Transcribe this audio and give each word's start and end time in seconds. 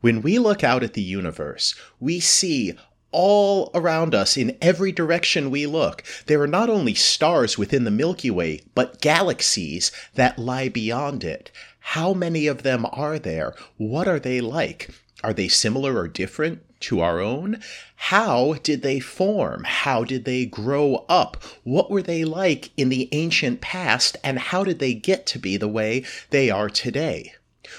When 0.00 0.22
we 0.22 0.38
look 0.38 0.62
out 0.62 0.84
at 0.84 0.94
the 0.94 1.02
universe, 1.02 1.74
we 1.98 2.20
see 2.20 2.74
all 3.10 3.70
around 3.74 4.14
us 4.14 4.36
in 4.36 4.56
every 4.62 4.92
direction 4.92 5.50
we 5.50 5.66
look. 5.66 6.04
There 6.26 6.40
are 6.40 6.46
not 6.46 6.70
only 6.70 6.94
stars 6.94 7.58
within 7.58 7.82
the 7.82 7.90
Milky 7.90 8.30
Way, 8.30 8.60
but 8.76 9.00
galaxies 9.00 9.90
that 10.14 10.38
lie 10.38 10.68
beyond 10.68 11.24
it. 11.24 11.50
How 11.80 12.12
many 12.12 12.46
of 12.46 12.62
them 12.62 12.86
are 12.92 13.18
there? 13.18 13.54
What 13.76 14.06
are 14.06 14.20
they 14.20 14.40
like? 14.40 14.90
Are 15.24 15.32
they 15.32 15.48
similar 15.48 15.96
or 15.96 16.06
different 16.06 16.62
to 16.80 17.00
our 17.00 17.18
own? 17.18 17.60
How 17.96 18.54
did 18.62 18.82
they 18.82 19.00
form? 19.00 19.64
How 19.64 20.04
did 20.04 20.24
they 20.24 20.46
grow 20.46 21.06
up? 21.08 21.42
What 21.64 21.90
were 21.90 22.02
they 22.02 22.24
like 22.24 22.70
in 22.76 22.88
the 22.88 23.08
ancient 23.10 23.60
past? 23.60 24.16
And 24.22 24.38
how 24.38 24.62
did 24.62 24.78
they 24.78 24.94
get 24.94 25.26
to 25.26 25.40
be 25.40 25.56
the 25.56 25.66
way 25.66 26.04
they 26.30 26.50
are 26.50 26.70
today? 26.70 27.32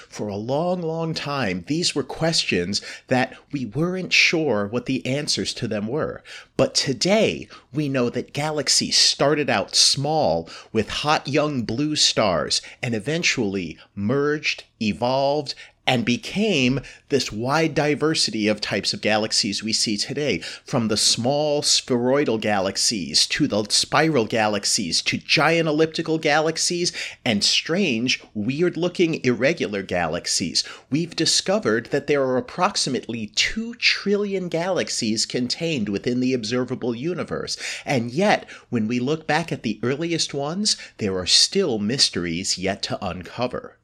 For 0.08 0.28
a 0.28 0.36
long, 0.36 0.82
long 0.82 1.14
time, 1.14 1.64
these 1.66 1.94
were 1.94 2.02
questions 2.02 2.80
that 3.08 3.34
we 3.52 3.66
weren't 3.66 4.12
sure 4.12 4.66
what 4.66 4.86
the 4.86 5.04
answers 5.04 5.52
to 5.54 5.68
them 5.68 5.86
were. 5.86 6.22
But 6.56 6.74
today, 6.74 7.48
we 7.72 7.88
know 7.88 8.10
that 8.10 8.32
galaxies 8.32 8.96
started 8.96 9.50
out 9.50 9.74
small 9.74 10.48
with 10.72 10.88
hot 10.88 11.26
young 11.28 11.62
blue 11.62 11.96
stars 11.96 12.62
and 12.82 12.94
eventually 12.94 13.78
merged, 13.94 14.64
evolved, 14.80 15.54
and 15.90 16.04
became 16.04 16.80
this 17.08 17.32
wide 17.32 17.74
diversity 17.74 18.46
of 18.46 18.60
types 18.60 18.92
of 18.94 19.00
galaxies 19.00 19.60
we 19.60 19.72
see 19.72 19.96
today, 19.96 20.38
from 20.64 20.86
the 20.86 20.96
small 20.96 21.62
spheroidal 21.62 22.38
galaxies 22.38 23.26
to 23.26 23.48
the 23.48 23.64
spiral 23.70 24.24
galaxies 24.24 25.02
to 25.02 25.18
giant 25.18 25.68
elliptical 25.68 26.16
galaxies 26.16 26.92
and 27.24 27.42
strange, 27.42 28.22
weird 28.34 28.76
looking 28.76 29.20
irregular 29.24 29.82
galaxies. 29.82 30.62
We've 30.90 31.16
discovered 31.16 31.86
that 31.86 32.06
there 32.06 32.22
are 32.22 32.36
approximately 32.36 33.26
2 33.34 33.74
trillion 33.74 34.48
galaxies 34.48 35.26
contained 35.26 35.88
within 35.88 36.20
the 36.20 36.34
observable 36.34 36.94
universe, 36.94 37.56
and 37.84 38.12
yet, 38.12 38.48
when 38.68 38.86
we 38.86 39.00
look 39.00 39.26
back 39.26 39.50
at 39.50 39.64
the 39.64 39.80
earliest 39.82 40.32
ones, 40.32 40.76
there 40.98 41.18
are 41.18 41.26
still 41.26 41.80
mysteries 41.80 42.56
yet 42.56 42.80
to 42.82 43.04
uncover. 43.04 43.79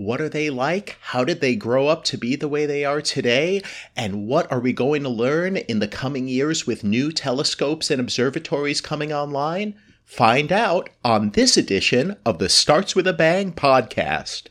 What 0.00 0.22
are 0.22 0.30
they 0.30 0.48
like? 0.48 0.96
How 1.02 1.24
did 1.24 1.42
they 1.42 1.54
grow 1.54 1.88
up 1.88 2.04
to 2.04 2.16
be 2.16 2.34
the 2.34 2.48
way 2.48 2.64
they 2.64 2.86
are 2.86 3.02
today? 3.02 3.60
And 3.94 4.26
what 4.26 4.50
are 4.50 4.58
we 4.58 4.72
going 4.72 5.02
to 5.02 5.10
learn 5.10 5.58
in 5.58 5.80
the 5.80 5.86
coming 5.86 6.26
years 6.26 6.66
with 6.66 6.82
new 6.82 7.12
telescopes 7.12 7.90
and 7.90 8.00
observatories 8.00 8.80
coming 8.80 9.12
online? 9.12 9.74
Find 10.06 10.50
out 10.50 10.88
on 11.04 11.32
this 11.32 11.58
edition 11.58 12.16
of 12.24 12.38
the 12.38 12.48
Starts 12.48 12.96
with 12.96 13.06
a 13.06 13.12
Bang 13.12 13.52
podcast. 13.52 14.46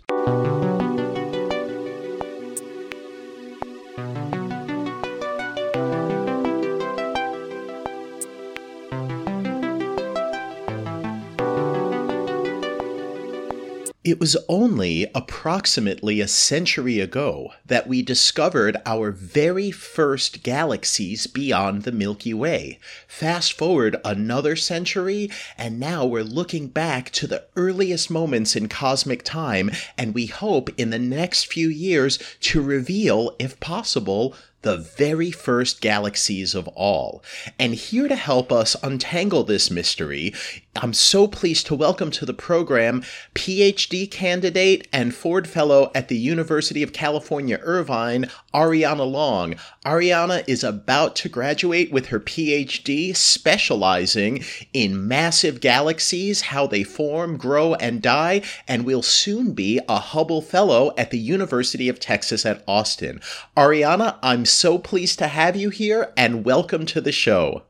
It 14.02 14.18
was 14.18 14.38
only 14.48 15.08
approximately 15.14 16.22
a 16.22 16.28
century 16.30 17.02
ago 17.02 17.52
that 17.66 17.86
we 17.86 18.02
discovered 18.02 18.78
our 18.86 19.12
very 19.12 19.72
first 19.72 20.42
galaxies 20.42 21.28
beyond 21.28 21.84
the 21.84 21.92
Milky 21.92 22.34
Way. 22.34 22.80
Fast 23.10 23.52
forward 23.52 23.98
another 24.06 24.56
century, 24.56 25.30
and 25.58 25.82
now 25.82 26.06
we're 26.06 26.24
looking 26.24 26.68
back 26.68 27.10
to 27.12 27.28
the 27.28 27.44
earliest 27.58 28.10
moments 28.10 28.56
in 28.56 28.70
cosmic 28.70 29.22
time, 29.24 29.70
and 29.98 30.16
we 30.16 30.28
hope 30.28 30.70
in 30.78 30.92
the 30.92 30.98
next 30.98 31.48
few 31.48 31.68
years 31.68 32.20
to 32.40 32.62
reveal, 32.62 33.36
if 33.38 33.60
possible, 33.60 34.34
the 34.62 34.78
very 34.78 35.32
first 35.32 35.82
galaxies 35.82 36.54
of 36.54 36.68
all. 36.70 37.24
And 37.58 37.74
here 37.74 38.08
to 38.08 38.16
help 38.16 38.52
us 38.52 38.76
untangle 38.84 39.44
this 39.44 39.72
mystery, 39.72 40.34
I'm 40.76 40.94
so 40.94 41.28
pleased 41.28 41.68
to 41.68 41.76
welcome 41.76 42.12
to 42.12 42.26
the 42.26 42.34
program 42.34 43.04
PhD 43.36 44.10
candidate 44.10 44.88
and 44.92 45.16
Ford 45.16 45.48
Fellow 45.48 45.92
at 45.96 46.08
the 46.08 46.18
University 46.18 46.84
of 46.84 46.94
California, 46.94 47.60
Irvine, 47.62 48.30
Arianna 48.54 49.10
Long. 49.10 49.56
Arianna 49.90 50.44
is 50.46 50.64
about 50.64 51.16
to 51.16 51.30
graduate 51.30 51.92
with 51.92 52.10
her 52.10 52.20
PhD, 52.20 53.16
specializing 53.16 54.44
in 54.72 55.08
massive 55.08 55.62
galaxies, 55.62 56.42
how 56.42 56.68
they 56.68 56.84
form, 56.84 57.38
grow, 57.38 57.74
and 57.74 58.00
die, 58.00 58.44
and 58.68 58.86
will 58.86 59.02
soon 59.02 59.54
be 59.54 59.80
a 59.90 59.98
Hubble 59.98 60.44
Fellow 60.44 60.94
at 60.96 61.10
the 61.10 61.18
University 61.18 61.90
of 61.90 62.00
Texas 62.00 62.46
at 62.46 62.64
Austin. 62.68 63.20
Arianna, 63.58 64.20
I'm 64.22 64.46
so 64.46 64.78
pleased 64.78 65.18
to 65.20 65.28
have 65.28 65.56
you 65.56 65.72
here 65.72 66.14
and 66.16 66.46
welcome 66.46 66.86
to 66.86 67.02
the 67.02 67.12
show. 67.12 67.64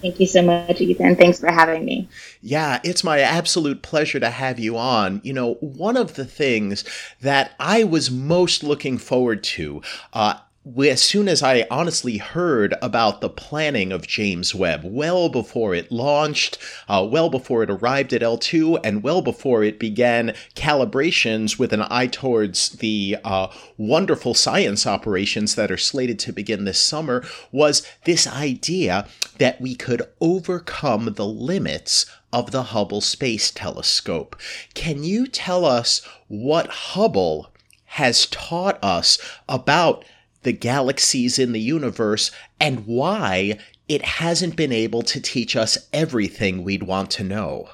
Thank 0.00 0.20
you 0.20 0.26
so 0.26 0.40
much, 0.40 0.80
Ethan. 0.80 1.16
Thanks 1.16 1.38
for 1.38 1.52
having 1.52 1.84
me. 1.84 2.08
Yeah, 2.40 2.80
it's 2.82 3.04
my 3.04 3.20
absolute 3.20 3.82
pleasure 3.82 4.18
to 4.20 4.30
have 4.30 4.58
you 4.58 4.78
on. 4.78 5.20
You 5.22 5.34
know, 5.34 5.54
one 5.60 5.98
of 5.98 6.14
the 6.14 6.24
things 6.24 6.82
that 7.20 7.52
I 7.60 7.84
was 7.84 8.10
most 8.10 8.64
looking 8.64 8.96
forward 8.96 9.44
to 9.44 9.82
uh, 10.14 10.38
as 10.64 11.02
soon 11.02 11.26
as 11.26 11.42
I 11.42 11.66
honestly 11.72 12.18
heard 12.18 12.74
about 12.80 13.20
the 13.20 13.28
planning 13.28 13.90
of 13.90 14.06
James 14.06 14.54
Webb, 14.54 14.82
well 14.84 15.28
before 15.28 15.74
it 15.74 15.90
launched, 15.90 16.56
uh, 16.88 17.06
well 17.10 17.28
before 17.28 17.64
it 17.64 17.70
arrived 17.70 18.12
at 18.12 18.22
L2, 18.22 18.78
and 18.84 19.02
well 19.02 19.22
before 19.22 19.64
it 19.64 19.80
began 19.80 20.34
calibrations 20.54 21.58
with 21.58 21.72
an 21.72 21.82
eye 21.90 22.06
towards 22.06 22.70
the 22.70 23.16
uh, 23.24 23.48
wonderful 23.76 24.34
science 24.34 24.86
operations 24.86 25.56
that 25.56 25.70
are 25.70 25.76
slated 25.76 26.20
to 26.20 26.32
begin 26.32 26.64
this 26.64 26.78
summer, 26.78 27.24
was 27.50 27.84
this 28.04 28.28
idea 28.28 29.08
that 29.38 29.60
we 29.60 29.74
could 29.74 30.02
overcome 30.20 31.14
the 31.14 31.26
limits 31.26 32.06
of 32.32 32.52
the 32.52 32.62
Hubble 32.64 33.00
Space 33.00 33.50
Telescope. 33.50 34.36
Can 34.74 35.02
you 35.02 35.26
tell 35.26 35.64
us 35.64 36.02
what 36.28 36.68
Hubble 36.68 37.52
has 37.86 38.26
taught 38.26 38.82
us 38.82 39.18
about 39.48 40.04
the 40.42 40.52
galaxies 40.52 41.38
in 41.38 41.52
the 41.52 41.60
universe 41.60 42.30
and 42.60 42.86
why 42.86 43.58
it 43.88 44.02
hasn't 44.02 44.56
been 44.56 44.72
able 44.72 45.02
to 45.02 45.20
teach 45.20 45.56
us 45.56 45.88
everything 45.92 46.62
we'd 46.64 46.82
want 46.82 47.10
to 47.10 47.24
know. 47.24 47.68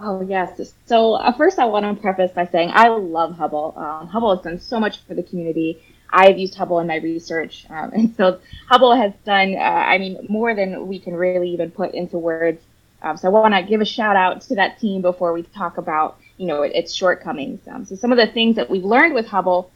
Oh, 0.00 0.22
yes. 0.22 0.72
So, 0.86 1.14
uh, 1.14 1.32
first, 1.32 1.58
I 1.58 1.64
want 1.64 1.84
to 1.84 2.00
preface 2.00 2.30
by 2.32 2.46
saying 2.46 2.70
I 2.72 2.88
love 2.88 3.36
Hubble. 3.36 3.74
Uh, 3.76 4.06
Hubble 4.06 4.34
has 4.36 4.44
done 4.44 4.60
so 4.60 4.78
much 4.78 5.00
for 5.00 5.14
the 5.14 5.24
community. 5.24 5.82
I've 6.10 6.38
used 6.38 6.54
Hubble 6.54 6.78
in 6.78 6.86
my 6.86 6.96
research. 6.96 7.66
Um, 7.68 7.90
and 7.94 8.16
so, 8.16 8.38
Hubble 8.68 8.94
has 8.94 9.12
done, 9.24 9.56
uh, 9.56 9.58
I 9.58 9.98
mean, 9.98 10.24
more 10.28 10.54
than 10.54 10.86
we 10.86 11.00
can 11.00 11.14
really 11.14 11.50
even 11.50 11.70
put 11.70 11.94
into 11.94 12.16
words. 12.16 12.62
Um, 13.02 13.16
so, 13.16 13.28
I 13.28 13.30
want 13.32 13.54
to 13.54 13.62
give 13.62 13.80
a 13.80 13.84
shout 13.84 14.14
out 14.14 14.40
to 14.42 14.54
that 14.54 14.78
team 14.78 15.02
before 15.02 15.32
we 15.32 15.42
talk 15.42 15.78
about, 15.78 16.18
you 16.36 16.46
know, 16.46 16.62
its 16.62 16.92
shortcomings. 16.94 17.66
Um, 17.66 17.84
so, 17.84 17.96
some 17.96 18.12
of 18.12 18.18
the 18.18 18.28
things 18.28 18.54
that 18.54 18.70
we've 18.70 18.84
learned 18.84 19.14
with 19.14 19.26
Hubble 19.26 19.72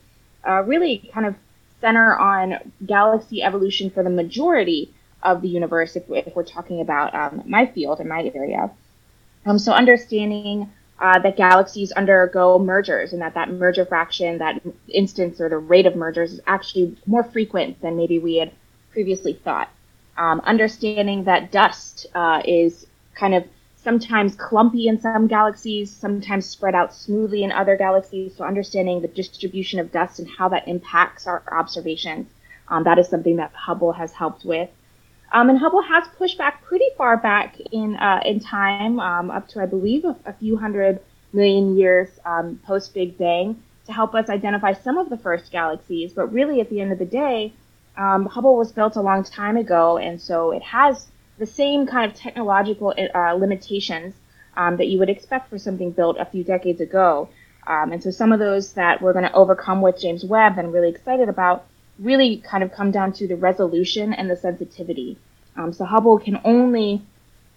uh, 0.46 0.62
really 0.62 1.10
kind 1.12 1.26
of 1.26 1.34
center 1.82 2.16
on 2.16 2.72
galaxy 2.86 3.42
evolution 3.42 3.90
for 3.90 4.02
the 4.02 4.10
majority 4.10 4.94
of 5.22 5.42
the 5.42 5.48
universe 5.48 5.96
if, 5.96 6.04
if 6.08 6.34
we're 6.34 6.44
talking 6.44 6.80
about 6.80 7.14
um, 7.14 7.42
my 7.44 7.66
field 7.66 8.00
and 8.00 8.08
my 8.08 8.30
area. 8.34 8.70
Um, 9.44 9.58
so 9.58 9.72
understanding 9.72 10.72
uh, 10.98 11.18
that 11.18 11.36
galaxies 11.36 11.92
undergo 11.92 12.58
mergers 12.58 13.12
and 13.12 13.20
that 13.20 13.34
that 13.34 13.50
merger 13.50 13.84
fraction, 13.84 14.38
that 14.38 14.62
instance 14.88 15.40
or 15.40 15.48
the 15.48 15.58
rate 15.58 15.84
of 15.84 15.96
mergers 15.96 16.32
is 16.32 16.40
actually 16.46 16.96
more 17.06 17.24
frequent 17.24 17.80
than 17.82 17.96
maybe 17.96 18.18
we 18.18 18.36
had 18.36 18.52
previously 18.92 19.32
thought. 19.32 19.68
Um, 20.16 20.40
understanding 20.44 21.24
that 21.24 21.50
dust 21.50 22.06
uh, 22.14 22.42
is 22.44 22.86
kind 23.14 23.34
of 23.34 23.44
sometimes 23.82 24.36
clumpy 24.36 24.86
in 24.86 25.00
some 25.00 25.26
galaxies, 25.26 25.90
sometimes 25.90 26.46
spread 26.46 26.74
out 26.74 26.94
smoothly 26.94 27.42
in 27.42 27.50
other 27.50 27.76
galaxies. 27.76 28.36
So 28.36 28.44
understanding 28.44 29.00
the 29.00 29.08
distribution 29.08 29.80
of 29.80 29.90
dust 29.90 30.18
and 30.18 30.28
how 30.28 30.48
that 30.50 30.68
impacts 30.68 31.26
our 31.26 31.42
observations, 31.50 32.28
um, 32.68 32.84
that 32.84 32.98
is 32.98 33.08
something 33.08 33.36
that 33.36 33.52
Hubble 33.52 33.92
has 33.92 34.12
helped 34.12 34.44
with. 34.44 34.70
Um, 35.32 35.48
and 35.48 35.58
Hubble 35.58 35.82
has 35.82 36.06
pushed 36.18 36.38
back 36.38 36.62
pretty 36.62 36.88
far 36.96 37.16
back 37.16 37.58
in 37.72 37.96
uh, 37.96 38.20
in 38.24 38.38
time, 38.38 39.00
um, 39.00 39.30
up 39.30 39.48
to 39.48 39.62
I 39.62 39.66
believe 39.66 40.04
a, 40.04 40.14
a 40.26 40.32
few 40.34 40.56
hundred 40.56 41.00
million 41.32 41.76
years 41.76 42.08
um, 42.26 42.60
post 42.66 42.92
Big 42.92 43.16
Bang, 43.16 43.62
to 43.86 43.92
help 43.92 44.14
us 44.14 44.28
identify 44.28 44.74
some 44.74 44.98
of 44.98 45.08
the 45.08 45.16
first 45.16 45.50
galaxies. 45.50 46.12
But 46.12 46.32
really, 46.32 46.60
at 46.60 46.68
the 46.68 46.80
end 46.80 46.92
of 46.92 46.98
the 46.98 47.06
day, 47.06 47.54
um, 47.96 48.26
Hubble 48.26 48.56
was 48.56 48.72
built 48.72 48.96
a 48.96 49.00
long 49.00 49.24
time 49.24 49.56
ago, 49.56 49.96
and 49.96 50.20
so 50.20 50.50
it 50.52 50.62
has 50.62 51.08
the 51.38 51.46
same 51.46 51.86
kind 51.86 52.10
of 52.10 52.16
technological 52.16 52.94
uh, 53.14 53.32
limitations 53.32 54.14
um, 54.56 54.76
that 54.76 54.86
you 54.86 54.98
would 54.98 55.10
expect 55.10 55.48
for 55.48 55.58
something 55.58 55.90
built 55.90 56.16
a 56.18 56.24
few 56.24 56.44
decades 56.44 56.80
ago. 56.80 57.28
Um, 57.66 57.92
and 57.92 58.02
so 58.02 58.10
some 58.10 58.32
of 58.32 58.38
those 58.38 58.72
that 58.74 59.00
we're 59.00 59.12
going 59.12 59.24
to 59.24 59.32
overcome 59.32 59.80
with 59.80 60.00
James 60.00 60.24
Webb 60.24 60.58
I'm 60.58 60.72
really 60.72 60.90
excited 60.90 61.28
about 61.28 61.64
really 61.98 62.38
kind 62.38 62.64
of 62.64 62.72
come 62.72 62.90
down 62.90 63.12
to 63.14 63.28
the 63.28 63.36
resolution 63.36 64.12
and 64.12 64.28
the 64.28 64.36
sensitivity. 64.36 65.16
Um, 65.56 65.72
so 65.72 65.84
Hubble 65.84 66.18
can 66.18 66.40
only 66.44 67.02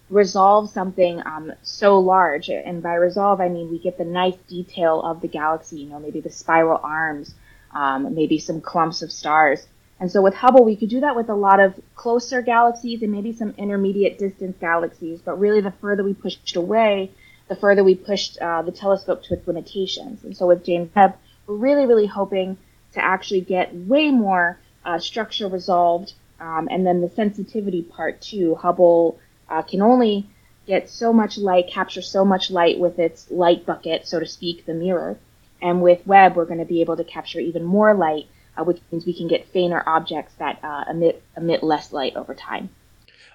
resolve 0.09 0.69
something 0.69 1.21
um, 1.25 1.51
so 1.63 1.97
large, 1.97 2.49
and 2.49 2.83
by 2.83 2.93
resolve 2.93 3.41
I 3.41 3.49
mean 3.49 3.71
we 3.71 3.79
get 3.79 3.97
the 3.97 4.05
nice 4.05 4.35
detail 4.47 5.01
of 5.01 5.21
the 5.21 5.27
galaxy. 5.27 5.77
You 5.79 5.89
know, 5.89 5.99
maybe 5.99 6.21
the 6.21 6.29
spiral 6.29 6.79
arms, 6.83 7.33
um, 7.73 8.13
maybe 8.13 8.37
some 8.37 8.61
clumps 8.61 9.01
of 9.01 9.11
stars. 9.11 9.65
And 9.99 10.11
so 10.11 10.21
with 10.21 10.33
Hubble, 10.33 10.65
we 10.65 10.75
could 10.75 10.89
do 10.89 10.99
that 11.01 11.15
with 11.15 11.29
a 11.29 11.35
lot 11.35 11.59
of 11.59 11.79
closer 11.95 12.41
galaxies 12.41 13.01
and 13.01 13.11
maybe 13.11 13.31
some 13.31 13.53
intermediate 13.57 14.19
distance 14.19 14.57
galaxies. 14.59 15.21
But 15.21 15.39
really, 15.39 15.61
the 15.61 15.71
further 15.71 16.03
we 16.03 16.13
pushed 16.13 16.55
away, 16.55 17.11
the 17.47 17.55
further 17.55 17.83
we 17.83 17.95
pushed 17.95 18.37
uh, 18.39 18.61
the 18.61 18.71
telescope 18.71 19.23
to 19.23 19.35
its 19.35 19.47
limitations. 19.47 20.23
And 20.23 20.35
so 20.35 20.47
with 20.47 20.65
James 20.65 20.89
Webb, 20.95 21.15
we're 21.47 21.55
really, 21.55 21.85
really 21.85 22.07
hoping 22.07 22.57
to 22.93 23.03
actually 23.03 23.41
get 23.41 23.73
way 23.73 24.11
more 24.11 24.59
uh, 24.83 24.99
structure 24.99 25.47
resolved. 25.47 26.13
Um, 26.39 26.67
and 26.69 26.85
then 26.85 27.01
the 27.01 27.09
sensitivity 27.09 27.81
part 27.81 28.21
too. 28.21 28.55
Hubble 28.55 29.17
uh, 29.49 29.61
can 29.61 29.81
only 29.81 30.27
get 30.67 30.89
so 30.89 31.13
much 31.13 31.37
light, 31.37 31.69
capture 31.69 32.01
so 32.01 32.25
much 32.25 32.51
light 32.51 32.79
with 32.79 32.99
its 32.99 33.29
light 33.31 33.65
bucket, 33.65 34.07
so 34.07 34.19
to 34.19 34.25
speak, 34.25 34.65
the 34.65 34.73
mirror. 34.73 35.17
And 35.61 35.81
with 35.81 36.05
Webb, 36.05 36.35
we're 36.35 36.45
going 36.45 36.59
to 36.59 36.65
be 36.65 36.81
able 36.81 36.97
to 36.97 37.03
capture 37.03 37.39
even 37.39 37.63
more 37.63 37.93
light, 37.93 38.25
uh, 38.57 38.63
which 38.63 38.79
means 38.91 39.05
we 39.05 39.13
can 39.13 39.27
get 39.27 39.47
fainter 39.47 39.83
objects 39.87 40.33
that 40.35 40.59
uh, 40.63 40.85
emit 40.89 41.21
emit 41.37 41.63
less 41.63 41.91
light 41.91 42.15
over 42.15 42.33
time. 42.33 42.69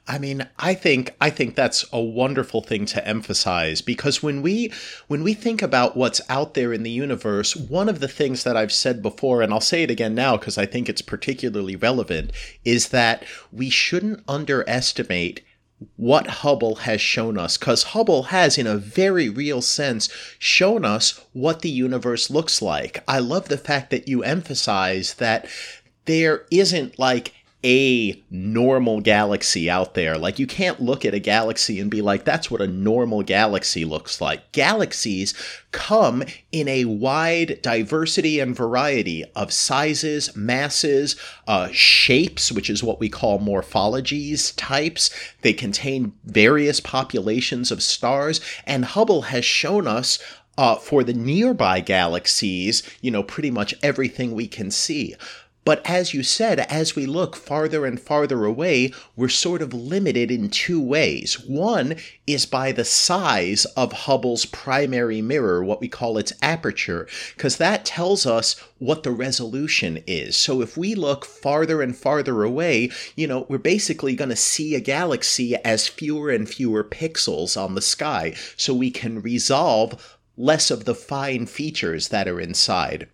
I 0.08 0.18
mean, 0.18 0.48
I 0.58 0.74
think 0.74 1.14
I 1.20 1.30
think 1.30 1.54
that's 1.54 1.84
a 1.92 2.00
wonderful 2.00 2.62
thing 2.62 2.86
to 2.86 3.06
emphasize 3.06 3.82
because 3.82 4.22
when 4.22 4.42
we 4.42 4.72
when 5.06 5.22
we 5.22 5.34
think 5.34 5.62
about 5.62 5.96
what's 5.96 6.20
out 6.28 6.54
there 6.54 6.72
in 6.72 6.82
the 6.82 6.90
universe, 6.90 7.54
one 7.54 7.88
of 7.88 8.00
the 8.00 8.08
things 8.08 8.42
that 8.44 8.56
I've 8.56 8.72
said 8.72 9.02
before 9.02 9.42
and 9.42 9.52
I'll 9.52 9.60
say 9.60 9.82
it 9.82 9.90
again 9.90 10.14
now 10.14 10.36
because 10.36 10.58
I 10.58 10.66
think 10.66 10.88
it's 10.88 11.02
particularly 11.02 11.76
relevant 11.76 12.32
is 12.64 12.88
that 12.88 13.24
we 13.52 13.70
shouldn't 13.70 14.24
underestimate 14.26 15.44
what 15.96 16.26
Hubble 16.26 16.76
has 16.76 17.00
shown 17.00 17.38
us, 17.38 17.56
because 17.56 17.82
Hubble 17.84 18.24
has, 18.24 18.58
in 18.58 18.66
a 18.66 18.76
very 18.76 19.28
real 19.28 19.62
sense, 19.62 20.08
shown 20.38 20.84
us 20.84 21.24
what 21.32 21.62
the 21.62 21.70
universe 21.70 22.30
looks 22.30 22.60
like. 22.60 23.02
I 23.08 23.18
love 23.18 23.48
the 23.48 23.58
fact 23.58 23.90
that 23.90 24.08
you 24.08 24.22
emphasize 24.22 25.14
that 25.14 25.48
there 26.04 26.46
isn't 26.50 26.98
like 26.98 27.32
a 27.64 28.22
normal 28.30 29.00
galaxy 29.00 29.68
out 29.68 29.94
there. 29.94 30.16
Like, 30.16 30.38
you 30.38 30.46
can't 30.46 30.80
look 30.80 31.04
at 31.04 31.14
a 31.14 31.18
galaxy 31.18 31.78
and 31.78 31.90
be 31.90 32.00
like, 32.00 32.24
that's 32.24 32.50
what 32.50 32.60
a 32.60 32.66
normal 32.66 33.22
galaxy 33.22 33.84
looks 33.84 34.20
like. 34.20 34.52
Galaxies 34.52 35.34
come 35.72 36.22
in 36.50 36.68
a 36.68 36.86
wide 36.86 37.60
diversity 37.62 38.40
and 38.40 38.56
variety 38.56 39.24
of 39.36 39.52
sizes, 39.52 40.34
masses, 40.34 41.16
uh, 41.46 41.68
shapes, 41.72 42.50
which 42.50 42.70
is 42.70 42.82
what 42.82 42.98
we 42.98 43.08
call 43.08 43.38
morphologies, 43.38 44.54
types. 44.56 45.10
They 45.42 45.52
contain 45.52 46.14
various 46.24 46.80
populations 46.80 47.70
of 47.70 47.82
stars, 47.82 48.40
and 48.66 48.84
Hubble 48.84 49.22
has 49.22 49.44
shown 49.44 49.86
us 49.86 50.18
uh, 50.60 50.76
for 50.76 51.02
the 51.02 51.14
nearby 51.14 51.80
galaxies, 51.80 52.82
you 53.00 53.10
know, 53.10 53.22
pretty 53.22 53.50
much 53.50 53.74
everything 53.82 54.34
we 54.34 54.46
can 54.46 54.70
see. 54.70 55.14
But 55.62 55.82
as 55.84 56.14
you 56.14 56.22
said, 56.22 56.60
as 56.60 56.96
we 56.96 57.04
look 57.04 57.36
farther 57.36 57.84
and 57.84 58.00
farther 58.00 58.44
away, 58.44 58.92
we're 59.14 59.28
sort 59.28 59.60
of 59.60 59.74
limited 59.74 60.30
in 60.30 60.48
two 60.48 60.80
ways. 60.80 61.38
One 61.38 61.96
is 62.26 62.46
by 62.46 62.72
the 62.72 62.84
size 62.84 63.66
of 63.76 63.92
Hubble's 63.92 64.46
primary 64.46 65.20
mirror, 65.20 65.62
what 65.62 65.80
we 65.80 65.86
call 65.86 66.16
its 66.16 66.32
aperture, 66.40 67.06
because 67.36 67.58
that 67.58 67.84
tells 67.84 68.24
us 68.24 68.56
what 68.78 69.02
the 69.02 69.10
resolution 69.10 70.02
is. 70.06 70.34
So 70.36 70.62
if 70.62 70.78
we 70.78 70.94
look 70.94 71.26
farther 71.26 71.82
and 71.82 71.94
farther 71.94 72.42
away, 72.42 72.90
you 73.14 73.26
know, 73.26 73.44
we're 73.48 73.58
basically 73.58 74.16
going 74.16 74.30
to 74.30 74.36
see 74.36 74.74
a 74.74 74.80
galaxy 74.80 75.56
as 75.56 75.86
fewer 75.86 76.30
and 76.30 76.48
fewer 76.48 76.82
pixels 76.82 77.60
on 77.60 77.74
the 77.74 77.82
sky, 77.82 78.34
so 78.56 78.72
we 78.72 78.90
can 78.90 79.20
resolve 79.20 80.18
less 80.38 80.70
of 80.70 80.86
the 80.86 80.94
fine 80.94 81.44
features 81.44 82.08
that 82.08 82.26
are 82.26 82.40
inside. 82.40 83.08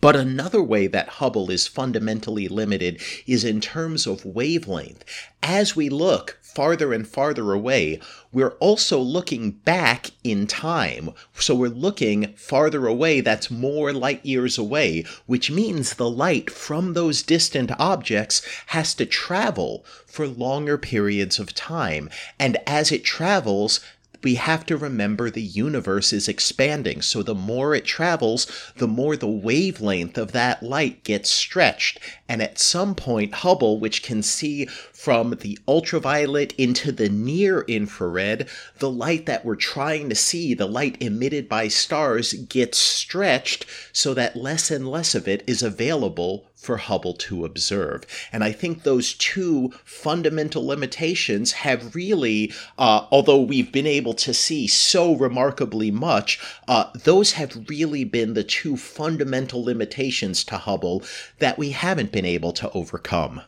But 0.00 0.16
another 0.16 0.62
way 0.62 0.86
that 0.88 1.08
Hubble 1.08 1.50
is 1.50 1.68
fundamentally 1.68 2.48
limited 2.48 3.00
is 3.26 3.44
in 3.44 3.60
terms 3.60 4.06
of 4.06 4.24
wavelength. 4.24 5.04
As 5.42 5.76
we 5.76 5.88
look 5.88 6.38
farther 6.42 6.92
and 6.92 7.06
farther 7.06 7.52
away, 7.52 8.00
we're 8.32 8.56
also 8.60 8.98
looking 8.98 9.50
back 9.50 10.10
in 10.24 10.46
time. 10.46 11.10
So 11.34 11.54
we're 11.54 11.68
looking 11.68 12.32
farther 12.34 12.86
away, 12.86 13.20
that's 13.20 13.50
more 13.50 13.92
light 13.92 14.24
years 14.24 14.56
away, 14.58 15.04
which 15.26 15.50
means 15.50 15.94
the 15.94 16.10
light 16.10 16.50
from 16.50 16.94
those 16.94 17.22
distant 17.22 17.70
objects 17.78 18.42
has 18.68 18.94
to 18.94 19.06
travel 19.06 19.84
for 20.06 20.26
longer 20.26 20.78
periods 20.78 21.38
of 21.38 21.54
time. 21.54 22.08
And 22.38 22.56
as 22.66 22.90
it 22.90 23.04
travels, 23.04 23.80
we 24.26 24.34
have 24.34 24.66
to 24.66 24.76
remember 24.76 25.30
the 25.30 25.40
universe 25.40 26.12
is 26.12 26.26
expanding. 26.26 27.00
So 27.00 27.22
the 27.22 27.32
more 27.32 27.76
it 27.76 27.84
travels, 27.84 28.48
the 28.74 28.88
more 28.88 29.16
the 29.16 29.28
wavelength 29.28 30.18
of 30.18 30.32
that 30.32 30.64
light 30.64 31.04
gets 31.04 31.30
stretched. 31.30 32.00
And 32.28 32.42
at 32.42 32.58
some 32.58 32.96
point, 32.96 33.34
Hubble, 33.34 33.78
which 33.78 34.02
can 34.02 34.24
see 34.24 34.66
from 34.66 35.36
the 35.42 35.56
ultraviolet 35.68 36.54
into 36.58 36.90
the 36.90 37.08
near 37.08 37.60
infrared, 37.68 38.48
the 38.80 38.90
light 38.90 39.26
that 39.26 39.44
we're 39.44 39.54
trying 39.54 40.08
to 40.08 40.16
see, 40.16 40.54
the 40.54 40.66
light 40.66 40.96
emitted 41.00 41.48
by 41.48 41.68
stars, 41.68 42.32
gets 42.32 42.78
stretched 42.78 43.64
so 43.92 44.12
that 44.12 44.34
less 44.34 44.72
and 44.72 44.88
less 44.88 45.14
of 45.14 45.28
it 45.28 45.44
is 45.46 45.62
available 45.62 46.48
for 46.66 46.78
Hubble 46.78 47.14
to 47.14 47.44
observe. 47.44 48.04
And 48.32 48.42
I 48.42 48.50
think 48.50 48.82
those 48.82 49.14
two 49.14 49.70
fundamental 49.84 50.66
limitations 50.66 51.52
have 51.52 51.94
really, 51.94 52.52
uh, 52.76 53.06
although 53.12 53.40
we've 53.40 53.70
been 53.70 53.86
able 53.86 54.14
to 54.14 54.34
see 54.34 54.66
so 54.66 55.14
remarkably 55.14 55.92
much, 55.92 56.40
uh, 56.66 56.90
those 57.04 57.32
have 57.34 57.68
really 57.68 58.02
been 58.02 58.34
the 58.34 58.42
two 58.42 58.76
fundamental 58.76 59.62
limitations 59.64 60.42
to 60.44 60.56
Hubble 60.56 61.04
that 61.38 61.56
we 61.56 61.70
haven't 61.70 62.10
been 62.10 62.24
able 62.24 62.52
to 62.54 62.70
overcome. 62.72 63.42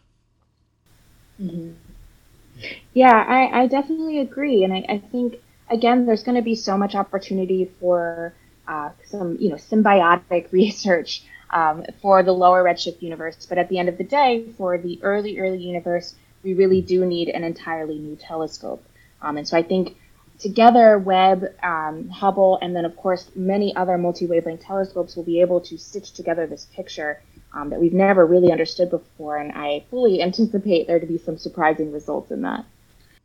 Mm-hmm. 1.43 1.73
Yeah, 2.95 3.25
I, 3.29 3.63
I, 3.63 3.67
definitely 3.67 4.19
agree. 4.21 4.65
And 4.65 4.73
I, 4.73 4.85
I 4.89 4.99
think, 4.99 5.37
again, 5.71 6.07
there's 6.07 6.25
going 6.25 6.37
to 6.37 6.43
be 6.43 6.57
so 6.57 6.77
much 6.77 6.95
opportunity 6.95 7.71
for 7.81 8.35
uh, 8.67 8.91
some, 9.07 9.37
you 9.41 9.51
know, 9.51 9.57
symbiotic 9.57 10.53
research 10.53 11.23
um, 11.51 11.85
for 12.01 12.23
the 12.23 12.33
lower 12.33 12.63
redshift 12.63 13.03
universe. 13.03 13.47
But 13.47 13.59
at 13.59 13.69
the 13.69 13.79
end 13.79 13.89
of 13.89 13.99
the 13.99 14.05
day, 14.05 14.47
for 14.57 14.79
the 14.79 14.99
early, 15.03 15.39
early 15.39 15.59
universe, 15.59 16.15
we 16.43 16.55
really 16.55 16.81
do 16.81 17.05
need 17.05 17.29
an 17.29 17.45
entirely 17.45 17.99
new 17.99 18.17
telescope. 18.17 18.85
Um, 19.23 19.37
and 19.37 19.49
so 19.49 19.57
I 19.57 19.63
think 19.63 19.97
together, 20.39 20.99
Webb, 20.99 21.45
um, 21.63 22.09
Hubble, 22.09 22.59
and 22.63 22.75
then 22.75 22.85
of 22.85 22.97
course 22.97 23.31
many 23.35 23.75
other 23.75 23.99
multi-wavelength 23.99 24.61
telescopes 24.61 25.17
will 25.17 25.25
be 25.25 25.41
able 25.41 25.61
to 25.63 25.77
stitch 25.77 26.13
together 26.13 26.47
this 26.47 26.67
picture 26.73 27.21
um, 27.53 27.71
that 27.71 27.81
we've 27.81 27.93
never 27.93 28.25
really 28.27 28.53
understood 28.53 28.91
before. 28.91 29.37
And 29.37 29.53
I 29.53 29.85
fully 29.91 30.23
anticipate 30.23 30.87
there 30.87 31.01
to 31.01 31.07
be 31.07 31.19
some 31.19 31.39
surprising 31.39 31.93
results 31.93 32.31
in 32.31 32.43
that. 32.43 32.65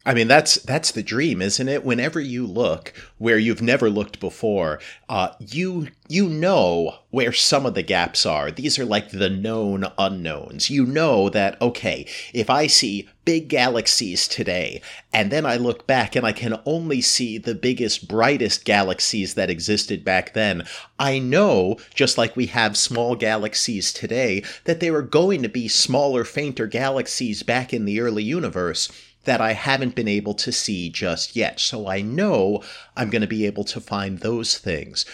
I 0.06 0.14
mean, 0.14 0.28
that's 0.28 0.56
that's 0.56 0.92
the 0.92 1.02
dream, 1.02 1.42
isn't 1.42 1.70
it? 1.70 1.86
Whenever 1.86 2.20
you 2.20 2.46
look 2.46 2.94
where 3.20 3.38
you've 3.38 3.62
never 3.62 3.90
looked 3.90 4.20
before, 4.20 4.82
uh, 5.08 5.30
you 5.40 5.88
you 6.10 6.28
know 6.28 6.96
where 7.10 7.32
some 7.32 7.66
of 7.66 7.74
the 7.74 7.84
gaps 7.84 8.26
are. 8.26 8.52
These 8.52 8.78
are 8.78 8.84
like 8.84 9.12
the 9.12 9.30
known 9.30 9.86
unknowns. 9.98 10.70
You 10.70 10.86
know 10.86 11.30
that 11.30 11.62
okay, 11.62 12.06
if 12.34 12.50
I 12.50 12.68
see 12.68 13.08
big 13.24 13.48
galaxies 13.48 14.28
today, 14.28 14.82
and 15.14 15.32
then 15.32 15.46
I 15.46 15.56
look 15.56 15.88
back 15.88 16.18
and 16.18 16.26
I 16.26 16.34
can 16.34 16.60
only 16.66 17.00
see 17.00 17.38
the 17.38 17.56
biggest, 17.56 18.10
brightest 18.10 18.66
galaxies 18.66 19.36
that 19.36 19.50
existed 19.50 20.04
back 20.04 20.34
then, 20.34 20.66
I 21.00 21.20
know, 21.20 21.78
just 21.96 22.18
like 22.18 22.36
we 22.36 22.48
have 22.48 22.76
small 22.76 23.16
galaxies 23.16 23.94
today, 23.94 24.44
that 24.66 24.82
there 24.82 24.96
are 24.96 25.02
going 25.02 25.44
to 25.44 25.50
be 25.50 25.70
smaller, 25.70 26.26
fainter 26.26 26.68
galaxies 26.68 27.42
back 27.42 27.74
in 27.74 27.86
the 27.86 28.02
early 28.02 28.24
universe 28.24 28.92
that 29.26 29.42
I 29.42 29.54
haven't 29.54 29.96
been 29.96 30.08
able 30.08 30.34
to 30.36 30.52
see 30.52 30.90
just 30.90 31.36
yet. 31.36 31.60
So 31.60 31.88
I 31.88 32.02
know 32.02 32.62
I'm 32.96 33.10
going 33.10 33.22
to 33.22 33.28
be 33.28 33.46
able 33.46 33.64
to 33.66 33.80
find 33.80 34.20
those 34.20 34.58
things. 34.58 35.06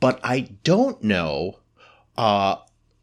But 0.00 0.18
I 0.24 0.48
don't 0.64 1.02
know, 1.02 1.58
uh, 2.16 2.56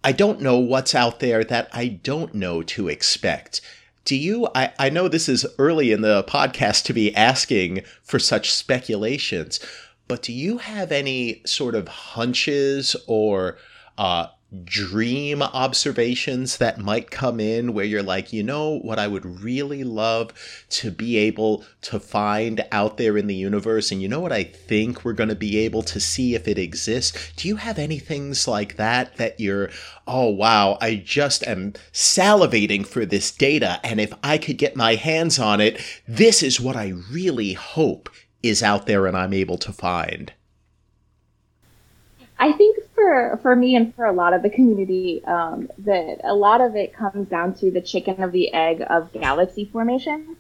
I 0.04 0.12
don't 0.12 0.42
know 0.42 0.58
what's 0.58 0.96
out 0.96 1.20
there 1.20 1.44
that 1.44 1.70
I 1.74 1.88
don't 1.88 2.34
know 2.34 2.64
to 2.64 2.88
expect. 2.88 3.62
Do 4.04 4.16
you? 4.16 4.48
I, 4.56 4.72
I 4.80 4.90
know 4.90 5.08
this 5.08 5.28
is 5.28 5.46
early 5.60 5.92
in 5.92 6.02
the 6.02 6.24
podcast 6.24 6.86
to 6.86 6.94
be 6.94 7.14
asking 7.14 7.84
for 8.04 8.20
such 8.20 8.54
speculations, 8.54 9.60
but 10.08 10.24
do 10.24 10.32
you 10.32 10.60
have 10.60 10.94
any 10.94 11.42
sort 11.46 11.76
of 11.76 11.90
hunches 11.90 12.96
or 13.06 13.58
uh, 13.98 14.28
dream 14.64 15.42
observations 15.42 16.58
that 16.58 16.80
might 16.80 17.12
come 17.12 17.40
in 17.40 17.74
where 17.74 17.84
you're 17.84 18.02
like, 18.02 18.32
you 18.32 18.42
know, 18.42 18.80
what 18.80 18.98
I 18.98 19.08
would 19.08 19.26
really 19.44 19.84
love 19.84 20.32
to 20.70 20.90
be 20.90 21.18
able 21.18 21.66
to 21.82 22.00
find 22.00 22.66
out 22.72 22.98
there 22.98 23.18
in 23.18 23.28
the 23.28 23.36
universe, 23.36 23.92
and 23.92 24.02
you 24.02 24.08
know 24.08 24.22
what 24.22 24.32
I 24.32 24.46
think 24.46 25.04
we're 25.04 25.12
going 25.12 25.30
to 25.30 25.36
be 25.36 25.58
able 25.58 25.84
to 25.84 26.00
see 26.00 26.34
if 26.34 26.48
it 26.48 26.58
exists? 26.58 27.34
Do 27.36 27.48
you 27.50 27.58
have 27.58 27.78
any 27.78 28.00
things 28.00 28.48
like 28.48 28.78
that 28.78 29.18
that 29.18 29.40
you're, 29.40 29.70
oh 30.08 30.30
wow, 30.30 30.78
I 30.80 30.96
just 30.96 31.46
am 31.46 31.74
salivating 31.92 32.88
for 32.88 33.06
this 33.06 33.32
data, 33.32 33.82
and 33.84 34.00
if 34.00 34.14
I 34.24 34.38
could 34.38 34.58
get 34.58 34.78
my 34.78 34.96
hands 34.96 35.40
on 35.40 35.60
it, 35.60 35.82
this 36.08 36.42
is 36.42 36.62
what 36.62 36.78
I 36.78 36.94
really 37.12 37.54
hope 37.54 38.10
is 38.42 38.64
out 38.64 38.86
there 38.86 39.08
and 39.08 39.18
I'm 39.18 39.34
able 39.34 39.58
to 39.58 39.74
find? 39.74 40.32
I 42.40 42.52
think 42.52 42.77
for 43.08 43.40
for 43.42 43.56
me 43.56 43.76
and 43.78 43.96
for 43.96 44.06
a 44.06 44.12
lot 44.12 44.34
of 44.34 44.42
the 44.42 44.50
community 44.50 45.24
um, 45.26 45.70
that 45.78 46.20
a 46.26 46.34
lot 46.34 46.60
of 46.60 46.76
it 46.76 46.94
comes 46.94 47.30
down 47.30 47.54
to 47.54 47.72
the 47.72 47.80
chicken 47.80 48.22
of 48.22 48.34
the 48.34 48.54
egg 48.54 48.84
of 48.90 49.14
galaxy 49.14 49.64
formation. 49.64 50.36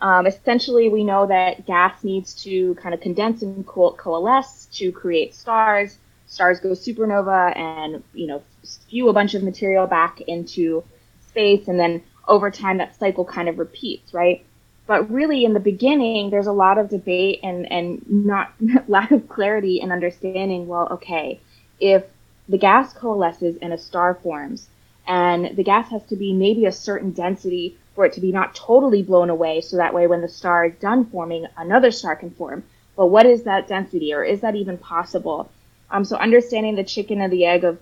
Um, 0.00 0.26
essentially, 0.26 0.88
we 0.88 1.04
know 1.04 1.26
that 1.26 1.66
gas 1.66 2.04
needs 2.04 2.34
to 2.44 2.74
kind 2.76 2.94
of 2.94 3.00
condense 3.02 3.42
and 3.42 3.66
co- 3.66 3.92
coalesce 3.92 4.66
to 4.72 4.92
create 4.92 5.34
stars. 5.34 5.98
Stars 6.26 6.58
go 6.58 6.70
supernova 6.70 7.54
and 7.56 8.02
you 8.14 8.26
know 8.26 8.42
spew 8.62 9.10
a 9.10 9.12
bunch 9.12 9.34
of 9.34 9.42
material 9.42 9.86
back 9.86 10.22
into 10.22 10.84
space, 11.28 11.68
and 11.68 11.78
then 11.78 12.02
over 12.26 12.50
time 12.50 12.78
that 12.78 12.98
cycle 12.98 13.26
kind 13.26 13.48
of 13.48 13.58
repeats, 13.58 14.14
right? 14.14 14.42
But 14.86 15.10
really, 15.10 15.44
in 15.44 15.52
the 15.52 15.60
beginning, 15.60 16.30
there's 16.30 16.46
a 16.46 16.52
lot 16.52 16.78
of 16.78 16.88
debate 16.88 17.40
and 17.42 17.70
and 17.70 18.02
not 18.08 18.54
lack 18.88 19.10
of 19.10 19.28
clarity 19.28 19.82
and 19.82 19.92
understanding. 19.92 20.66
Well, 20.66 20.88
okay, 20.92 21.40
if 21.80 22.04
the 22.48 22.58
gas 22.58 22.92
coalesces 22.92 23.56
and 23.60 23.72
a 23.72 23.78
star 23.78 24.14
forms, 24.14 24.68
and 25.06 25.56
the 25.56 25.64
gas 25.64 25.90
has 25.90 26.04
to 26.06 26.16
be 26.16 26.32
maybe 26.32 26.66
a 26.66 26.72
certain 26.72 27.12
density 27.12 27.76
for 27.94 28.04
it 28.04 28.12
to 28.12 28.20
be 28.20 28.32
not 28.32 28.54
totally 28.54 29.02
blown 29.02 29.30
away, 29.30 29.60
so 29.60 29.76
that 29.76 29.94
way 29.94 30.06
when 30.06 30.20
the 30.20 30.28
star 30.28 30.66
is 30.66 30.74
done 30.76 31.04
forming, 31.06 31.46
another 31.56 31.90
star 31.90 32.16
can 32.16 32.30
form. 32.30 32.62
But 32.96 33.06
what 33.06 33.26
is 33.26 33.44
that 33.44 33.68
density, 33.68 34.12
or 34.12 34.24
is 34.24 34.40
that 34.40 34.56
even 34.56 34.78
possible? 34.78 35.50
Um, 35.90 36.04
so 36.04 36.16
understanding 36.16 36.74
the 36.74 36.84
chicken 36.84 37.20
and 37.20 37.32
the 37.32 37.46
egg 37.46 37.64
of 37.64 37.78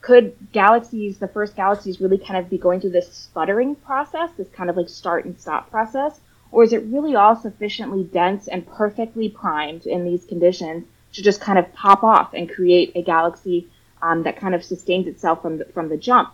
could 0.00 0.34
galaxies, 0.52 1.18
the 1.18 1.28
first 1.28 1.56
galaxies, 1.56 2.00
really 2.00 2.18
kind 2.18 2.38
of 2.38 2.48
be 2.48 2.58
going 2.58 2.80
through 2.80 2.90
this 2.90 3.12
sputtering 3.12 3.74
process, 3.74 4.30
this 4.36 4.48
kind 4.48 4.70
of 4.70 4.76
like 4.76 4.88
start 4.88 5.24
and 5.24 5.38
stop 5.40 5.70
process, 5.70 6.20
or 6.52 6.62
is 6.62 6.72
it 6.72 6.84
really 6.84 7.14
all 7.14 7.36
sufficiently 7.36 8.04
dense 8.04 8.48
and 8.48 8.66
perfectly 8.66 9.28
primed 9.28 9.86
in 9.86 10.04
these 10.04 10.24
conditions 10.24 10.84
to 11.12 11.22
just 11.22 11.40
kind 11.40 11.58
of 11.58 11.72
pop 11.74 12.02
off 12.02 12.34
and 12.34 12.50
create 12.50 12.92
a 12.94 13.02
galaxy 13.02 13.68
um, 14.02 14.22
that 14.22 14.36
kind 14.38 14.54
of 14.54 14.64
sustains 14.64 15.06
itself 15.06 15.42
from 15.42 15.58
the, 15.58 15.64
from 15.66 15.88
the 15.88 15.96
jump? 15.96 16.32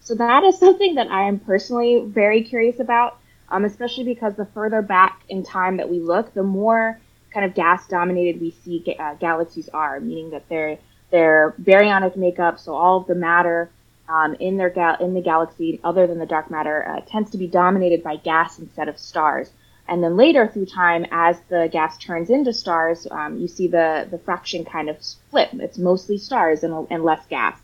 So 0.00 0.14
that 0.16 0.44
is 0.44 0.58
something 0.66 0.96
that 0.96 1.10
I 1.10 1.28
am 1.28 1.38
personally 1.38 2.04
very 2.06 2.42
curious 2.42 2.80
about, 2.80 3.18
um, 3.48 3.64
especially 3.64 4.04
because 4.04 4.34
the 4.34 4.46
further 4.46 4.82
back 4.82 5.22
in 5.28 5.42
time 5.42 5.76
that 5.76 5.88
we 5.88 6.00
look, 6.00 6.34
the 6.34 6.42
more 6.42 6.98
kind 7.32 7.46
of 7.46 7.54
gas 7.54 7.86
dominated 7.88 8.40
we 8.40 8.50
see 8.50 8.96
uh, 8.98 9.14
galaxies 9.14 9.68
are, 9.70 10.00
meaning 10.00 10.30
that 10.30 10.48
their 10.48 10.78
their 11.10 11.54
baryonic 11.62 12.16
makeup, 12.16 12.58
so 12.58 12.74
all 12.74 12.98
of 12.98 13.06
the 13.06 13.14
matter 13.14 13.70
um, 14.08 14.34
in 14.40 14.56
their 14.56 14.70
gal- 14.70 14.96
in 14.96 15.14
the 15.14 15.20
galaxy, 15.20 15.78
other 15.84 16.06
than 16.06 16.18
the 16.18 16.26
dark 16.26 16.50
matter, 16.50 16.86
uh, 16.88 17.00
tends 17.06 17.30
to 17.30 17.38
be 17.38 17.46
dominated 17.46 18.02
by 18.02 18.16
gas 18.16 18.58
instead 18.58 18.88
of 18.88 18.98
stars. 18.98 19.50
And 19.88 20.02
then 20.02 20.16
later 20.16 20.46
through 20.46 20.66
time, 20.66 21.06
as 21.10 21.40
the 21.48 21.68
gas 21.70 21.98
turns 21.98 22.30
into 22.30 22.52
stars, 22.52 23.06
um, 23.10 23.38
you 23.38 23.48
see 23.48 23.66
the 23.66 24.06
the 24.10 24.18
fraction 24.18 24.64
kind 24.64 24.88
of 24.88 25.02
split. 25.02 25.50
It's 25.54 25.78
mostly 25.78 26.18
stars 26.18 26.62
and, 26.64 26.86
and 26.90 27.04
less 27.04 27.26
gas. 27.26 27.58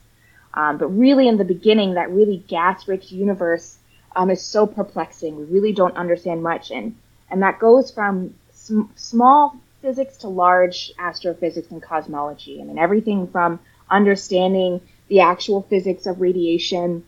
Um, 0.54 0.78
but 0.78 0.88
really, 0.88 1.28
in 1.28 1.36
the 1.36 1.44
beginning, 1.44 1.94
that 1.94 2.10
really 2.10 2.38
gas-rich 2.48 3.12
universe 3.12 3.78
um, 4.16 4.30
is 4.30 4.42
so 4.42 4.66
perplexing. 4.66 5.36
We 5.36 5.44
really 5.44 5.72
don't 5.72 5.96
understand 5.96 6.42
much, 6.42 6.70
and 6.70 6.96
and 7.30 7.42
that 7.42 7.60
goes 7.60 7.90
from 7.90 8.34
sm- 8.52 8.90
small 8.96 9.56
physics 9.80 10.16
to 10.18 10.28
large 10.28 10.92
astrophysics 10.98 11.70
and 11.70 11.82
cosmology. 11.82 12.60
I 12.60 12.64
mean, 12.64 12.78
everything 12.78 13.28
from 13.28 13.60
understanding 13.88 14.80
the 15.08 15.20
actual 15.20 15.62
physics 15.62 16.06
of 16.06 16.20
radiation 16.20 17.04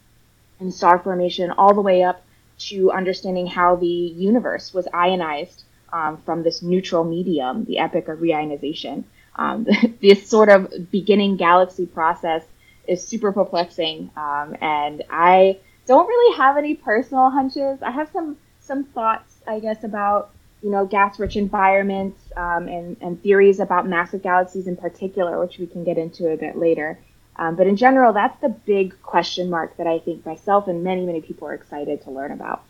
and 0.60 0.72
star 0.72 0.98
formation, 0.98 1.50
all 1.50 1.74
the 1.74 1.80
way 1.80 2.02
up 2.04 2.22
to 2.60 2.90
understanding 2.92 3.46
how 3.46 3.76
the 3.76 3.86
universe 3.86 4.72
was 4.74 4.86
ionized 4.92 5.64
um, 5.92 6.18
from 6.18 6.42
this 6.42 6.62
neutral 6.62 7.04
medium, 7.04 7.64
the 7.64 7.78
epoch 7.78 8.08
of 8.08 8.18
reionization. 8.18 9.04
Um, 9.36 9.66
this 10.00 10.28
sort 10.28 10.48
of 10.48 10.90
beginning 10.90 11.36
galaxy 11.36 11.86
process 11.86 12.44
is 12.86 13.06
super 13.06 13.32
perplexing, 13.32 14.10
um, 14.16 14.56
and 14.60 15.02
I 15.10 15.58
don't 15.86 16.06
really 16.06 16.36
have 16.36 16.56
any 16.56 16.74
personal 16.74 17.30
hunches. 17.30 17.82
I 17.82 17.90
have 17.90 18.10
some 18.12 18.36
some 18.60 18.84
thoughts, 18.84 19.40
I 19.46 19.60
guess, 19.60 19.84
about 19.84 20.30
you 20.62 20.70
know 20.70 20.86
gas-rich 20.86 21.36
environments 21.36 22.20
um, 22.36 22.68
and 22.68 22.96
and 23.00 23.22
theories 23.22 23.60
about 23.60 23.88
massive 23.88 24.22
galaxies 24.22 24.66
in 24.66 24.76
particular, 24.76 25.40
which 25.40 25.58
we 25.58 25.66
can 25.66 25.84
get 25.84 25.98
into 25.98 26.30
a 26.30 26.36
bit 26.36 26.56
later. 26.56 26.98
Um, 27.40 27.56
but 27.56 27.66
in 27.66 27.74
general, 27.74 28.12
that's 28.12 28.38
the 28.42 28.50
big 28.50 29.00
question 29.02 29.48
mark 29.48 29.76
that 29.78 29.86
I 29.86 29.98
think 29.98 30.24
myself 30.26 30.68
and 30.68 30.84
many 30.84 31.06
many 31.06 31.22
people 31.22 31.48
are 31.48 31.54
excited 31.54 32.02
to 32.02 32.10
learn 32.10 32.30
about. 32.30 32.62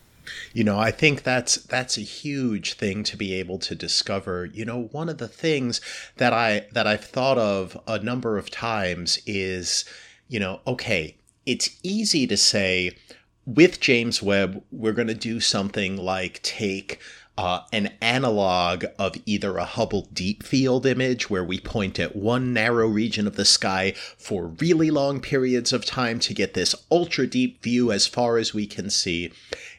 You 0.52 0.62
know, 0.62 0.78
I 0.78 0.92
think 0.92 1.24
that's 1.24 1.56
that's 1.56 1.98
a 1.98 2.02
huge 2.02 2.74
thing 2.74 3.02
to 3.04 3.16
be 3.16 3.34
able 3.34 3.58
to 3.58 3.74
discover. 3.74 4.46
You 4.46 4.64
know, 4.64 4.84
one 4.92 5.08
of 5.08 5.18
the 5.18 5.26
things 5.26 5.80
that 6.18 6.32
I 6.32 6.66
that 6.72 6.86
I've 6.86 7.04
thought 7.04 7.36
of 7.36 7.78
a 7.88 7.98
number 7.98 8.38
of 8.38 8.48
times 8.48 9.18
is 9.26 9.84
you 10.28 10.38
know, 10.38 10.60
okay, 10.64 11.16
it's 11.44 11.70
easy 11.82 12.28
to 12.28 12.36
say 12.36 12.96
with 13.44 13.80
James 13.80 14.22
Webb, 14.22 14.62
we're 14.70 14.92
going 14.92 15.08
to 15.08 15.14
do 15.14 15.40
something 15.40 15.96
like 15.96 16.40
take 16.42 17.00
uh, 17.40 17.64
an 17.72 17.90
analog 18.02 18.84
of 18.98 19.16
either 19.24 19.56
a 19.56 19.64
Hubble 19.64 20.06
deep 20.12 20.42
field 20.42 20.84
image, 20.84 21.30
where 21.30 21.42
we 21.42 21.58
point 21.58 21.98
at 21.98 22.14
one 22.14 22.52
narrow 22.52 22.86
region 22.86 23.26
of 23.26 23.36
the 23.36 23.46
sky 23.46 23.94
for 24.18 24.48
really 24.60 24.90
long 24.90 25.20
periods 25.20 25.72
of 25.72 25.86
time 25.86 26.18
to 26.20 26.34
get 26.34 26.52
this 26.52 26.74
ultra 26.90 27.26
deep 27.26 27.62
view 27.62 27.90
as 27.90 28.06
far 28.06 28.36
as 28.36 28.52
we 28.52 28.66
can 28.66 28.90
see. 28.90 29.32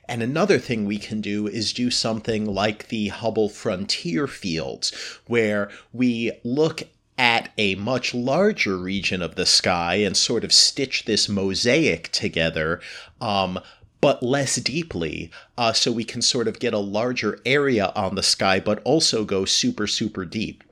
And 0.10 0.24
another 0.24 0.58
thing 0.58 0.86
we 0.86 0.98
can 0.98 1.22
do 1.22 1.46
is 1.46 1.72
do 1.72 1.92
something 1.92 2.48
like 2.48 2.88
the 2.88 3.10
Hubble 3.10 3.48
frontier 3.48 4.26
fields, 4.26 4.92
where 5.28 5.70
we 5.94 6.32
look 6.44 6.82
at 7.16 7.52
a 7.60 7.76
much 7.76 8.16
larger 8.16 8.76
region 8.76 9.22
of 9.22 9.36
the 9.36 9.46
sky 9.46 9.98
and 9.98 10.18
sort 10.18 10.44
of 10.44 10.52
stitch 10.52 11.06
this 11.06 11.30
mosaic 11.30 12.12
together, 12.12 12.82
um, 13.22 13.60
but 14.02 14.22
less 14.24 14.56
deeply, 14.58 15.32
uh, 15.58 15.72
so 15.72 15.92
we 15.92 16.04
can 16.04 16.22
sort 16.22 16.48
of 16.48 16.60
get 16.60 16.74
a 16.74 16.80
larger 16.80 17.40
area 17.46 17.92
on 17.96 18.16
the 18.16 18.24
sky, 18.24 18.60
but 18.60 18.82
also 18.84 19.24
go 19.24 19.46
super, 19.46 19.88
super 19.88 20.26
deep 20.26 20.64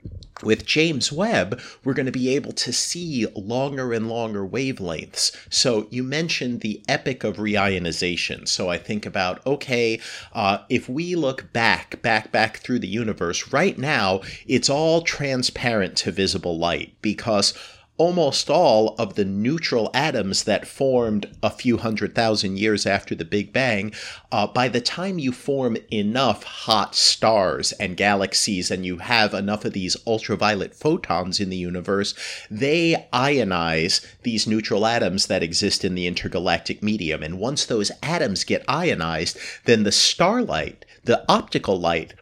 with 0.44 0.66
James 0.66 1.12
Webb, 1.12 1.62
we're 1.84 1.94
going 1.94 2.06
to 2.06 2.12
be 2.12 2.34
able 2.36 2.52
to 2.54 2.72
see 2.72 3.28
longer 3.36 3.94
and 3.94 4.08
longer 4.08 4.46
wavelengths. 4.48 5.36
So 5.50 5.88
you 5.90 6.04
mentioned 6.04 6.62
the 6.62 6.82
epoch 6.88 7.24
of 7.24 7.38
reionization. 7.38 8.48
So 8.48 8.70
I 8.70 8.78
think 8.78 9.06
about, 9.06 9.46
okay, 9.46 10.00
uh, 10.34 10.60
if 10.70 10.88
we 10.88 11.16
look 11.16 11.52
back, 11.54 12.02
back, 12.02 12.32
back 12.32 12.58
through 12.58 12.80
the 12.80 12.88
universe, 12.88 13.52
right 13.52 13.78
now, 13.78 14.22
it's 14.48 14.70
all 14.70 15.02
transparent 15.02 15.98
to 15.98 16.12
visible 16.12 16.58
light 16.58 16.94
because 17.02 17.54
almost 18.00 18.50
all 18.50 18.96
of 18.98 19.14
the 19.14 19.26
neutral 19.26 19.92
atoms 19.94 20.46
that 20.46 20.66
formed 20.66 21.28
a 21.44 21.50
few 21.50 21.78
hundred 21.78 22.16
thousand 22.16 22.58
years 22.58 22.86
after 22.86 23.14
the 23.14 23.26
Big 23.26 23.54
Bang, 23.54 23.94
uh, 24.32 24.48
by 24.48 24.70
the 24.70 24.82
time 24.82 25.20
you 25.20 25.32
form 25.32 25.78
enough 25.92 26.44
hot 26.44 26.96
stars 26.96 27.74
and 27.74 27.98
galaxies 27.98 28.72
and 28.72 28.86
you 28.86 28.98
have 28.98 29.34
enough 29.34 29.66
of 29.66 29.74
these 29.74 29.98
ultraviolet 30.08 30.74
photons 30.74 31.42
in 31.42 31.50
the 31.50 31.58
universe, 31.58 32.16
they 32.50 33.08
ionize 33.14 34.06
these 34.24 34.48
neutral 34.48 34.86
atoms 34.86 35.28
that 35.28 35.44
exist 35.44 35.84
in 35.84 35.94
the 35.94 36.08
intergalactic 36.08 36.82
medium. 36.82 37.22
And 37.22 37.38
once 37.38 37.66
those 37.66 37.92
atoms 38.02 38.46
get 38.46 38.64
ionized, 38.68 39.38
then 39.66 39.84
the 39.84 39.92
starlight, 39.92 40.86
the 41.04 41.24
optical 41.30 41.78
light, 41.78 42.14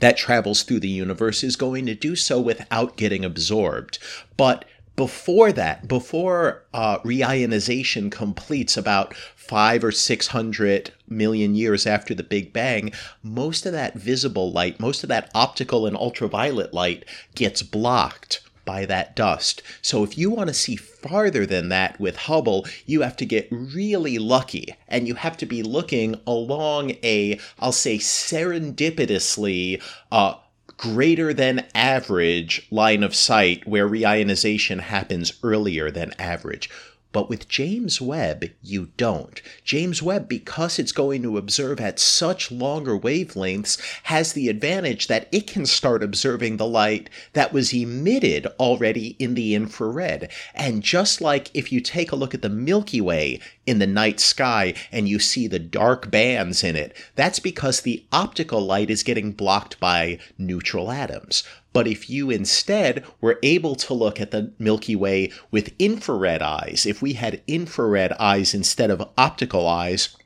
that 0.00 0.16
travels 0.16 0.62
through 0.62 0.80
the 0.80 0.88
universe 0.88 1.42
is 1.42 1.56
going 1.56 1.84
to 1.86 1.94
do 1.94 2.16
so 2.16 2.40
without 2.40 2.96
getting 2.96 3.24
absorbed. 3.24 3.98
But 4.36 4.64
before 4.98 5.52
that, 5.52 5.86
before 5.86 6.64
uh, 6.74 6.98
reionization 6.98 8.10
completes 8.10 8.76
about 8.76 9.14
five 9.14 9.84
or 9.84 9.92
six 9.92 10.26
hundred 10.26 10.92
million 11.08 11.54
years 11.54 11.86
after 11.86 12.16
the 12.16 12.24
Big 12.24 12.52
Bang, 12.52 12.90
most 13.22 13.64
of 13.64 13.72
that 13.72 13.94
visible 13.94 14.50
light, 14.50 14.80
most 14.80 15.04
of 15.04 15.08
that 15.08 15.30
optical 15.36 15.86
and 15.86 15.96
ultraviolet 15.96 16.74
light 16.74 17.04
gets 17.36 17.62
blocked 17.62 18.42
by 18.64 18.84
that 18.86 19.14
dust. 19.14 19.62
So 19.82 20.02
if 20.02 20.18
you 20.18 20.30
want 20.30 20.48
to 20.48 20.54
see 20.54 20.74
farther 20.74 21.46
than 21.46 21.68
that 21.68 22.00
with 22.00 22.16
Hubble, 22.16 22.66
you 22.84 23.02
have 23.02 23.16
to 23.18 23.24
get 23.24 23.46
really 23.52 24.18
lucky 24.18 24.74
and 24.88 25.06
you 25.06 25.14
have 25.14 25.36
to 25.36 25.46
be 25.46 25.62
looking 25.62 26.20
along 26.26 26.90
a, 27.04 27.38
I'll 27.60 27.70
say, 27.70 27.98
serendipitously 27.98 29.80
uh, 30.10 30.34
greater 30.78 31.34
than 31.34 31.66
average 31.74 32.66
line 32.70 33.02
of 33.02 33.14
sight 33.14 33.66
where 33.66 33.86
reionization 33.86 34.80
happens 34.80 35.32
earlier 35.42 35.90
than 35.90 36.14
average. 36.18 36.70
But 37.10 37.30
with 37.30 37.48
James 37.48 38.02
Webb, 38.02 38.44
you 38.62 38.90
don't. 38.98 39.40
James 39.64 40.02
Webb, 40.02 40.28
because 40.28 40.78
it's 40.78 40.92
going 40.92 41.22
to 41.22 41.38
observe 41.38 41.80
at 41.80 41.98
such 41.98 42.52
longer 42.52 42.98
wavelengths, 42.98 43.80
has 44.04 44.34
the 44.34 44.48
advantage 44.48 45.06
that 45.06 45.26
it 45.32 45.46
can 45.46 45.64
start 45.64 46.02
observing 46.02 46.58
the 46.58 46.66
light 46.66 47.08
that 47.32 47.52
was 47.52 47.72
emitted 47.72 48.46
already 48.60 49.16
in 49.18 49.34
the 49.34 49.54
infrared. 49.54 50.30
And 50.54 50.82
just 50.82 51.22
like 51.22 51.50
if 51.54 51.72
you 51.72 51.80
take 51.80 52.12
a 52.12 52.16
look 52.16 52.34
at 52.34 52.42
the 52.42 52.50
Milky 52.50 53.00
Way, 53.00 53.40
in 53.68 53.78
the 53.78 53.86
night 53.86 54.18
sky 54.18 54.72
and 54.90 55.08
you 55.08 55.18
see 55.18 55.46
the 55.46 55.58
dark 55.58 56.10
bands 56.10 56.64
in 56.64 56.74
it, 56.74 56.96
that's 57.14 57.38
because 57.38 57.82
the 57.82 58.02
optical 58.10 58.62
light 58.62 58.88
is 58.88 59.02
getting 59.02 59.30
blocked 59.32 59.78
by 59.78 60.18
neutral 60.38 60.90
atoms. 60.90 61.44
But 61.74 61.86
if 61.86 62.08
you 62.08 62.30
instead 62.30 63.04
were 63.20 63.38
able 63.42 63.74
to 63.76 63.92
look 63.92 64.20
at 64.20 64.30
the 64.30 64.52
Milky 64.58 64.96
Way 64.96 65.30
with 65.50 65.74
infrared 65.78 66.40
eyes, 66.40 66.86
if 66.86 67.02
we 67.02 67.12
had 67.12 67.42
infrared 67.46 68.12
eyes 68.14 68.54
instead 68.54 68.90
of 68.90 69.06
optical 69.18 69.68
eyes, 69.68 70.16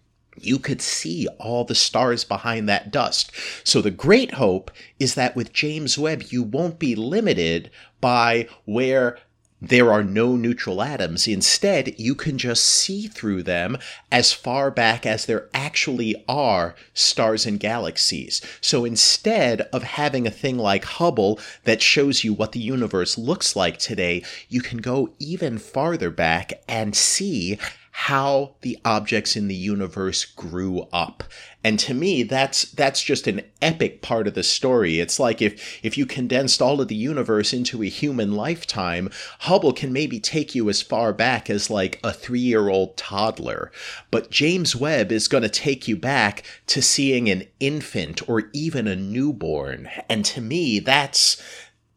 you 0.41 0.59
could 0.59 0.81
see 0.81 1.27
all 1.39 1.65
the 1.65 1.75
stars 1.75 2.25
behind 2.25 2.69
that 2.69 2.93
dust. 2.93 3.33
So 3.65 3.83
the 3.83 3.91
great 3.91 4.35
hope 4.35 4.71
is 5.01 5.17
that 5.17 5.35
with 5.35 5.53
James 5.53 5.99
Webb, 5.99 6.23
you 6.29 6.45
won't 6.45 6.79
be 6.79 6.95
limited 6.95 7.71
by 8.01 8.49
where 8.65 9.19
there 9.63 9.93
are 9.93 10.03
no 10.03 10.35
neutral 10.35 10.83
atoms. 10.83 11.29
Instead, 11.29 11.99
you 11.99 12.17
can 12.17 12.37
just 12.37 12.65
see 12.65 13.07
through 13.07 13.45
them 13.45 13.79
as 14.11 14.33
far 14.33 14.73
back 14.73 15.07
as 15.07 15.25
there 15.25 15.49
actually 15.55 16.17
are 16.29 16.75
stars 16.95 17.47
and 17.47 17.61
galaxies. 17.61 18.43
So 18.61 18.85
instead 18.85 19.61
of 19.73 19.85
having 19.85 20.27
a 20.27 20.33
thing 20.33 20.59
like 20.59 20.85
Hubble 20.85 21.39
that 21.63 21.81
shows 21.81 22.25
you 22.25 22.35
what 22.35 22.51
the 22.51 22.59
universe 22.59 23.17
looks 23.17 23.55
like 23.55 23.79
today, 23.79 24.25
you 24.49 24.63
can 24.63 24.79
go 24.79 25.11
even 25.21 25.59
farther 25.59 26.11
back 26.11 26.55
and 26.69 26.97
see 26.97 27.57
how 27.95 28.55
the 28.63 28.79
objects 28.87 29.37
in 29.37 29.49
the 29.49 29.55
universe 29.55 30.25
grew 30.25 30.81
up. 30.95 31.23
And 31.63 31.79
to 31.81 31.93
me, 31.93 32.23
that's 32.23 32.63
that's 32.73 33.03
just 33.03 33.27
an 33.27 33.43
epic 33.61 34.01
part 34.01 34.27
of 34.27 34.33
the 34.33 34.43
story. 34.43 34.99
It's 34.99 35.21
like 35.21 35.43
if 35.43 35.85
if 35.85 35.99
you 35.99 36.07
condensed 36.07 36.63
all 36.63 36.81
of 36.81 36.89
the 36.89 36.95
universe 36.95 37.53
into 37.53 37.83
a 37.83 37.89
human 37.89 38.33
lifetime, 38.33 39.11
Hubble 39.41 39.75
can 39.75 39.93
maybe 39.93 40.19
take 40.19 40.55
you 40.55 40.71
as 40.71 40.81
far 40.81 41.13
back 41.13 41.51
as 41.51 41.69
like 41.69 42.01
a 42.03 42.13
3-year-old 42.13 42.97
toddler. 42.97 43.71
But 44.11 44.31
James 44.31 44.75
Webb 44.75 45.13
is 45.13 45.29
going 45.29 45.43
to 45.43 45.51
take 45.51 45.87
you 45.87 45.97
back 45.97 46.45
to 46.69 46.81
seeing 46.81 47.29
an 47.29 47.45
infant 47.61 48.27
or 48.27 48.45
even 48.55 48.89
a 48.89 48.97
newborn. 48.97 49.91
And 50.09 50.25
to 50.25 50.41
me, 50.41 50.79
that's 50.79 51.41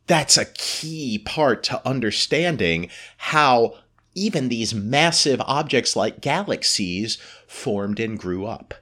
that's 0.08 0.38
a 0.38 0.46
key 0.46 1.20
part 1.20 1.64
to 1.64 1.88
understanding 1.88 2.90
how 3.18 3.76
even 4.16 4.50
these 4.50 4.74
massive 4.74 5.42
objects 5.42 5.96
like 5.96 6.22
galaxies 6.22 7.18
formed 7.46 8.00
and 8.00 8.18
grew 8.18 8.46
up. 8.46 8.74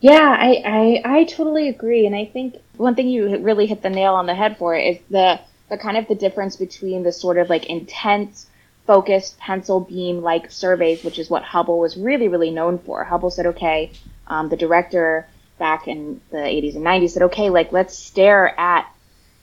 Yeah, 0.00 0.36
I, 0.38 1.00
I, 1.04 1.18
I 1.18 1.24
totally 1.24 1.68
agree. 1.68 2.06
And 2.06 2.14
I 2.14 2.26
think 2.26 2.56
one 2.76 2.94
thing 2.94 3.08
you 3.08 3.38
really 3.38 3.66
hit 3.66 3.82
the 3.82 3.90
nail 3.90 4.14
on 4.14 4.26
the 4.26 4.34
head 4.34 4.56
for 4.58 4.74
is 4.76 4.98
the, 5.10 5.40
the 5.70 5.78
kind 5.78 5.96
of 5.96 6.06
the 6.08 6.14
difference 6.14 6.56
between 6.56 7.02
the 7.02 7.12
sort 7.12 7.38
of 7.38 7.48
like 7.48 7.66
intense, 7.66 8.46
focused 8.86 9.38
pencil 9.38 9.80
beam 9.80 10.22
like 10.22 10.50
surveys, 10.50 11.02
which 11.04 11.18
is 11.18 11.30
what 11.30 11.42
Hubble 11.42 11.78
was 11.78 11.96
really, 11.96 12.28
really 12.28 12.50
known 12.50 12.78
for. 12.78 13.02
Hubble 13.02 13.30
said, 13.30 13.46
okay, 13.46 13.92
um, 14.26 14.50
the 14.50 14.56
director 14.56 15.26
back 15.58 15.88
in 15.88 16.20
the 16.30 16.36
80s 16.36 16.76
and 16.76 16.84
90s 16.84 17.10
said, 17.10 17.22
okay, 17.22 17.48
like 17.48 17.72
let's 17.72 17.96
stare 17.96 18.58
at 18.60 18.86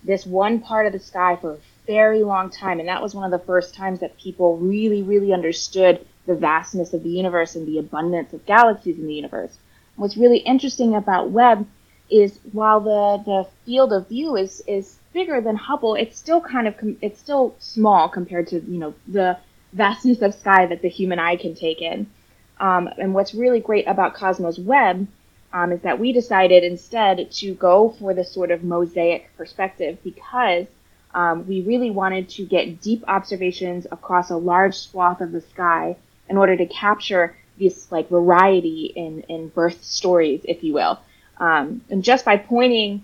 this 0.03 0.25
one 0.25 0.59
part 0.59 0.85
of 0.85 0.93
the 0.93 0.99
sky 0.99 1.37
for 1.39 1.57
very 1.85 2.23
long 2.23 2.49
time. 2.49 2.79
And 2.79 2.87
that 2.87 3.01
was 3.01 3.15
one 3.15 3.25
of 3.25 3.31
the 3.31 3.45
first 3.45 3.73
times 3.73 3.99
that 3.99 4.17
people 4.17 4.57
really, 4.57 5.03
really 5.03 5.33
understood 5.33 6.05
the 6.25 6.35
vastness 6.35 6.93
of 6.93 7.03
the 7.03 7.09
universe 7.09 7.55
and 7.55 7.67
the 7.67 7.79
abundance 7.79 8.33
of 8.33 8.45
galaxies 8.45 8.97
in 8.97 9.07
the 9.07 9.13
universe. 9.13 9.57
What's 9.95 10.17
really 10.17 10.39
interesting 10.39 10.95
about 10.95 11.31
Webb 11.31 11.67
is 12.09 12.39
while 12.51 12.79
the, 12.79 13.23
the 13.25 13.47
field 13.65 13.93
of 13.93 14.09
view 14.09 14.35
is, 14.35 14.61
is 14.67 14.97
bigger 15.13 15.41
than 15.41 15.55
Hubble, 15.55 15.95
it's 15.95 16.17
still 16.17 16.41
kind 16.41 16.67
of, 16.67 16.75
it's 17.01 17.19
still 17.19 17.55
small 17.59 18.09
compared 18.09 18.47
to, 18.47 18.59
you 18.59 18.79
know, 18.79 18.93
the 19.07 19.37
vastness 19.73 20.21
of 20.21 20.33
sky 20.33 20.65
that 20.65 20.81
the 20.81 20.89
human 20.89 21.19
eye 21.19 21.37
can 21.37 21.55
take 21.55 21.81
in. 21.81 22.07
Um, 22.59 22.89
and 22.97 23.13
what's 23.13 23.33
really 23.33 23.59
great 23.59 23.87
about 23.87 24.13
Cosmos 24.13 24.59
Web 24.59 25.07
um, 25.53 25.71
is 25.71 25.81
that 25.81 25.99
we 25.99 26.13
decided 26.13 26.63
instead 26.63 27.31
to 27.31 27.53
go 27.55 27.89
for 27.99 28.13
the 28.13 28.23
sort 28.23 28.51
of 28.51 28.63
mosaic 28.63 29.35
perspective 29.35 29.97
because 30.03 30.67
um, 31.13 31.47
we 31.47 31.61
really 31.61 31.91
wanted 31.91 32.29
to 32.29 32.45
get 32.45 32.81
deep 32.81 33.03
observations 33.07 33.85
across 33.91 34.29
a 34.29 34.37
large 34.37 34.75
swath 34.75 35.21
of 35.21 35.31
the 35.31 35.41
sky 35.41 35.97
in 36.29 36.37
order 36.37 36.55
to 36.55 36.65
capture 36.65 37.35
this 37.59 37.91
like 37.91 38.09
variety 38.09 38.91
in, 38.95 39.21
in 39.21 39.49
birth 39.49 39.83
stories, 39.83 40.41
if 40.45 40.63
you 40.63 40.73
will. 40.73 40.99
Um, 41.37 41.81
and 41.89 42.03
just 42.03 42.23
by 42.23 42.37
pointing 42.37 43.03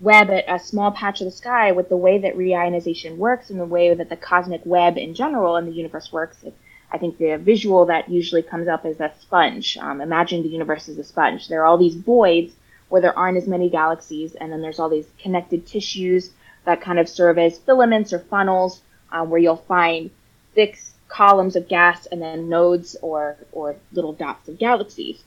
Webb 0.00 0.30
at 0.30 0.44
a 0.48 0.58
small 0.58 0.90
patch 0.90 1.20
of 1.20 1.26
the 1.26 1.30
sky 1.30 1.72
with 1.72 1.88
the 1.88 1.96
way 1.96 2.18
that 2.18 2.36
reionization 2.36 3.16
works 3.16 3.50
and 3.50 3.58
the 3.58 3.64
way 3.64 3.92
that 3.94 4.08
the 4.08 4.16
cosmic 4.16 4.60
web 4.64 4.98
in 4.98 5.14
general 5.14 5.56
in 5.56 5.66
the 5.66 5.72
universe 5.72 6.12
works, 6.12 6.42
it, 6.42 6.54
I 6.90 6.98
think 6.98 7.18
the 7.18 7.36
visual 7.36 7.86
that 7.86 8.08
usually 8.08 8.42
comes 8.42 8.68
up 8.68 8.84
is 8.86 9.00
a 9.00 9.12
sponge. 9.20 9.76
Um, 9.78 10.00
imagine 10.00 10.42
the 10.42 10.48
universe 10.48 10.88
as 10.88 10.98
a 10.98 11.04
sponge. 11.04 11.48
There 11.48 11.62
are 11.62 11.66
all 11.66 11.78
these 11.78 11.96
voids 11.96 12.54
where 12.88 13.02
there 13.02 13.18
aren't 13.18 13.38
as 13.38 13.48
many 13.48 13.68
galaxies, 13.68 14.34
and 14.34 14.52
then 14.52 14.62
there's 14.62 14.78
all 14.78 14.88
these 14.88 15.08
connected 15.18 15.66
tissues 15.66 16.30
that 16.66 16.80
kind 16.80 16.98
of 16.98 17.08
serve 17.08 17.38
as 17.38 17.58
filaments 17.58 18.12
or 18.12 18.18
funnels 18.18 18.82
uh, 19.10 19.24
where 19.24 19.40
you'll 19.40 19.56
find 19.56 20.10
thick 20.54 20.78
columns 21.08 21.56
of 21.56 21.68
gas 21.68 22.06
and 22.06 22.20
then 22.20 22.48
nodes 22.48 22.96
or, 23.00 23.36
or 23.52 23.76
little 23.92 24.12
dots 24.12 24.48
of 24.48 24.58
galaxies. 24.58 25.22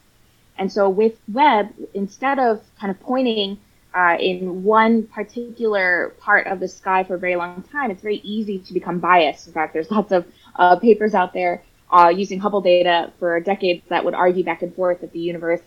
And 0.58 0.71
so 0.71 0.89
with 0.89 1.17
Webb, 1.32 1.73
instead 1.93 2.38
of 2.38 2.62
kind 2.80 2.91
of 2.91 2.99
pointing 2.99 3.58
uh, 3.95 4.17
in 4.19 4.63
one 4.63 5.04
particular 5.08 6.13
part 6.19 6.45
of 6.47 6.60
the 6.60 6.67
sky 6.67 7.04
for 7.04 7.15
a 7.15 7.19
very 7.19 7.38
long 7.38 7.63
time, 7.71 7.89
it's 7.89 8.02
very 8.02 8.17
easy 8.17 8.60
to 8.60 8.73
become 8.73 8.99
biased. 8.99 9.47
In 9.47 9.54
fact, 9.54 9.73
there's 9.73 9.89
lots 9.97 10.12
of 10.12 10.25
uh, 10.56 10.75
papers 10.75 11.15
out 11.15 11.34
there 11.34 11.63
uh, 11.91 12.12
using 12.15 12.39
Hubble 12.39 12.62
data 12.62 13.12
for 13.17 13.39
decades 13.39 13.82
that 13.89 14.04
would 14.04 14.13
argue 14.13 14.43
back 14.43 14.62
and 14.62 14.75
forth 14.75 15.02
that 15.02 15.13
the 15.13 15.19
universe 15.19 15.62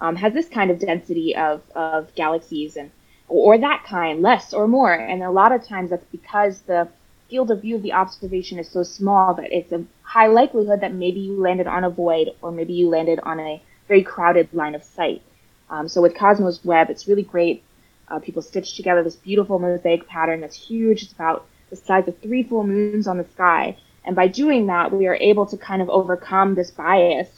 um, 0.00 0.16
has 0.16 0.32
this 0.32 0.48
kind 0.48 0.70
of 0.70 0.78
density 0.78 1.36
of, 1.36 1.62
of 1.74 2.14
galaxies 2.14 2.76
and 2.76 2.90
or 3.28 3.58
that 3.58 3.84
kind, 3.84 4.22
less 4.22 4.52
or 4.54 4.66
more. 4.66 4.92
And 4.92 5.22
a 5.22 5.30
lot 5.30 5.52
of 5.52 5.64
times 5.64 5.90
that's 5.90 6.06
because 6.10 6.60
the 6.62 6.88
field 7.28 7.50
of 7.50 7.62
view 7.62 7.76
of 7.76 7.82
the 7.82 7.92
observation 7.92 8.58
is 8.58 8.68
so 8.70 8.82
small 8.82 9.34
that 9.34 9.52
it's 9.52 9.72
a 9.72 9.84
high 10.02 10.26
likelihood 10.26 10.80
that 10.80 10.94
maybe 10.94 11.20
you 11.20 11.38
landed 11.38 11.66
on 11.66 11.84
a 11.84 11.90
void 11.90 12.30
or 12.40 12.50
maybe 12.50 12.72
you 12.72 12.88
landed 12.88 13.20
on 13.22 13.38
a 13.38 13.62
very 13.86 14.02
crowded 14.02 14.48
line 14.52 14.74
of 14.74 14.82
sight. 14.82 15.22
Um, 15.70 15.88
so 15.88 16.00
with 16.00 16.16
Cosmos 16.16 16.64
Web, 16.64 16.88
it's 16.88 17.06
really 17.06 17.22
great. 17.22 17.62
Uh, 18.08 18.18
people 18.18 18.40
stitch 18.40 18.74
together 18.74 19.02
this 19.02 19.16
beautiful 19.16 19.58
mosaic 19.58 20.06
pattern 20.08 20.40
that's 20.40 20.56
huge. 20.56 21.02
It's 21.02 21.12
about 21.12 21.46
the 21.68 21.76
size 21.76 22.08
of 22.08 22.18
three 22.18 22.42
full 22.42 22.66
moons 22.66 23.06
on 23.06 23.18
the 23.18 23.26
sky. 23.34 23.76
And 24.04 24.16
by 24.16 24.28
doing 24.28 24.66
that, 24.68 24.90
we 24.90 25.06
are 25.06 25.16
able 25.16 25.44
to 25.46 25.58
kind 25.58 25.82
of 25.82 25.90
overcome 25.90 26.54
this 26.54 26.70
bias 26.70 27.28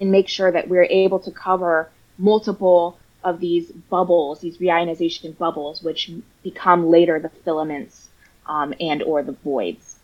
and 0.00 0.12
make 0.12 0.28
sure 0.28 0.52
that 0.52 0.68
we're 0.68 0.84
able 0.84 1.18
to 1.18 1.32
cover 1.32 1.90
multiple 2.16 2.99
of 3.24 3.40
these 3.40 3.70
bubbles, 3.70 4.40
these 4.40 4.58
reionization 4.58 5.36
bubbles, 5.36 5.82
which 5.82 6.10
become 6.42 6.88
later 6.88 7.18
the 7.18 7.28
filaments 7.28 8.08
um, 8.46 8.74
and 8.80 9.02
or 9.02 9.22
the 9.22 9.32
voids. 9.32 9.96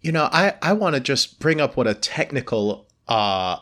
You 0.00 0.12
know, 0.12 0.28
I, 0.30 0.54
I 0.62 0.72
want 0.74 0.94
to 0.94 1.00
just 1.00 1.40
bring 1.40 1.60
up 1.60 1.76
what 1.76 1.86
a 1.86 1.94
technical, 1.94 2.86
uh, 3.08 3.58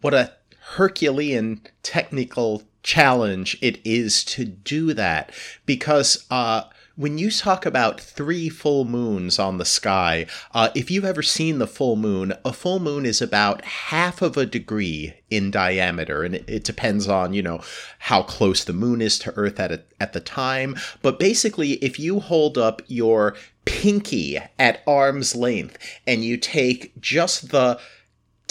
what 0.00 0.14
a 0.14 0.32
Herculean 0.74 1.60
technical 1.82 2.62
challenge 2.82 3.56
it 3.60 3.78
is 3.84 4.24
to 4.24 4.44
do 4.44 4.92
that 4.94 5.30
because 5.66 6.26
uh, 6.30 6.64
when 6.96 7.18
you 7.18 7.30
talk 7.30 7.64
about 7.64 8.00
three 8.00 8.48
full 8.48 8.84
moons 8.84 9.38
on 9.38 9.58
the 9.58 9.64
sky, 9.64 10.26
uh, 10.52 10.68
if 10.74 10.90
you've 10.90 11.04
ever 11.04 11.22
seen 11.22 11.58
the 11.58 11.66
full 11.66 11.96
moon, 11.96 12.34
a 12.44 12.52
full 12.52 12.80
moon 12.80 13.06
is 13.06 13.22
about 13.22 13.64
half 13.64 14.20
of 14.22 14.36
a 14.36 14.46
degree 14.46 15.14
in 15.30 15.50
diameter, 15.50 16.22
and 16.22 16.34
it, 16.34 16.44
it 16.48 16.64
depends 16.64 17.08
on 17.08 17.32
you 17.32 17.42
know 17.42 17.60
how 17.98 18.22
close 18.22 18.64
the 18.64 18.72
moon 18.72 19.00
is 19.00 19.18
to 19.20 19.32
Earth 19.36 19.58
at 19.58 19.72
a, 19.72 19.82
at 20.00 20.12
the 20.12 20.20
time. 20.20 20.76
But 21.00 21.18
basically, 21.18 21.72
if 21.74 21.98
you 21.98 22.20
hold 22.20 22.58
up 22.58 22.82
your 22.86 23.34
pinky 23.64 24.38
at 24.58 24.82
arm's 24.86 25.34
length 25.34 25.78
and 26.06 26.24
you 26.24 26.36
take 26.36 26.98
just 27.00 27.50
the 27.50 27.78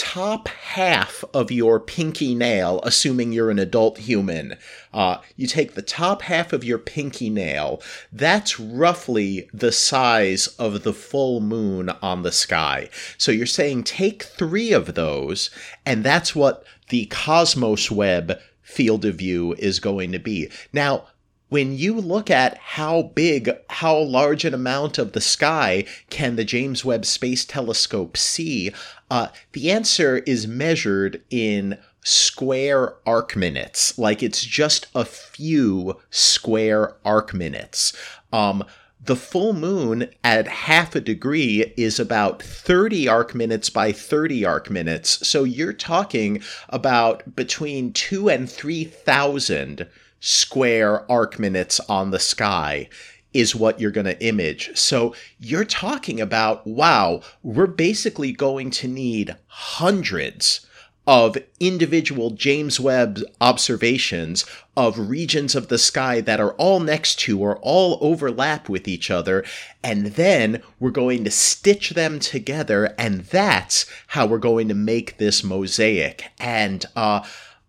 top 0.02 0.48
half 0.48 1.24
of 1.32 1.52
your 1.52 1.80
pinky 1.80 2.34
nail, 2.34 2.80
assuming 2.82 3.32
you're 3.32 3.52
an 3.52 3.60
adult 3.60 4.00
human, 4.00 4.58
uh, 4.92 5.18
you 5.38 5.46
take 5.46 5.76
the 5.76 5.84
top 5.84 6.24
half 6.24 6.54
of 6.54 6.64
your 6.64 6.80
pinky 6.80 7.30
nail, 7.30 7.80
that's 8.12 8.60
roughly 8.60 9.48
the 9.54 9.72
size 9.72 10.48
of 10.58 10.82
the 10.82 10.92
full 10.92 11.40
moon 11.40 11.90
on 12.02 12.24
the 12.24 12.32
sky. 12.32 12.90
So 13.20 13.32
you're 13.32 13.46
saying 13.46 13.84
take 13.84 14.24
three 14.24 14.74
of 14.74 14.96
those, 14.96 15.52
and 15.86 16.04
that's 16.04 16.36
what 16.36 16.66
the 16.90 17.06
Cosmos 17.06 17.92
Web 17.92 18.40
field 18.64 19.06
of 19.06 19.16
view 19.16 19.54
is 19.60 19.80
going 19.80 20.12
to 20.14 20.20
be. 20.20 20.50
Now, 20.74 21.10
when 21.52 21.78
you 21.78 21.94
look 21.94 22.30
at 22.30 22.58
how 22.60 23.02
big, 23.14 23.52
how 23.70 23.98
large 23.98 24.46
an 24.46 24.54
amount 24.54 24.98
of 24.98 25.12
the 25.12 25.20
sky 25.20 25.84
can 26.10 26.38
the 26.38 26.46
James 26.46 26.86
Webb 26.86 27.04
Space 27.04 27.44
Telescope 27.44 28.16
see, 28.16 28.72
uh, 29.10 29.28
the 29.52 29.70
answer 29.70 30.20
is 30.20 30.48
measured 30.48 31.22
in 31.30 31.78
square 32.06 32.96
arc 33.06 33.36
minutes. 33.36 33.98
Like 34.00 34.24
it's 34.24 34.46
just 34.46 34.88
a 34.96 35.04
few 35.04 36.00
square 36.10 36.96
arc 37.04 37.34
minutes. 37.34 37.92
Um, 38.32 38.64
the 39.04 39.18
full 39.18 39.52
moon 39.52 40.08
at 40.24 40.48
half 40.48 40.96
a 40.96 41.02
degree 41.02 41.74
is 41.76 42.00
about 42.00 42.42
30 42.42 43.10
arc 43.10 43.36
minutes 43.36 43.70
by 43.70 43.92
30 43.92 44.46
arc 44.46 44.70
minutes. 44.70 45.28
So 45.28 45.44
you're 45.44 45.74
talking 45.74 46.42
about 46.70 47.36
between 47.36 47.92
two 47.92 48.30
and 48.30 48.50
3,000 48.50 49.86
square 50.22 51.12
arc 51.12 51.38
minutes 51.40 51.82
on 51.82 52.12
the 52.12 52.20
sky 52.20 52.88
is 53.34 53.56
what 53.56 53.80
you're 53.80 53.92
going 53.92 54.06
to 54.06 54.24
image. 54.24 54.70
So 54.78 55.16
you're 55.40 55.66
talking 55.66 56.22
about, 56.22 56.66
wow, 56.68 57.22
we're 57.44 57.68
basically 57.68 58.32
going 58.32 58.72
to 58.72 58.88
need 58.88 59.36
hundreds 59.48 60.66
of 61.08 61.36
individual 61.60 62.30
James 62.30 62.80
Webb 62.80 63.22
observations 63.40 64.46
of 64.78 65.10
regions 65.10 65.56
of 65.56 65.68
the 65.68 65.80
sky 65.80 66.22
that 66.22 66.40
are 66.40 66.54
all 66.54 66.80
next 66.80 67.20
to 67.22 67.42
or 67.42 67.58
all 67.58 67.98
overlap 68.02 68.70
with 68.70 68.88
each 68.88 69.10
other. 69.10 69.44
And 69.84 70.08
then 70.08 70.62
we're 70.80 70.92
going 70.92 71.24
to 71.24 71.32
stitch 71.32 71.92
them 71.92 72.20
together. 72.20 72.94
And 73.00 73.22
that's 73.22 73.88
how 74.08 74.28
we're 74.28 74.38
going 74.38 74.68
to 74.68 74.76
make 74.76 75.18
this 75.18 75.44
mosaic. 75.44 76.26
And, 76.40 76.86
uh, 76.96 77.26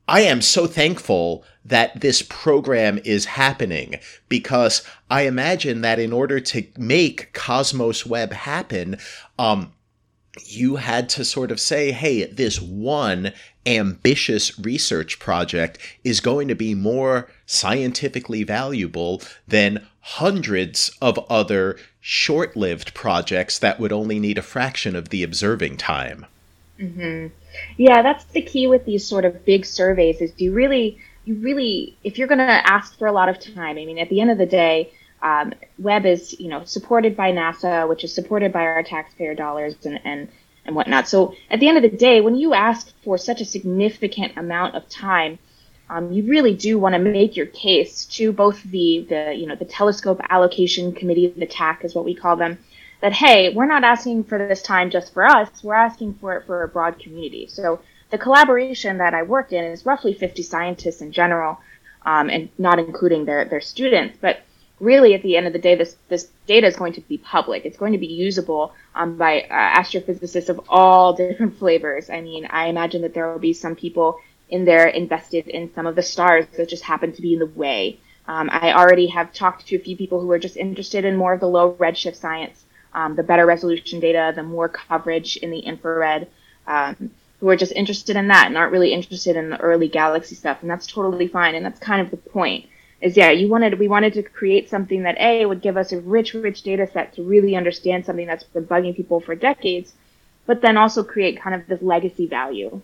I 0.08 0.22
am 0.22 0.42
so 0.42 0.66
thankful 0.66 1.44
that 1.64 2.00
this 2.00 2.22
program 2.22 2.98
is 3.04 3.24
happening 3.24 3.98
because 4.28 4.82
I 5.10 5.22
imagine 5.22 5.82
that 5.82 5.98
in 5.98 6.12
order 6.12 6.40
to 6.40 6.66
make 6.76 7.32
Cosmos 7.32 8.04
Web 8.04 8.32
happen, 8.32 8.98
um, 9.38 9.72
you 10.44 10.76
had 10.76 11.08
to 11.10 11.24
sort 11.24 11.50
of 11.50 11.60
say, 11.60 11.92
hey, 11.92 12.24
this 12.24 12.60
one 12.60 13.32
ambitious 13.66 14.58
research 14.58 15.18
project 15.18 15.78
is 16.04 16.20
going 16.20 16.48
to 16.48 16.54
be 16.54 16.74
more 16.74 17.30
scientifically 17.46 18.42
valuable 18.42 19.22
than 19.46 19.86
hundreds 20.00 20.90
of 21.00 21.18
other 21.30 21.78
short 22.00 22.56
lived 22.56 22.92
projects 22.94 23.58
that 23.58 23.78
would 23.78 23.92
only 23.92 24.18
need 24.18 24.38
a 24.38 24.42
fraction 24.42 24.96
of 24.96 25.10
the 25.10 25.22
observing 25.22 25.76
time. 25.76 26.26
Mm-hmm. 26.80 27.28
Yeah, 27.76 28.02
that's 28.02 28.24
the 28.24 28.42
key 28.42 28.66
with 28.66 28.84
these 28.84 29.06
sort 29.06 29.24
of 29.24 29.44
big 29.44 29.64
surveys 29.64 30.20
is 30.20 30.32
do 30.32 30.44
you 30.44 30.52
really, 30.52 30.98
you 31.24 31.36
really, 31.36 31.96
if 32.02 32.18
you're 32.18 32.28
going 32.28 32.38
to 32.38 32.44
ask 32.44 32.98
for 32.98 33.06
a 33.06 33.12
lot 33.12 33.28
of 33.28 33.38
time, 33.38 33.78
I 33.78 33.84
mean, 33.84 33.98
at 33.98 34.08
the 34.08 34.20
end 34.20 34.30
of 34.30 34.38
the 34.38 34.46
day, 34.46 34.92
um, 35.22 35.52
Webb 35.78 36.04
is, 36.04 36.38
you 36.40 36.48
know, 36.48 36.64
supported 36.64 37.16
by 37.16 37.30
NASA, 37.30 37.88
which 37.88 38.02
is 38.02 38.12
supported 38.12 38.52
by 38.52 38.62
our 38.62 38.82
taxpayer 38.82 39.34
dollars 39.34 39.74
and, 39.84 40.00
and, 40.04 40.28
and 40.64 40.74
whatnot. 40.74 41.06
So 41.06 41.34
at 41.48 41.60
the 41.60 41.68
end 41.68 41.76
of 41.76 41.88
the 41.88 41.96
day, 41.96 42.20
when 42.20 42.34
you 42.34 42.54
ask 42.54 42.92
for 43.04 43.16
such 43.18 43.40
a 43.40 43.44
significant 43.44 44.36
amount 44.36 44.74
of 44.74 44.88
time, 44.88 45.38
um, 45.88 46.10
you 46.12 46.24
really 46.24 46.54
do 46.54 46.78
want 46.78 46.94
to 46.94 46.98
make 46.98 47.36
your 47.36 47.46
case 47.46 48.06
to 48.06 48.32
both 48.32 48.62
the, 48.64 49.06
the, 49.08 49.34
you 49.36 49.46
know, 49.46 49.54
the 49.54 49.64
telescope 49.64 50.20
allocation 50.30 50.92
committee, 50.92 51.28
the 51.28 51.46
TAC 51.46 51.84
is 51.84 51.94
what 51.94 52.04
we 52.04 52.14
call 52.14 52.34
them, 52.36 52.58
that 53.00 53.12
hey, 53.12 53.52
we're 53.54 53.66
not 53.66 53.84
asking 53.84 54.24
for 54.24 54.38
this 54.38 54.62
time 54.62 54.90
just 54.90 55.12
for 55.12 55.24
us, 55.24 55.62
we're 55.62 55.74
asking 55.74 56.14
for 56.14 56.36
it 56.36 56.46
for 56.46 56.62
a 56.62 56.68
broad 56.68 56.98
community. 56.98 57.46
So 57.46 57.80
the 58.12 58.18
collaboration 58.18 58.98
that 58.98 59.14
I 59.14 59.22
work 59.22 59.52
in 59.52 59.64
is 59.64 59.86
roughly 59.86 60.12
50 60.12 60.42
scientists 60.42 61.00
in 61.00 61.12
general, 61.12 61.58
um, 62.04 62.28
and 62.28 62.50
not 62.58 62.78
including 62.78 63.24
their, 63.24 63.46
their 63.46 63.62
students. 63.62 64.18
But 64.20 64.42
really 64.78 65.14
at 65.14 65.22
the 65.22 65.34
end 65.34 65.46
of 65.46 65.54
the 65.54 65.58
day, 65.58 65.74
this, 65.74 65.96
this 66.08 66.28
data 66.46 66.66
is 66.66 66.76
going 66.76 66.92
to 66.92 67.00
be 67.00 67.16
public. 67.16 67.64
It's 67.64 67.78
going 67.78 67.92
to 67.92 67.98
be 67.98 68.06
usable 68.06 68.74
um, 68.94 69.16
by 69.16 69.40
uh, 69.42 69.80
astrophysicists 69.80 70.50
of 70.50 70.60
all 70.68 71.14
different 71.14 71.56
flavors. 71.58 72.10
I 72.10 72.20
mean, 72.20 72.46
I 72.50 72.66
imagine 72.66 73.00
that 73.00 73.14
there 73.14 73.32
will 73.32 73.38
be 73.38 73.54
some 73.54 73.74
people 73.74 74.18
in 74.50 74.66
there 74.66 74.88
invested 74.88 75.48
in 75.48 75.72
some 75.72 75.86
of 75.86 75.96
the 75.96 76.02
stars 76.02 76.44
that 76.58 76.68
just 76.68 76.82
happen 76.82 77.12
to 77.12 77.22
be 77.22 77.32
in 77.32 77.38
the 77.38 77.46
way. 77.46 77.98
Um, 78.28 78.50
I 78.52 78.74
already 78.74 79.06
have 79.06 79.32
talked 79.32 79.66
to 79.68 79.76
a 79.76 79.78
few 79.80 79.96
people 79.96 80.20
who 80.20 80.30
are 80.32 80.38
just 80.38 80.58
interested 80.58 81.06
in 81.06 81.16
more 81.16 81.32
of 81.32 81.40
the 81.40 81.48
low 81.48 81.72
redshift 81.74 82.16
science, 82.16 82.62
um, 82.92 83.16
the 83.16 83.22
better 83.22 83.46
resolution 83.46 84.00
data, 84.00 84.34
the 84.36 84.42
more 84.42 84.68
coverage 84.68 85.38
in 85.38 85.50
the 85.50 85.60
infrared, 85.60 86.28
um, 86.66 87.10
who 87.42 87.48
are 87.48 87.56
just 87.56 87.72
interested 87.72 88.14
in 88.14 88.28
that 88.28 88.46
and 88.46 88.56
aren't 88.56 88.70
really 88.70 88.92
interested 88.92 89.34
in 89.34 89.50
the 89.50 89.60
early 89.60 89.88
galaxy 89.88 90.36
stuff. 90.36 90.58
And 90.62 90.70
that's 90.70 90.86
totally 90.86 91.26
fine. 91.26 91.56
And 91.56 91.66
that's 91.66 91.80
kind 91.80 92.00
of 92.00 92.12
the 92.12 92.16
point 92.16 92.66
is 93.00 93.16
yeah, 93.16 93.32
you 93.32 93.48
wanted 93.48 93.80
we 93.80 93.88
wanted 93.88 94.12
to 94.12 94.22
create 94.22 94.70
something 94.70 95.02
that 95.02 95.18
a 95.18 95.44
would 95.44 95.60
give 95.60 95.76
us 95.76 95.90
a 95.90 96.00
rich, 96.00 96.34
rich 96.34 96.62
data 96.62 96.88
set 96.92 97.12
to 97.14 97.24
really 97.24 97.56
understand 97.56 98.06
something 98.06 98.28
that's 98.28 98.44
been 98.44 98.64
bugging 98.64 98.94
people 98.94 99.18
for 99.18 99.34
decades, 99.34 99.92
but 100.46 100.62
then 100.62 100.76
also 100.76 101.02
create 101.02 101.42
kind 101.42 101.56
of 101.56 101.66
this 101.66 101.82
legacy 101.82 102.28
value. 102.28 102.80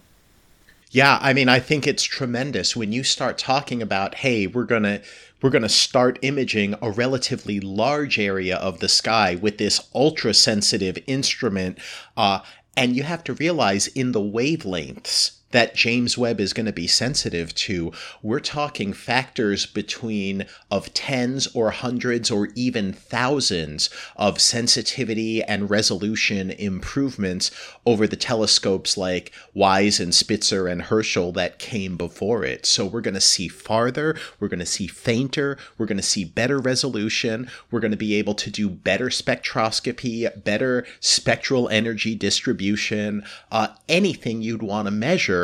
Yeah, 0.91 1.19
I 1.21 1.35
mean, 1.35 1.49
I 1.49 1.61
think 1.61 1.87
it's 1.87 2.03
tremendous 2.03 2.75
when 2.75 2.93
you 2.93 3.05
start 3.05 3.37
talking 3.37 3.81
about, 3.81 4.17
hey, 4.17 4.49
we're 4.49 4.65
gonna 4.65 5.03
we're 5.41 5.51
gonna 5.51 5.69
start 5.69 6.19
imaging 6.23 6.75
a 6.83 6.91
relatively 6.91 7.61
large 7.61 8.19
area 8.19 8.57
of 8.57 8.81
the 8.81 8.89
sky 8.89 9.37
with 9.37 9.59
this 9.59 9.87
ultra 9.95 10.35
sensitive 10.35 10.99
instrument, 11.07 11.79
uh, 12.17 12.41
and 12.79 12.95
you 12.95 13.03
have 13.03 13.25
to 13.25 13.35
realize 13.35 13.89
in 13.89 14.13
the 14.13 14.21
wavelengths 14.21 15.38
that 15.51 15.75
James 15.75 16.19
Webb 16.19 16.41
is 16.41 16.53
going 16.53 16.67
to 16.67 16.73
be 16.73 16.87
sensitive 16.87 17.55
to, 17.55 17.93
we're 18.23 18.41
talking 18.41 18.93
factors 18.93 19.65
between 19.65 20.45
of 20.71 20.93
tens 20.93 21.47
or 21.55 21.71
hundreds 21.71 22.31
or 22.31 22.49
even 22.55 22.93
thousands 22.93 23.89
of 24.17 24.41
sensitivity 24.41 25.43
and 25.43 25.71
resolution 25.71 26.51
improvements 26.51 27.51
over 27.87 28.07
the 28.07 28.17
telescopes 28.17 28.97
like 28.97 29.33
WISE 29.55 30.01
and 30.01 30.15
Spitzer 30.15 30.69
and 30.69 30.83
Herschel 30.83 31.33
that 31.33 31.59
came 31.59 31.97
before 31.97 32.45
it. 32.45 32.67
So 32.67 32.85
we're 32.85 33.01
going 33.01 33.15
to 33.15 33.21
see 33.21 33.49
farther, 33.49 34.17
we're 34.39 34.49
going 34.49 34.59
to 34.59 34.67
see 34.67 34.87
fainter, 34.87 35.57
we're 35.79 35.87
going 35.87 35.97
to 35.97 36.03
see 36.03 36.25
better 36.25 36.59
resolution, 36.59 37.51
we're 37.71 37.81
going 37.81 37.91
to 37.91 37.97
be 37.97 38.15
able 38.17 38.35
to 38.35 38.51
do 38.51 38.69
better 38.69 39.07
spectroscopy, 39.07 40.45
better 40.45 40.87
spectral 41.01 41.69
energy 41.71 42.15
distribution, 42.15 43.25
uh, 43.51 43.69
anything 43.89 44.43
you'd 44.43 44.63
want 44.63 44.87
to 44.87 44.91
measure 44.91 45.38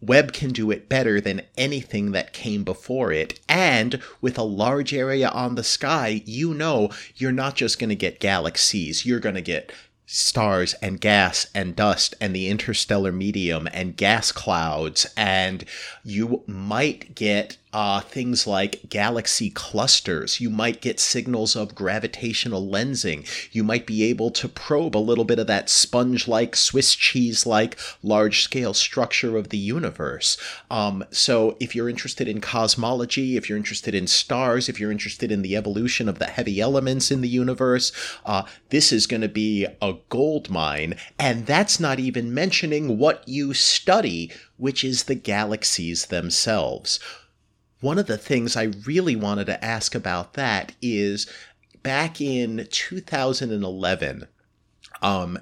Webb 0.00 0.32
can 0.32 0.50
do 0.50 0.70
it 0.70 0.88
better 0.88 1.20
than 1.20 1.42
anything 1.56 2.12
that 2.12 2.32
came 2.32 2.64
before 2.64 3.12
it. 3.12 3.40
And 3.48 4.00
with 4.20 4.38
a 4.38 4.42
large 4.42 4.92
area 4.92 5.28
on 5.28 5.54
the 5.54 5.64
sky, 5.64 6.22
you 6.26 6.52
know 6.52 6.90
you're 7.16 7.32
not 7.32 7.56
just 7.56 7.78
going 7.78 7.88
to 7.90 7.96
get 7.96 8.20
galaxies, 8.20 9.06
you're 9.06 9.20
going 9.20 9.34
to 9.34 9.40
get 9.40 9.72
stars 10.06 10.74
and 10.74 11.00
gas 11.00 11.48
and 11.54 11.74
dust 11.74 12.14
and 12.20 12.34
the 12.34 12.48
interstellar 12.48 13.10
medium 13.10 13.68
and 13.72 13.96
gas 13.96 14.30
clouds. 14.32 15.06
And 15.16 15.64
you 16.04 16.44
might 16.46 17.14
get 17.14 17.56
uh, 17.76 18.00
things 18.00 18.46
like 18.46 18.80
galaxy 18.88 19.50
clusters. 19.50 20.40
You 20.40 20.48
might 20.48 20.80
get 20.80 20.98
signals 20.98 21.54
of 21.54 21.74
gravitational 21.74 22.66
lensing. 22.66 23.28
You 23.52 23.62
might 23.62 23.86
be 23.86 24.02
able 24.04 24.30
to 24.30 24.48
probe 24.48 24.96
a 24.96 24.98
little 24.98 25.26
bit 25.26 25.38
of 25.38 25.46
that 25.48 25.68
sponge 25.68 26.26
like, 26.26 26.56
Swiss 26.56 26.94
cheese 26.94 27.44
like, 27.44 27.78
large 28.02 28.40
scale 28.40 28.72
structure 28.72 29.36
of 29.36 29.50
the 29.50 29.58
universe. 29.58 30.38
Um, 30.70 31.04
so, 31.10 31.58
if 31.60 31.76
you're 31.76 31.90
interested 31.90 32.28
in 32.28 32.40
cosmology, 32.40 33.36
if 33.36 33.46
you're 33.46 33.58
interested 33.58 33.94
in 33.94 34.06
stars, 34.06 34.70
if 34.70 34.80
you're 34.80 34.90
interested 34.90 35.30
in 35.30 35.42
the 35.42 35.54
evolution 35.54 36.08
of 36.08 36.18
the 36.18 36.24
heavy 36.24 36.62
elements 36.62 37.10
in 37.10 37.20
the 37.20 37.28
universe, 37.28 37.92
uh, 38.24 38.44
this 38.70 38.90
is 38.90 39.06
going 39.06 39.20
to 39.20 39.28
be 39.28 39.66
a 39.82 39.96
gold 40.08 40.48
mine. 40.48 40.94
And 41.18 41.44
that's 41.44 41.78
not 41.78 42.00
even 42.00 42.32
mentioning 42.32 42.96
what 42.96 43.28
you 43.28 43.52
study, 43.52 44.32
which 44.56 44.82
is 44.82 45.02
the 45.02 45.14
galaxies 45.14 46.06
themselves. 46.06 46.98
One 47.80 47.98
of 47.98 48.06
the 48.06 48.18
things 48.18 48.56
I 48.56 48.72
really 48.84 49.16
wanted 49.16 49.46
to 49.46 49.64
ask 49.64 49.94
about 49.94 50.34
that 50.34 50.72
is 50.80 51.26
back 51.82 52.20
in 52.20 52.66
2011, 52.70 54.26
um, 55.02 55.38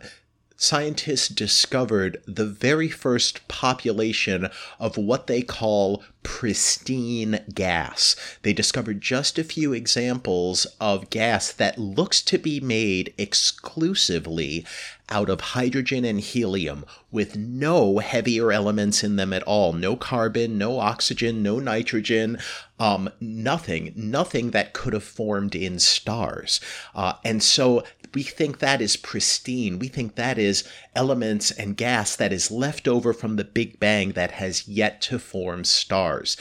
scientists 0.56 1.28
discovered 1.28 2.22
the 2.26 2.46
very 2.46 2.88
first 2.88 3.46
population 3.48 4.48
of 4.78 4.96
what 4.96 5.26
they 5.26 5.42
call 5.42 6.02
pristine 6.22 7.40
gas. 7.54 8.16
They 8.42 8.52
discovered 8.52 9.00
just 9.00 9.38
a 9.38 9.44
few 9.44 9.72
examples 9.72 10.66
of 10.80 11.10
gas 11.10 11.52
that 11.52 11.78
looks 11.78 12.22
to 12.22 12.38
be 12.38 12.60
made 12.60 13.12
exclusively 13.18 14.64
out 15.10 15.28
of 15.28 15.40
hydrogen 15.40 16.04
and 16.04 16.18
helium 16.18 16.86
with 17.10 17.36
no 17.36 17.98
heavier 17.98 18.50
elements 18.50 19.04
in 19.04 19.16
them 19.16 19.34
at 19.34 19.42
all. 19.42 19.74
No 19.74 19.96
carbon, 19.96 20.56
no 20.56 20.80
oxygen, 20.80 21.42
no 21.42 21.58
nitrogen, 21.58 22.38
um, 22.78 23.10
nothing, 23.20 23.92
nothing 23.94 24.50
that 24.52 24.72
could 24.72 24.94
have 24.94 25.04
formed 25.04 25.54
in 25.54 25.78
stars. 25.78 26.58
Uh, 26.94 27.14
and 27.22 27.42
so 27.42 27.84
we 28.14 28.22
think 28.22 28.58
that 28.58 28.80
is 28.80 28.96
pristine. 28.96 29.78
We 29.78 29.88
think 29.88 30.14
that 30.14 30.38
is 30.38 30.64
elements 30.94 31.50
and 31.50 31.76
gas 31.76 32.16
that 32.16 32.32
is 32.32 32.50
left 32.50 32.86
over 32.86 33.12
from 33.12 33.36
the 33.36 33.44
Big 33.44 33.80
Bang 33.80 34.12
that 34.12 34.32
has 34.32 34.68
yet 34.68 35.00
to 35.02 35.18
form 35.18 35.64
stars. 35.64 36.36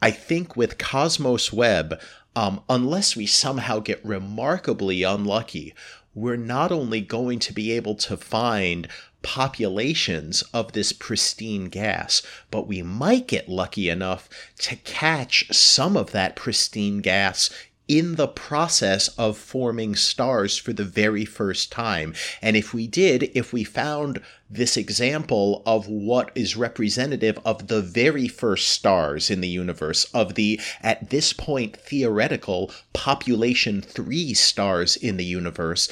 I 0.00 0.10
think 0.10 0.56
with 0.56 0.78
Cosmos 0.78 1.52
Web, 1.52 2.00
um, 2.34 2.62
unless 2.68 3.14
we 3.14 3.26
somehow 3.26 3.78
get 3.78 4.04
remarkably 4.04 5.02
unlucky, 5.02 5.74
we're 6.14 6.36
not 6.36 6.72
only 6.72 7.00
going 7.00 7.38
to 7.38 7.52
be 7.52 7.72
able 7.72 7.94
to 7.94 8.16
find 8.16 8.88
populations 9.22 10.42
of 10.52 10.72
this 10.72 10.92
pristine 10.92 11.66
gas, 11.66 12.22
but 12.50 12.66
we 12.66 12.82
might 12.82 13.28
get 13.28 13.48
lucky 13.48 13.88
enough 13.88 14.28
to 14.58 14.76
catch 14.76 15.46
some 15.52 15.96
of 15.96 16.10
that 16.12 16.36
pristine 16.36 16.98
gas 16.98 17.48
in 17.88 18.14
the 18.14 18.28
process 18.28 19.08
of 19.18 19.36
forming 19.36 19.94
stars 19.94 20.56
for 20.56 20.72
the 20.72 20.84
very 20.84 21.24
first 21.24 21.70
time. 21.72 22.14
And 22.40 22.56
if 22.56 22.72
we 22.72 22.86
did, 22.86 23.30
if 23.34 23.52
we 23.52 23.64
found 23.64 24.20
this 24.48 24.76
example 24.76 25.62
of 25.66 25.88
what 25.88 26.30
is 26.34 26.56
representative 26.56 27.38
of 27.44 27.68
the 27.68 27.82
very 27.82 28.28
first 28.28 28.68
stars 28.68 29.30
in 29.30 29.40
the 29.40 29.48
universe, 29.48 30.04
of 30.14 30.34
the, 30.34 30.60
at 30.80 31.10
this 31.10 31.32
point, 31.32 31.76
theoretical 31.76 32.70
population 32.92 33.82
three 33.82 34.34
stars 34.34 34.96
in 34.96 35.16
the 35.16 35.24
universe, 35.24 35.88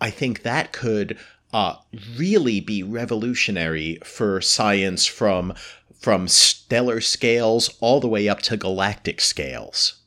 I 0.00 0.10
think 0.10 0.42
that 0.42 0.72
could 0.72 1.18
uh, 1.52 1.76
really 2.16 2.58
be 2.60 2.82
revolutionary 2.82 3.98
for 4.02 4.40
science 4.40 5.06
from 5.06 5.54
from 6.00 6.28
stellar 6.28 7.00
scales 7.00 7.70
all 7.80 7.98
the 7.98 8.08
way 8.08 8.28
up 8.28 8.42
to 8.42 8.58
galactic 8.58 9.22
scales. 9.22 10.03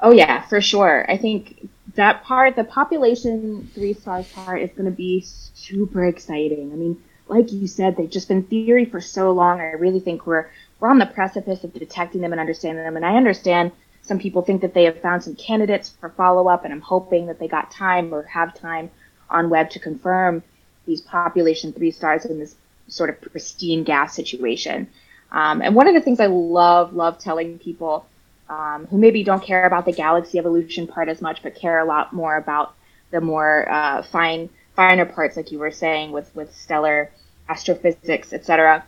Oh 0.00 0.12
yeah, 0.12 0.42
for 0.42 0.60
sure. 0.60 1.10
I 1.10 1.16
think 1.16 1.68
that 1.94 2.22
part, 2.24 2.56
the 2.56 2.64
population 2.64 3.70
three 3.74 3.94
stars 3.94 4.30
part, 4.32 4.60
is 4.62 4.70
going 4.70 4.84
to 4.84 4.96
be 4.96 5.22
super 5.22 6.04
exciting. 6.04 6.72
I 6.72 6.76
mean, 6.76 7.02
like 7.28 7.52
you 7.52 7.66
said, 7.66 7.96
they've 7.96 8.10
just 8.10 8.28
been 8.28 8.42
theory 8.44 8.84
for 8.84 9.00
so 9.00 9.32
long. 9.32 9.60
I 9.60 9.72
really 9.72 10.00
think 10.00 10.26
we're 10.26 10.48
we're 10.78 10.90
on 10.90 10.98
the 10.98 11.06
precipice 11.06 11.64
of 11.64 11.72
detecting 11.72 12.20
them 12.20 12.32
and 12.32 12.40
understanding 12.40 12.84
them. 12.84 12.96
And 12.96 13.06
I 13.06 13.16
understand 13.16 13.72
some 14.02 14.18
people 14.18 14.42
think 14.42 14.60
that 14.60 14.74
they 14.74 14.84
have 14.84 15.00
found 15.00 15.24
some 15.24 15.34
candidates 15.34 15.88
for 15.88 16.10
follow 16.10 16.48
up, 16.48 16.64
and 16.64 16.72
I'm 16.72 16.82
hoping 16.82 17.26
that 17.26 17.38
they 17.38 17.48
got 17.48 17.70
time 17.70 18.14
or 18.14 18.22
have 18.24 18.54
time 18.54 18.90
on 19.30 19.50
Webb 19.50 19.70
to 19.70 19.80
confirm 19.80 20.42
these 20.86 21.00
population 21.00 21.72
three 21.72 21.90
stars 21.90 22.24
in 22.24 22.38
this 22.38 22.54
sort 22.88 23.10
of 23.10 23.20
pristine 23.20 23.82
gas 23.82 24.14
situation. 24.14 24.88
Um, 25.32 25.60
and 25.60 25.74
one 25.74 25.88
of 25.88 25.94
the 25.94 26.00
things 26.00 26.20
I 26.20 26.26
love, 26.26 26.92
love 26.92 27.18
telling 27.18 27.58
people 27.58 28.06
um, 28.48 28.86
who 28.86 28.98
maybe 28.98 29.24
don't 29.24 29.42
care 29.42 29.66
about 29.66 29.84
the 29.84 29.92
galaxy 29.92 30.38
evolution 30.38 30.86
part 30.86 31.08
as 31.08 31.20
much, 31.20 31.42
but 31.42 31.54
care 31.54 31.78
a 31.80 31.84
lot 31.84 32.12
more 32.12 32.36
about 32.36 32.74
the 33.10 33.20
more 33.20 33.70
uh, 33.70 34.02
fine, 34.02 34.48
finer 34.74 35.04
parts, 35.04 35.36
like 35.36 35.52
you 35.52 35.58
were 35.58 35.70
saying, 35.70 36.12
with 36.12 36.34
with 36.34 36.54
stellar 36.54 37.10
astrophysics, 37.48 38.32
etc. 38.32 38.84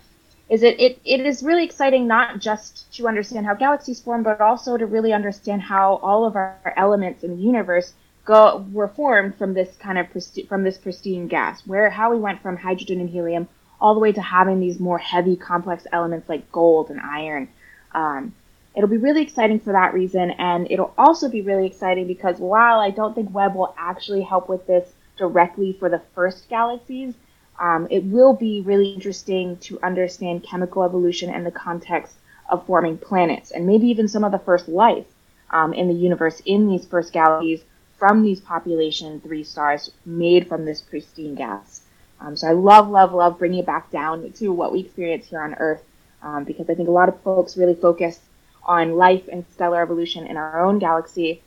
Is 0.48 0.62
it, 0.62 0.80
it 0.80 1.00
it 1.04 1.20
is 1.20 1.42
really 1.42 1.64
exciting 1.64 2.06
not 2.06 2.40
just 2.40 2.92
to 2.94 3.08
understand 3.08 3.46
how 3.46 3.54
galaxies 3.54 4.00
form, 4.00 4.22
but 4.22 4.40
also 4.40 4.76
to 4.76 4.86
really 4.86 5.12
understand 5.12 5.62
how 5.62 5.96
all 5.96 6.24
of 6.24 6.36
our 6.36 6.74
elements 6.76 7.22
in 7.22 7.36
the 7.36 7.42
universe 7.42 7.92
go 8.24 8.64
were 8.72 8.88
formed 8.88 9.34
from 9.36 9.54
this 9.54 9.76
kind 9.76 9.98
of 9.98 10.06
from 10.48 10.62
this 10.62 10.78
pristine 10.78 11.28
gas, 11.28 11.66
where 11.66 11.90
how 11.90 12.10
we 12.12 12.18
went 12.18 12.42
from 12.42 12.56
hydrogen 12.56 13.00
and 13.00 13.10
helium 13.10 13.48
all 13.80 13.94
the 13.94 14.00
way 14.00 14.12
to 14.12 14.20
having 14.20 14.60
these 14.60 14.80
more 14.80 14.98
heavy, 14.98 15.36
complex 15.36 15.86
elements 15.92 16.28
like 16.28 16.50
gold 16.50 16.90
and 16.90 17.00
iron. 17.00 17.48
Um, 17.94 18.34
It'll 18.78 18.88
be 18.88 18.96
really 18.96 19.22
exciting 19.22 19.58
for 19.58 19.72
that 19.72 19.92
reason, 19.92 20.30
and 20.30 20.70
it'll 20.70 20.94
also 20.96 21.28
be 21.28 21.42
really 21.42 21.66
exciting 21.66 22.06
because 22.06 22.38
while 22.38 22.78
I 22.78 22.90
don't 22.90 23.12
think 23.12 23.34
Webb 23.34 23.56
will 23.56 23.74
actually 23.76 24.22
help 24.22 24.48
with 24.48 24.68
this 24.68 24.92
directly 25.16 25.72
for 25.72 25.88
the 25.88 26.00
first 26.14 26.48
galaxies, 26.48 27.14
um, 27.58 27.88
it 27.90 28.04
will 28.04 28.34
be 28.34 28.60
really 28.60 28.90
interesting 28.90 29.56
to 29.62 29.80
understand 29.82 30.44
chemical 30.44 30.84
evolution 30.84 31.34
in 31.34 31.42
the 31.42 31.50
context 31.50 32.18
of 32.48 32.64
forming 32.66 32.96
planets 32.96 33.50
and 33.50 33.66
maybe 33.66 33.88
even 33.88 34.06
some 34.06 34.22
of 34.22 34.30
the 34.30 34.38
first 34.38 34.68
life 34.68 35.06
um, 35.50 35.72
in 35.74 35.88
the 35.88 35.94
universe 35.94 36.40
in 36.46 36.68
these 36.68 36.86
first 36.86 37.12
galaxies 37.12 37.64
from 37.98 38.22
these 38.22 38.38
population 38.38 39.20
three 39.20 39.42
stars 39.42 39.90
made 40.06 40.46
from 40.46 40.64
this 40.64 40.82
pristine 40.82 41.34
gas. 41.34 41.80
Um, 42.20 42.36
so 42.36 42.46
I 42.46 42.52
love, 42.52 42.88
love, 42.88 43.12
love 43.12 43.40
bringing 43.40 43.58
it 43.58 43.66
back 43.66 43.90
down 43.90 44.30
to 44.34 44.50
what 44.50 44.72
we 44.72 44.78
experience 44.78 45.26
here 45.26 45.42
on 45.42 45.54
Earth 45.54 45.82
um, 46.22 46.44
because 46.44 46.70
I 46.70 46.74
think 46.74 46.88
a 46.88 46.92
lot 46.92 47.08
of 47.08 47.20
folks 47.22 47.56
really 47.56 47.74
focus 47.74 48.20
on 48.68 48.96
life 48.96 49.28
and 49.32 49.44
stellar 49.52 49.82
evolution 49.82 50.26
in 50.26 50.36
our 50.36 50.60
own 50.60 50.78
galaxy. 50.78 51.42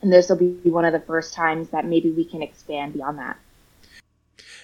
And 0.00 0.12
this 0.12 0.28
will 0.28 0.36
be 0.36 0.52
one 0.64 0.84
of 0.84 0.92
the 0.92 1.00
first 1.00 1.34
times 1.34 1.70
that 1.70 1.84
maybe 1.84 2.10
we 2.10 2.24
can 2.24 2.42
expand 2.42 2.92
beyond 2.92 3.18
that. 3.18 3.36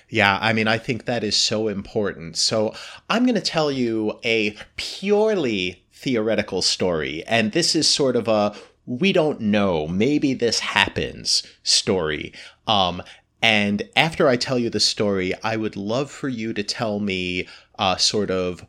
Yeah, 0.08 0.38
I 0.40 0.52
mean, 0.52 0.68
I 0.68 0.78
think 0.78 1.06
that 1.06 1.24
is 1.24 1.36
so 1.36 1.66
important. 1.66 2.36
So 2.36 2.72
I'm 3.10 3.24
going 3.24 3.34
to 3.34 3.40
tell 3.40 3.72
you 3.72 4.20
a 4.22 4.56
purely 4.76 5.82
theoretical 5.92 6.62
story. 6.62 7.24
And 7.26 7.50
this 7.50 7.74
is 7.74 7.88
sort 7.88 8.14
of 8.14 8.28
a 8.28 8.54
we 8.86 9.12
don't 9.12 9.40
know, 9.40 9.86
maybe 9.86 10.34
this 10.34 10.60
happens 10.60 11.42
story. 11.62 12.32
Um, 12.66 13.02
and 13.40 13.82
after 13.96 14.28
I 14.28 14.36
tell 14.36 14.58
you 14.58 14.70
the 14.70 14.80
story, 14.80 15.32
I 15.42 15.56
would 15.56 15.76
love 15.76 16.10
for 16.10 16.28
you 16.28 16.52
to 16.52 16.62
tell 16.62 17.00
me 17.00 17.48
uh, 17.78 17.96
sort 17.96 18.30
of 18.30 18.64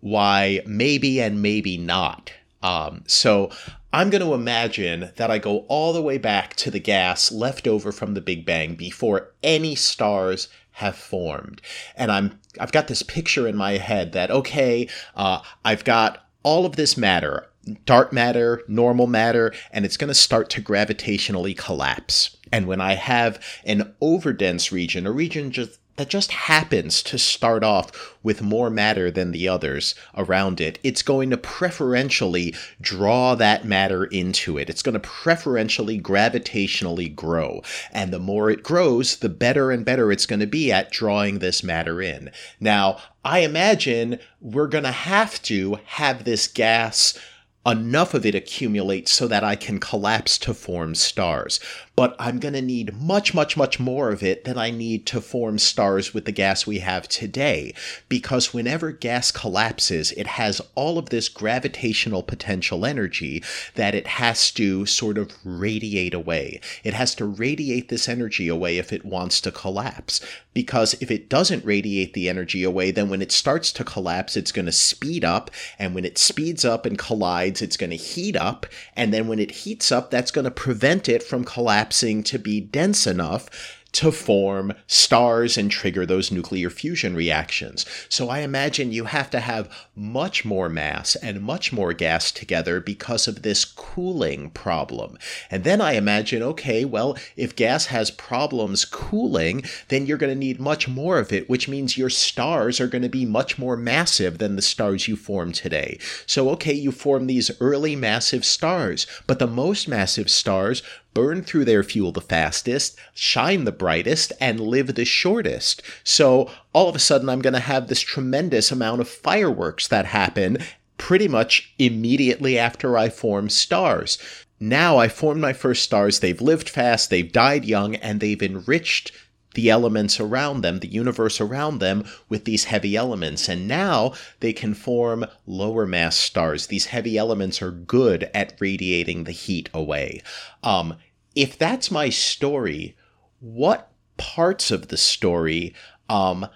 why 0.00 0.60
maybe 0.66 1.20
and 1.20 1.42
maybe 1.42 1.76
not 1.76 2.30
um, 2.62 3.04
so 3.06 3.50
I'm 3.92 4.10
going 4.10 4.22
to 4.22 4.34
imagine 4.34 5.12
that 5.16 5.30
I 5.30 5.38
go 5.38 5.60
all 5.68 5.92
the 5.92 6.02
way 6.02 6.18
back 6.18 6.54
to 6.56 6.70
the 6.70 6.80
gas 6.80 7.32
left 7.32 7.66
over 7.66 7.92
from 7.92 8.14
the 8.14 8.20
Big 8.20 8.44
Bang 8.44 8.74
before 8.74 9.32
any 9.42 9.74
stars 9.74 10.48
have 10.72 10.96
formed. 10.96 11.60
And 11.96 12.12
I'm 12.12 12.38
I've 12.60 12.72
got 12.72 12.88
this 12.88 13.02
picture 13.02 13.48
in 13.48 13.56
my 13.56 13.72
head 13.72 14.12
that 14.12 14.30
okay, 14.30 14.88
uh, 15.16 15.40
I've 15.64 15.84
got 15.84 16.26
all 16.42 16.64
of 16.64 16.76
this 16.76 16.96
matter, 16.96 17.46
dark 17.84 18.12
matter, 18.12 18.62
normal 18.68 19.06
matter, 19.06 19.52
and 19.72 19.84
it's 19.84 19.96
going 19.96 20.08
to 20.08 20.14
start 20.14 20.50
to 20.50 20.62
gravitationally 20.62 21.56
collapse. 21.56 22.36
And 22.52 22.66
when 22.66 22.80
I 22.80 22.94
have 22.94 23.42
an 23.64 23.94
overdense 24.00 24.70
region, 24.70 25.06
a 25.06 25.12
region 25.12 25.50
just 25.50 25.78
that 25.98 26.08
just 26.08 26.30
happens 26.30 27.02
to 27.02 27.18
start 27.18 27.64
off 27.64 28.16
with 28.22 28.40
more 28.40 28.70
matter 28.70 29.10
than 29.10 29.32
the 29.32 29.48
others 29.48 29.96
around 30.16 30.60
it, 30.60 30.78
it's 30.84 31.02
going 31.02 31.28
to 31.28 31.36
preferentially 31.36 32.54
draw 32.80 33.34
that 33.34 33.64
matter 33.64 34.04
into 34.04 34.56
it. 34.56 34.70
It's 34.70 34.82
going 34.82 34.92
to 34.92 35.00
preferentially 35.00 36.00
gravitationally 36.00 37.14
grow. 37.14 37.62
And 37.90 38.12
the 38.12 38.20
more 38.20 38.48
it 38.48 38.62
grows, 38.62 39.16
the 39.16 39.28
better 39.28 39.72
and 39.72 39.84
better 39.84 40.12
it's 40.12 40.26
going 40.26 40.38
to 40.40 40.46
be 40.46 40.70
at 40.70 40.92
drawing 40.92 41.40
this 41.40 41.64
matter 41.64 42.00
in. 42.00 42.30
Now, 42.60 42.98
I 43.24 43.40
imagine 43.40 44.20
we're 44.40 44.68
going 44.68 44.84
to 44.84 44.92
have 44.92 45.42
to 45.42 45.80
have 45.84 46.22
this 46.22 46.46
gas 46.46 47.18
enough 47.66 48.14
of 48.14 48.24
it 48.24 48.34
accumulates 48.34 49.12
so 49.12 49.28
that 49.28 49.44
I 49.44 49.56
can 49.56 49.78
collapse 49.78 50.38
to 50.38 50.54
form 50.54 50.94
stars. 50.94 51.60
But 51.98 52.14
I'm 52.16 52.38
going 52.38 52.54
to 52.54 52.62
need 52.62 52.94
much, 52.94 53.34
much, 53.34 53.56
much 53.56 53.80
more 53.80 54.12
of 54.12 54.22
it 54.22 54.44
than 54.44 54.56
I 54.56 54.70
need 54.70 55.04
to 55.06 55.20
form 55.20 55.58
stars 55.58 56.14
with 56.14 56.26
the 56.26 56.30
gas 56.30 56.64
we 56.64 56.78
have 56.78 57.08
today. 57.08 57.74
Because 58.08 58.54
whenever 58.54 58.92
gas 58.92 59.32
collapses, 59.32 60.12
it 60.12 60.28
has 60.28 60.60
all 60.76 60.96
of 60.98 61.10
this 61.10 61.28
gravitational 61.28 62.22
potential 62.22 62.86
energy 62.86 63.42
that 63.74 63.96
it 63.96 64.06
has 64.06 64.52
to 64.52 64.86
sort 64.86 65.18
of 65.18 65.32
radiate 65.42 66.14
away. 66.14 66.60
It 66.84 66.94
has 66.94 67.16
to 67.16 67.24
radiate 67.24 67.88
this 67.88 68.08
energy 68.08 68.46
away 68.46 68.78
if 68.78 68.92
it 68.92 69.04
wants 69.04 69.40
to 69.40 69.50
collapse. 69.50 70.20
Because 70.54 70.94
if 71.00 71.10
it 71.10 71.28
doesn't 71.28 71.64
radiate 71.64 72.14
the 72.14 72.28
energy 72.28 72.62
away, 72.62 72.92
then 72.92 73.08
when 73.08 73.22
it 73.22 73.32
starts 73.32 73.72
to 73.72 73.84
collapse, 73.84 74.36
it's 74.36 74.52
going 74.52 74.66
to 74.66 74.72
speed 74.72 75.24
up. 75.24 75.50
And 75.80 75.96
when 75.96 76.04
it 76.04 76.16
speeds 76.16 76.64
up 76.64 76.86
and 76.86 76.96
collides, 76.96 77.60
it's 77.60 77.76
going 77.76 77.90
to 77.90 77.96
heat 77.96 78.36
up. 78.36 78.66
And 78.94 79.12
then 79.12 79.26
when 79.26 79.40
it 79.40 79.50
heats 79.50 79.90
up, 79.90 80.12
that's 80.12 80.30
going 80.30 80.44
to 80.44 80.50
prevent 80.52 81.08
it 81.08 81.24
from 81.24 81.44
collapsing 81.44 81.87
to 81.90 82.38
be 82.38 82.60
dense 82.60 83.06
enough 83.06 83.78
to 83.90 84.12
form 84.12 84.72
stars 84.86 85.56
and 85.56 85.70
trigger 85.70 86.04
those 86.04 86.30
nuclear 86.30 86.68
fusion 86.70 87.14
reactions. 87.14 87.86
So 88.08 88.28
I 88.28 88.40
imagine 88.40 88.92
you 88.92 89.06
have 89.06 89.30
to 89.30 89.40
have 89.40 89.68
much 89.96 90.44
more 90.44 90.68
mass 90.68 91.16
and 91.16 91.40
much 91.40 91.72
more 91.72 91.92
gas 91.92 92.30
together 92.30 92.80
because 92.80 93.26
of 93.26 93.42
this 93.42 93.64
cooling 93.64 94.50
problem. 94.50 95.18
And 95.50 95.64
then 95.64 95.80
I 95.80 95.92
imagine, 95.94 96.42
okay, 96.42 96.84
well, 96.84 97.16
if 97.36 97.56
gas 97.56 97.86
has 97.86 98.10
problems 98.10 98.84
cooling, 98.84 99.64
then 99.88 100.06
you're 100.06 100.18
going 100.18 100.32
to 100.32 100.38
need 100.38 100.60
much 100.60 100.86
more 100.86 101.18
of 101.18 101.32
it, 101.32 101.48
which 101.48 101.68
means 101.68 101.96
your 101.96 102.10
stars 102.10 102.80
are 102.80 102.88
going 102.88 103.02
to 103.02 103.08
be 103.08 103.24
much 103.24 103.58
more 103.58 103.76
massive 103.76 104.38
than 104.38 104.56
the 104.56 104.62
stars 104.62 105.08
you 105.08 105.16
form 105.16 105.50
today. 105.50 105.98
So, 106.26 106.50
okay, 106.50 106.74
you 106.74 106.92
form 106.92 107.26
these 107.26 107.50
early 107.60 107.96
massive 107.96 108.44
stars, 108.44 109.06
but 109.26 109.38
the 109.38 109.46
most 109.46 109.88
massive 109.88 110.30
stars 110.30 110.82
burn 111.14 111.42
through 111.42 111.64
their 111.64 111.82
fuel 111.82 112.12
the 112.12 112.20
fastest, 112.20 112.96
shine 113.14 113.64
the 113.64 113.72
brightest, 113.72 114.32
and 114.40 114.60
live 114.60 114.94
the 114.94 115.04
shortest. 115.04 115.82
So 116.04 116.50
all 116.72 116.88
of 116.88 116.96
a 116.96 117.00
sudden, 117.00 117.28
I'm 117.28 117.40
going 117.40 117.54
to 117.54 117.60
have 117.60 117.88
this 117.88 118.00
tremendous 118.00 118.70
amount 118.70 119.00
of 119.00 119.08
fireworks 119.08 119.88
that 119.88 120.06
happen 120.06 120.58
pretty 120.96 121.28
much 121.28 121.72
immediately 121.78 122.58
after 122.58 122.98
I 122.98 123.08
form 123.08 123.48
stars. 123.48 124.18
Now 124.60 124.98
I 124.98 125.08
formed 125.08 125.40
my 125.40 125.52
first 125.52 125.84
stars, 125.84 126.20
they've 126.20 126.40
lived 126.40 126.68
fast, 126.68 127.10
they've 127.10 127.30
died 127.30 127.64
young, 127.64 127.94
and 127.96 128.20
they've 128.20 128.42
enriched 128.42 129.12
the 129.54 129.70
elements 129.70 130.20
around 130.20 130.60
them, 130.60 130.80
the 130.80 130.88
universe 130.88 131.40
around 131.40 131.78
them, 131.78 132.04
with 132.28 132.44
these 132.44 132.64
heavy 132.64 132.96
elements. 132.96 133.48
And 133.48 133.66
now 133.66 134.12
they 134.40 134.52
can 134.52 134.74
form 134.74 135.26
lower 135.46 135.86
mass 135.86 136.16
stars. 136.16 136.66
These 136.66 136.86
heavy 136.86 137.16
elements 137.16 137.62
are 137.62 137.70
good 137.70 138.30
at 138.34 138.54
radiating 138.60 139.24
the 139.24 139.32
heat 139.32 139.68
away. 139.72 140.22
Um, 140.62 140.96
if 141.34 141.58
that's 141.58 141.90
my 141.90 142.08
story, 142.08 142.96
what 143.40 143.90
parts 144.16 144.70
of 144.70 144.88
the 144.88 144.96
story 144.96 145.74
um, 146.08 146.46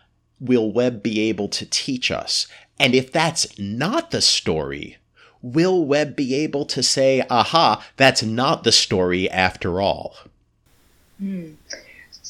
will 0.40 0.72
Webb 0.72 1.02
be 1.02 1.20
able 1.28 1.48
to 1.48 1.66
teach 1.66 2.10
us? 2.10 2.46
And 2.78 2.94
if 2.94 3.12
that's 3.12 3.58
not 3.58 4.10
the 4.10 4.20
story, 4.20 4.98
will 5.40 5.84
Webb 5.84 6.16
be 6.16 6.34
able 6.34 6.64
to 6.66 6.82
say, 6.82 7.24
aha, 7.30 7.84
that's 7.96 8.22
not 8.22 8.64
the 8.64 8.72
story 8.72 9.30
after 9.30 9.80
all? 9.80 10.16
Hmm. 11.18 11.52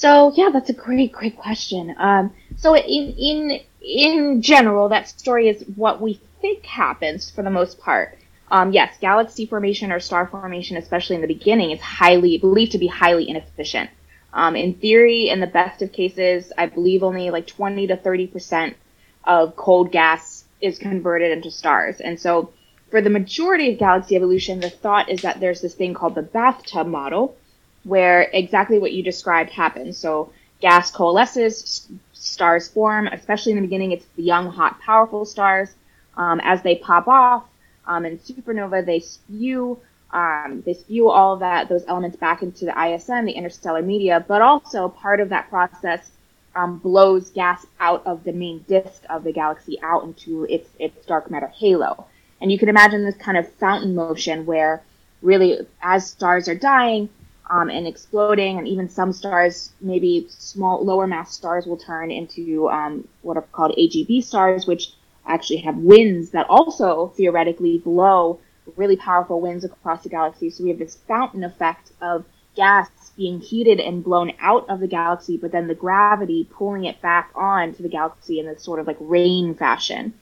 So 0.03 0.33
yeah, 0.35 0.51
that's 0.53 0.69
a 0.69 0.73
great, 0.73 1.12
great 1.12 1.37
question. 1.37 1.95
Um, 1.97 2.33
so 2.57 2.75
in 2.75 3.15
in 3.17 3.61
in 3.81 4.43
general, 4.43 4.88
that 4.88 5.09
story 5.09 5.49
is 5.49 5.62
what 5.77 6.01
we 6.01 6.21
think 6.41 6.67
happens 6.67 7.31
for 7.31 7.43
the 7.45 7.51
most 7.51 7.79
part. 7.79 8.19
Um, 8.51 8.73
yes, 8.73 8.97
galaxy 9.01 9.47
formation 9.47 9.93
or 9.93 10.01
star 10.01 10.27
formation, 10.27 10.77
especially 10.77 11.15
in 11.15 11.23
the 11.23 11.29
beginning, 11.29 11.71
is 11.71 11.81
highly 11.81 12.37
believed 12.38 12.73
to 12.73 12.79
be 12.79 12.88
highly 12.88 13.31
inefficient. 13.31 13.91
Um, 14.33 14.57
in 14.57 14.75
theory, 14.75 15.29
in 15.29 15.38
the 15.38 15.47
best 15.47 15.83
of 15.83 15.93
cases, 15.93 16.53
I 16.59 16.67
believe 16.67 17.05
only 17.05 17.31
like 17.31 17.47
20 17.47 17.87
to 17.87 17.97
30 17.97 18.27
percent 18.27 18.77
of 19.23 19.55
cold 19.55 19.93
gas 19.93 20.43
is 20.61 20.79
converted 20.81 21.31
into 21.31 21.53
stars. 21.53 22.01
And 22.01 22.19
so, 22.19 22.51
for 22.91 23.01
the 23.01 23.17
majority 23.19 23.71
of 23.71 23.79
galaxy 23.79 24.17
evolution, 24.17 24.59
the 24.59 24.69
thought 24.69 25.09
is 25.09 25.23
that 25.23 25.38
there's 25.38 25.61
this 25.61 25.77
thing 25.77 25.95
called 25.95 26.17
the 26.17 26.23
bathtub 26.23 26.88
model, 26.88 27.37
where 27.85 28.23
exactly 28.33 28.79
what 28.79 28.92
you 28.92 29.03
described 29.03 29.51
happens. 29.51 29.99
So, 29.99 30.33
gas 30.61 30.90
coalesces, 30.90 31.88
stars 32.12 32.68
form, 32.68 33.09
especially 33.09 33.53
in 33.53 33.57
the 33.57 33.62
beginning, 33.62 33.92
it's 33.92 34.07
the 34.16 34.23
young, 34.23 34.51
hot, 34.51 34.81
powerful 34.81 35.25
stars. 35.25 35.75
Um, 36.16 36.40
as 36.45 36.62
they 36.62 36.77
pop 36.77 37.09
off 37.09 37.45
um, 37.87 38.05
in 38.05 38.18
supernova, 38.18 38.85
they 38.85 39.01
spew 39.01 39.79
um, 40.12 40.62
they 40.66 40.75
spew 40.75 41.09
all 41.09 41.33
of 41.35 41.40
that 41.40 41.68
those 41.68 41.85
elements 41.88 42.16
back 42.18 42.42
into 42.42 42.66
the 42.66 42.79
ISM, 42.79 43.25
the 43.25 43.33
interstellar 43.33 43.83
media, 43.83 44.25
but 44.27 44.42
also 44.42 44.88
part 44.88 45.21
of 45.21 45.31
that 45.31 45.49
process 45.49 46.11
um, 46.55 46.79
blows 46.79 47.31
gas 47.31 47.64
out 47.81 48.07
of 48.07 48.25
the 48.25 48.33
main 48.33 48.64
disk 48.68 49.03
of 49.09 49.25
the 49.25 49.33
galaxy 49.33 49.81
out 49.83 50.05
into 50.05 50.45
its 50.45 50.68
its 50.79 51.07
dark 51.07 51.31
matter 51.31 51.49
halo. 51.49 52.07
And 52.40 52.53
you 52.53 52.59
can 52.59 52.68
imagine 52.68 53.05
this 53.05 53.16
kind 53.16 53.38
of 53.38 53.51
fountain 53.55 53.95
motion 53.95 54.45
where 54.45 54.83
really 55.23 55.66
as 55.81 56.11
stars 56.11 56.49
are 56.49 56.55
dying 56.55 57.09
um, 57.53 57.69
and 57.69 57.87
exploding, 57.87 58.57
and 58.59 58.67
even 58.67 58.88
some 58.88 59.12
stars, 59.12 59.73
maybe 59.83 60.27
small 60.31 60.83
lower 60.83 61.07
mass 61.07 61.35
stars, 61.35 61.67
will 61.67 61.77
turn 61.77 62.11
into 62.11 62.71
um, 62.71 63.07
what 63.21 63.37
are 63.37 63.43
called 63.43 63.77
AGB 63.77 64.25
stars, 64.25 64.67
which 64.67 64.95
actually 65.27 65.59
have 65.59 65.77
winds 65.77 66.31
that 66.31 66.47
also 66.49 67.09
theoretically 67.09 67.79
blow 67.79 68.41
really 68.77 68.97
powerful 68.97 69.38
winds 69.38 69.65
across 69.65 70.03
the 70.03 70.09
galaxy. 70.09 70.49
So 70.49 70.65
we 70.65 70.71
have 70.71 70.79
this 70.79 70.97
fountain 71.07 71.45
effect 71.45 71.93
of 72.01 72.25
gas 72.57 72.88
being 73.19 73.41
heated 73.41 73.81
and 73.81 74.03
blown 74.03 74.33
out 74.41 74.67
of 74.71 74.81
the 74.81 74.87
galaxy, 74.87 75.37
but 75.37 75.53
then 75.53 75.69
the 75.69 75.75
gravity 75.75 76.49
pulling 76.51 76.85
it 76.85 77.03
back 77.03 77.31
on 77.35 77.75
to 77.75 77.83
the 77.83 77.88
galaxy 77.91 78.41
in 78.41 78.47
this 78.47 78.62
sort 78.62 78.81
of 78.81 78.87
like 78.87 78.97
rain 78.99 79.55
fashion. 79.55 80.15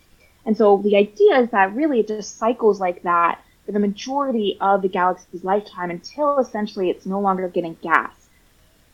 And 0.44 0.56
so 0.56 0.78
the 0.78 0.96
idea 0.96 1.38
is 1.42 1.50
that 1.50 1.76
really 1.76 2.00
it 2.00 2.08
just 2.08 2.38
cycles 2.38 2.80
like 2.80 3.04
that 3.04 3.40
for 3.70 3.74
the 3.74 3.86
majority 3.86 4.58
of 4.60 4.82
the 4.82 4.88
galaxy's 4.88 5.44
lifetime 5.44 5.92
until 5.92 6.40
essentially 6.40 6.90
it's 6.90 7.06
no 7.06 7.20
longer 7.20 7.46
getting 7.46 7.76
gas. 7.80 8.10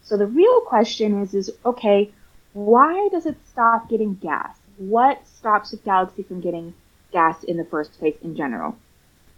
So 0.03 0.19
the 0.19 0.27
real 0.27 0.61
question 0.61 1.23
is, 1.23 1.33
is 1.33 1.51
okay, 1.65 2.11
why 2.53 3.09
does 3.11 3.25
it 3.25 3.39
stop 3.49 3.89
getting 3.89 4.17
gas? 4.17 4.59
What 4.77 5.27
stops 5.27 5.71
the 5.71 5.79
galaxy 5.79 6.25
from 6.25 6.43
getting 6.43 6.75
gas 7.11 7.43
in 7.45 7.57
the 7.57 7.65
first 7.65 7.99
place 7.99 8.17
in 8.23 8.37
general? 8.37 8.77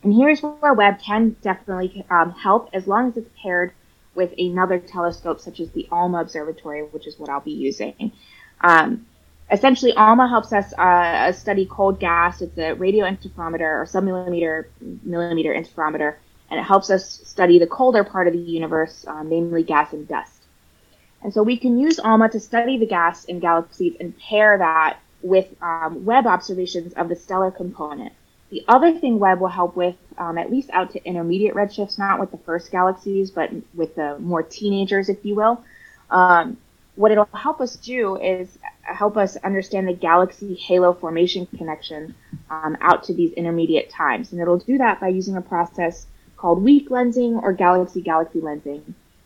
And 0.03 0.13
here's 0.13 0.43
where 0.43 0.75
Webb 0.75 0.99
can 0.99 1.37
definitely 1.41 2.05
um, 2.11 2.33
help 2.33 2.71
as 2.73 2.89
long 2.89 3.11
as 3.11 3.17
it's 3.17 3.31
paired 3.41 3.73
with 4.17 4.35
another 4.39 4.81
telescope 4.81 5.41
such 5.41 5.61
as 5.61 5.71
the 5.71 5.87
ALMA 5.93 6.21
Observatory, 6.21 6.83
which 6.83 7.07
is 7.07 7.17
what 7.17 7.29
I'll 7.29 7.41
be 7.41 7.53
using. 7.53 8.11
Um, 8.61 9.07
essentially, 9.51 9.95
ALMA 9.97 10.29
helps 10.29 10.53
us 10.53 10.73
uh, 10.75 11.33
study 11.33 11.67
cold 11.67 12.01
gas. 12.01 12.43
It's 12.43 12.57
a 12.59 12.75
radio 12.75 13.07
interferometer 13.07 13.61
or 13.61 13.87
submillimeter 13.87 14.67
millimeter 15.03 15.53
interferometer, 15.55 16.17
and 16.51 16.61
it 16.61 16.65
helps 16.65 16.91
us 16.91 17.21
study 17.25 17.59
the 17.59 17.67
colder 17.67 18.05
part 18.05 18.27
of 18.27 18.33
the 18.33 18.39
universe, 18.39 19.05
um, 19.07 19.29
namely 19.29 19.63
gas 19.63 19.93
and 19.93 20.07
dust. 20.07 20.43
And 21.23 21.33
so 21.35 21.43
we 21.43 21.57
can 21.57 21.79
use 21.79 21.99
ALMA 21.99 22.29
to 22.31 22.41
study 22.41 22.79
the 22.79 22.87
gas 22.87 23.25
in 23.25 23.41
galaxies 23.41 23.97
and 23.99 24.17
pair 24.19 24.57
that 24.59 24.99
with 25.23 25.49
um, 25.61 26.05
Webb 26.05 26.27
observations 26.27 26.93
of 26.95 27.09
the 27.09 27.17
stellar 27.17 27.51
component. 27.51 28.13
The 28.51 28.65
other 28.69 28.99
thing 28.99 29.19
Webb 29.19 29.41
will 29.41 29.49
help 29.49 29.77
with, 29.77 29.97
um, 30.17 30.39
at 30.39 30.51
least 30.51 30.71
out 30.71 30.93
to 30.93 31.05
intermediate 31.05 31.55
redshifts, 31.55 31.99
not 31.99 32.21
with 32.21 32.31
the 32.31 32.39
first 32.39 32.71
galaxies, 32.71 33.31
but 33.31 33.51
with 33.75 33.95
the 33.97 34.19
more 34.21 34.43
teenagers, 34.43 35.09
if 35.09 35.25
you 35.25 35.35
will, 35.35 35.63
um, 36.11 36.57
what 36.99 37.13
it'll 37.13 37.29
help 37.33 37.61
us 37.61 37.77
do 37.77 38.17
is 38.17 38.59
help 38.95 39.17
us 39.17 39.37
understand 39.37 39.89
the 39.89 39.93
galaxy 39.93 40.55
halo 40.55 40.93
formation 40.93 41.47
connection 41.47 42.15
um, 42.51 42.77
out 42.81 43.05
to 43.05 43.15
these 43.15 43.33
intermediate 43.33 43.91
times. 43.91 44.33
And 44.33 44.41
it'll 44.41 44.59
do 44.59 44.79
that 44.79 45.01
by 45.01 45.09
using 45.09 45.37
a 45.37 45.43
process 45.43 46.07
called 46.37 46.63
weak 46.63 46.89
lensing 46.89 47.43
or 47.43 47.53
galaxy-galaxy 47.53 48.41
lensing. 48.41 48.83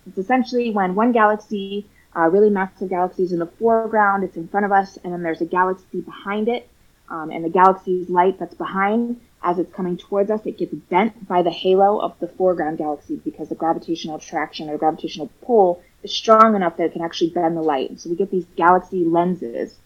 It's 0.07 0.19
essentially 0.19 0.71
when 0.71 0.95
one 0.95 1.13
galaxy, 1.13 1.87
uh, 2.17 2.29
really 2.29 2.51
massive 2.51 2.89
galaxy 2.89 3.23
is 3.25 3.33
in 3.33 3.39
the 3.39 3.47
foreground, 3.47 4.25
it's 4.25 4.37
in 4.37 4.49
front 4.49 4.67
of 4.67 4.73
us, 4.73 4.99
and 5.05 5.13
then 5.13 5.23
there's 5.23 5.41
a 5.41 5.47
galaxy 5.47 6.01
behind 6.01 6.49
it 6.49 6.69
um, 7.13 7.31
and 7.31 7.45
the 7.45 7.51
galaxy's 7.51 8.09
light 8.09 8.39
that's 8.39 8.55
behind, 8.55 9.21
as 9.43 9.59
it's 9.59 9.73
coming 9.75 9.99
towards 9.99 10.31
us, 10.31 10.41
it 10.47 10.57
gets 10.57 10.75
bent 10.75 11.29
by 11.29 11.43
the 11.43 11.51
halo 11.51 12.01
of 12.01 12.19
the 12.21 12.27
foreground 12.29 12.79
galaxy 12.79 13.17
because 13.17 13.51
the 13.51 13.55
gravitational 13.55 14.17
attraction 14.17 14.71
or 14.71 14.79
gravitational 14.79 15.31
pull 15.43 15.83
strong 16.07 16.55
enough 16.55 16.77
that 16.77 16.85
it 16.85 16.93
can 16.93 17.03
actually 17.03 17.31
bend 17.31 17.57
the 17.57 17.63
light. 17.63 18.01
So 18.01 18.11
we 18.11 18.17
get 18.17 18.31
these 18.31 18.47
galaxy 18.57 19.05
lenses. 19.05 19.77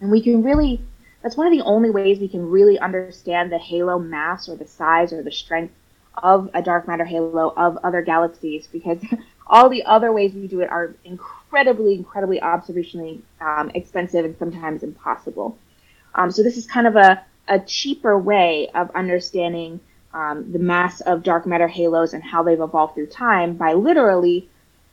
And 0.00 0.10
we 0.10 0.22
can 0.22 0.42
really, 0.42 0.80
that's 1.22 1.36
one 1.36 1.46
of 1.46 1.52
the 1.52 1.64
only 1.64 1.90
ways 1.90 2.18
we 2.18 2.28
can 2.28 2.48
really 2.48 2.78
understand 2.78 3.50
the 3.50 3.58
halo 3.58 3.98
mass 3.98 4.48
or 4.48 4.56
the 4.56 4.66
size 4.66 5.12
or 5.12 5.22
the 5.22 5.32
strength 5.32 5.74
of 6.22 6.50
a 6.54 6.62
dark 6.62 6.88
matter 6.88 7.04
halo 7.04 7.52
of 7.56 7.78
other 7.78 8.02
galaxies 8.02 8.66
because 8.66 8.98
all 9.46 9.68
the 9.68 9.84
other 9.84 10.12
ways 10.12 10.34
we 10.34 10.46
do 10.46 10.60
it 10.60 10.70
are 10.70 10.94
incredibly, 11.04 11.94
incredibly 11.94 12.40
observationally 12.40 13.20
um, 13.40 13.70
expensive 13.74 14.24
and 14.24 14.36
sometimes 14.38 14.82
impossible. 14.82 15.56
Um, 16.14 16.30
so 16.30 16.42
this 16.42 16.56
is 16.56 16.66
kind 16.66 16.86
of 16.86 16.96
a, 16.96 17.24
a 17.46 17.60
cheaper 17.60 18.18
way 18.18 18.68
of 18.74 18.90
understanding 18.94 19.80
um, 20.12 20.50
the 20.52 20.58
mass 20.58 21.00
of 21.02 21.22
dark 21.22 21.46
matter 21.46 21.68
halos 21.68 22.14
and 22.14 22.22
how 22.22 22.42
they've 22.42 22.60
evolved 22.60 22.94
through 22.94 23.06
time 23.06 23.54
by 23.54 23.74
literally 23.74 24.48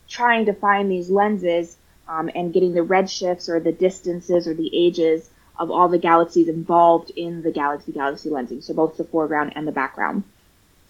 trying 0.08 0.46
to 0.46 0.54
find 0.54 0.90
these 0.90 1.10
lenses 1.10 1.78
um, 2.08 2.30
and 2.36 2.54
getting 2.54 2.74
the 2.74 2.82
redshifts 2.82 3.50
or 3.50 3.60
the 3.60 3.72
distances 3.72 4.48
or 4.48 4.54
the 4.54 4.70
ages 4.74 5.30
of 5.58 5.72
all 5.72 5.88
the 5.88 5.98
galaxies 5.98 6.48
involved 6.48 7.12
in 7.12 7.42
the 7.42 7.52
galaxy 7.52 7.92
galaxy 7.92 8.30
lensing, 8.30 8.62
so 8.62 8.74
both 8.74 8.98
the 8.98 9.04
foreground 9.04 9.54
and 9.56 9.68
the 9.68 9.72
background. 9.72 10.24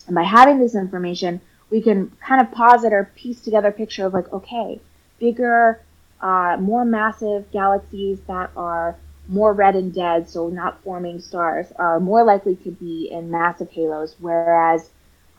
And 0.07 0.15
by 0.15 0.23
having 0.23 0.59
this 0.59 0.75
information, 0.75 1.41
we 1.69 1.81
can 1.81 2.11
kind 2.21 2.41
of 2.41 2.51
posit 2.51 2.93
or 2.93 3.11
piece 3.15 3.41
together 3.41 3.69
a 3.69 3.71
picture 3.71 4.05
of 4.05 4.13
like, 4.13 4.31
okay, 4.33 4.79
bigger, 5.19 5.81
uh, 6.21 6.57
more 6.59 6.85
massive 6.85 7.51
galaxies 7.51 8.19
that 8.27 8.51
are 8.55 8.95
more 9.27 9.53
red 9.53 9.75
and 9.75 9.93
dead, 9.93 10.29
so 10.29 10.49
not 10.49 10.81
forming 10.83 11.19
stars, 11.19 11.71
are 11.77 11.99
more 11.99 12.23
likely 12.23 12.55
to 12.57 12.71
be 12.71 13.09
in 13.11 13.31
massive 13.31 13.71
halos, 13.71 14.15
whereas 14.19 14.89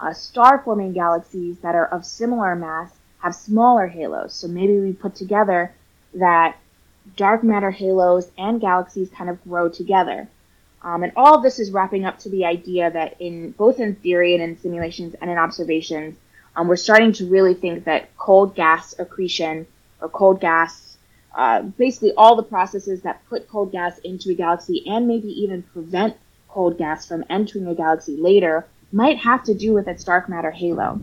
uh, 0.00 0.12
star 0.12 0.60
forming 0.64 0.92
galaxies 0.92 1.58
that 1.58 1.74
are 1.74 1.86
of 1.86 2.04
similar 2.04 2.54
mass 2.54 2.95
have 3.18 3.34
smaller 3.34 3.86
halos. 3.86 4.34
So 4.34 4.48
maybe 4.48 4.78
we 4.78 4.92
put 4.92 5.14
together 5.14 5.72
that 6.14 6.56
dark 7.16 7.44
matter 7.44 7.70
halos 7.70 8.30
and 8.36 8.60
galaxies 8.60 9.10
kind 9.10 9.30
of 9.30 9.42
grow 9.44 9.68
together. 9.68 10.28
Um, 10.82 11.02
and 11.02 11.12
all 11.16 11.36
of 11.36 11.42
this 11.42 11.58
is 11.58 11.70
wrapping 11.70 12.04
up 12.04 12.18
to 12.20 12.28
the 12.28 12.44
idea 12.44 12.90
that 12.90 13.20
in 13.20 13.52
both 13.52 13.80
in 13.80 13.96
theory 13.96 14.34
and 14.34 14.42
in 14.42 14.58
simulations 14.58 15.14
and 15.20 15.30
in 15.30 15.38
observations, 15.38 16.16
um, 16.54 16.68
we're 16.68 16.76
starting 16.76 17.12
to 17.14 17.26
really 17.26 17.54
think 17.54 17.84
that 17.84 18.16
cold 18.16 18.54
gas 18.54 18.94
accretion 18.98 19.66
or 20.00 20.08
cold 20.08 20.40
gas 20.40 20.96
uh, 21.36 21.60
basically 21.62 22.14
all 22.16 22.34
the 22.34 22.42
processes 22.42 23.02
that 23.02 23.22
put 23.28 23.48
cold 23.48 23.70
gas 23.70 23.98
into 23.98 24.30
a 24.30 24.34
galaxy 24.34 24.82
and 24.86 25.06
maybe 25.06 25.28
even 25.28 25.62
prevent 25.62 26.16
cold 26.48 26.78
gas 26.78 27.06
from 27.06 27.22
entering 27.28 27.66
a 27.66 27.74
galaxy 27.74 28.16
later 28.16 28.66
might 28.90 29.18
have 29.18 29.44
to 29.44 29.52
do 29.52 29.74
with 29.74 29.86
its 29.86 30.04
dark 30.04 30.28
matter 30.30 30.50
halo. 30.50 30.98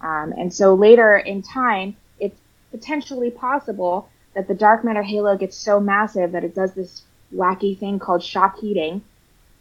Um, 0.00 0.32
and 0.36 0.52
so 0.52 0.74
later 0.74 1.16
in 1.16 1.42
time, 1.42 1.96
it's 2.18 2.40
potentially 2.70 3.30
possible 3.30 4.08
that 4.34 4.48
the 4.48 4.54
dark 4.54 4.84
matter 4.84 5.02
halo 5.02 5.36
gets 5.36 5.56
so 5.56 5.80
massive 5.80 6.32
that 6.32 6.44
it 6.44 6.54
does 6.54 6.72
this 6.74 7.02
wacky 7.34 7.78
thing 7.78 7.98
called 7.98 8.22
shock 8.22 8.58
heating, 8.58 9.02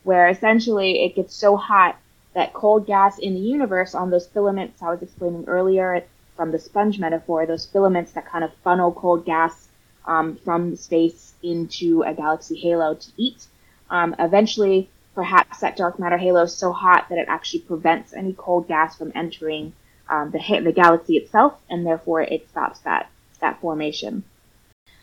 where 0.04 0.28
essentially 0.30 1.04
it 1.04 1.16
gets 1.16 1.36
so 1.36 1.58
hot 1.58 1.98
that 2.34 2.54
cold 2.54 2.86
gas 2.86 3.18
in 3.18 3.34
the 3.34 3.40
universe 3.40 3.96
on 3.96 4.12
those 4.12 4.28
filaments 4.28 4.82
I 4.82 4.92
was 4.92 5.02
explaining 5.02 5.46
earlier 5.48 6.04
from 6.36 6.52
the 6.52 6.60
sponge 6.60 7.00
metaphor, 7.00 7.46
those 7.46 7.66
filaments 7.66 8.14
that 8.14 8.26
kind 8.26 8.44
of 8.44 8.54
funnel 8.64 8.92
cold 8.92 9.26
gas 9.26 9.68
um, 10.06 10.38
from 10.38 10.76
space 10.76 11.34
into 11.44 12.04
a 12.04 12.14
galaxy 12.14 12.56
halo 12.56 12.94
to 12.94 13.12
eat. 13.18 13.46
Um, 13.90 14.16
eventually, 14.20 14.90
perhaps 15.16 15.60
that 15.60 15.76
dark 15.76 16.00
matter 16.00 16.18
halo 16.18 16.44
is 16.44 16.56
so 16.56 16.72
hot 16.72 17.10
that 17.10 17.18
it 17.18 17.28
actually 17.28 17.62
prevents 17.62 18.14
any 18.14 18.34
cold 18.34 18.68
gas 18.68 18.96
from 18.98 19.12
entering 19.16 19.74
um, 20.10 20.32
the, 20.32 20.62
the 20.64 20.72
galaxy 20.72 21.18
itself, 21.18 21.54
and 21.70 21.86
therefore 21.86 22.22
it 22.22 22.50
stops 22.50 22.80
that, 22.80 23.10
that 23.42 23.60
formation. 23.62 24.24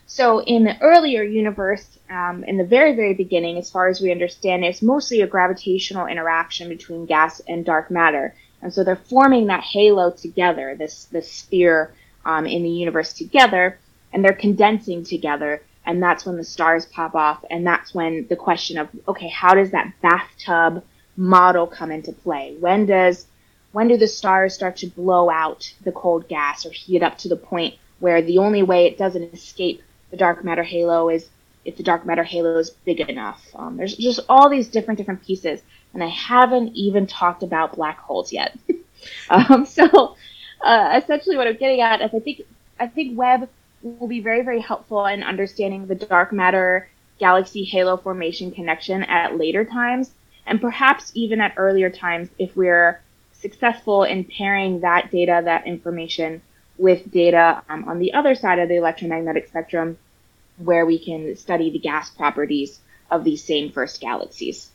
So 0.06 0.40
in 0.42 0.64
the 0.64 0.80
earlier 0.80 1.22
universe, 1.22 1.98
um, 2.08 2.44
in 2.44 2.56
the 2.58 2.64
very, 2.64 2.94
very 2.94 3.14
beginning, 3.14 3.58
as 3.58 3.70
far 3.70 3.88
as 3.88 4.00
we 4.00 4.12
understand, 4.12 4.64
it's 4.64 4.82
mostly 4.82 5.20
a 5.20 5.26
gravitational 5.26 6.06
interaction 6.06 6.68
between 6.68 7.06
gas 7.06 7.40
and 7.48 7.64
dark 7.64 7.90
matter. 7.90 8.34
And 8.62 8.72
so 8.72 8.84
they're 8.84 8.96
forming 8.96 9.48
that 9.48 9.64
halo 9.64 10.12
together, 10.12 10.76
this, 10.78 11.04
this 11.06 11.30
sphere 11.30 11.92
um, 12.24 12.46
in 12.46 12.62
the 12.62 12.70
universe 12.70 13.12
together, 13.12 13.78
and 14.12 14.24
they're 14.24 14.32
condensing 14.32 15.04
together. 15.04 15.62
And 15.84 16.02
that's 16.02 16.24
when 16.24 16.36
the 16.36 16.44
stars 16.44 16.86
pop 16.86 17.14
off. 17.14 17.44
And 17.50 17.66
that's 17.66 17.92
when 17.94 18.26
the 18.28 18.36
question 18.36 18.78
of, 18.78 18.88
okay, 19.06 19.28
how 19.28 19.54
does 19.54 19.72
that 19.72 19.92
bathtub 20.02 20.84
model 21.16 21.66
come 21.66 21.90
into 21.90 22.12
play? 22.12 22.56
When 22.60 22.86
does, 22.86 23.26
when 23.76 23.88
do 23.88 23.98
the 23.98 24.08
stars 24.08 24.54
start 24.54 24.74
to 24.74 24.86
blow 24.86 25.28
out 25.28 25.70
the 25.84 25.92
cold 25.92 26.26
gas 26.28 26.64
or 26.64 26.70
heat 26.70 27.02
up 27.02 27.18
to 27.18 27.28
the 27.28 27.36
point 27.36 27.74
where 27.98 28.22
the 28.22 28.38
only 28.38 28.62
way 28.62 28.86
it 28.86 28.96
doesn't 28.96 29.34
escape 29.34 29.82
the 30.10 30.16
dark 30.16 30.42
matter 30.42 30.62
halo 30.62 31.10
is 31.10 31.28
if 31.66 31.76
the 31.76 31.82
dark 31.82 32.06
matter 32.06 32.24
halo 32.24 32.56
is 32.56 32.70
big 32.70 33.00
enough. 33.00 33.44
Um, 33.54 33.76
there's 33.76 33.94
just 33.94 34.20
all 34.30 34.48
these 34.48 34.68
different 34.68 34.96
different 34.96 35.22
pieces, 35.22 35.60
and 35.92 36.02
I 36.02 36.06
haven't 36.08 36.74
even 36.74 37.06
talked 37.06 37.42
about 37.42 37.76
black 37.76 37.98
holes 37.98 38.32
yet. 38.32 38.58
um, 39.28 39.66
so 39.66 40.16
uh, 40.62 40.98
essentially, 41.02 41.36
what 41.36 41.46
I'm 41.46 41.58
getting 41.58 41.82
at 41.82 42.00
is 42.00 42.14
I 42.14 42.20
think 42.20 42.40
I 42.80 42.86
think 42.86 43.18
Webb 43.18 43.46
will 43.82 44.08
be 44.08 44.20
very 44.20 44.40
very 44.40 44.60
helpful 44.60 45.04
in 45.04 45.22
understanding 45.22 45.86
the 45.86 45.96
dark 45.96 46.32
matter 46.32 46.88
galaxy 47.18 47.64
halo 47.64 47.98
formation 47.98 48.52
connection 48.52 49.02
at 49.02 49.36
later 49.36 49.66
times, 49.66 50.12
and 50.46 50.62
perhaps 50.62 51.12
even 51.12 51.42
at 51.42 51.52
earlier 51.58 51.90
times 51.90 52.30
if 52.38 52.56
we're 52.56 53.02
successful 53.50 54.02
in 54.02 54.24
pairing 54.24 54.80
that 54.80 55.10
data, 55.10 55.40
that 55.44 55.66
information 55.66 56.42
with 56.78 57.10
data 57.10 57.62
um, 57.68 57.88
on 57.88 57.98
the 57.98 58.12
other 58.12 58.34
side 58.34 58.58
of 58.58 58.68
the 58.68 58.76
electromagnetic 58.76 59.46
spectrum 59.48 59.96
where 60.58 60.86
we 60.86 60.98
can 60.98 61.36
study 61.36 61.70
the 61.70 61.78
gas 61.78 62.10
properties 62.10 62.80
of 63.10 63.24
these 63.24 63.42
same 63.42 63.70
first 63.70 64.00
galaxies. 64.00 64.70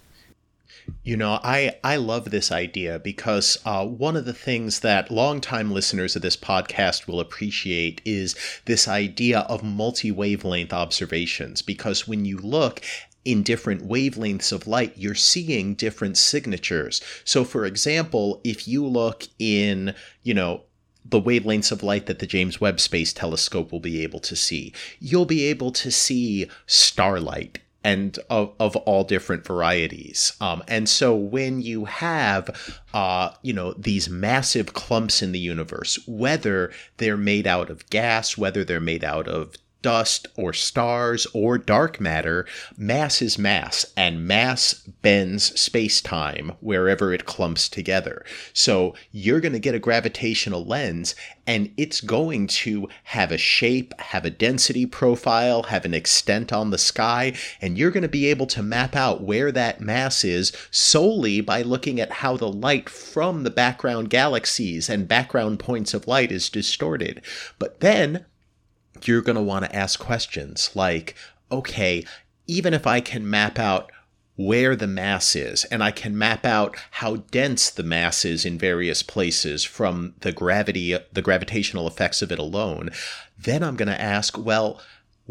You 1.03 1.17
know, 1.17 1.39
I, 1.43 1.75
I 1.83 1.97
love 1.97 2.31
this 2.31 2.51
idea 2.51 2.97
because 2.97 3.57
uh, 3.65 3.85
one 3.85 4.15
of 4.15 4.25
the 4.25 4.33
things 4.33 4.79
that 4.79 5.11
longtime 5.11 5.71
listeners 5.71 6.15
of 6.15 6.21
this 6.21 6.37
podcast 6.37 7.07
will 7.07 7.19
appreciate 7.19 8.01
is 8.05 8.35
this 8.65 8.87
idea 8.87 9.39
of 9.41 9.63
multi 9.63 10.11
wavelength 10.11 10.73
observations. 10.73 11.61
Because 11.61 12.07
when 12.07 12.25
you 12.25 12.37
look 12.37 12.81
in 13.23 13.43
different 13.43 13.87
wavelengths 13.87 14.51
of 14.51 14.67
light, 14.67 14.97
you're 14.97 15.15
seeing 15.15 15.75
different 15.75 16.17
signatures. 16.17 17.01
So, 17.23 17.43
for 17.43 17.65
example, 17.65 18.41
if 18.43 18.67
you 18.67 18.85
look 18.85 19.27
in, 19.39 19.93
you 20.23 20.33
know, 20.33 20.63
the 21.03 21.21
wavelengths 21.21 21.71
of 21.71 21.83
light 21.83 22.05
that 22.05 22.19
the 22.19 22.27
James 22.27 22.61
Webb 22.61 22.79
Space 22.79 23.11
Telescope 23.13 23.71
will 23.71 23.79
be 23.79 24.03
able 24.03 24.19
to 24.19 24.35
see. 24.35 24.73
You'll 24.99 25.25
be 25.25 25.45
able 25.45 25.71
to 25.71 25.91
see 25.91 26.47
starlight 26.67 27.59
and 27.83 28.19
of, 28.29 28.53
of 28.59 28.75
all 28.75 29.03
different 29.03 29.45
varieties. 29.45 30.33
Um, 30.39 30.63
and 30.67 30.87
so 30.87 31.15
when 31.15 31.61
you 31.61 31.85
have, 31.85 32.79
uh, 32.93 33.31
you 33.41 33.53
know, 33.53 33.73
these 33.73 34.09
massive 34.09 34.73
clumps 34.73 35.21
in 35.21 35.31
the 35.31 35.39
universe, 35.39 35.99
whether 36.07 36.71
they're 36.97 37.17
made 37.17 37.47
out 37.47 37.69
of 37.69 37.89
gas, 37.89 38.37
whether 38.37 38.63
they're 38.63 38.79
made 38.79 39.03
out 39.03 39.27
of 39.27 39.55
dust 39.81 40.27
or 40.35 40.53
stars 40.53 41.27
or 41.33 41.57
dark 41.57 41.99
matter, 41.99 42.45
mass 42.77 43.21
is 43.21 43.37
mass, 43.37 43.85
and 43.97 44.27
mass 44.27 44.73
bends 45.01 45.59
space 45.59 46.01
time 46.01 46.53
wherever 46.59 47.13
it 47.13 47.25
clumps 47.25 47.67
together. 47.67 48.25
So 48.53 48.95
you're 49.11 49.39
going 49.39 49.53
to 49.53 49.59
get 49.59 49.75
a 49.75 49.79
gravitational 49.79 50.65
lens, 50.65 51.15
and 51.47 51.71
it's 51.77 52.01
going 52.01 52.47
to 52.47 52.87
have 53.05 53.31
a 53.31 53.37
shape, 53.37 53.93
have 53.99 54.25
a 54.25 54.29
density 54.29 54.85
profile, 54.85 55.63
have 55.63 55.85
an 55.85 55.93
extent 55.93 56.53
on 56.53 56.69
the 56.69 56.77
sky, 56.77 57.33
and 57.61 57.77
you're 57.77 57.91
going 57.91 58.03
to 58.03 58.09
be 58.09 58.27
able 58.27 58.47
to 58.47 58.63
map 58.63 58.95
out 58.95 59.21
where 59.21 59.51
that 59.51 59.81
mass 59.81 60.23
is 60.23 60.51
solely 60.69 61.41
by 61.41 61.61
looking 61.61 61.99
at 61.99 62.11
how 62.11 62.37
the 62.37 62.51
light 62.51 62.89
from 62.89 63.43
the 63.43 63.49
background 63.49 64.09
galaxies 64.09 64.89
and 64.89 65.07
background 65.07 65.59
points 65.59 65.93
of 65.93 66.07
light 66.07 66.31
is 66.31 66.49
distorted. 66.49 67.21
But 67.59 67.79
then 67.79 68.25
you're 69.07 69.21
going 69.21 69.35
to 69.35 69.41
want 69.41 69.65
to 69.65 69.75
ask 69.75 69.99
questions 69.99 70.71
like, 70.75 71.15
okay, 71.51 72.05
even 72.47 72.73
if 72.73 72.87
I 72.87 73.01
can 73.01 73.29
map 73.29 73.59
out 73.59 73.91
where 74.37 74.75
the 74.75 74.87
mass 74.87 75.35
is 75.35 75.65
and 75.65 75.83
I 75.83 75.91
can 75.91 76.17
map 76.17 76.45
out 76.45 76.75
how 76.91 77.17
dense 77.17 77.69
the 77.69 77.83
mass 77.83 78.25
is 78.25 78.45
in 78.45 78.57
various 78.57 79.03
places 79.03 79.63
from 79.63 80.15
the 80.21 80.31
gravity 80.31 80.97
the 81.11 81.21
gravitational 81.21 81.85
effects 81.85 82.21
of 82.21 82.31
it 82.31 82.39
alone 82.39 82.89
then 83.37 83.61
I'm 83.61 83.75
going 83.75 83.89
to 83.89 84.01
ask 84.01 84.37
well 84.37 84.81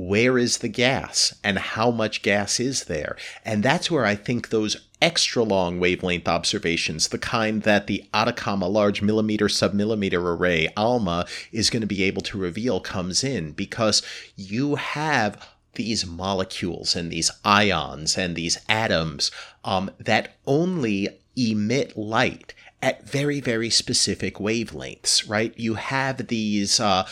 where 0.08 0.38
is 0.38 0.58
the 0.58 0.68
gas 0.68 1.34
and 1.42 1.58
how 1.58 1.90
much 1.90 2.22
gas 2.22 2.58
is 2.60 2.84
there 2.84 3.16
and 3.44 3.62
that's 3.62 3.90
where 3.90 4.06
I 4.06 4.14
think 4.14 4.48
those 4.48 4.76
extra 5.02 5.42
long 5.42 5.80
wavelength 5.80 6.28
observations, 6.28 7.08
the 7.08 7.18
kind 7.18 7.62
that 7.62 7.86
the 7.86 8.04
Atacama 8.12 8.68
Large 8.68 9.02
Millimeter 9.02 9.46
Submillimeter 9.46 10.22
Array, 10.22 10.68
ALMA, 10.76 11.26
is 11.52 11.70
going 11.70 11.80
to 11.80 11.86
be 11.86 12.02
able 12.02 12.22
to 12.22 12.38
reveal 12.38 12.80
comes 12.80 13.24
in 13.24 13.52
because 13.52 14.02
you 14.36 14.74
have 14.74 15.48
these 15.74 16.04
molecules 16.04 16.96
and 16.96 17.10
these 17.10 17.30
ions 17.44 18.18
and 18.18 18.36
these 18.36 18.58
atoms 18.68 19.30
um, 19.64 19.90
that 19.98 20.36
only 20.46 21.08
emit 21.36 21.96
light 21.96 22.52
at 22.82 23.06
very, 23.06 23.40
very 23.40 23.70
specific 23.70 24.36
wavelengths, 24.36 25.28
right? 25.28 25.56
You 25.58 25.74
have 25.74 26.28
these 26.28 26.80
uh, 26.80 27.06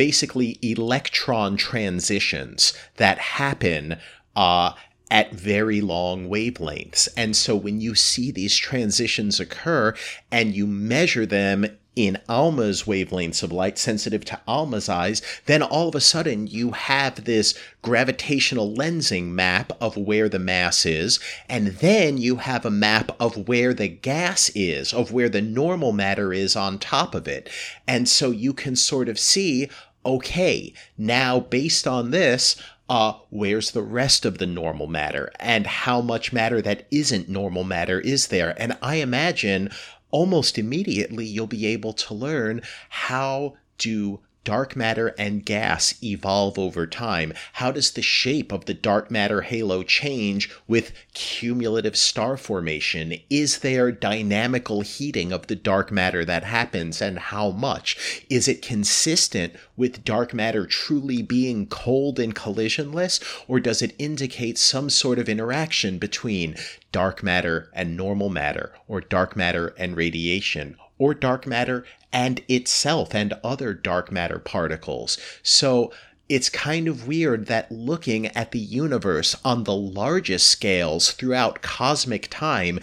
basically 0.00 0.58
electron 0.62 1.58
transitions 1.58 2.72
that 2.96 3.18
happen 3.18 3.98
uh, 4.34 4.72
at 5.10 5.30
very 5.32 5.82
long 5.82 6.26
wavelengths. 6.26 7.06
And 7.18 7.36
so 7.36 7.54
when 7.54 7.82
you 7.82 7.94
see 7.94 8.30
these 8.30 8.56
transitions 8.56 9.38
occur 9.38 9.94
and 10.32 10.54
you 10.54 10.66
measure 10.66 11.26
them 11.26 11.66
in 11.96 12.16
ALMA's 12.28 12.84
wavelengths 12.84 13.42
of 13.42 13.52
light 13.52 13.76
sensitive 13.76 14.24
to 14.24 14.40
ALMA's 14.46 14.88
eyes, 14.88 15.20
then 15.46 15.62
all 15.62 15.88
of 15.88 15.94
a 15.94 16.00
sudden 16.00 16.46
you 16.46 16.70
have 16.70 17.24
this 17.24 17.58
gravitational 17.82 18.74
lensing 18.74 19.26
map 19.26 19.72
of 19.82 19.96
where 19.96 20.28
the 20.28 20.38
mass 20.38 20.86
is, 20.86 21.18
and 21.48 21.66
then 21.66 22.16
you 22.16 22.36
have 22.36 22.64
a 22.64 22.70
map 22.70 23.10
of 23.20 23.48
where 23.48 23.74
the 23.74 23.88
gas 23.88 24.50
is, 24.54 24.94
of 24.94 25.12
where 25.12 25.28
the 25.28 25.42
normal 25.42 25.92
matter 25.92 26.32
is 26.32 26.56
on 26.56 26.78
top 26.78 27.14
of 27.14 27.28
it. 27.28 27.50
And 27.86 28.08
so 28.08 28.30
you 28.30 28.54
can 28.54 28.76
sort 28.76 29.08
of 29.08 29.18
see, 29.18 29.68
okay, 30.04 30.72
now 30.96 31.40
based 31.40 31.86
on 31.86 32.10
this, 32.10 32.56
uh, 32.88 33.14
where's 33.30 33.70
the 33.70 33.82
rest 33.82 34.24
of 34.24 34.38
the 34.38 34.46
normal 34.46 34.86
matter 34.86 35.30
and 35.38 35.66
how 35.66 36.00
much 36.00 36.32
matter 36.32 36.60
that 36.60 36.86
isn't 36.90 37.28
normal 37.28 37.64
matter 37.64 38.00
is 38.00 38.28
there? 38.28 38.54
And 38.60 38.76
I 38.82 38.96
imagine 38.96 39.70
almost 40.10 40.58
immediately 40.58 41.24
you'll 41.24 41.46
be 41.46 41.66
able 41.66 41.92
to 41.92 42.14
learn 42.14 42.62
how 42.88 43.54
do 43.78 44.20
dark 44.44 44.74
matter 44.74 45.14
and 45.18 45.44
gas 45.44 45.94
evolve 46.02 46.58
over 46.58 46.86
time? 46.86 47.32
How 47.54 47.70
does 47.70 47.90
the 47.90 48.02
shape 48.02 48.52
of 48.52 48.64
the 48.64 48.74
dark 48.74 49.10
matter 49.10 49.42
halo 49.42 49.82
change 49.82 50.50
with 50.66 50.92
cumulative 51.14 51.96
star 51.96 52.36
formation? 52.36 53.14
Is 53.28 53.58
there 53.58 53.92
dynamical 53.92 54.80
heating 54.80 55.32
of 55.32 55.46
the 55.46 55.56
dark 55.56 55.92
matter 55.92 56.24
that 56.24 56.44
happens 56.44 57.02
and 57.02 57.18
how 57.18 57.50
much? 57.50 58.24
Is 58.28 58.48
it 58.48 58.62
consistent 58.62 59.54
with 59.76 60.04
dark 60.04 60.32
matter 60.32 60.66
truly 60.66 61.22
being 61.22 61.66
cold 61.66 62.18
and 62.18 62.34
collisionless, 62.34 63.22
or 63.46 63.60
does 63.60 63.82
it 63.82 63.94
indicate 63.98 64.58
some 64.58 64.90
sort 64.90 65.18
of 65.18 65.28
interaction 65.28 65.98
between 65.98 66.56
dark 66.92 67.22
matter 67.22 67.70
and 67.72 67.96
normal 67.96 68.28
matter, 68.28 68.72
or 68.88 69.00
dark 69.00 69.36
matter 69.36 69.74
and 69.78 69.96
radiation, 69.96 70.76
or 71.00 71.14
dark 71.14 71.46
matter 71.46 71.84
and 72.12 72.42
itself 72.46 73.14
and 73.14 73.32
other 73.42 73.74
dark 73.74 74.12
matter 74.12 74.38
particles. 74.38 75.18
So 75.42 75.90
it's 76.28 76.50
kind 76.50 76.86
of 76.86 77.08
weird 77.08 77.46
that 77.46 77.72
looking 77.72 78.26
at 78.28 78.52
the 78.52 78.60
universe 78.60 79.34
on 79.44 79.64
the 79.64 79.74
largest 79.74 80.46
scales 80.46 81.10
throughout 81.10 81.62
cosmic 81.62 82.28
time, 82.30 82.78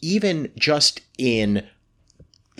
even 0.00 0.52
just 0.56 1.02
in 1.18 1.66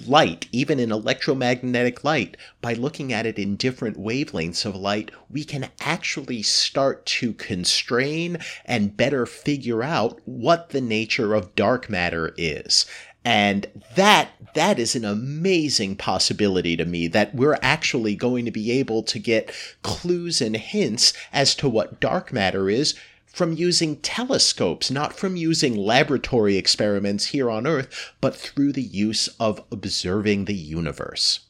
light, 0.07 0.47
even 0.53 0.79
in 0.79 0.93
electromagnetic 0.93 2.05
light, 2.05 2.37
by 2.61 2.75
looking 2.75 3.13
at 3.13 3.27
it 3.27 3.39
in 3.39 3.57
different 3.57 3.99
wavelengths 3.99 4.65
of 4.65 4.77
light, 4.77 5.11
we 5.31 5.45
can 5.45 5.71
actually 5.81 6.43
start 6.43 7.05
to 7.07 7.33
constrain 7.33 8.39
and 8.65 8.97
better 8.97 9.27
figure 9.27 9.83
out 9.83 10.21
what 10.25 10.71
the 10.71 10.81
nature 10.81 11.35
of 11.35 11.55
dark 11.55 11.89
matter 11.89 12.35
is. 12.37 12.87
And 13.29 13.67
that 13.95 14.31
that 14.55 14.79
is 14.79 14.97
an 14.97 15.05
amazing 15.05 15.97
possibility 15.97 16.79
to 16.79 16.87
me 16.87 17.09
that 17.09 17.35
we're 17.35 17.59
actually 17.61 18.17
going 18.17 18.47
to 18.47 18.51
be 18.51 18.71
able 18.71 19.03
to 19.03 19.19
get 19.19 19.53
clues 19.83 20.41
and 20.41 20.57
hints 20.57 21.13
as 21.31 21.55
to 21.57 21.69
what 21.69 22.01
dark 22.01 22.33
matter 22.33 22.71
is 22.71 22.95
from 23.27 23.53
using 23.53 23.97
telescopes, 23.97 24.91
not 24.91 25.13
from 25.13 25.37
using 25.37 25.77
laboratory 25.77 26.57
experiments 26.57 27.27
here 27.27 27.51
on 27.51 27.67
Earth, 27.67 28.15
but 28.23 28.35
through 28.35 28.73
the 28.73 28.81
use 28.81 29.29
of 29.39 29.63
observing 29.71 30.47
the 30.47 30.55
universe. 30.55 31.41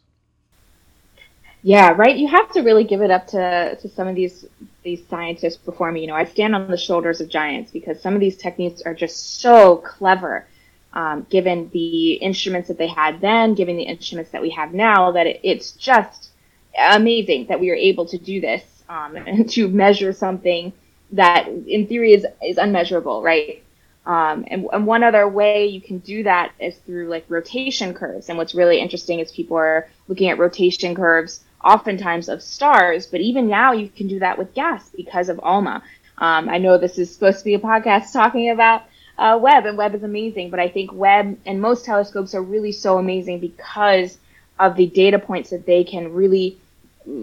Yeah, 1.63 1.91
right. 1.91 2.17
You 2.17 2.27
have 2.27 2.51
to 2.55 2.63
really 2.63 2.83
give 2.83 3.03
it 3.03 3.13
up 3.13 3.29
to, 3.29 3.79
to 3.81 3.89
some 3.89 4.09
of 4.09 4.17
these 4.17 4.45
these 4.83 5.07
scientists 5.07 5.59
before 5.59 5.93
me. 5.93 6.01
You 6.01 6.09
know, 6.09 6.17
I 6.17 6.25
stand 6.25 6.57
on 6.57 6.69
the 6.69 6.77
shoulders 6.77 7.21
of 7.21 7.29
giants 7.29 7.71
because 7.71 8.03
some 8.03 8.15
of 8.15 8.21
these 8.21 8.37
techniques 8.37 8.83
are 8.83 8.95
just 8.95 9.41
so 9.41 9.77
clever, 9.77 10.45
um, 10.93 11.27
given 11.31 11.71
the 11.73 12.15
instruments 12.15 12.69
that 12.69 12.79
they 12.79 12.87
had 12.87 13.21
then, 13.21 13.55
given 13.55 13.77
the 13.77 13.83
instruments 13.83 14.31
that 14.33 14.43
we 14.43 14.51
have 14.51 14.73
now, 14.73 15.13
that 15.13 15.27
it, 15.27 15.41
it's 15.43 15.73
just 15.73 16.31
amazing 16.79 17.47
that 17.47 17.61
we 17.61 17.71
are 17.71 17.75
able 17.75 18.07
to 18.07 18.19
do 18.19 18.41
this 18.41 18.63
um, 18.89 19.17
and 19.27 19.49
to 19.51 19.69
measure 19.69 20.13
something 20.13 20.73
that, 21.13 21.49
in 21.49 21.87
theory, 21.87 22.13
is 22.15 22.27
is 22.45 22.59
unmeasurable, 22.59 23.23
right? 23.23 23.63
Um, 24.07 24.47
and, 24.49 24.67
and, 24.73 24.87
one 24.87 25.05
other 25.05 25.29
way 25.29 25.67
you 25.67 25.83
can 25.83 25.99
do 25.99 26.23
that 26.23 26.53
is 26.59 26.79
through 26.79 27.09
like 27.09 27.27
rotation 27.29 27.93
curves. 27.93 28.31
And 28.31 28.39
what's 28.39 28.55
really 28.55 28.81
interesting 28.81 29.19
is 29.19 29.31
people 29.31 29.59
are 29.59 29.87
looking 30.09 30.31
at 30.31 30.39
rotation 30.39 30.95
curves 30.95 31.45
oftentimes 31.63 32.31
of 32.31 32.43
stars, 32.43 33.07
but 33.07 33.21
even 33.21 33.49
now 33.49 33.73
you 33.73 33.91
can 33.91 34.09
do 34.09 34.19
that 34.21 34.39
with 34.39 34.55
gas 34.55 34.89
because 34.97 35.29
of 35.29 35.39
ALMA. 35.43 35.83
Um, 36.17 36.49
I 36.49 36.57
know 36.57 36.79
this 36.79 36.99
is 36.99 37.13
supposed 37.13 37.41
to 37.41 37.45
be 37.45 37.55
a 37.55 37.59
podcast 37.59 38.13
talking 38.13 38.51
about 38.51 38.85
uh, 39.19 39.39
Webb, 39.41 39.67
and 39.67 39.77
Webb 39.77 39.95
is 39.95 40.05
amazing, 40.05 40.51
but 40.51 40.61
I 40.61 40.69
think 40.69 40.93
Webb 40.93 41.39
and 41.45 41.61
most 41.61 41.85
telescopes 41.85 42.35
are 42.35 42.43
really 42.43 42.73
so 42.73 42.99
amazing 42.99 43.41
because 43.41 44.17
of 44.59 44.77
the 44.77 44.87
data 44.87 45.19
points 45.19 45.51
that 45.51 45.67
they 45.67 45.85
can 45.85 46.13
really 46.13 46.59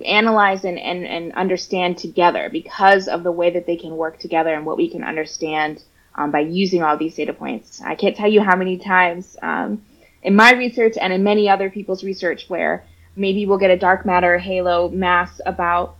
analyze 0.06 0.66
and, 0.66 0.80
and, 0.80 1.06
and 1.06 1.34
understand 1.34 1.98
together 1.98 2.50
because 2.52 3.08
of 3.08 3.24
the 3.24 3.32
way 3.32 3.52
that 3.52 3.66
they 3.66 3.78
can 3.78 3.96
work 3.96 4.20
together 4.20 4.54
and 4.54 4.66
what 4.66 4.78
we 4.78 4.90
can 4.90 5.04
understand 5.04 5.84
um, 6.16 6.32
by 6.32 6.40
using 6.40 6.82
all 6.82 6.98
these 6.98 7.16
data 7.16 7.34
points. 7.34 7.82
I 7.82 7.96
can't 7.96 8.16
tell 8.16 8.30
you 8.30 8.42
how 8.42 8.56
many 8.56 8.78
times 8.78 9.38
um, 9.42 9.82
in 10.24 10.36
my 10.36 10.54
research 10.54 10.98
and 11.00 11.14
in 11.14 11.24
many 11.24 11.48
other 11.48 11.70
people's 11.70 12.04
research 12.04 12.50
where 12.50 12.84
maybe 13.16 13.46
we'll 13.46 13.58
get 13.58 13.72
a 13.72 13.78
dark 13.78 14.06
matter 14.06 14.38
halo 14.38 14.90
mass 14.90 15.40
about 15.46 15.96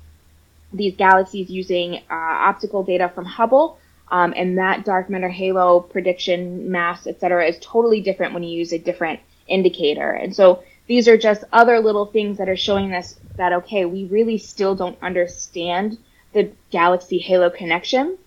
these 0.74 0.96
galaxies 0.96 1.50
using 1.50 1.96
uh, 2.10 2.14
optical 2.14 2.84
data 2.84 3.10
from 3.14 3.26
Hubble. 3.26 3.78
Um, 4.10 4.34
and 4.36 4.58
that 4.58 4.86
dark 4.86 5.10
matter 5.10 5.30
halo 5.30 5.80
prediction 5.80 6.72
mass, 6.72 7.08
et 7.08 7.20
cetera, 7.20 7.48
is 7.48 7.58
totally 7.60 8.02
different 8.02 8.34
when 8.34 8.44
you 8.44 8.58
use 8.58 8.72
a 8.72 8.78
different 8.78 9.20
indicator. 9.48 10.12
And 10.12 10.36
so 10.36 10.64
these 10.88 11.08
are 11.08 11.18
just 11.18 11.44
other 11.52 11.80
little 11.80 12.06
things 12.06 12.38
that 12.38 12.50
are 12.50 12.56
showing 12.58 12.94
us 12.94 13.16
that, 13.38 13.54
okay, 13.54 13.86
we 13.86 14.06
really 14.06 14.38
still 14.38 14.76
don't 14.76 14.98
understand 15.02 15.98
the 16.34 16.52
galaxy 16.70 17.18
halo 17.18 17.50
connection. 17.50 18.18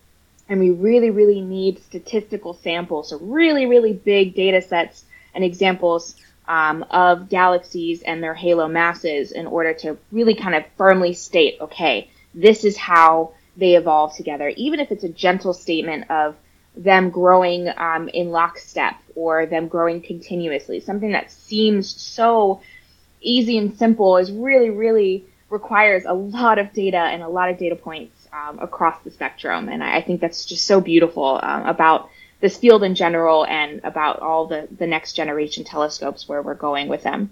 And 0.48 0.60
we 0.60 0.70
really, 0.70 1.10
really 1.10 1.42
need 1.42 1.78
statistical 1.82 2.54
samples, 2.54 3.10
so 3.10 3.18
really, 3.18 3.66
really 3.66 3.92
big 3.92 4.34
data 4.34 4.62
sets 4.62 5.04
and 5.34 5.44
examples 5.44 6.16
um, 6.48 6.84
of 6.90 7.28
galaxies 7.28 8.02
and 8.02 8.22
their 8.22 8.34
halo 8.34 8.66
masses 8.66 9.32
in 9.32 9.46
order 9.46 9.74
to 9.74 9.98
really 10.10 10.34
kind 10.34 10.54
of 10.54 10.64
firmly 10.78 11.12
state, 11.12 11.58
okay, 11.60 12.10
this 12.34 12.64
is 12.64 12.76
how 12.78 13.34
they 13.58 13.74
evolve 13.74 14.16
together, 14.16 14.48
even 14.56 14.80
if 14.80 14.90
it's 14.92 15.04
a 15.04 15.08
gentle 15.08 15.52
statement 15.52 16.10
of 16.10 16.36
them 16.76 17.10
growing 17.10 17.68
um, 17.76 18.08
in 18.08 18.30
lockstep 18.30 18.94
or 19.16 19.46
them 19.46 19.66
growing 19.66 20.00
continuously. 20.00 20.80
Something 20.80 21.12
that 21.12 21.30
seems 21.32 21.88
so 22.00 22.60
easy 23.20 23.58
and 23.58 23.76
simple 23.76 24.16
is 24.16 24.30
really, 24.30 24.70
really 24.70 25.24
requires 25.50 26.04
a 26.04 26.12
lot 26.12 26.58
of 26.58 26.72
data 26.72 26.98
and 26.98 27.22
a 27.22 27.28
lot 27.28 27.50
of 27.50 27.58
data 27.58 27.74
points 27.74 28.28
um, 28.32 28.60
across 28.60 29.02
the 29.02 29.10
spectrum. 29.10 29.68
And 29.68 29.82
I, 29.82 29.96
I, 29.96 30.02
think 30.02 30.20
that's 30.20 30.44
just 30.44 30.66
so 30.66 30.80
beautiful 30.80 31.40
um, 31.42 31.66
about 31.66 32.10
this 32.40 32.56
field 32.56 32.84
in 32.84 32.94
general 32.94 33.44
and 33.46 33.80
about 33.82 34.20
all 34.20 34.46
the, 34.46 34.68
the 34.78 34.86
next 34.86 35.14
generation 35.14 35.64
telescopes 35.64 36.28
where 36.28 36.42
we're 36.42 36.54
going 36.54 36.88
with 36.88 37.02
them. 37.02 37.30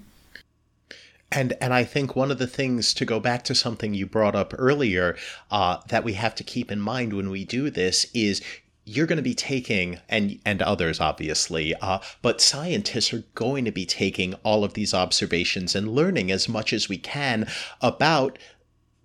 And 1.31 1.53
and 1.59 1.73
I 1.73 1.83
think 1.83 2.15
one 2.15 2.31
of 2.31 2.37
the 2.37 2.47
things 2.47 2.93
to 2.95 3.05
go 3.05 3.19
back 3.19 3.43
to 3.45 3.55
something 3.55 3.93
you 3.93 4.05
brought 4.05 4.35
up 4.35 4.53
earlier 4.57 5.17
uh, 5.51 5.77
that 5.89 6.03
we 6.03 6.13
have 6.13 6.35
to 6.35 6.43
keep 6.43 6.71
in 6.71 6.79
mind 6.79 7.13
when 7.13 7.29
we 7.29 7.43
do 7.43 7.69
this 7.69 8.05
is 8.13 8.41
you're 8.85 9.05
going 9.05 9.17
to 9.17 9.23
be 9.23 9.35
taking 9.35 9.99
and 10.07 10.39
and 10.45 10.61
others 10.61 11.01
obviously 11.01 11.75
uh, 11.75 11.99
but 12.21 12.39
scientists 12.39 13.13
are 13.13 13.25
going 13.35 13.65
to 13.65 13.71
be 13.71 13.85
taking 13.85 14.33
all 14.35 14.63
of 14.63 14.73
these 14.75 14.93
observations 14.93 15.75
and 15.75 15.91
learning 15.91 16.31
as 16.31 16.47
much 16.47 16.71
as 16.71 16.87
we 16.87 16.97
can 16.97 17.45
about 17.81 18.39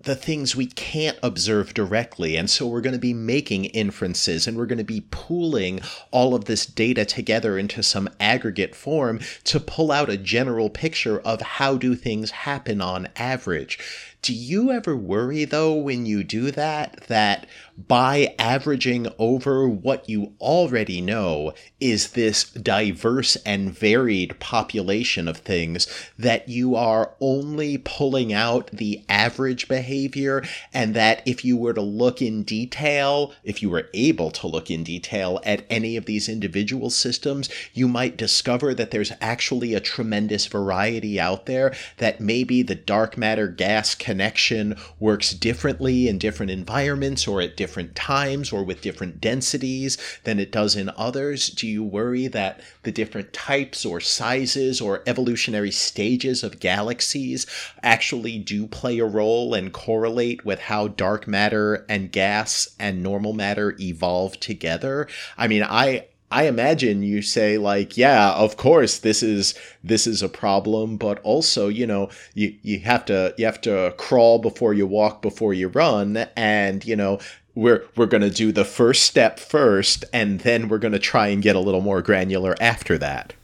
the 0.03 0.17
things 0.17 0.57
we 0.57 0.67
can't 0.67 1.19
observe 1.23 1.75
directly. 1.75 2.37
And 2.37 2.51
so 2.51 2.67
we're 2.67 2.81
going 2.81 2.95
to 2.95 2.99
be 2.99 3.15
making 3.15 3.67
inferences 3.67 4.47
and 4.47 4.57
we're 4.57 4.67
going 4.67 4.79
to 4.79 4.85
be 4.85 5.05
pooling 5.11 5.81
all 6.11 6.35
of 6.35 6.47
this 6.47 6.67
data 6.67 7.05
together 7.05 7.59
into 7.59 7.83
some 7.83 8.09
aggregate 8.19 8.75
form 8.75 9.21
to 9.45 9.61
pull 9.61 9.93
out 9.93 10.11
a 10.11 10.17
general 10.17 10.71
picture 10.71 11.21
of 11.21 11.41
how 11.41 11.77
do 11.77 11.95
things 11.95 12.31
happen 12.31 12.81
on 12.81 13.09
average. 13.17 13.79
Do 14.23 14.33
you 14.33 14.71
ever 14.71 14.97
worry 14.97 15.45
though 15.45 15.75
when 15.75 16.07
you 16.07 16.23
do 16.23 16.53
that 16.53 17.05
that 17.09 17.47
by 17.89 18.35
averaging 18.39 19.09
over 19.19 19.69
what 19.69 20.09
you 20.09 20.35
already 20.41 21.01
know 21.01 21.53
is 21.81 22.11
this 22.11 22.45
diverse 22.45 23.37
and 23.45 23.71
varied 23.71 24.39
population 24.39 25.27
of 25.27 25.39
things 25.39 25.89
that 26.19 26.49
you 26.49 26.77
are 26.77 27.15
only 27.21 27.79
pulling 27.79 28.33
out 28.33 28.71
the 28.71 29.03
average 29.09 29.69
behavior 29.69 30.45
and 30.73 30.95
that 30.95 31.23
if 31.27 31.45
you 31.45 31.57
were 31.57 31.73
to 31.73 31.81
look 31.81 32.23
in 32.23 32.43
detail, 32.43 33.33
if 33.43 33.63
you 33.63 33.71
were 33.71 33.89
able 33.95 34.31
to 34.31 34.47
look 34.47 34.71
in 34.71 34.85
detail 34.85 35.41
at 35.45 35.65
any 35.69 35.97
of 35.97 36.05
these 36.05 36.29
individual 36.29 36.91
systems, 36.91 37.49
you 37.73 37.89
might 37.89 38.17
discover 38.17 38.75
that 38.75 38.91
there's 38.91 39.13
actually 39.21 39.75
a 39.75 39.81
tremendous 39.81 40.47
variety 40.47 41.19
out 41.19 41.47
there 41.47 41.75
that 41.99 42.21
maybe 42.21 42.63
the 42.63 42.75
dark 42.75 43.17
matter 43.17 43.49
gas 43.49 43.95
connection 43.95 44.77
works 45.01 45.33
differently 45.33 46.07
in 46.07 46.19
different 46.19 46.51
environments 46.51 47.27
or 47.27 47.41
at 47.41 47.57
different 47.57 47.72
times 47.95 48.53
or 48.53 48.65
with 48.65 48.83
different 48.83 49.21
densities 49.21 49.99
than 50.25 50.39
it 50.39 50.53
does 50.53 50.77
in 50.77 50.91
others? 50.97 51.49
Do 51.49 51.67
you 51.67 51.83
worry 51.83 52.27
that 52.29 52.61
the 52.83 52.93
different 52.93 53.33
types 53.33 53.85
or 53.85 54.01
sizes 54.01 54.81
or 54.81 55.03
evolutionary 55.07 55.71
stages 55.71 56.43
of 56.43 56.61
galaxies 56.61 57.47
actually 57.83 58.39
do 58.39 58.67
play 58.67 58.99
a 58.99 59.05
role 59.05 59.55
and 59.55 59.73
correlate 59.73 60.45
with 60.45 60.61
how 60.61 60.89
dark 60.89 61.27
matter 61.27 61.85
and 61.89 62.13
gas 62.13 62.75
and 62.79 63.03
normal 63.03 63.33
matter 63.33 63.77
evolve 63.81 64.39
together? 64.41 65.09
I 65.37 65.49
mean, 65.49 65.63
I 65.63 66.07
I 66.33 66.47
imagine 66.47 67.03
you 67.03 67.21
say 67.21 67.59
like, 67.59 67.99
yeah, 67.99 68.33
of 68.33 68.57
course 68.57 68.99
this 68.99 69.23
is 69.23 69.55
this 69.85 70.07
is 70.07 70.23
a 70.23 70.31
problem, 70.31 70.97
but 70.97 71.21
also, 71.23 71.69
you 71.69 71.87
know, 71.87 72.09
you 72.35 72.57
you 72.63 72.79
have 72.81 73.05
to 73.07 73.35
you 73.37 73.45
have 73.45 73.61
to 73.63 73.95
crawl 73.99 74.39
before 74.39 74.73
you 74.73 74.87
walk 74.87 75.21
before 75.21 75.53
you 75.53 75.69
run 75.69 76.17
and, 76.35 76.85
you 76.87 76.97
know, 76.97 77.19
we're 77.55 77.85
we're 77.97 78.07
going 78.07 78.23
to 78.23 78.31
do 78.31 78.53
the 78.53 78.65
first 78.65 79.03
step 79.03 79.39
first 79.39 80.05
and 80.13 80.41
then 80.41 80.69
we're 80.69 80.79
going 80.79 80.93
to 80.93 80.99
try 80.99 81.29
and 81.29 81.43
get 81.43 81.57
a 81.57 81.61
little 81.61 81.81
more 81.81 82.03
granular 82.03 82.55
after 82.61 82.99
that. 82.99 83.35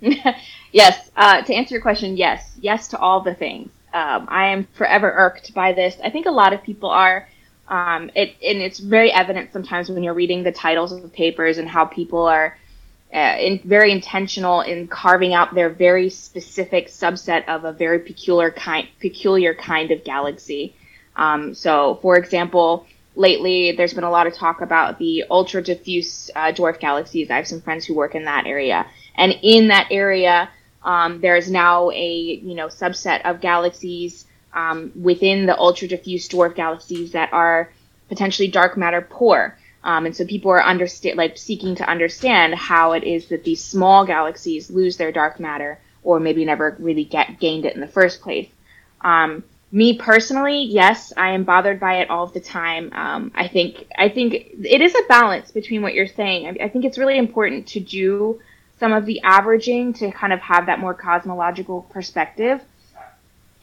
yes, 0.72 1.10
uh, 1.16 1.42
to 1.42 1.54
answer 1.54 1.74
your 1.74 1.82
question, 1.82 2.16
yes. 2.16 2.56
Yes 2.60 2.88
to 2.88 2.98
all 2.98 3.20
the 3.20 3.34
things. 3.34 3.70
Um, 3.94 4.26
I 4.28 4.48
am 4.48 4.66
forever 4.74 5.12
irked 5.12 5.54
by 5.54 5.72
this. 5.72 5.96
I 6.02 6.10
think 6.10 6.26
a 6.26 6.30
lot 6.30 6.52
of 6.52 6.62
people 6.62 6.90
are 6.90 7.28
um, 7.68 8.10
it, 8.14 8.34
and 8.44 8.58
it's 8.58 8.80
very 8.80 9.12
evident 9.12 9.52
sometimes 9.52 9.88
when 9.88 10.02
you're 10.02 10.14
reading 10.14 10.42
the 10.42 10.52
titles 10.52 10.92
of 10.92 11.02
the 11.02 11.08
papers 11.08 11.58
and 11.58 11.68
how 11.68 11.84
people 11.84 12.26
are 12.26 12.58
uh, 13.14 13.36
in, 13.38 13.60
very 13.64 13.92
intentional 13.92 14.62
in 14.62 14.88
carving 14.88 15.32
out 15.34 15.54
their 15.54 15.70
very 15.70 16.10
specific 16.10 16.88
subset 16.88 17.46
of 17.46 17.64
a 17.64 17.72
very 17.72 17.98
peculiar 17.98 18.50
kind, 18.50 18.88
peculiar 19.00 19.54
kind 19.54 19.90
of 19.90 20.02
galaxy. 20.02 20.74
Um, 21.16 21.54
so, 21.54 21.98
for 22.02 22.16
example, 22.16 22.86
lately 23.14 23.72
there's 23.72 23.94
been 23.94 24.04
a 24.04 24.10
lot 24.10 24.26
of 24.26 24.34
talk 24.34 24.60
about 24.60 24.98
the 24.98 25.24
ultra 25.30 25.62
diffuse 25.62 26.30
uh, 26.34 26.52
dwarf 26.52 26.80
galaxies. 26.80 27.30
I 27.30 27.36
have 27.36 27.48
some 27.48 27.60
friends 27.60 27.84
who 27.84 27.94
work 27.94 28.14
in 28.14 28.24
that 28.24 28.46
area, 28.46 28.86
and 29.16 29.32
in 29.42 29.68
that 29.68 29.88
area, 29.90 30.50
um, 30.82 31.20
there 31.20 31.36
is 31.36 31.50
now 31.50 31.90
a 31.90 32.40
you 32.42 32.54
know 32.54 32.66
subset 32.66 33.22
of 33.24 33.40
galaxies 33.40 34.24
um, 34.54 34.92
within 34.94 35.46
the 35.46 35.58
ultra 35.58 35.88
diffuse 35.88 36.28
dwarf 36.28 36.54
galaxies 36.54 37.12
that 37.12 37.32
are 37.32 37.70
potentially 38.08 38.48
dark 38.48 38.76
matter 38.76 39.00
poor. 39.00 39.56
Um, 39.84 40.06
and 40.06 40.16
so 40.16 40.24
people 40.24 40.52
are 40.52 40.62
understand 40.62 41.16
like 41.16 41.36
seeking 41.36 41.74
to 41.76 41.88
understand 41.88 42.54
how 42.54 42.92
it 42.92 43.02
is 43.02 43.26
that 43.28 43.42
these 43.42 43.64
small 43.64 44.06
galaxies 44.06 44.70
lose 44.70 44.96
their 44.96 45.10
dark 45.10 45.40
matter 45.40 45.80
or 46.04 46.20
maybe 46.20 46.44
never 46.44 46.76
really 46.78 47.04
get 47.04 47.40
gained 47.40 47.64
it 47.64 47.74
in 47.74 47.80
the 47.80 47.88
first 47.88 48.20
place. 48.20 48.48
Um, 49.00 49.42
me 49.72 49.96
personally, 49.96 50.64
yes, 50.64 51.14
I 51.16 51.30
am 51.30 51.44
bothered 51.44 51.80
by 51.80 52.00
it 52.00 52.10
all 52.10 52.26
the 52.26 52.40
time. 52.40 52.92
Um, 52.92 53.32
I 53.34 53.48
think 53.48 53.86
I 53.96 54.10
think 54.10 54.34
it 54.34 54.82
is 54.82 54.94
a 54.94 55.08
balance 55.08 55.50
between 55.50 55.80
what 55.80 55.94
you're 55.94 56.06
saying. 56.06 56.46
I, 56.46 56.64
I 56.64 56.68
think 56.68 56.84
it's 56.84 56.98
really 56.98 57.16
important 57.16 57.66
to 57.68 57.80
do 57.80 58.40
some 58.78 58.92
of 58.92 59.06
the 59.06 59.22
averaging 59.22 59.94
to 59.94 60.12
kind 60.12 60.32
of 60.32 60.40
have 60.40 60.66
that 60.66 60.78
more 60.78 60.92
cosmological 60.92 61.82
perspective 61.90 62.60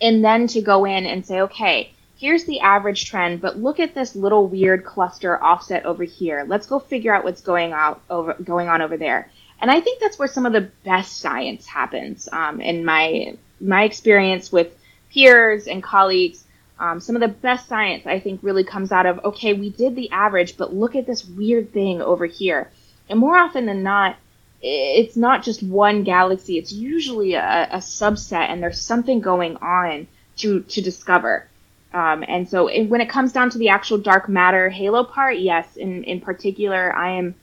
and 0.02 0.24
then 0.24 0.48
to 0.48 0.62
go 0.62 0.86
in 0.86 1.06
and 1.06 1.26
say, 1.26 1.42
okay, 1.42 1.92
here's 2.18 2.46
the 2.46 2.60
average 2.62 3.06
trend, 3.06 3.42
but 3.42 3.60
look 3.60 3.80
at 3.80 3.94
this 3.94 4.16
little 4.16 4.48
weird 4.48 4.84
cluster 4.86 5.42
offset 5.44 5.86
over 5.86 6.04
here. 6.04 6.44
Let's 6.48 6.66
go 6.66 6.80
figure 6.80 7.14
out 7.14 7.24
what's 7.24 7.42
going 7.42 7.72
out 7.72 8.02
over 8.10 8.34
going 8.34 8.68
on 8.68 8.82
over 8.82 8.98
there. 8.98 9.30
And 9.62 9.70
I 9.70 9.80
think 9.82 10.00
that's 10.00 10.18
where 10.18 10.28
some 10.28 10.46
of 10.46 10.54
the 10.54 10.72
best 10.84 11.18
science 11.18 11.68
happens. 11.68 12.28
Um, 12.32 12.62
in 12.62 12.84
my 12.84 13.38
my 13.62 13.84
experience 13.84 14.52
with 14.52 14.74
peers 15.14 15.68
and 15.68 15.84
colleagues, 15.84 16.46
Um, 16.80 17.02
some 17.02 17.18
of 17.18 17.22
the 17.22 17.28
best 17.48 17.68
science, 17.68 18.08
I 18.08 18.20
think, 18.22 18.40
really 18.42 18.64
comes 18.64 18.92
out 18.92 19.06
of 19.06 19.20
okay, 19.26 19.54
we 19.54 19.70
did 19.70 19.96
the 19.96 20.10
average, 20.12 20.56
but 20.56 20.74
look 20.74 20.96
at 20.96 21.06
this 21.06 21.26
weird 21.26 21.74
thing 21.74 22.02
over 22.02 22.26
here. 22.26 22.70
And 23.10 23.20
more 23.20 23.38
often 23.38 23.66
than 23.66 23.84
not, 23.84 24.16
it's 24.62 25.18
not 25.18 25.44
just 25.44 25.62
one 25.62 26.04
galaxy, 26.04 26.58
it's 26.58 26.72
usually 26.72 27.34
a, 27.34 27.68
a 27.72 27.82
subset, 27.82 28.50
and 28.50 28.62
there's 28.62 28.82
something 28.82 29.20
going 29.20 29.58
on 29.58 30.08
to, 30.38 30.62
to 30.62 30.82
discover. 30.82 31.48
Um, 31.94 32.24
and 32.28 32.48
so 32.48 32.70
when 32.86 33.02
it 33.02 33.10
comes 33.10 33.34
down 33.34 33.50
to 33.50 33.58
the 33.58 33.70
actual 33.70 33.98
dark 33.98 34.30
matter 34.30 34.70
halo 34.70 35.04
part, 35.04 35.38
yes, 35.40 35.76
in, 35.76 36.04
in 36.04 36.22
particular, 36.22 36.96
I 36.96 37.18
am 37.18 37.36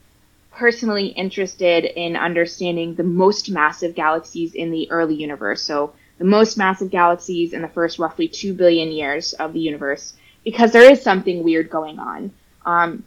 personally 0.53 1.09
interested 1.09 1.85
in 1.85 2.17
understanding 2.17 2.95
the 2.95 3.03
most 3.25 3.51
massive 3.51 3.95
galaxies 3.95 4.55
in 4.55 4.71
the 4.71 4.91
early 4.91 5.14
universe. 5.14 5.62
So 5.62 5.93
the 6.19 6.25
most 6.25 6.57
massive 6.57 6.91
galaxies 6.91 7.53
in 7.53 7.62
the 7.62 7.69
first 7.69 7.99
roughly 7.99 8.29
2 8.29 8.55
billion 8.55 8.91
years 8.91 9.33
of 9.35 9.53
the 9.53 9.61
universe, 9.61 10.14
because 10.45 10.73
there 10.73 10.91
is 10.91 11.03
something 11.03 11.43
weird 11.43 11.71
going 11.71 11.99
on. 11.99 12.33
Um, 12.64 13.05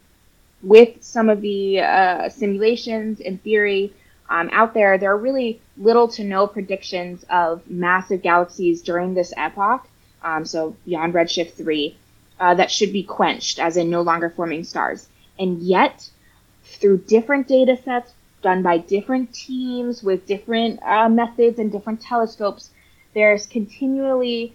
with 0.62 1.02
some 1.02 1.28
of 1.28 1.40
the 1.40 1.80
uh, 1.80 2.28
simulations 2.28 3.20
and 3.20 3.42
theory 3.42 3.92
um, 4.28 4.50
out 4.52 4.74
there, 4.74 4.98
there 4.98 5.10
are 5.10 5.18
really 5.18 5.60
little 5.76 6.06
to 6.08 6.24
no 6.24 6.46
predictions 6.46 7.24
of 7.30 7.68
massive 7.68 8.22
galaxies 8.22 8.82
during 8.82 9.14
this 9.14 9.32
epoch, 9.36 9.86
um, 10.22 10.44
so 10.44 10.76
beyond 10.84 11.14
Redshift 11.14 11.54
3, 11.54 11.96
uh, 12.38 12.54
that 12.54 12.70
should 12.70 12.92
be 12.92 13.02
quenched, 13.02 13.58
as 13.58 13.76
in 13.76 13.90
no 13.90 14.02
longer 14.02 14.30
forming 14.30 14.64
stars. 14.64 15.08
And 15.38 15.60
yet, 15.60 16.08
through 16.64 16.98
different 16.98 17.48
data 17.48 17.76
sets 17.76 18.12
done 18.42 18.62
by 18.62 18.78
different 18.78 19.32
teams 19.34 20.02
with 20.02 20.26
different 20.26 20.80
uh, 20.82 21.08
methods 21.08 21.58
and 21.58 21.72
different 21.72 22.00
telescopes, 22.00 22.70
there's 23.14 23.46
continually 23.46 24.54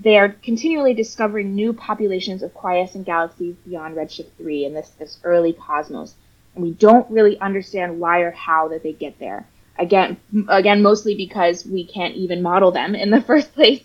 they 0.00 0.16
are 0.16 0.28
continually 0.28 0.94
discovering 0.94 1.54
new 1.54 1.72
populations 1.72 2.42
of 2.42 2.54
quiescent 2.54 3.04
galaxies 3.04 3.56
beyond 3.66 3.96
Redshift 3.96 4.30
3 4.38 4.66
in 4.66 4.74
this, 4.74 4.90
this 4.90 5.18
early 5.24 5.52
cosmos. 5.52 6.14
And 6.54 6.62
we 6.62 6.72
don't 6.72 7.10
really 7.10 7.38
understand 7.40 7.98
why 7.98 8.20
or 8.20 8.30
how 8.30 8.68
that 8.68 8.82
they 8.82 8.92
get 8.92 9.18
there. 9.18 9.46
Again, 9.76 10.16
again, 10.48 10.82
mostly 10.82 11.14
because 11.16 11.66
we 11.66 11.84
can't 11.84 12.14
even 12.14 12.42
model 12.42 12.70
them 12.70 12.94
in 12.94 13.10
the 13.10 13.20
first 13.26 13.54
place. 13.54 13.82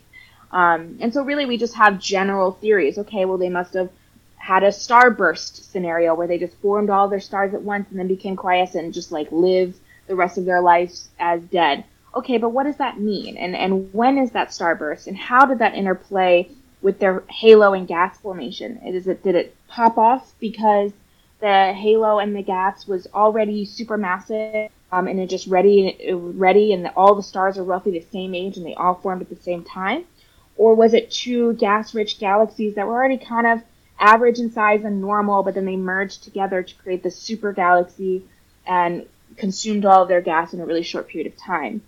Um, 0.52 0.98
and 1.02 1.12
so 1.12 1.24
really 1.24 1.46
we 1.46 1.58
just 1.58 1.76
have 1.76 2.00
general 2.00 2.52
theories. 2.52 3.00
Okay, 3.00 3.26
well 3.26 3.38
they 3.40 3.50
must 3.50 3.74
have 3.74 3.90
had 4.36 4.64
a 4.64 4.68
starburst 4.68 5.72
scenario 5.72 6.14
where 6.14 6.28
they 6.28 6.38
just 6.38 6.56
formed 6.58 6.90
all 6.90 7.08
their 7.08 7.20
stars 7.20 7.54
at 7.54 7.62
once 7.62 7.88
and 7.90 7.98
then 7.98 8.08
became 8.08 8.36
quiescent 8.36 8.84
and 8.84 8.94
just 8.94 9.12
like 9.12 9.32
live 9.32 9.74
the 10.08 10.16
rest 10.16 10.38
of 10.38 10.46
their 10.46 10.62
lives 10.62 11.10
as 11.18 11.42
dead. 11.44 11.86
Okay, 12.16 12.38
but 12.38 12.49
what 12.49 12.64
does 12.64 12.78
that 12.78 12.99
mean? 12.99 13.38
And 13.38 13.55
and 13.55 13.91
when 13.93 14.18
is 14.18 14.32
that 14.32 14.49
starburst? 14.49 15.07
And 15.07 15.18
how 15.18 15.45
did 15.45 15.59
that 15.59 15.74
interplay 15.74 16.49
with 16.82 16.99
their 16.99 17.24
halo 17.30 17.74
and 17.74 17.88
gas 17.88 18.18
formation? 18.20 18.78
Is 18.86 19.07
it 19.07 19.24
did 19.24 19.36
it 19.36 19.55
pop 19.68 19.97
off 19.97 20.34
because 20.39 20.91
the 21.39 21.74
halo 21.74 22.20
and 22.20 22.36
the 22.36 22.43
gas 22.43 22.88
was 22.88 23.07
already 23.14 23.66
supermassive 23.66 24.70
um, 24.91 25.07
and 25.07 25.20
it 25.20 25.30
just 25.30 25.47
ready 25.47 25.97
ready 26.14 26.72
and 26.72 26.88
all 26.95 27.16
the 27.16 27.24
stars 27.24 27.57
are 27.57 27.64
roughly 27.64 27.91
the 27.91 28.05
same 28.11 28.36
age 28.36 28.57
and 28.57 28.66
they 28.66 28.76
all 28.76 28.95
formed 28.95 29.22
at 29.22 29.30
the 29.30 29.36
same 29.36 29.64
time? 29.64 30.05
Or 30.55 30.76
was 30.76 30.93
it 30.93 31.09
two 31.09 31.53
gas 31.53 31.95
rich 31.95 32.20
galaxies 32.20 32.76
that 32.76 32.86
were 32.86 32.93
already 32.93 33.18
kind 33.18 33.47
of 33.47 33.64
average 33.99 34.39
in 34.39 34.51
size 34.51 34.84
and 34.84 35.01
normal, 35.01 35.43
but 35.43 35.55
then 35.55 35.66
they 35.66 35.76
merged 35.76 36.24
together 36.24 36.61
to 36.61 36.76
create 36.76 37.01
this 37.01 37.18
super 37.18 37.53
galaxy 37.53 38.24
and 38.66 39.07
consumed 39.38 39.86
all 39.86 40.03
of 40.03 40.09
their 40.09 40.22
gas 40.22 40.53
in 40.53 40.59
a 40.59 40.66
really 40.66 40.84
short 40.84 41.07
period 41.07 41.32
of 41.32 41.38
time. 41.39 41.82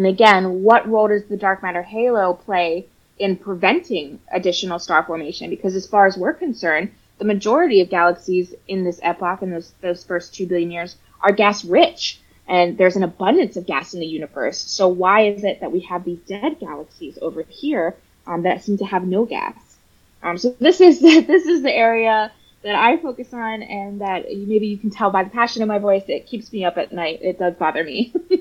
And 0.00 0.06
again, 0.06 0.62
what 0.62 0.88
role 0.88 1.08
does 1.08 1.26
the 1.26 1.36
dark 1.36 1.62
matter 1.62 1.82
halo 1.82 2.32
play 2.32 2.86
in 3.18 3.36
preventing 3.36 4.18
additional 4.32 4.78
star 4.78 5.02
formation? 5.04 5.50
Because 5.50 5.74
as 5.74 5.86
far 5.86 6.06
as 6.06 6.16
we're 6.16 6.32
concerned, 6.32 6.90
the 7.18 7.26
majority 7.26 7.82
of 7.82 7.90
galaxies 7.90 8.54
in 8.66 8.82
this 8.82 8.98
epoch, 9.02 9.42
in 9.42 9.50
those, 9.50 9.74
those 9.82 10.02
first 10.02 10.34
two 10.34 10.46
billion 10.46 10.70
years, 10.70 10.96
are 11.20 11.32
gas 11.32 11.66
rich. 11.66 12.18
And 12.48 12.78
there's 12.78 12.96
an 12.96 13.02
abundance 13.02 13.58
of 13.58 13.66
gas 13.66 13.92
in 13.92 14.00
the 14.00 14.06
universe. 14.06 14.56
So 14.56 14.88
why 14.88 15.26
is 15.26 15.44
it 15.44 15.60
that 15.60 15.70
we 15.70 15.80
have 15.80 16.06
these 16.06 16.20
dead 16.20 16.58
galaxies 16.60 17.18
over 17.20 17.42
here 17.42 17.94
um, 18.26 18.44
that 18.44 18.64
seem 18.64 18.78
to 18.78 18.86
have 18.86 19.06
no 19.06 19.26
gas? 19.26 19.76
Um, 20.22 20.38
so 20.38 20.56
this 20.58 20.80
is 20.80 21.00
this 21.02 21.44
is 21.44 21.60
the 21.60 21.76
area 21.76 22.32
that 22.62 22.74
I 22.74 22.96
focus 22.96 23.34
on, 23.34 23.62
and 23.62 24.00
that 24.00 24.24
maybe 24.30 24.66
you 24.66 24.78
can 24.78 24.88
tell 24.88 25.10
by 25.10 25.24
the 25.24 25.30
passion 25.30 25.60
in 25.60 25.68
my 25.68 25.78
voice, 25.78 26.04
it 26.08 26.26
keeps 26.26 26.50
me 26.54 26.64
up 26.64 26.78
at 26.78 26.90
night. 26.90 27.18
It 27.20 27.38
does 27.38 27.52
bother 27.56 27.84
me. 27.84 28.14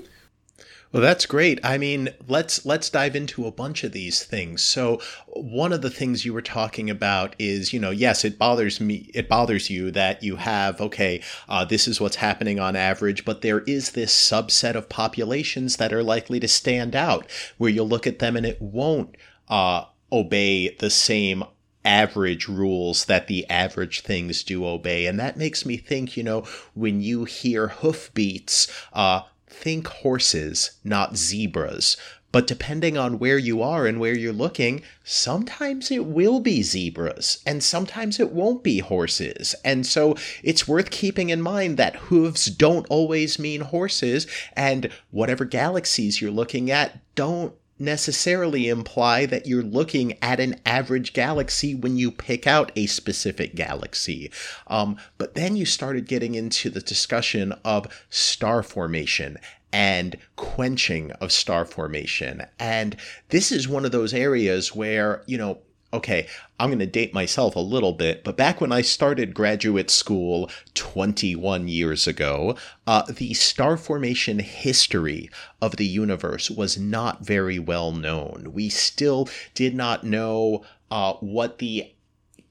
Well, 0.92 1.04
that's 1.04 1.28
great. 1.28 1.60
I 1.64 1.78
mean, 1.78 2.10
let's 2.28 2.66
let's 2.66 2.90
dive 2.90 3.16
into 3.16 3.46
a 3.46 3.52
bunch 3.52 3.84
of 3.84 3.92
these 3.92 4.24
things. 4.24 4.64
So, 4.64 5.00
one 5.28 5.72
of 5.72 5.84
the 5.84 5.90
things 5.92 6.26
you 6.26 6.34
were 6.34 6.42
talking 6.42 6.90
about 6.90 7.36
is, 7.38 7.72
you 7.72 7.80
know, 7.80 7.92
yes, 7.92 8.26
it 8.26 8.40
bothers 8.40 8.82
me. 8.82 9.12
It 9.14 9.30
bothers 9.30 9.70
you 9.70 9.92
that 9.92 10.24
you 10.24 10.38
have 10.38 10.82
okay, 10.82 11.22
uh, 11.48 11.64
this 11.64 11.88
is 11.88 12.02
what's 12.02 12.16
happening 12.16 12.60
on 12.60 12.76
average, 12.76 13.24
but 13.24 13.42
there 13.42 13.60
is 13.62 13.92
this 13.92 14.12
subset 14.16 14.74
of 14.74 14.90
populations 14.90 15.78
that 15.78 15.94
are 15.94 16.02
likely 16.02 16.40
to 16.40 16.48
stand 16.48 16.96
out, 16.96 17.30
where 17.60 17.70
you'll 17.70 17.88
look 17.88 18.08
at 18.08 18.18
them 18.18 18.36
and 18.36 18.46
it 18.46 18.60
won't 18.60 19.16
uh, 19.48 19.86
obey 20.12 20.76
the 20.80 20.90
same 20.90 21.44
average 21.86 22.48
rules 22.48 23.06
that 23.06 23.28
the 23.28 23.50
average 23.50 24.02
things 24.02 24.44
do 24.44 24.66
obey. 24.66 25.06
And 25.06 25.20
that 25.20 25.38
makes 25.38 25.66
me 25.66 25.78
think, 25.78 26.18
you 26.18 26.24
know, 26.24 26.42
when 26.74 27.02
you 27.02 27.26
hear 27.26 27.68
hoofbeats, 27.70 28.68
uh, 28.92 29.22
think 29.50 29.88
horses, 29.88 30.72
not 30.84 31.18
zebras. 31.18 31.97
But 32.32 32.45
depending 32.45 32.95
on 32.95 33.18
where 33.18 33.39
you 33.39 33.64
are 33.64 33.88
and 33.88 34.00
where 34.00 34.16
you're 34.16 34.32
looking, 34.32 34.84
sometimes 35.04 35.89
it 35.89 36.06
will 36.06 36.39
be 36.39 36.62
zebras 36.62 37.41
and 37.43 37.64
sometimes 37.64 38.20
it 38.20 38.32
won't 38.32 38.64
be 38.64 38.80
horses. 38.80 39.56
And 39.66 39.86
so 39.86 40.16
it's 40.43 40.68
worth 40.68 40.91
keeping 40.91 41.32
in 41.32 41.41
mind 41.41 41.78
that 41.78 41.95
hooves 41.95 42.45
don't 42.45 42.86
always 42.88 43.39
mean 43.39 43.62
horses, 43.62 44.28
and 44.54 44.89
whatever 45.10 45.43
galaxies 45.43 46.22
you're 46.22 46.30
looking 46.30 46.70
at 46.70 47.00
don't 47.16 47.56
necessarily 47.80 48.67
imply 48.67 49.25
that 49.25 49.47
you're 49.47 49.63
looking 49.63 50.17
at 50.21 50.39
an 50.39 50.59
average 50.65 51.13
galaxy 51.13 51.73
when 51.73 51.97
you 51.97 52.11
pick 52.11 52.45
out 52.45 52.71
a 52.75 52.86
specific 52.86 53.55
galaxy. 53.55 54.32
Um, 54.67 54.97
but 55.17 55.36
then 55.36 55.55
you 55.55 55.65
started 55.65 56.07
getting 56.07 56.36
into 56.36 56.69
the 56.69 56.82
discussion 56.82 57.53
of 57.63 57.88
star 58.09 58.61
formation 58.61 59.38
and 59.71 60.17
quenching 60.36 61.11
of 61.13 61.32
star 61.32 61.65
formation. 61.65 62.45
And 62.59 62.95
this 63.30 63.51
is 63.51 63.67
one 63.67 63.86
of 63.86 63.91
those 63.91 64.13
areas 64.13 64.75
where, 64.75 65.23
you 65.27 65.38
know, 65.38 65.59
okay, 65.92 66.28
I'm 66.60 66.70
going 66.70 66.80
to 66.80 66.86
date 66.86 67.14
myself 67.14 67.56
a 67.56 67.60
little 67.60 67.94
bit, 67.94 68.24
but 68.24 68.38
back 68.38 68.62
when 68.62 68.72
I 68.72 68.82
started 68.82 69.34
graduate 69.34 69.90
school 69.90 70.50
21 70.76 71.68
years 71.68 72.06
ago, 72.08 72.56
uh, 72.86 73.04
the 73.04 73.34
star 73.34 73.78
formation 73.78 74.40
history 74.40 75.30
of 75.62 75.78
the 75.78 75.86
universe 75.86 76.50
was 76.50 76.78
not 76.78 77.26
very 77.26 77.60
well 77.60 77.92
known. 77.92 78.52
We 78.54 78.70
still 78.70 79.30
did 79.54 79.76
not 79.76 80.04
know 80.04 80.64
uh, 80.92 81.14
what 81.14 81.58
the 81.58 81.92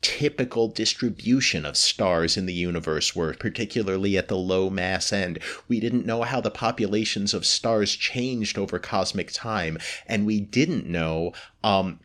typical 0.01 0.69
distribution 0.69 1.67
of 1.67 1.77
stars 1.77 2.37
in 2.37 2.47
the 2.47 2.55
universe 2.55 3.17
were, 3.17 3.35
particularly 3.35 4.17
at 4.17 4.29
the 4.29 4.37
low 4.37 4.71
mass 4.71 5.13
end. 5.13 5.39
We 5.67 5.81
didn't 5.81 6.07
know 6.07 6.23
how 6.23 6.41
the 6.41 6.51
populations 6.51 7.35
of 7.35 7.45
stars 7.45 7.95
changed 7.95 8.59
over 8.59 8.79
cosmic 8.79 9.33
time, 9.33 9.79
and 10.07 10.25
we 10.25 10.41
didn't 10.41 10.87
know 10.87 11.33
um, 11.65 11.99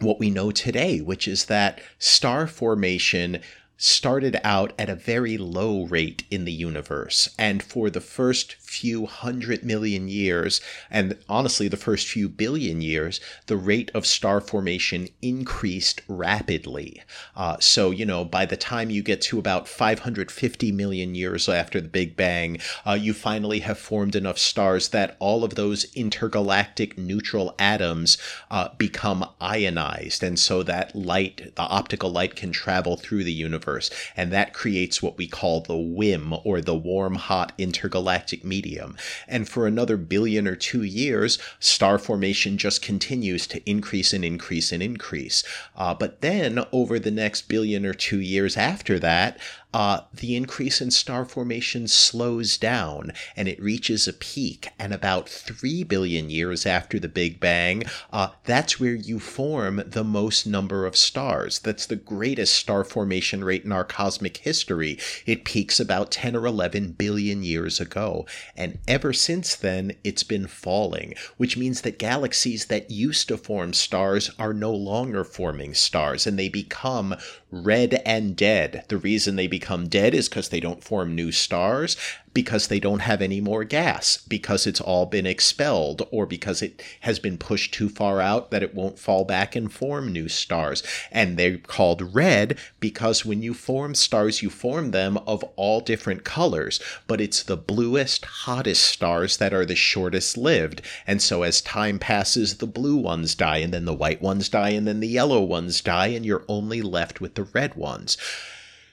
what 0.00 0.18
we 0.18 0.30
know 0.30 0.50
today, 0.50 1.00
which 1.00 1.26
is 1.26 1.46
that 1.46 1.80
star 1.98 2.46
formation 2.46 3.40
started 3.78 4.40
out 4.42 4.72
at 4.78 4.88
a 4.88 4.94
very 4.94 5.36
low 5.36 5.84
rate 5.84 6.24
in 6.30 6.44
the 6.44 6.52
universe. 6.52 7.28
And 7.38 7.62
for 7.62 7.90
the 7.90 8.00
first 8.00 8.56
few 8.66 9.06
hundred 9.06 9.64
million 9.64 10.08
years, 10.08 10.60
and 10.90 11.16
honestly, 11.28 11.68
the 11.68 11.76
first 11.76 12.06
few 12.06 12.28
billion 12.28 12.80
years, 12.80 13.20
the 13.46 13.56
rate 13.56 13.90
of 13.94 14.04
star 14.04 14.40
formation 14.40 15.08
increased 15.22 16.02
rapidly. 16.08 17.02
Uh, 17.34 17.56
so, 17.60 17.90
you 17.90 18.04
know, 18.04 18.24
by 18.24 18.44
the 18.44 18.56
time 18.56 18.90
you 18.90 19.02
get 19.02 19.20
to 19.22 19.38
about 19.38 19.68
550 19.68 20.72
million 20.72 21.14
years 21.14 21.48
after 21.48 21.80
the 21.80 21.88
Big 21.88 22.16
Bang, 22.16 22.58
uh, 22.84 22.92
you 22.92 23.14
finally 23.14 23.60
have 23.60 23.78
formed 23.78 24.16
enough 24.16 24.38
stars 24.38 24.88
that 24.88 25.16
all 25.20 25.44
of 25.44 25.54
those 25.54 25.84
intergalactic 25.94 26.98
neutral 26.98 27.54
atoms 27.58 28.18
uh, 28.50 28.68
become 28.76 29.24
ionized. 29.40 30.22
And 30.22 30.38
so 30.38 30.62
that 30.64 30.94
light, 30.94 31.54
the 31.54 31.62
optical 31.62 32.10
light, 32.10 32.36
can 32.36 32.52
travel 32.52 32.96
through 32.96 33.24
the 33.24 33.32
universe 33.32 33.90
and 34.16 34.32
that 34.32 34.52
creates 34.52 35.02
what 35.02 35.16
we 35.18 35.26
call 35.26 35.60
the 35.60 35.76
WHIM, 35.76 36.34
or 36.44 36.60
the 36.60 36.74
warm 36.74 37.14
hot 37.16 37.52
intergalactic 37.58 38.44
medium. 38.56 38.96
And 39.28 39.48
for 39.48 39.66
another 39.66 39.96
billion 39.96 40.48
or 40.48 40.56
two 40.56 40.82
years, 40.82 41.38
star 41.60 41.98
formation 41.98 42.56
just 42.56 42.80
continues 42.80 43.46
to 43.48 43.60
increase 43.68 44.12
and 44.14 44.24
increase 44.24 44.72
and 44.72 44.82
increase. 44.82 45.44
Uh, 45.76 45.94
but 45.94 46.20
then, 46.22 46.64
over 46.72 46.98
the 46.98 47.10
next 47.10 47.48
billion 47.48 47.84
or 47.84 47.94
two 47.94 48.20
years 48.20 48.56
after 48.56 48.98
that, 48.98 49.38
uh, 49.76 50.00
the 50.10 50.34
increase 50.34 50.80
in 50.80 50.90
star 50.90 51.26
formation 51.26 51.86
slows 51.86 52.56
down 52.56 53.12
and 53.36 53.46
it 53.46 53.62
reaches 53.62 54.08
a 54.08 54.12
peak. 54.14 54.70
And 54.78 54.94
about 54.94 55.28
3 55.28 55.84
billion 55.84 56.30
years 56.30 56.64
after 56.64 56.98
the 56.98 57.10
Big 57.10 57.38
Bang, 57.38 57.82
uh, 58.10 58.28
that's 58.44 58.80
where 58.80 58.94
you 58.94 59.20
form 59.20 59.82
the 59.86 60.02
most 60.02 60.46
number 60.46 60.86
of 60.86 60.96
stars. 60.96 61.58
That's 61.58 61.84
the 61.84 61.94
greatest 61.94 62.54
star 62.54 62.84
formation 62.84 63.44
rate 63.44 63.66
in 63.66 63.72
our 63.72 63.84
cosmic 63.84 64.38
history. 64.38 64.98
It 65.26 65.44
peaks 65.44 65.78
about 65.78 66.10
10 66.10 66.34
or 66.34 66.46
11 66.46 66.92
billion 66.92 67.42
years 67.42 67.78
ago. 67.78 68.24
And 68.56 68.78
ever 68.88 69.12
since 69.12 69.54
then, 69.54 69.92
it's 70.02 70.22
been 70.22 70.46
falling, 70.46 71.12
which 71.36 71.58
means 71.58 71.82
that 71.82 71.98
galaxies 71.98 72.64
that 72.66 72.90
used 72.90 73.28
to 73.28 73.36
form 73.36 73.74
stars 73.74 74.30
are 74.38 74.54
no 74.54 74.72
longer 74.72 75.22
forming 75.22 75.74
stars 75.74 76.26
and 76.26 76.38
they 76.38 76.48
become 76.48 77.14
red 77.50 78.02
and 78.04 78.36
dead. 78.36 78.84
The 78.88 78.98
reason 78.98 79.36
they 79.36 79.46
become 79.46 79.88
dead 79.88 80.14
is 80.14 80.28
because 80.28 80.48
they 80.48 80.60
don't 80.60 80.84
form 80.84 81.14
new 81.14 81.32
stars, 81.32 81.96
because 82.36 82.66
they 82.66 82.78
don't 82.78 83.00
have 83.00 83.22
any 83.22 83.40
more 83.40 83.64
gas, 83.64 84.18
because 84.28 84.66
it's 84.66 84.82
all 84.82 85.06
been 85.06 85.24
expelled, 85.24 86.06
or 86.10 86.26
because 86.26 86.60
it 86.60 86.82
has 87.00 87.18
been 87.18 87.38
pushed 87.38 87.72
too 87.72 87.88
far 87.88 88.20
out 88.20 88.50
that 88.50 88.62
it 88.62 88.74
won't 88.74 88.98
fall 88.98 89.24
back 89.24 89.56
and 89.56 89.72
form 89.72 90.12
new 90.12 90.28
stars. 90.28 90.82
And 91.10 91.38
they're 91.38 91.56
called 91.56 92.14
red 92.14 92.58
because 92.78 93.24
when 93.24 93.40
you 93.40 93.54
form 93.54 93.94
stars, 93.94 94.42
you 94.42 94.50
form 94.50 94.90
them 94.90 95.16
of 95.26 95.42
all 95.56 95.80
different 95.80 96.24
colors, 96.24 96.78
but 97.06 97.22
it's 97.22 97.42
the 97.42 97.56
bluest, 97.56 98.26
hottest 98.26 98.82
stars 98.82 99.38
that 99.38 99.54
are 99.54 99.64
the 99.64 99.74
shortest 99.74 100.36
lived. 100.36 100.82
And 101.06 101.22
so 101.22 101.42
as 101.42 101.62
time 101.62 101.98
passes, 101.98 102.58
the 102.58 102.66
blue 102.66 102.96
ones 102.96 103.34
die, 103.34 103.58
and 103.58 103.72
then 103.72 103.86
the 103.86 103.94
white 103.94 104.20
ones 104.20 104.50
die, 104.50 104.70
and 104.70 104.86
then 104.86 105.00
the 105.00 105.08
yellow 105.08 105.42
ones 105.42 105.80
die, 105.80 106.08
and 106.08 106.26
you're 106.26 106.44
only 106.48 106.82
left 106.82 107.18
with 107.18 107.34
the 107.34 107.44
red 107.44 107.76
ones. 107.76 108.18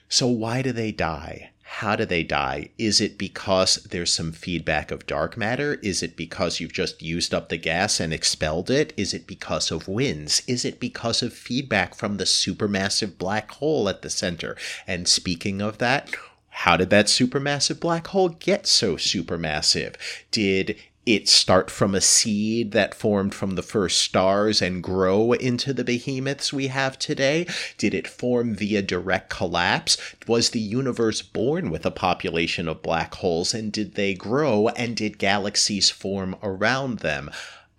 So 0.08 0.28
why 0.28 0.62
do 0.62 0.72
they 0.72 0.92
die? 0.92 1.50
How 1.78 1.96
do 1.96 2.04
they 2.04 2.22
die? 2.22 2.68
Is 2.78 3.00
it 3.00 3.18
because 3.18 3.82
there's 3.90 4.12
some 4.12 4.30
feedback 4.30 4.92
of 4.92 5.08
dark 5.08 5.36
matter? 5.36 5.74
Is 5.82 6.04
it 6.04 6.16
because 6.16 6.60
you've 6.60 6.72
just 6.72 7.02
used 7.02 7.34
up 7.34 7.48
the 7.48 7.56
gas 7.56 7.98
and 7.98 8.14
expelled 8.14 8.70
it? 8.70 8.92
Is 8.96 9.12
it 9.12 9.26
because 9.26 9.72
of 9.72 9.88
winds? 9.88 10.42
Is 10.46 10.64
it 10.64 10.78
because 10.78 11.20
of 11.20 11.32
feedback 11.32 11.96
from 11.96 12.16
the 12.16 12.24
supermassive 12.24 13.18
black 13.18 13.50
hole 13.50 13.88
at 13.88 14.02
the 14.02 14.08
center? 14.08 14.56
And 14.86 15.08
speaking 15.08 15.60
of 15.60 15.78
that, 15.78 16.14
how 16.48 16.76
did 16.76 16.90
that 16.90 17.06
supermassive 17.06 17.80
black 17.80 18.06
hole 18.06 18.28
get 18.28 18.68
so 18.68 18.94
supermassive? 18.94 19.96
Did 20.30 20.76
it 21.06 21.28
start 21.28 21.70
from 21.70 21.94
a 21.94 22.00
seed 22.00 22.72
that 22.72 22.94
formed 22.94 23.34
from 23.34 23.54
the 23.54 23.62
first 23.62 23.98
stars 23.98 24.62
and 24.62 24.82
grow 24.82 25.32
into 25.32 25.72
the 25.72 25.84
behemoths 25.84 26.52
we 26.52 26.68
have 26.68 26.98
today? 26.98 27.46
Did 27.76 27.94
it 27.94 28.08
form 28.08 28.54
via 28.54 28.82
direct 28.82 29.30
collapse? 29.30 29.96
Was 30.26 30.50
the 30.50 30.60
universe 30.60 31.22
born 31.22 31.70
with 31.70 31.84
a 31.84 31.90
population 31.90 32.68
of 32.68 32.82
black 32.82 33.14
holes 33.14 33.52
and 33.52 33.72
did 33.72 33.94
they 33.94 34.14
grow 34.14 34.68
and 34.68 34.96
did 34.96 35.18
galaxies 35.18 35.90
form 35.90 36.36
around 36.42 37.00
them? 37.00 37.30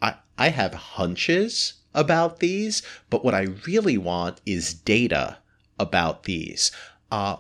I, 0.01 0.15
I 0.37 0.49
have 0.49 0.73
hunches 0.73 1.73
about 1.93 2.39
these, 2.39 2.83
but 3.09 3.23
what 3.23 3.33
I 3.33 3.47
really 3.65 3.97
want 3.97 4.41
is 4.45 4.73
data 4.73 5.37
about 5.79 6.23
these. 6.23 6.71
Uh, 7.11 7.37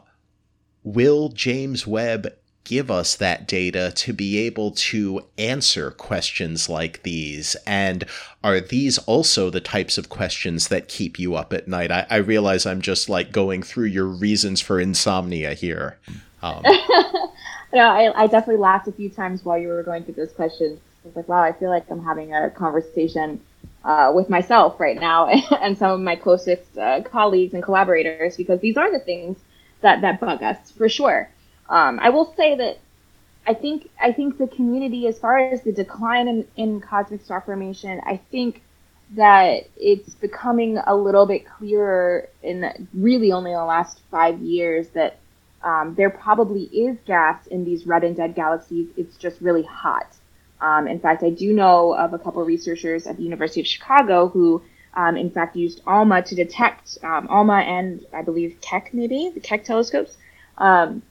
will 0.83 1.29
James 1.29 1.85
Webb 1.85 2.33
give 2.65 2.91
us 2.91 3.15
that 3.15 3.47
data 3.47 3.93
to 3.95 4.11
be 4.11 4.37
able 4.39 4.71
to 4.71 5.23
answer 5.37 5.91
questions 5.91 6.67
like 6.67 7.03
these? 7.03 7.55
And 7.65 8.03
are 8.43 8.59
these 8.59 8.97
also 8.97 9.49
the 9.49 9.61
types 9.61 9.97
of 9.97 10.09
questions 10.09 10.67
that 10.67 10.89
keep 10.89 11.17
you 11.17 11.35
up 11.35 11.53
at 11.53 11.69
night? 11.69 11.91
I, 11.91 12.05
I 12.09 12.17
realize 12.17 12.65
I'm 12.65 12.81
just 12.81 13.07
like 13.07 13.31
going 13.31 13.63
through 13.63 13.85
your 13.85 14.05
reasons 14.05 14.59
for 14.59 14.81
insomnia 14.81 15.53
here. 15.53 15.97
Um, 16.43 16.61
no, 17.73 17.87
I, 17.87 18.23
I, 18.23 18.27
definitely 18.27 18.61
laughed 18.61 18.87
a 18.87 18.91
few 18.91 19.09
times 19.09 19.45
while 19.45 19.57
you 19.57 19.69
were 19.69 19.81
going 19.81 20.03
through 20.03 20.15
those 20.15 20.31
questions. 20.33 20.79
I 21.03 21.07
was 21.07 21.15
like, 21.15 21.29
wow, 21.29 21.41
I 21.41 21.53
feel 21.53 21.69
like 21.69 21.89
I'm 21.89 22.03
having 22.03 22.35
a 22.35 22.49
conversation 22.49 23.39
uh, 23.83 24.11
with 24.13 24.29
myself 24.29 24.79
right 24.79 24.99
now 24.99 25.27
and 25.61 25.77
some 25.77 25.91
of 25.91 26.01
my 26.01 26.15
closest 26.15 26.77
uh, 26.77 27.01
colleagues 27.03 27.53
and 27.53 27.63
collaborators 27.63 28.35
because 28.35 28.59
these 28.59 28.77
are 28.77 28.91
the 28.91 28.99
things 28.99 29.37
that, 29.81 30.01
that 30.01 30.19
bug 30.19 30.43
us 30.43 30.71
for 30.71 30.89
sure. 30.89 31.29
Um, 31.69 31.99
I 31.99 32.09
will 32.09 32.33
say 32.37 32.55
that 32.55 32.77
I 33.47 33.53
think 33.53 33.89
I 34.01 34.11
think 34.11 34.37
the 34.37 34.47
community, 34.47 35.07
as 35.07 35.19
far 35.19 35.37
as 35.37 35.61
the 35.61 35.71
decline 35.71 36.27
in, 36.27 36.47
in 36.55 36.81
cosmic 36.81 37.23
star 37.23 37.41
formation, 37.41 38.01
I 38.05 38.17
think 38.31 38.61
that 39.15 39.67
it's 39.77 40.15
becoming 40.15 40.79
a 40.79 40.95
little 40.95 41.25
bit 41.25 41.45
clearer 41.47 42.27
in 42.41 42.87
really 42.93 43.31
only 43.31 43.51
the 43.51 43.63
last 43.63 44.01
five 44.09 44.39
years 44.39 44.87
that 44.89 45.19
um, 45.63 45.93
there 45.95 46.09
probably 46.09 46.63
is 46.63 46.97
gas 47.05 47.45
in 47.47 47.65
these 47.65 47.85
red 47.85 48.03
and 48.03 48.15
dead 48.15 48.35
galaxies. 48.35 48.87
It's 48.97 49.15
just 49.17 49.41
really 49.41 49.63
hot. 49.63 50.07
Um, 50.61 50.87
in 50.87 50.99
fact, 50.99 51.21
I 51.23 51.29
do 51.29 51.53
know 51.53 51.93
of 51.93 52.13
a 52.13 52.19
couple 52.19 52.43
researchers 52.43 53.05
at 53.05 53.17
the 53.17 53.23
University 53.23 53.61
of 53.61 53.67
Chicago 53.67 54.27
who, 54.29 54.63
um, 54.95 55.17
in 55.17 55.29
fact, 55.29 55.55
used 55.55 55.81
ALMA 55.85 56.23
to 56.23 56.35
detect 56.35 56.97
um, 57.03 57.27
ALMA 57.29 57.59
and 57.59 58.05
I 58.13 58.21
believe 58.21 58.57
Keck, 58.61 58.93
maybe 58.93 59.31
the 59.33 59.39
Keck 59.39 59.65
telescopes, 59.65 60.17
um, 60.57 61.03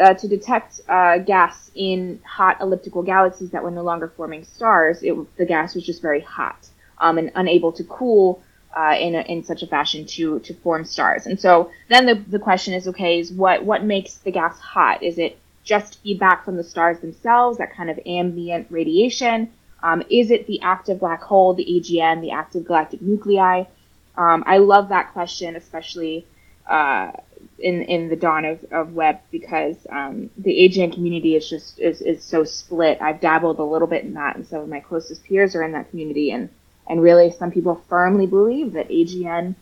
uh, 0.00 0.14
to 0.14 0.28
detect 0.28 0.80
uh, 0.88 1.18
gas 1.18 1.70
in 1.74 2.20
hot 2.24 2.60
elliptical 2.60 3.02
galaxies 3.02 3.50
that 3.50 3.62
were 3.62 3.70
no 3.70 3.82
longer 3.82 4.08
forming 4.16 4.44
stars. 4.44 5.02
It, 5.02 5.14
the 5.36 5.44
gas 5.44 5.74
was 5.74 5.84
just 5.84 6.00
very 6.00 6.20
hot 6.20 6.68
um, 6.98 7.18
and 7.18 7.30
unable 7.34 7.72
to 7.72 7.84
cool 7.84 8.42
uh, 8.74 8.96
in, 8.98 9.14
a, 9.14 9.20
in 9.22 9.44
such 9.44 9.62
a 9.62 9.66
fashion 9.66 10.06
to, 10.06 10.38
to 10.40 10.54
form 10.54 10.84
stars. 10.84 11.26
And 11.26 11.38
so 11.38 11.70
then 11.88 12.06
the, 12.06 12.14
the 12.14 12.38
question 12.38 12.72
is, 12.72 12.88
okay, 12.88 13.18
is 13.20 13.30
what, 13.30 13.64
what 13.64 13.84
makes 13.84 14.14
the 14.16 14.30
gas 14.30 14.58
hot? 14.58 15.02
Is 15.02 15.18
it 15.18 15.38
just 15.62 16.02
feedback 16.02 16.44
from 16.44 16.56
the 16.56 16.64
stars 16.64 16.98
themselves, 17.00 17.58
that 17.58 17.74
kind 17.74 17.90
of 17.90 18.00
ambient 18.06 18.68
radiation? 18.70 19.50
Um, 19.82 20.02
is 20.10 20.30
it 20.30 20.46
the 20.46 20.60
active 20.62 21.00
black 21.00 21.22
hole, 21.22 21.54
the 21.54 21.64
AGN, 21.64 22.20
the 22.20 22.30
active 22.30 22.64
galactic 22.64 23.02
nuclei? 23.02 23.64
Um, 24.16 24.44
I 24.46 24.58
love 24.58 24.88
that 24.88 25.12
question, 25.12 25.56
especially 25.56 26.26
uh, 26.68 27.12
in 27.62 27.82
in 27.82 28.08
the 28.08 28.16
dawn 28.16 28.44
of, 28.44 28.64
of 28.70 28.92
Webb 28.92 29.20
because 29.30 29.76
um, 29.88 30.30
the 30.36 30.50
AGN 30.50 30.92
community 30.92 31.36
is 31.36 31.48
just 31.48 31.78
is, 31.78 32.02
is 32.02 32.22
so 32.22 32.44
split. 32.44 33.00
I've 33.00 33.20
dabbled 33.20 33.58
a 33.58 33.64
little 33.64 33.88
bit 33.88 34.04
in 34.04 34.14
that, 34.14 34.36
and 34.36 34.46
some 34.46 34.60
of 34.60 34.68
my 34.68 34.80
closest 34.80 35.24
peers 35.24 35.54
are 35.54 35.62
in 35.62 35.72
that 35.72 35.90
community, 35.90 36.30
and 36.30 36.48
and 36.88 37.00
really 37.00 37.30
some 37.30 37.50
people 37.50 37.82
firmly 37.88 38.26
believe 38.26 38.72
that 38.72 38.88
AGN 38.88 39.54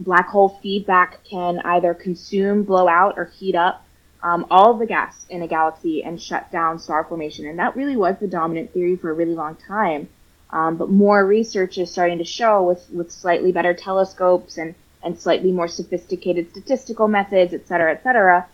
black 0.00 0.28
hole 0.28 0.58
feedback 0.62 1.22
can 1.24 1.60
either 1.64 1.92
consume, 1.92 2.62
blow 2.62 2.88
out, 2.88 3.18
or 3.18 3.26
heat 3.26 3.54
up 3.54 3.84
um, 4.22 4.46
all 4.50 4.74
the 4.74 4.86
gas 4.86 5.26
in 5.28 5.42
a 5.42 5.48
galaxy 5.48 6.02
and 6.02 6.20
shut 6.20 6.50
down 6.50 6.78
star 6.78 7.04
formation. 7.04 7.46
And 7.46 7.58
that 7.58 7.76
really 7.76 7.96
was 7.96 8.16
the 8.18 8.26
dominant 8.26 8.72
theory 8.72 8.96
for 8.96 9.10
a 9.10 9.14
really 9.14 9.34
long 9.34 9.56
time. 9.56 10.08
Um, 10.50 10.76
but 10.76 10.88
more 10.88 11.24
research 11.26 11.78
is 11.78 11.90
starting 11.90 12.18
to 12.18 12.24
show 12.24 12.62
with 12.62 12.88
with 12.90 13.12
slightly 13.12 13.52
better 13.52 13.74
telescopes 13.74 14.56
and 14.56 14.74
and 15.02 15.18
slightly 15.18 15.52
more 15.52 15.68
sophisticated 15.68 16.50
statistical 16.50 17.08
methods, 17.08 17.54
et 17.54 17.66
cetera, 17.66 17.92
et 17.92 18.02
cetera, 18.02 18.46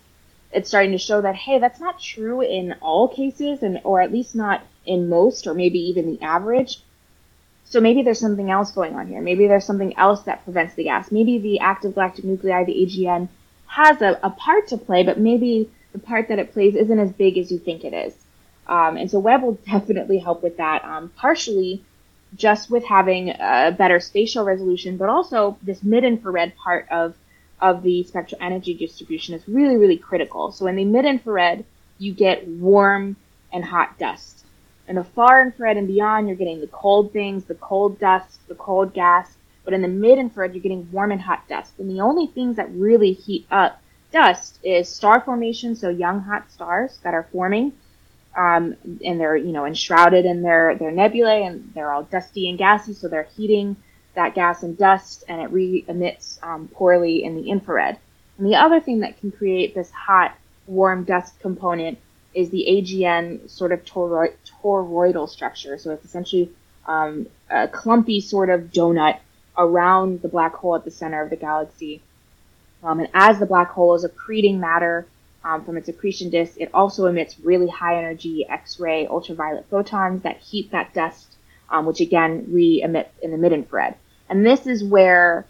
it's 0.52 0.68
starting 0.68 0.92
to 0.92 0.98
show 0.98 1.20
that, 1.20 1.34
hey, 1.34 1.58
that's 1.58 1.80
not 1.80 2.00
true 2.00 2.40
in 2.40 2.74
all 2.80 3.08
cases, 3.08 3.62
and 3.62 3.80
or 3.84 4.00
at 4.00 4.12
least 4.12 4.36
not 4.36 4.62
in 4.86 5.08
most, 5.08 5.46
or 5.46 5.54
maybe 5.54 5.78
even 5.78 6.06
the 6.06 6.22
average. 6.22 6.80
So 7.64 7.80
maybe 7.80 8.02
there's 8.02 8.20
something 8.20 8.50
else 8.50 8.70
going 8.70 8.94
on 8.94 9.08
here. 9.08 9.20
Maybe 9.20 9.48
there's 9.48 9.64
something 9.64 9.96
else 9.98 10.22
that 10.22 10.44
prevents 10.44 10.74
the 10.74 10.84
gas. 10.84 11.10
Maybe 11.10 11.38
the 11.38 11.58
active 11.60 11.94
galactic 11.94 12.24
nuclei, 12.24 12.64
the 12.64 12.72
AGN, 12.72 13.28
has 13.66 14.00
a, 14.00 14.18
a 14.22 14.30
part 14.30 14.68
to 14.68 14.76
play, 14.76 15.02
but 15.02 15.18
maybe 15.18 15.70
the 15.92 15.98
part 15.98 16.28
that 16.28 16.38
it 16.38 16.52
plays 16.52 16.76
isn't 16.76 16.98
as 16.98 17.10
big 17.12 17.36
as 17.36 17.50
you 17.50 17.58
think 17.58 17.84
it 17.84 17.92
is. 17.92 18.14
Um, 18.66 18.96
and 18.96 19.10
so 19.10 19.18
Webb 19.18 19.42
will 19.42 19.54
definitely 19.66 20.18
help 20.18 20.42
with 20.42 20.58
that, 20.58 20.84
um, 20.84 21.10
partially 21.16 21.82
just 22.36 22.70
with 22.70 22.84
having 22.84 23.30
a 23.30 23.74
better 23.76 24.00
spatial 24.00 24.44
resolution, 24.44 24.96
but 24.96 25.08
also 25.08 25.56
this 25.62 25.82
mid-infrared 25.82 26.56
part 26.56 26.88
of 26.90 27.14
of 27.60 27.82
the 27.82 28.02
spectral 28.04 28.40
energy 28.42 28.74
distribution 28.74 29.34
is 29.34 29.48
really, 29.48 29.76
really 29.76 29.96
critical. 29.96 30.52
So 30.52 30.66
in 30.66 30.76
the 30.76 30.84
mid-infrared, 30.84 31.64
you 31.98 32.12
get 32.12 32.46
warm 32.46 33.16
and 33.52 33.64
hot 33.64 33.98
dust. 33.98 34.44
In 34.86 34.96
the 34.96 35.04
far 35.04 35.40
infrared 35.40 35.78
and 35.78 35.86
beyond, 35.86 36.28
you're 36.28 36.36
getting 36.36 36.60
the 36.60 36.66
cold 36.66 37.12
things, 37.12 37.44
the 37.44 37.54
cold 37.54 37.98
dust, 37.98 38.46
the 38.48 38.54
cold 38.54 38.92
gas. 38.92 39.34
But 39.64 39.72
in 39.72 39.80
the 39.80 39.88
mid-infrared, 39.88 40.52
you're 40.52 40.62
getting 40.62 40.90
warm 40.92 41.10
and 41.10 41.22
hot 41.22 41.48
dust. 41.48 41.72
And 41.78 41.88
the 41.88 42.02
only 42.02 42.26
things 42.26 42.56
that 42.56 42.70
really 42.70 43.12
heat 43.12 43.46
up 43.50 43.80
dust 44.12 44.58
is 44.62 44.88
star 44.88 45.20
formation, 45.20 45.74
so 45.74 45.88
young 45.88 46.20
hot 46.20 46.50
stars 46.50 46.98
that 47.02 47.14
are 47.14 47.28
forming, 47.32 47.72
um, 48.36 48.76
and 49.04 49.20
they're 49.20 49.36
you 49.36 49.52
know 49.52 49.66
enshrouded 49.66 50.24
in 50.24 50.42
their 50.42 50.76
their 50.76 50.90
nebulae, 50.90 51.44
and 51.44 51.72
they're 51.74 51.92
all 51.92 52.02
dusty 52.04 52.48
and 52.48 52.58
gassy, 52.58 52.92
so 52.92 53.08
they're 53.08 53.28
heating 53.36 53.76
that 54.14 54.34
gas 54.34 54.62
and 54.62 54.78
dust, 54.78 55.24
and 55.28 55.40
it 55.40 55.50
re-emits 55.50 56.38
um, 56.42 56.68
poorly 56.68 57.24
in 57.24 57.34
the 57.34 57.50
infrared. 57.50 57.98
And 58.38 58.46
the 58.46 58.56
other 58.56 58.80
thing 58.80 59.00
that 59.00 59.18
can 59.18 59.30
create 59.32 59.74
this 59.74 59.90
hot, 59.90 60.36
warm 60.66 61.04
dust 61.04 61.38
component 61.40 61.98
is 62.32 62.50
the 62.50 62.66
AGN 62.68 63.48
sort 63.48 63.72
of 63.72 63.84
toroid- 63.84 64.34
toroidal 64.62 65.28
structure. 65.28 65.78
So 65.78 65.92
it's 65.92 66.04
essentially 66.04 66.50
um, 66.86 67.26
a 67.50 67.68
clumpy 67.68 68.20
sort 68.20 68.50
of 68.50 68.72
donut 68.72 69.18
around 69.56 70.22
the 70.22 70.28
black 70.28 70.54
hole 70.54 70.74
at 70.74 70.84
the 70.84 70.90
center 70.90 71.22
of 71.22 71.30
the 71.30 71.36
galaxy. 71.36 72.02
Um, 72.82 73.00
and 73.00 73.08
as 73.14 73.38
the 73.38 73.46
black 73.46 73.70
hole 73.70 73.94
is 73.94 74.04
accreting 74.04 74.58
matter 74.58 75.06
um, 75.44 75.64
from 75.64 75.76
its 75.76 75.88
accretion 75.88 76.30
disk, 76.30 76.54
it 76.58 76.70
also 76.72 77.06
emits 77.06 77.38
really 77.40 77.68
high 77.68 77.98
energy 77.98 78.46
X 78.48 78.80
ray 78.80 79.06
ultraviolet 79.06 79.66
photons 79.70 80.22
that 80.22 80.38
heat 80.38 80.70
that 80.72 80.94
dust, 80.94 81.36
um, 81.70 81.86
which 81.86 82.00
again 82.00 82.46
re 82.48 82.82
emits 82.82 83.10
in 83.22 83.30
the 83.30 83.38
mid 83.38 83.52
infrared. 83.52 83.94
And 84.28 84.44
this 84.44 84.66
is 84.66 84.82
where 84.82 85.46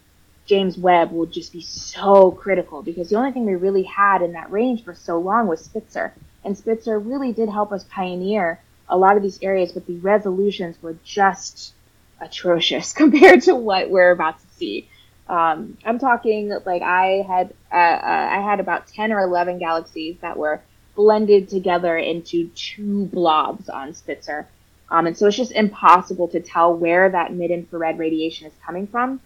James 0.47 0.77
Webb 0.77 1.13
will 1.13 1.27
just 1.27 1.53
be 1.53 1.63
so 1.63 2.31
critical 2.31 2.83
because 2.83 3.09
the 3.09 3.17
only 3.17 3.33
thing 3.33 3.47
we 3.47 3.55
really 3.55 3.85
had 3.85 4.21
in 4.21 4.33
that 4.33 4.51
range 4.51 4.85
for 4.85 4.95
so 4.95 5.19
long 5.19 5.47
was 5.47 5.65
Spitzer. 5.65 6.13
And 6.45 6.57
Spitzer 6.57 6.99
really 6.99 7.33
did 7.33 7.49
help 7.49 7.73
us 7.73 7.85
pioneer 7.85 8.61
a 8.89 8.99
lot 8.99 9.17
of 9.17 9.23
these 9.23 9.39
areas, 9.43 9.73
but 9.73 9.87
the 9.87 9.97
resolutions 9.99 10.77
were 10.83 10.97
just 11.05 11.73
atrocious 12.21 12.93
compared 13.03 13.43
to 13.43 13.55
what 13.55 13.91
we're 13.91 14.11
about 14.11 14.39
to 14.41 14.47
see. 14.57 14.89
Um, 15.29 15.79
I'm 15.85 15.99
talking 15.99 16.51
like 16.67 16.83
I 16.83 17.25
had 17.27 17.55
uh, 17.73 17.77
uh, 17.77 18.29
I 18.33 18.41
had 18.41 18.61
about 18.61 18.87
ten 18.87 19.13
or 19.13 19.21
eleven 19.21 19.59
galaxies 19.59 20.17
that 20.21 20.37
were 20.37 20.61
blended 20.95 21.49
together 21.49 21.97
into 21.97 22.49
two 22.51 23.07
blobs 23.07 23.69
on 23.69 23.95
Spitzer, 23.95 24.47
um, 24.91 25.07
and 25.07 25.17
so 25.17 25.27
it's 25.27 25.37
just 25.37 25.53
impossible 25.53 26.29
to 26.29 26.41
tell 26.41 26.77
where 26.77 27.09
that 27.09 27.33
mid-infrared 27.33 27.99
radiation 27.99 28.47
is 28.47 28.53
coming 28.65 28.87
from. 28.87 29.21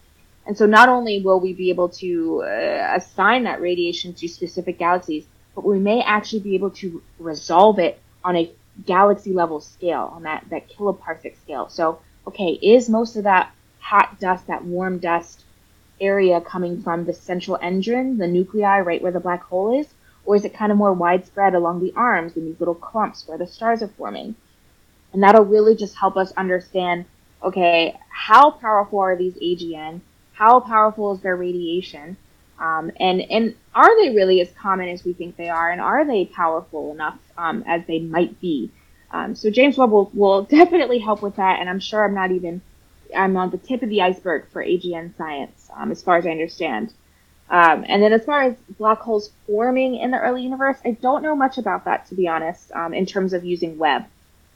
And 0.46 0.56
so 0.56 0.64
not 0.64 0.88
only 0.88 1.20
will 1.20 1.40
we 1.40 1.52
be 1.52 1.68
able 1.68 1.90
to 1.90 2.42
uh, 2.42 2.92
assign 2.96 3.44
that 3.44 3.60
radiation 3.60 4.14
to 4.14 4.28
specific 4.28 4.78
galaxies, 4.78 5.26
but 5.54 5.62
we 5.62 5.78
may 5.78 6.00
actually 6.00 6.40
be 6.40 6.54
able 6.54 6.70
to 6.70 7.02
resolve 7.18 7.78
it 7.78 8.00
on 8.24 8.34
a 8.34 8.50
galaxy 8.86 9.34
level 9.34 9.60
scale, 9.60 10.10
on 10.14 10.22
that, 10.22 10.46
that 10.48 10.70
kiloparsec 10.70 11.36
scale. 11.42 11.68
So, 11.68 12.00
okay, 12.26 12.52
is 12.62 12.88
most 12.88 13.16
of 13.16 13.24
that 13.24 13.52
hot 13.78 14.18
dust, 14.20 14.46
that 14.46 14.64
warm 14.64 14.98
dust 15.00 15.44
area 16.00 16.40
coming 16.40 16.82
from 16.82 17.04
the 17.04 17.12
central 17.12 17.58
engine, 17.62 18.18
the 18.18 18.26
nuclei 18.26 18.80
right 18.80 19.02
where 19.02 19.12
the 19.12 19.20
black 19.20 19.42
hole 19.42 19.78
is? 19.78 19.88
Or 20.24 20.36
is 20.36 20.44
it 20.44 20.54
kind 20.54 20.70
of 20.70 20.78
more 20.78 20.92
widespread 20.92 21.54
along 21.54 21.80
the 21.80 21.92
arms 21.96 22.36
in 22.36 22.44
these 22.44 22.60
little 22.60 22.74
clumps 22.74 23.26
where 23.26 23.38
the 23.38 23.46
stars 23.46 23.82
are 23.82 23.88
forming? 23.88 24.34
And 25.12 25.22
that'll 25.22 25.44
really 25.44 25.74
just 25.74 25.96
help 25.96 26.16
us 26.16 26.32
understand, 26.32 27.06
okay, 27.42 27.96
how 28.10 28.50
powerful 28.50 28.98
are 28.98 29.16
these 29.16 29.34
AGN? 29.34 30.00
How 30.32 30.60
powerful 30.60 31.12
is 31.14 31.20
their 31.20 31.36
radiation? 31.36 32.16
Um, 32.58 32.90
and 32.98 33.22
and 33.22 33.54
are 33.74 34.02
they 34.02 34.14
really 34.14 34.40
as 34.40 34.50
common 34.52 34.88
as 34.88 35.04
we 35.04 35.12
think 35.12 35.36
they 35.36 35.48
are? 35.48 35.70
And 35.70 35.80
are 35.80 36.04
they 36.04 36.26
powerful 36.26 36.92
enough 36.92 37.18
um, 37.38 37.64
as 37.66 37.82
they 37.86 38.00
might 38.00 38.40
be? 38.40 38.70
Um, 39.10 39.34
so 39.34 39.50
James 39.50 39.78
Webb 39.78 39.90
will, 39.90 40.10
will 40.12 40.42
definitely 40.58 40.98
help 40.98 41.22
with 41.22 41.36
that. 41.36 41.60
And 41.60 41.68
I'm 41.68 41.80
sure 41.80 42.04
I'm 42.04 42.14
not 42.14 42.32
even 42.32 42.60
I'm 43.16 43.36
on 43.36 43.50
the 43.50 43.58
tip 43.58 43.82
of 43.82 43.88
the 43.88 44.02
iceberg 44.02 44.46
for 44.50 44.62
AGN 44.62 45.16
science, 45.16 45.70
um, 45.74 45.90
as 45.90 46.02
far 46.02 46.16
as 46.16 46.26
I 46.26 46.30
understand. 46.30 46.92
Um, 47.50 47.84
and 47.88 48.02
then 48.02 48.12
as 48.12 48.24
far 48.24 48.42
as 48.42 48.56
black 48.78 48.98
holes 48.98 49.30
forming 49.46 49.94
in 49.94 50.10
the 50.10 50.20
early 50.20 50.42
universe, 50.42 50.76
I 50.84 50.92
don't 50.92 51.22
know 51.22 51.34
much 51.34 51.56
about 51.56 51.84
that 51.86 52.06
to 52.08 52.14
be 52.14 52.28
honest. 52.28 52.70
Um, 52.72 52.92
in 52.92 53.06
terms 53.06 53.32
of 53.32 53.44
using 53.44 53.78
Webb, 53.78 54.04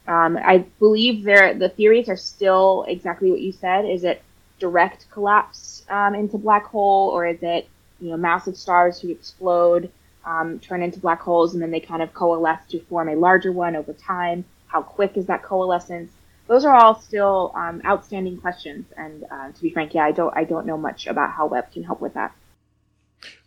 I 0.07 0.65
believe 0.79 1.23
there 1.23 1.53
the 1.53 1.69
theories 1.69 2.09
are 2.09 2.17
still 2.17 2.85
exactly 2.87 3.31
what 3.31 3.41
you 3.41 3.51
said. 3.51 3.85
Is 3.85 4.03
it 4.03 4.21
direct 4.59 5.09
collapse 5.11 5.83
into 5.89 6.37
black 6.37 6.65
hole, 6.65 7.09
or 7.09 7.25
is 7.25 7.41
it 7.41 7.67
you 7.99 8.09
know, 8.09 8.17
massive 8.17 8.57
stars 8.57 8.99
who 8.99 9.09
explode, 9.09 9.89
um, 10.25 10.59
turn 10.59 10.83
into 10.83 10.99
black 10.99 11.21
holes, 11.21 11.53
and 11.53 11.63
then 11.63 11.71
they 11.71 11.79
kind 11.79 12.01
of 12.01 12.13
coalesce 12.13 12.61
to 12.69 12.79
form 12.81 13.09
a 13.09 13.15
larger 13.15 13.51
one 13.51 13.75
over 13.75 13.93
time. 13.93 14.45
How 14.67 14.81
quick 14.81 15.17
is 15.17 15.25
that 15.27 15.43
coalescence? 15.43 16.11
Those 16.53 16.65
are 16.65 16.75
all 16.75 17.01
still 17.01 17.51
um, 17.55 17.81
outstanding 17.83 18.37
questions, 18.37 18.85
and 18.95 19.23
uh, 19.31 19.51
to 19.51 19.59
be 19.59 19.71
frank, 19.71 19.95
yeah, 19.95 20.05
I 20.05 20.11
don't, 20.11 20.31
I 20.37 20.43
don't 20.43 20.67
know 20.67 20.77
much 20.77 21.07
about 21.07 21.31
how 21.31 21.47
Webb 21.47 21.71
can 21.71 21.81
help 21.83 21.99
with 21.99 22.13
that. 22.13 22.35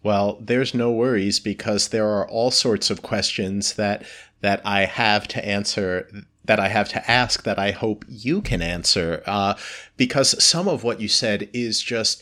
Well, 0.02 0.38
there's 0.40 0.74
no 0.74 0.90
worries 0.90 1.38
because 1.38 1.90
there 1.90 2.08
are 2.08 2.28
all 2.28 2.50
sorts 2.50 2.90
of 2.90 3.02
questions 3.02 3.74
that 3.74 4.04
that 4.40 4.60
I 4.64 4.86
have 4.86 5.28
to 5.28 5.46
answer 5.46 6.10
that 6.46 6.58
I 6.58 6.66
have 6.66 6.88
to 6.88 7.08
ask 7.08 7.44
that 7.44 7.60
I 7.60 7.70
hope 7.70 8.04
you 8.08 8.42
can 8.42 8.60
answer 8.60 9.22
uh, 9.24 9.54
because 9.96 10.42
some 10.42 10.66
of 10.66 10.82
what 10.82 11.00
you 11.00 11.06
said 11.06 11.48
is 11.52 11.80
just 11.80 12.20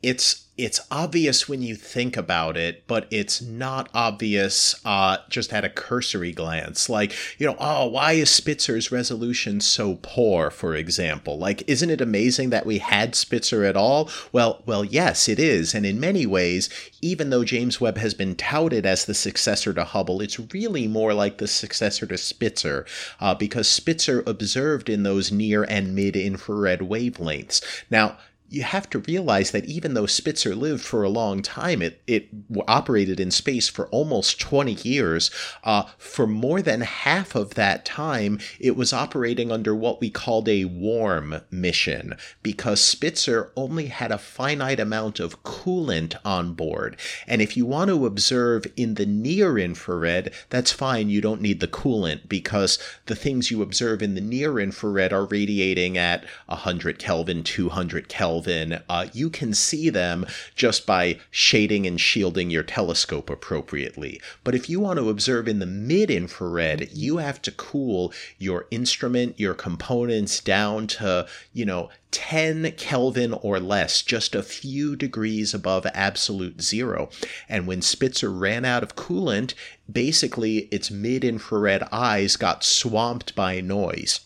it's 0.00 0.46
it's 0.60 0.80
obvious 0.90 1.48
when 1.48 1.62
you 1.62 1.74
think 1.74 2.18
about 2.18 2.56
it, 2.56 2.86
but 2.86 3.06
it's 3.10 3.40
not 3.40 3.88
obvious 3.94 4.74
uh, 4.84 5.16
just 5.30 5.54
at 5.54 5.64
a 5.64 5.70
cursory 5.70 6.32
glance. 6.32 6.90
Like, 6.90 7.14
you 7.38 7.46
know, 7.46 7.56
oh, 7.58 7.86
why 7.86 8.12
is 8.12 8.28
Spitzer's 8.28 8.92
resolution 8.92 9.60
so 9.60 9.98
poor, 10.02 10.50
for 10.50 10.74
example? 10.74 11.38
Like, 11.38 11.66
isn't 11.66 11.88
it 11.88 12.02
amazing 12.02 12.50
that 12.50 12.66
we 12.66 12.76
had 12.76 13.14
Spitzer 13.14 13.64
at 13.64 13.76
all? 13.76 14.10
Well, 14.32 14.62
well, 14.66 14.84
yes, 14.84 15.30
it 15.30 15.38
is. 15.38 15.74
And 15.74 15.86
in 15.86 15.98
many 15.98 16.26
ways, 16.26 16.68
even 17.00 17.30
though 17.30 17.44
James 17.44 17.80
Webb 17.80 17.96
has 17.96 18.12
been 18.12 18.36
touted 18.36 18.84
as 18.84 19.06
the 19.06 19.14
successor 19.14 19.72
to 19.72 19.84
Hubble, 19.84 20.20
it's 20.20 20.38
really 20.52 20.86
more 20.86 21.14
like 21.14 21.38
the 21.38 21.48
successor 21.48 22.04
to 22.06 22.18
Spitzer, 22.18 22.84
uh, 23.18 23.34
because 23.34 23.66
Spitzer 23.66 24.22
observed 24.26 24.90
in 24.90 25.04
those 25.04 25.32
near 25.32 25.62
and 25.64 25.94
mid 25.94 26.16
infrared 26.16 26.80
wavelengths. 26.80 27.62
Now, 27.90 28.18
you 28.50 28.64
have 28.64 28.90
to 28.90 28.98
realize 28.98 29.52
that 29.52 29.64
even 29.66 29.94
though 29.94 30.06
Spitzer 30.06 30.56
lived 30.56 30.82
for 30.82 31.04
a 31.04 31.08
long 31.08 31.40
time, 31.40 31.80
it, 31.80 32.02
it 32.08 32.28
operated 32.66 33.20
in 33.20 33.30
space 33.30 33.68
for 33.68 33.86
almost 33.88 34.40
20 34.40 34.72
years. 34.72 35.30
Uh, 35.62 35.84
for 35.96 36.26
more 36.26 36.60
than 36.60 36.80
half 36.80 37.36
of 37.36 37.54
that 37.54 37.84
time, 37.84 38.40
it 38.58 38.74
was 38.74 38.92
operating 38.92 39.52
under 39.52 39.72
what 39.72 40.00
we 40.00 40.10
called 40.10 40.48
a 40.48 40.64
warm 40.64 41.40
mission 41.52 42.16
because 42.42 42.82
Spitzer 42.82 43.52
only 43.54 43.86
had 43.86 44.10
a 44.10 44.18
finite 44.18 44.80
amount 44.80 45.20
of 45.20 45.44
coolant 45.44 46.16
on 46.24 46.52
board. 46.54 46.96
And 47.28 47.40
if 47.40 47.56
you 47.56 47.64
want 47.64 47.88
to 47.90 48.04
observe 48.04 48.66
in 48.76 48.94
the 48.94 49.06
near 49.06 49.58
infrared, 49.58 50.32
that's 50.48 50.72
fine. 50.72 51.08
You 51.08 51.20
don't 51.20 51.40
need 51.40 51.60
the 51.60 51.68
coolant 51.68 52.28
because 52.28 52.80
the 53.06 53.14
things 53.14 53.52
you 53.52 53.62
observe 53.62 54.02
in 54.02 54.16
the 54.16 54.20
near 54.20 54.58
infrared 54.58 55.12
are 55.12 55.26
radiating 55.26 55.96
at 55.96 56.24
100 56.46 56.98
Kelvin, 56.98 57.44
200 57.44 58.08
Kelvin 58.08 58.39
Kelvin, 58.40 58.80
uh, 58.88 59.06
you 59.12 59.28
can 59.28 59.52
see 59.52 59.90
them 59.90 60.24
just 60.56 60.86
by 60.86 61.18
shading 61.30 61.86
and 61.86 62.00
shielding 62.00 62.48
your 62.48 62.62
telescope 62.62 63.28
appropriately. 63.28 64.18
But 64.44 64.54
if 64.54 64.66
you 64.70 64.80
want 64.80 64.98
to 64.98 65.10
observe 65.10 65.46
in 65.46 65.58
the 65.58 65.66
mid 65.66 66.10
infrared, 66.10 66.88
you 66.90 67.18
have 67.18 67.42
to 67.42 67.52
cool 67.52 68.14
your 68.38 68.66
instrument, 68.70 69.38
your 69.38 69.52
components 69.52 70.40
down 70.40 70.86
to, 70.86 71.26
you 71.52 71.66
know, 71.66 71.90
10 72.12 72.72
Kelvin 72.78 73.34
or 73.34 73.60
less, 73.60 74.00
just 74.00 74.34
a 74.34 74.42
few 74.42 74.96
degrees 74.96 75.52
above 75.52 75.86
absolute 75.92 76.62
zero. 76.62 77.10
And 77.46 77.66
when 77.66 77.82
Spitzer 77.82 78.30
ran 78.30 78.64
out 78.64 78.82
of 78.82 78.96
coolant, 78.96 79.52
basically 79.90 80.60
its 80.70 80.90
mid 80.90 81.24
infrared 81.24 81.82
eyes 81.92 82.36
got 82.36 82.64
swamped 82.64 83.34
by 83.34 83.60
noise. 83.60 84.20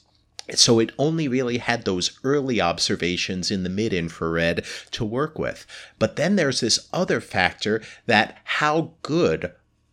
So 0.54 0.78
it 0.78 0.92
only 0.98 1.28
really 1.28 1.58
had 1.58 1.84
those 1.84 2.18
early 2.22 2.60
observations 2.60 3.50
in 3.50 3.62
the 3.62 3.70
mid 3.70 3.92
infrared 3.92 4.64
to 4.92 5.04
work 5.04 5.38
with. 5.38 5.66
But 5.98 6.16
then 6.16 6.36
there's 6.36 6.60
this 6.60 6.88
other 6.92 7.20
factor 7.20 7.82
that 8.06 8.38
how 8.44 8.92
good 9.02 9.52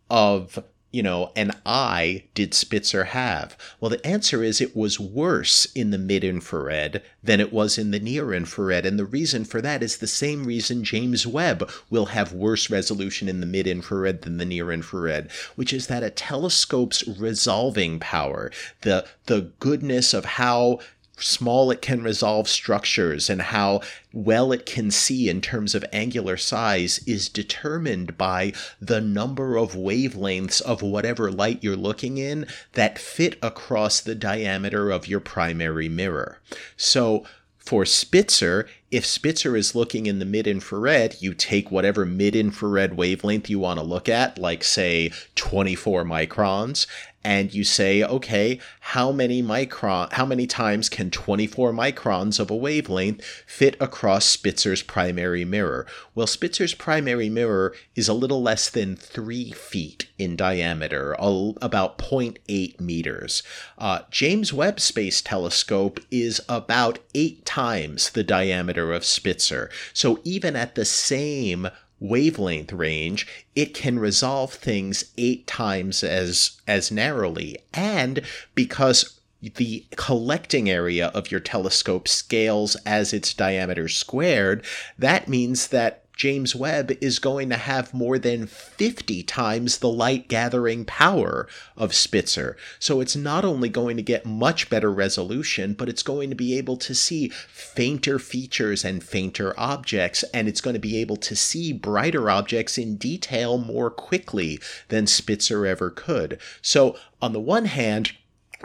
of 0.09 0.63
you 0.91 1.01
know, 1.01 1.31
an 1.35 1.51
eye 1.65 2.23
did 2.33 2.53
Spitzer 2.53 3.05
have? 3.05 3.57
Well, 3.79 3.89
the 3.89 4.05
answer 4.05 4.43
is 4.43 4.59
it 4.59 4.75
was 4.75 4.99
worse 4.99 5.65
in 5.73 5.91
the 5.91 5.97
mid 5.97 6.23
infrared 6.23 7.01
than 7.23 7.39
it 7.39 7.53
was 7.53 7.77
in 7.77 7.91
the 7.91 7.99
near 7.99 8.33
infrared. 8.33 8.85
And 8.85 8.99
the 8.99 9.05
reason 9.05 9.45
for 9.45 9.61
that 9.61 9.81
is 9.81 9.97
the 9.97 10.07
same 10.07 10.43
reason 10.43 10.83
James 10.83 11.25
Webb 11.25 11.69
will 11.89 12.07
have 12.07 12.33
worse 12.33 12.69
resolution 12.69 13.29
in 13.29 13.39
the 13.39 13.45
mid 13.45 13.67
infrared 13.67 14.23
than 14.23 14.37
the 14.37 14.45
near 14.45 14.71
infrared, 14.71 15.31
which 15.55 15.71
is 15.71 15.87
that 15.87 16.03
a 16.03 16.09
telescope's 16.09 17.07
resolving 17.07 17.99
power, 17.99 18.51
the, 18.81 19.05
the 19.27 19.51
goodness 19.59 20.13
of 20.13 20.25
how 20.25 20.79
small 21.21 21.71
it 21.71 21.81
can 21.81 22.03
resolve 22.03 22.47
structures 22.47 23.29
and 23.29 23.41
how 23.41 23.81
well 24.13 24.51
it 24.51 24.65
can 24.65 24.91
see 24.91 25.29
in 25.29 25.41
terms 25.41 25.73
of 25.73 25.85
angular 25.93 26.37
size 26.37 26.99
is 27.07 27.29
determined 27.29 28.17
by 28.17 28.53
the 28.79 29.01
number 29.01 29.57
of 29.57 29.73
wavelengths 29.73 30.61
of 30.61 30.81
whatever 30.81 31.31
light 31.31 31.63
you're 31.63 31.75
looking 31.75 32.17
in 32.17 32.45
that 32.73 32.99
fit 32.99 33.37
across 33.41 33.99
the 34.01 34.15
diameter 34.15 34.91
of 34.91 35.07
your 35.07 35.19
primary 35.19 35.87
mirror. 35.87 36.39
So 36.75 37.25
for 37.61 37.85
Spitzer, 37.85 38.67
if 38.89 39.05
Spitzer 39.05 39.55
is 39.55 39.75
looking 39.75 40.07
in 40.07 40.19
the 40.19 40.25
mid 40.25 40.47
infrared, 40.47 41.15
you 41.21 41.33
take 41.33 41.71
whatever 41.71 42.05
mid 42.05 42.35
infrared 42.35 42.97
wavelength 42.97 43.49
you 43.49 43.59
want 43.59 43.79
to 43.79 43.85
look 43.85 44.09
at, 44.09 44.37
like 44.37 44.63
say 44.63 45.11
24 45.35 46.03
microns, 46.03 46.87
and 47.23 47.53
you 47.53 47.63
say, 47.63 48.03
okay, 48.03 48.59
how 48.79 49.11
many 49.11 49.43
micron, 49.43 50.11
how 50.13 50.25
many 50.25 50.47
times 50.47 50.89
can 50.89 51.11
24 51.11 51.71
microns 51.71 52.39
of 52.39 52.49
a 52.49 52.55
wavelength 52.55 53.23
fit 53.45 53.75
across 53.79 54.25
Spitzer's 54.25 54.81
primary 54.81 55.45
mirror? 55.45 55.85
Well, 56.15 56.27
Spitzer's 56.27 56.73
primary 56.73 57.29
mirror 57.29 57.75
is 57.95 58.07
a 58.07 58.13
little 58.13 58.41
less 58.41 58.69
than 58.69 58.95
three 58.95 59.51
feet 59.51 60.07
in 60.17 60.35
diameter, 60.35 61.15
about 61.19 61.97
0.8 61.97 62.79
meters. 62.79 63.43
Uh, 63.77 63.99
James 64.09 64.51
Webb 64.51 64.79
Space 64.79 65.21
Telescope 65.21 65.99
is 66.09 66.41
about 66.49 66.99
eight 67.13 67.45
times 67.45 68.09
the 68.09 68.23
diameter 68.23 68.91
of 68.91 69.05
Spitzer. 69.05 69.69
So 69.93 70.19
even 70.23 70.55
at 70.55 70.75
the 70.75 70.85
same 70.85 71.69
wavelength 72.01 72.73
range, 72.73 73.25
it 73.55 73.73
can 73.73 73.99
resolve 73.99 74.53
things 74.53 75.05
eight 75.17 75.47
times 75.47 76.03
as 76.03 76.59
as 76.67 76.91
narrowly. 76.91 77.57
And 77.73 78.21
because 78.53 79.19
the 79.41 79.85
collecting 79.95 80.69
area 80.69 81.07
of 81.09 81.31
your 81.31 81.39
telescope 81.39 82.07
scales 82.07 82.75
as 82.85 83.13
its 83.13 83.33
diameter 83.33 83.87
squared, 83.87 84.65
that 84.99 85.27
means 85.27 85.67
that 85.67 86.00
James 86.15 86.55
Webb 86.55 86.91
is 87.01 87.19
going 87.19 87.49
to 87.49 87.57
have 87.57 87.93
more 87.93 88.19
than 88.19 88.45
50 88.47 89.23
times 89.23 89.79
the 89.79 89.89
light 89.89 90.27
gathering 90.27 90.85
power 90.85 91.47
of 91.75 91.93
Spitzer. 91.93 92.57
So 92.79 93.01
it's 93.01 93.15
not 93.15 93.43
only 93.43 93.69
going 93.69 93.97
to 93.97 94.03
get 94.03 94.25
much 94.25 94.69
better 94.69 94.91
resolution, 94.91 95.73
but 95.73 95.89
it's 95.89 96.03
going 96.03 96.29
to 96.29 96.35
be 96.35 96.57
able 96.57 96.77
to 96.77 96.93
see 96.93 97.29
fainter 97.29 98.19
features 98.19 98.85
and 98.85 99.03
fainter 99.03 99.59
objects, 99.59 100.23
and 100.33 100.47
it's 100.47 100.61
going 100.61 100.75
to 100.75 100.79
be 100.79 100.97
able 100.97 101.17
to 101.17 101.35
see 101.35 101.73
brighter 101.73 102.29
objects 102.29 102.77
in 102.77 102.97
detail 102.97 103.57
more 103.57 103.89
quickly 103.89 104.59
than 104.89 105.07
Spitzer 105.07 105.65
ever 105.65 105.89
could. 105.89 106.39
So, 106.61 106.97
on 107.21 107.33
the 107.33 107.39
one 107.39 107.65
hand, 107.65 108.13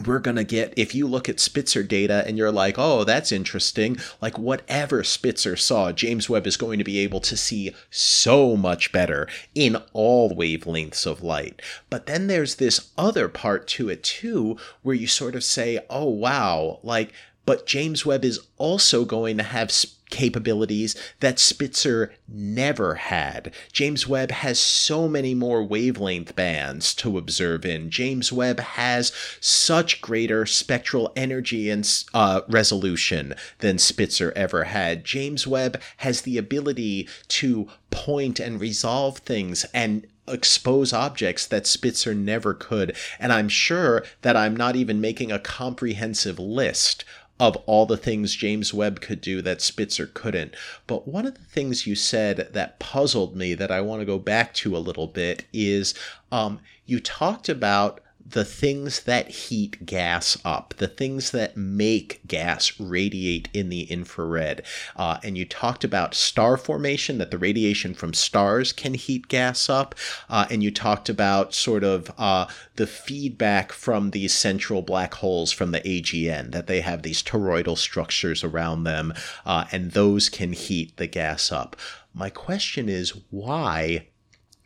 we're 0.04 0.18
going 0.18 0.36
to 0.36 0.44
get, 0.44 0.74
if 0.76 0.94
you 0.94 1.06
look 1.06 1.28
at 1.28 1.40
Spitzer 1.40 1.82
data 1.82 2.24
and 2.26 2.36
you're 2.36 2.52
like, 2.52 2.74
oh, 2.78 3.04
that's 3.04 3.32
interesting, 3.32 3.98
like 4.20 4.38
whatever 4.38 5.04
Spitzer 5.04 5.56
saw, 5.56 5.92
James 5.92 6.28
Webb 6.28 6.46
is 6.46 6.56
going 6.56 6.78
to 6.78 6.84
be 6.84 6.98
able 6.98 7.20
to 7.20 7.36
see 7.36 7.74
so 7.90 8.56
much 8.56 8.92
better 8.92 9.28
in 9.54 9.76
all 9.92 10.30
wavelengths 10.30 11.06
of 11.06 11.22
light. 11.22 11.62
But 11.88 12.06
then 12.06 12.26
there's 12.26 12.56
this 12.56 12.90
other 12.98 13.28
part 13.28 13.66
to 13.68 13.88
it 13.88 14.02
too, 14.02 14.56
where 14.82 14.96
you 14.96 15.06
sort 15.06 15.34
of 15.34 15.44
say, 15.44 15.78
oh, 15.88 16.08
wow, 16.08 16.80
like, 16.82 17.12
but 17.44 17.66
James 17.66 18.04
Webb 18.04 18.24
is 18.24 18.40
also 18.58 19.04
going 19.04 19.36
to 19.36 19.44
have 19.44 19.70
capabilities 20.10 20.94
that 21.20 21.38
Spitzer 21.38 22.12
never 22.28 22.94
had. 22.96 23.52
James 23.72 24.06
Webb 24.06 24.30
has 24.30 24.58
so 24.58 25.08
many 25.08 25.34
more 25.34 25.62
wavelength 25.62 26.36
bands 26.36 26.94
to 26.94 27.18
observe 27.18 27.64
in. 27.64 27.90
James 27.90 28.32
Webb 28.32 28.60
has 28.60 29.12
such 29.40 30.00
greater 30.00 30.46
spectral 30.46 31.12
energy 31.16 31.70
and 31.70 32.04
uh, 32.14 32.42
resolution 32.48 33.34
than 33.58 33.78
Spitzer 33.78 34.32
ever 34.36 34.64
had. 34.64 35.04
James 35.04 35.46
Webb 35.46 35.80
has 35.98 36.22
the 36.22 36.38
ability 36.38 37.08
to 37.28 37.68
point 37.90 38.38
and 38.38 38.60
resolve 38.60 39.18
things 39.18 39.64
and 39.72 40.06
expose 40.28 40.92
objects 40.92 41.46
that 41.46 41.66
Spitzer 41.66 42.14
never 42.14 42.52
could. 42.54 42.96
And 43.18 43.32
I'm 43.32 43.48
sure 43.48 44.04
that 44.22 44.36
I'm 44.36 44.56
not 44.56 44.76
even 44.76 45.00
making 45.00 45.30
a 45.30 45.38
comprehensive 45.38 46.38
list 46.38 47.04
of 47.38 47.56
all 47.66 47.86
the 47.86 47.96
things 47.96 48.34
James 48.34 48.72
Webb 48.72 49.00
could 49.00 49.20
do 49.20 49.42
that 49.42 49.60
Spitzer 49.60 50.06
couldn't. 50.06 50.54
But 50.86 51.06
one 51.06 51.26
of 51.26 51.34
the 51.34 51.44
things 51.44 51.86
you 51.86 51.94
said 51.94 52.48
that 52.52 52.78
puzzled 52.78 53.36
me 53.36 53.54
that 53.54 53.70
I 53.70 53.80
want 53.80 54.00
to 54.00 54.06
go 54.06 54.18
back 54.18 54.54
to 54.54 54.76
a 54.76 54.78
little 54.78 55.06
bit 55.06 55.44
is 55.52 55.94
um, 56.32 56.60
you 56.86 57.00
talked 57.00 57.48
about 57.48 58.00
the 58.28 58.44
things 58.44 59.02
that 59.02 59.28
heat 59.28 59.86
gas 59.86 60.36
up, 60.44 60.74
the 60.78 60.88
things 60.88 61.30
that 61.30 61.56
make 61.56 62.20
gas 62.26 62.78
radiate 62.80 63.48
in 63.52 63.68
the 63.68 63.82
infrared. 63.82 64.62
Uh, 64.96 65.18
and 65.22 65.38
you 65.38 65.44
talked 65.44 65.84
about 65.84 66.14
star 66.14 66.56
formation, 66.56 67.18
that 67.18 67.30
the 67.30 67.38
radiation 67.38 67.94
from 67.94 68.12
stars 68.12 68.72
can 68.72 68.94
heat 68.94 69.28
gas 69.28 69.70
up. 69.70 69.94
Uh, 70.28 70.46
and 70.50 70.62
you 70.62 70.70
talked 70.70 71.08
about 71.08 71.54
sort 71.54 71.84
of 71.84 72.10
uh, 72.18 72.46
the 72.74 72.86
feedback 72.86 73.70
from 73.70 74.10
these 74.10 74.34
central 74.34 74.82
black 74.82 75.14
holes 75.14 75.52
from 75.52 75.70
the 75.70 75.80
AGN, 75.80 76.50
that 76.50 76.66
they 76.66 76.80
have 76.80 77.02
these 77.02 77.22
toroidal 77.22 77.78
structures 77.78 78.42
around 78.42 78.84
them, 78.84 79.14
uh, 79.44 79.66
and 79.70 79.92
those 79.92 80.28
can 80.28 80.52
heat 80.52 80.96
the 80.96 81.06
gas 81.06 81.52
up. 81.52 81.76
My 82.12 82.30
question 82.30 82.88
is 82.88 83.10
why 83.30 84.08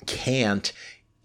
can't 0.07 0.73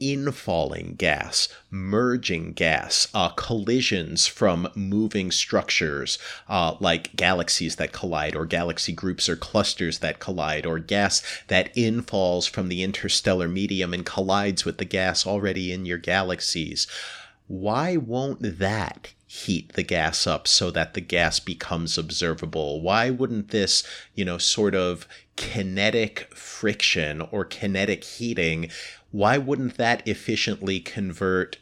infalling 0.02 0.98
gas, 0.98 1.48
merging 1.72 2.54
gas, 2.54 3.08
uh, 3.14 3.30
collisions 3.30 4.28
from 4.28 4.68
moving 4.76 5.32
structures 5.32 6.18
uh, 6.50 6.76
like 6.80 7.16
galaxies 7.16 7.78
that 7.78 7.94
collide, 7.94 8.36
or 8.36 8.46
galaxy 8.46 8.94
groups 8.94 9.30
or 9.30 9.36
clusters 9.36 10.00
that 10.00 10.20
collide, 10.20 10.66
or 10.66 10.80
gas 10.80 11.24
that 11.48 11.74
infalls 11.76 12.50
from 12.50 12.68
the 12.68 12.84
interstellar 12.84 13.48
medium 13.48 13.94
and 13.94 14.06
collides 14.06 14.66
with 14.66 14.78
the 14.78 14.86
gas 14.86 15.26
already 15.26 15.72
in 15.72 15.86
your 15.86 15.98
galaxies. 15.98 16.88
Why 17.48 17.96
won't 17.96 18.60
that 18.60 19.14
heat 19.28 19.74
the 19.74 19.84
gas 19.84 20.26
up 20.26 20.48
so 20.48 20.72
that 20.72 20.94
the 20.94 21.02
gas 21.02 21.40
becomes 21.40 21.98
observable? 21.98 22.82
Why 22.82 23.10
wouldn't 23.10 23.50
this, 23.50 23.84
you 24.16 24.26
know, 24.26 24.38
sort 24.38 24.74
of 24.74 25.08
kinetic 25.36 26.34
friction 26.34 27.22
or 27.22 27.44
kinetic 27.46 28.04
heating 28.04 28.70
why 29.16 29.38
wouldn't 29.38 29.78
that 29.78 30.06
efficiently 30.06 30.78
convert 30.78 31.58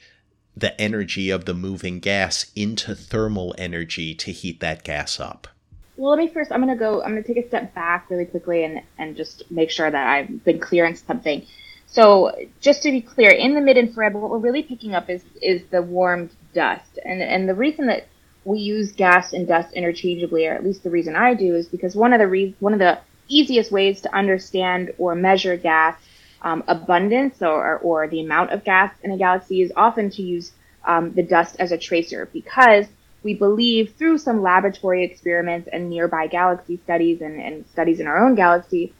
the 0.57 0.79
energy 0.81 1.29
of 1.29 1.45
the 1.45 1.53
moving 1.53 1.99
gas 1.99 2.51
into 2.55 2.95
thermal 2.95 3.53
energy 3.59 4.15
to 4.15 4.31
heat 4.31 4.59
that 4.59 4.83
gas 4.83 5.19
up? 5.19 5.47
Well, 5.95 6.09
let 6.09 6.17
me 6.17 6.27
first, 6.27 6.51
I'm 6.51 6.63
going 6.63 6.75
to 6.75 6.79
go, 6.79 7.03
I'm 7.03 7.11
going 7.11 7.21
to 7.21 7.33
take 7.33 7.45
a 7.45 7.47
step 7.47 7.75
back 7.75 8.09
really 8.09 8.25
quickly 8.25 8.63
and, 8.63 8.81
and 8.97 9.15
just 9.15 9.51
make 9.51 9.69
sure 9.69 9.91
that 9.91 10.07
I've 10.07 10.43
been 10.43 10.59
clear 10.59 10.87
on 10.87 10.95
something. 10.95 11.45
So 11.85 12.31
just 12.59 12.81
to 12.83 12.91
be 12.91 13.01
clear, 13.01 13.29
in 13.29 13.53
the 13.53 13.61
mid-infrared, 13.61 14.15
what 14.15 14.31
we're 14.31 14.39
really 14.39 14.63
picking 14.63 14.95
up 14.95 15.07
is, 15.07 15.23
is 15.39 15.61
the 15.69 15.83
warmed 15.83 16.31
dust. 16.55 16.97
And, 17.05 17.21
and 17.21 17.47
the 17.47 17.53
reason 17.53 17.85
that 17.85 18.07
we 18.45 18.57
use 18.57 18.93
gas 18.93 19.31
and 19.31 19.47
dust 19.47 19.73
interchangeably, 19.73 20.47
or 20.47 20.55
at 20.55 20.63
least 20.63 20.81
the 20.81 20.89
reason 20.89 21.15
I 21.15 21.35
do, 21.35 21.53
is 21.53 21.67
because 21.67 21.95
one 21.95 22.13
of 22.13 22.19
the 22.19 22.27
re- 22.27 22.55
one 22.59 22.73
of 22.73 22.79
the 22.79 22.97
easiest 23.27 23.71
ways 23.71 24.01
to 24.01 24.15
understand 24.15 24.91
or 24.97 25.13
measure 25.13 25.55
gas 25.55 25.95
um, 26.43 26.63
abundance 26.67 27.41
or, 27.41 27.77
or 27.77 28.07
the 28.07 28.21
amount 28.21 28.51
of 28.51 28.63
gas 28.63 28.93
in 29.03 29.11
a 29.11 29.17
galaxy 29.17 29.61
is 29.61 29.71
often 29.75 30.09
to 30.11 30.21
use 30.21 30.51
um, 30.85 31.13
the 31.13 31.23
dust 31.23 31.55
as 31.59 31.71
a 31.71 31.77
tracer 31.77 32.29
because 32.33 32.85
we 33.23 33.33
believe 33.33 33.93
through 33.97 34.17
some 34.17 34.41
laboratory 34.41 35.03
experiments 35.05 35.69
and 35.71 35.89
nearby 35.89 36.27
galaxy 36.27 36.79
studies 36.83 37.21
and, 37.21 37.39
and 37.39 37.65
studies 37.71 37.99
in 37.99 38.07
our 38.07 38.25
own 38.25 38.35
galaxy 38.35 38.93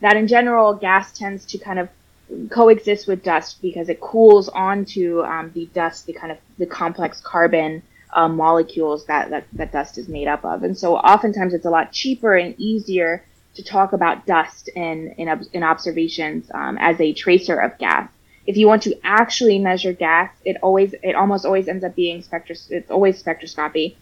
that 0.00 0.16
in 0.16 0.26
general 0.26 0.74
gas 0.74 1.12
tends 1.12 1.44
to 1.44 1.58
kind 1.58 1.78
of 1.78 1.88
coexist 2.50 3.06
with 3.06 3.22
dust 3.22 3.60
because 3.62 3.88
it 3.88 4.00
cools 4.00 4.48
onto 4.48 5.22
um, 5.22 5.50
the 5.54 5.66
dust, 5.66 6.06
the 6.06 6.12
kind 6.12 6.32
of 6.32 6.38
the 6.58 6.66
complex 6.66 7.20
carbon 7.20 7.82
uh, 8.12 8.28
molecules 8.28 9.06
that, 9.06 9.30
that 9.30 9.46
that 9.52 9.72
dust 9.72 9.98
is 9.98 10.08
made 10.08 10.26
up 10.26 10.44
of. 10.44 10.62
And 10.62 10.76
so 10.76 10.96
oftentimes 10.96 11.54
it's 11.54 11.66
a 11.66 11.70
lot 11.70 11.92
cheaper 11.92 12.34
and 12.34 12.54
easier 12.58 13.24
to 13.56 13.64
talk 13.64 13.92
about 13.92 14.26
dust 14.26 14.68
in, 14.74 15.14
in, 15.18 15.48
in 15.52 15.62
observations 15.62 16.50
um, 16.54 16.78
as 16.78 17.00
a 17.00 17.12
tracer 17.12 17.58
of 17.58 17.76
gas. 17.78 18.08
If 18.46 18.56
you 18.56 18.68
want 18.68 18.82
to 18.84 18.96
actually 19.02 19.58
measure 19.58 19.92
gas, 19.92 20.30
it 20.44 20.56
always, 20.62 20.94
it 21.02 21.16
almost 21.16 21.44
always 21.44 21.66
ends 21.66 21.84
up 21.84 21.96
being 21.96 22.22
spectros, 22.22 22.70
it's 22.70 22.90
always 22.90 23.22
spectroscopy. 23.22 23.96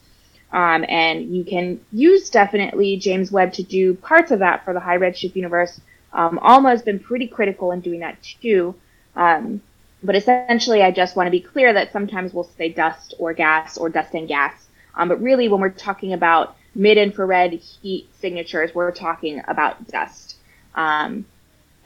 Um, 0.52 0.84
and 0.88 1.34
you 1.34 1.44
can 1.44 1.80
use 1.92 2.30
definitely 2.30 2.96
James 2.96 3.32
Webb 3.32 3.55
to 3.55 3.62
do 3.62 3.94
parts 3.94 4.30
of 4.30 4.38
that 4.40 4.64
for 4.64 4.72
the 4.72 4.80
high 4.80 4.98
redshift 4.98 5.34
universe. 5.34 5.80
Um, 6.12 6.38
ALMA 6.42 6.70
has 6.70 6.82
been 6.82 7.00
pretty 7.00 7.26
critical 7.26 7.72
in 7.72 7.80
doing 7.80 8.00
that 8.00 8.22
too. 8.22 8.74
Um, 9.16 9.62
but 10.02 10.14
essentially, 10.14 10.82
I 10.82 10.90
just 10.90 11.16
want 11.16 11.26
to 11.26 11.30
be 11.30 11.40
clear 11.40 11.72
that 11.72 11.90
sometimes 11.90 12.34
we'll 12.34 12.44
say 12.44 12.68
dust 12.68 13.14
or 13.18 13.32
gas 13.32 13.78
or 13.78 13.88
dust 13.88 14.14
and 14.14 14.28
gas. 14.28 14.66
Um, 14.94 15.09
but 15.09 15.20
really, 15.20 15.48
when 15.48 15.61
we're 15.61 15.70
talking 15.70 16.12
about 16.12 16.57
mid-infrared 16.75 17.53
heat 17.53 18.09
signatures, 18.20 18.75
we're 18.75 18.91
talking 18.93 19.43
about 19.47 19.87
dust. 19.89 20.37
Um, 20.75 21.27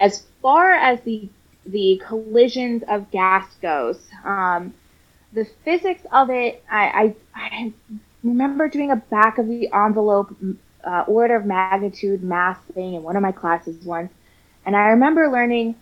as 0.00 0.24
far 0.42 0.72
as 0.72 1.00
the 1.02 1.28
the 1.66 2.00
collisions 2.06 2.82
of 2.88 3.10
gas 3.10 3.46
goes, 3.60 3.98
um, 4.24 4.72
the 5.34 5.44
physics 5.64 6.00
of 6.10 6.30
it, 6.30 6.64
I, 6.70 7.14
I, 7.34 7.40
I, 7.50 7.72
remember 8.22 8.68
doing 8.68 8.90
a 8.90 8.96
back 8.96 9.36
of 9.36 9.46
the 9.46 9.68
envelope 9.70 10.34
uh, 10.82 11.04
order 11.06 11.36
of 11.36 11.44
magnitude 11.44 12.22
math 12.22 12.58
thing 12.72 12.94
in 12.94 13.02
one 13.02 13.16
of 13.16 13.22
my 13.22 13.32
classes 13.32 13.84
once, 13.84 14.10
and 14.64 14.74
I 14.74 14.88
remember 14.88 15.30
learning 15.30 15.74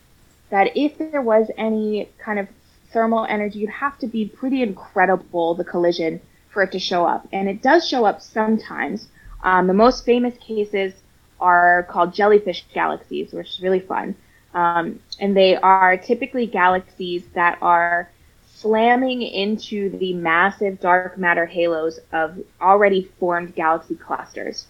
that 0.50 0.76
if 0.76 0.98
there 0.98 1.22
was 1.22 1.48
any 1.56 2.08
kind 2.18 2.40
of 2.40 2.48
thermal 2.92 3.24
energy, 3.26 3.60
you'd 3.60 3.70
have 3.70 3.98
to 3.98 4.06
be 4.06 4.26
pretty 4.26 4.62
incredible 4.62 5.54
the 5.54 5.64
collision 5.64 6.20
for 6.56 6.62
it 6.62 6.72
to 6.72 6.78
show 6.78 7.04
up. 7.04 7.28
And 7.34 7.50
it 7.50 7.60
does 7.60 7.86
show 7.86 8.06
up 8.06 8.22
sometimes. 8.22 9.08
Um, 9.42 9.66
the 9.66 9.74
most 9.74 10.06
famous 10.06 10.34
cases 10.38 10.94
are 11.38 11.86
called 11.90 12.14
jellyfish 12.14 12.64
galaxies, 12.72 13.34
which 13.34 13.50
is 13.50 13.60
really 13.60 13.80
fun. 13.80 14.14
Um, 14.54 15.00
and 15.20 15.36
they 15.36 15.54
are 15.56 15.98
typically 15.98 16.46
galaxies 16.46 17.24
that 17.34 17.58
are 17.60 18.10
slamming 18.54 19.20
into 19.20 19.90
the 19.98 20.14
massive 20.14 20.80
dark 20.80 21.18
matter 21.18 21.44
halos 21.44 22.00
of 22.10 22.38
already 22.58 23.10
formed 23.20 23.54
galaxy 23.54 23.94
clusters. 23.94 24.66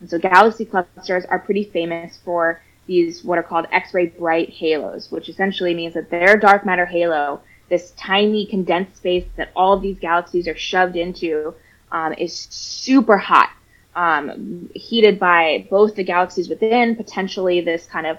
And 0.00 0.10
so 0.10 0.18
galaxy 0.18 0.66
clusters 0.66 1.24
are 1.24 1.38
pretty 1.38 1.64
famous 1.64 2.18
for 2.22 2.60
these 2.86 3.24
what 3.24 3.38
are 3.38 3.42
called 3.42 3.66
X-ray 3.72 4.08
bright 4.08 4.50
halos, 4.50 5.10
which 5.10 5.30
essentially 5.30 5.72
means 5.72 5.94
that 5.94 6.10
their 6.10 6.36
dark 6.36 6.66
matter 6.66 6.84
halo 6.84 7.40
this 7.74 7.90
tiny 7.96 8.46
condensed 8.46 8.98
space 8.98 9.26
that 9.34 9.50
all 9.56 9.72
of 9.72 9.82
these 9.82 9.98
galaxies 9.98 10.46
are 10.46 10.56
shoved 10.56 10.94
into 10.94 11.52
um, 11.90 12.12
is 12.12 12.46
super 12.50 13.18
hot, 13.18 13.50
um, 13.96 14.70
heated 14.74 15.18
by 15.18 15.66
both 15.68 15.96
the 15.96 16.04
galaxies 16.04 16.48
within, 16.48 16.94
potentially 16.94 17.60
this 17.60 17.84
kind 17.86 18.06
of 18.06 18.16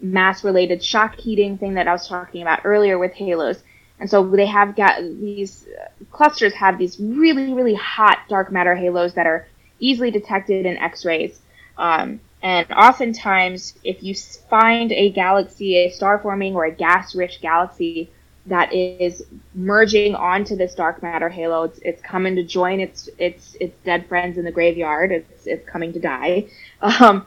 mass 0.00 0.42
related 0.42 0.82
shock 0.82 1.14
heating 1.14 1.56
thing 1.56 1.74
that 1.74 1.86
I 1.86 1.92
was 1.92 2.08
talking 2.08 2.42
about 2.42 2.62
earlier 2.64 2.98
with 2.98 3.12
halos. 3.12 3.62
And 4.00 4.10
so 4.10 4.26
they 4.26 4.46
have 4.46 4.74
got 4.74 5.00
these 5.00 5.68
clusters 6.10 6.52
have 6.54 6.76
these 6.76 6.98
really, 6.98 7.54
really 7.54 7.74
hot 7.74 8.18
dark 8.28 8.50
matter 8.50 8.74
halos 8.74 9.14
that 9.14 9.28
are 9.28 9.46
easily 9.78 10.10
detected 10.10 10.66
in 10.66 10.76
X 10.78 11.04
rays. 11.04 11.40
Um, 11.78 12.20
and 12.42 12.66
oftentimes, 12.72 13.74
if 13.84 14.02
you 14.02 14.14
find 14.50 14.90
a 14.90 15.10
galaxy, 15.10 15.76
a 15.76 15.90
star 15.90 16.18
forming 16.18 16.56
or 16.56 16.64
a 16.64 16.72
gas 16.72 17.14
rich 17.14 17.40
galaxy 17.40 18.10
that 18.46 18.72
is 18.72 19.24
merging 19.54 20.14
onto 20.14 20.56
this 20.56 20.74
dark 20.74 21.02
matter 21.02 21.28
halo, 21.28 21.64
it's, 21.64 21.78
it's 21.82 22.02
coming 22.02 22.36
to 22.36 22.44
join 22.44 22.80
its, 22.80 23.08
its, 23.18 23.56
its 23.60 23.76
dead 23.84 24.06
friends 24.06 24.38
in 24.38 24.44
the 24.44 24.52
graveyard, 24.52 25.12
it's, 25.12 25.46
it's 25.46 25.68
coming 25.68 25.92
to 25.92 26.00
die. 26.00 26.46
Um, 26.82 27.26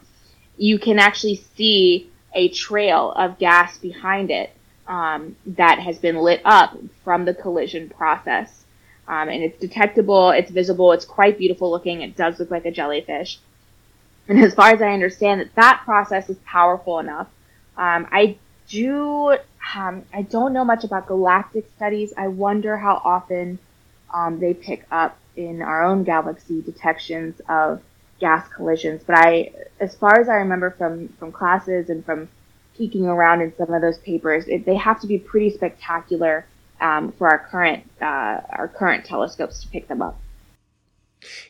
you 0.58 0.78
can 0.78 1.00
actually 1.00 1.42
see 1.56 2.10
a 2.34 2.50
trail 2.50 3.12
of 3.14 3.40
gas 3.40 3.78
behind 3.78 4.30
it 4.30 4.52
um, 4.88 5.36
that 5.46 5.80
has 5.80 5.98
been 5.98 6.18
lit 6.18 6.42
up 6.46 6.78
from 7.04 7.26
the 7.26 7.34
collision 7.34 7.90
process. 7.90 8.66
Um, 9.08 9.30
and 9.30 9.42
it's 9.42 9.60
detectable, 9.60 10.30
it's 10.30 10.52
visible, 10.52 10.92
it's 10.92 11.06
quite 11.06 11.38
beautiful 11.38 11.72
looking, 11.72 12.02
it 12.02 12.16
does 12.16 12.40
look 12.40 12.52
like 12.52 12.66
a 12.66 12.72
jellyfish. 12.72 13.40
And 14.28 14.40
as 14.40 14.54
far 14.54 14.70
as 14.70 14.82
I 14.82 14.94
understand, 14.94 15.42
that 15.42 15.56
that 15.56 15.82
process 15.84 16.30
is 16.30 16.38
powerful 16.46 17.00
enough. 17.00 17.28
Um, 17.76 18.08
I 18.12 18.38
do, 18.68 19.38
um, 19.76 20.04
I 20.14 20.24
don't 20.24 20.54
know 20.54 20.66
much 20.66 20.84
about 20.84 21.08
galactic 21.08 21.70
studies. 21.76 22.14
I 22.18 22.28
wonder 22.28 22.78
how 22.78 23.02
often 23.04 23.60
um, 24.14 24.40
they 24.40 24.54
pick 24.54 24.86
up 24.92 25.18
in 25.36 25.62
our 25.62 25.84
own 25.84 26.04
galaxy 26.04 26.62
detections 26.62 27.40
of 27.48 27.82
gas 28.20 28.48
collisions. 28.50 29.04
But 29.04 29.18
I, 29.18 29.52
as 29.80 29.96
far 29.96 30.20
as 30.20 30.28
I 30.28 30.36
remember 30.36 30.72
from 30.72 31.10
from 31.20 31.32
classes 31.32 31.90
and 31.90 32.06
from 32.06 32.30
peeking 32.78 33.06
around 33.06 33.42
in 33.42 33.56
some 33.58 33.74
of 33.74 33.82
those 33.82 33.98
papers, 34.00 34.48
it, 34.48 34.66
they 34.66 34.76
have 34.76 35.00
to 35.02 35.08
be 35.08 35.18
pretty 35.18 35.52
spectacular 35.52 36.46
um, 36.82 37.12
for 37.12 37.30
our 37.30 37.40
current 37.40 37.84
uh, 38.02 38.42
our 38.50 38.72
current 38.74 39.06
telescopes 39.06 39.62
to 39.64 39.68
pick 39.70 39.88
them 39.88 40.02
up. 40.02 40.20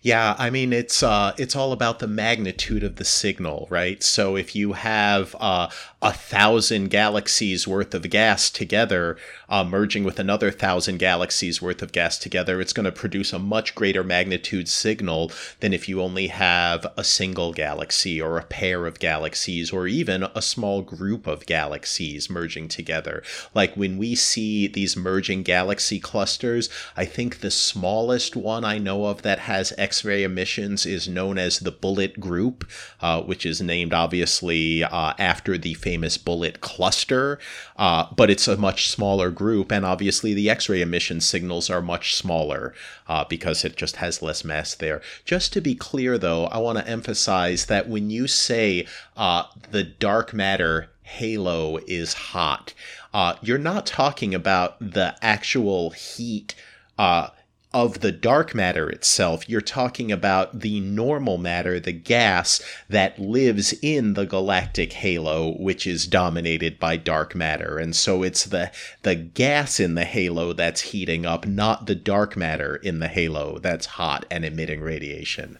Yeah, 0.01 0.35
I 0.39 0.49
mean 0.49 0.73
it's 0.73 1.03
uh, 1.03 1.33
it's 1.37 1.55
all 1.55 1.71
about 1.71 1.99
the 1.99 2.07
magnitude 2.07 2.83
of 2.83 2.95
the 2.95 3.05
signal, 3.05 3.67
right? 3.69 4.01
So 4.01 4.35
if 4.35 4.55
you 4.55 4.73
have 4.73 5.35
uh, 5.39 5.69
a 6.01 6.11
thousand 6.11 6.89
galaxies 6.89 7.67
worth 7.67 7.93
of 7.93 8.09
gas 8.09 8.49
together, 8.49 9.17
uh, 9.49 9.63
merging 9.63 10.03
with 10.03 10.19
another 10.19 10.51
thousand 10.51 10.97
galaxies 10.97 11.61
worth 11.61 11.81
of 11.81 11.91
gas 11.91 12.17
together, 12.17 12.61
it's 12.61 12.73
going 12.73 12.85
to 12.85 12.91
produce 12.91 13.33
a 13.33 13.39
much 13.39 13.75
greater 13.75 14.03
magnitude 14.03 14.69
signal 14.69 15.31
than 15.59 15.73
if 15.73 15.89
you 15.89 16.01
only 16.01 16.27
have 16.27 16.85
a 16.95 17.03
single 17.03 17.51
galaxy 17.51 18.21
or 18.21 18.37
a 18.37 18.43
pair 18.43 18.85
of 18.85 18.99
galaxies 18.99 19.71
or 19.71 19.87
even 19.87 20.23
a 20.35 20.41
small 20.41 20.81
group 20.81 21.25
of 21.27 21.45
galaxies 21.45 22.29
merging 22.29 22.67
together. 22.67 23.23
Like 23.53 23.75
when 23.75 23.97
we 23.97 24.15
see 24.15 24.67
these 24.67 24.95
merging 24.95 25.43
galaxy 25.43 25.99
clusters, 25.99 26.69
I 26.95 27.05
think 27.05 27.39
the 27.39 27.51
smallest 27.51 28.35
one 28.35 28.63
I 28.63 28.77
know 28.77 29.05
of 29.05 29.23
that 29.23 29.39
has 29.39 29.73
X 29.77 30.05
ray 30.05 30.23
emissions 30.23 30.85
is 30.85 31.07
known 31.07 31.37
as 31.37 31.59
the 31.59 31.71
Bullet 31.71 32.19
Group, 32.19 32.69
uh, 33.01 33.21
which 33.21 33.45
is 33.45 33.61
named 33.61 33.93
obviously 33.93 34.83
uh, 34.83 35.13
after 35.17 35.57
the 35.57 35.73
famous 35.73 36.17
Bullet 36.17 36.61
Cluster, 36.61 37.39
uh, 37.77 38.05
but 38.15 38.29
it's 38.29 38.47
a 38.47 38.57
much 38.57 38.89
smaller 38.89 39.31
group, 39.39 39.71
and 39.71 39.85
obviously 39.85 40.33
the 40.33 40.49
X 40.49 40.67
ray 40.67 40.81
emission 40.81 41.21
signals 41.21 41.69
are 41.69 41.81
much 41.81 42.13
smaller 42.13 42.75
uh, 43.07 43.23
because 43.23 43.63
it 43.63 43.77
just 43.77 43.95
has 43.95 44.21
less 44.21 44.43
mass 44.43 44.75
there. 44.75 45.01
Just 45.23 45.53
to 45.53 45.61
be 45.61 45.75
clear, 45.75 46.17
though, 46.17 46.47
I 46.47 46.57
want 46.57 46.77
to 46.77 46.87
emphasize 46.87 47.67
that 47.67 47.87
when 47.87 48.09
you 48.09 48.27
say 48.27 48.85
uh, 49.15 49.43
the 49.71 49.85
dark 49.85 50.33
matter 50.33 50.89
halo 51.03 51.77
is 51.87 52.13
hot, 52.13 52.73
uh, 53.13 53.35
you're 53.41 53.57
not 53.57 53.85
talking 53.85 54.35
about 54.35 54.77
the 54.81 55.15
actual 55.21 55.91
heat. 55.91 56.53
Uh, 56.97 57.29
of 57.71 57.99
the 57.99 58.11
dark 58.11 58.55
matter 58.55 58.89
itself, 58.89 59.47
you're 59.47 59.61
talking 59.61 60.11
about 60.11 60.61
the 60.61 60.79
normal 60.79 61.37
matter, 61.37 61.79
the 61.79 61.91
gas 61.91 62.61
that 62.89 63.19
lives 63.19 63.73
in 63.83 64.15
the 64.15 64.25
galactic 64.25 64.93
halo, 64.93 65.51
which 65.59 65.85
is 65.85 66.07
dominated 66.07 66.79
by 66.79 66.97
dark 66.97 67.35
matter. 67.35 67.77
And 67.77 67.95
so 67.95 68.23
it's 68.23 68.45
the 68.45 68.71
the 69.03 69.15
gas 69.15 69.79
in 69.79 69.93
the 69.93 70.05
halo 70.05 70.53
that's 70.53 70.81
heating 70.81 71.27
up, 71.27 71.45
not 71.45 71.85
the 71.85 71.95
dark 71.95 72.35
matter 72.35 72.75
in 72.75 72.99
the 72.99 73.07
halo 73.07 73.59
that's 73.59 73.85
hot 73.85 74.25
and 74.31 74.43
emitting 74.43 74.81
radiation. 74.81 75.59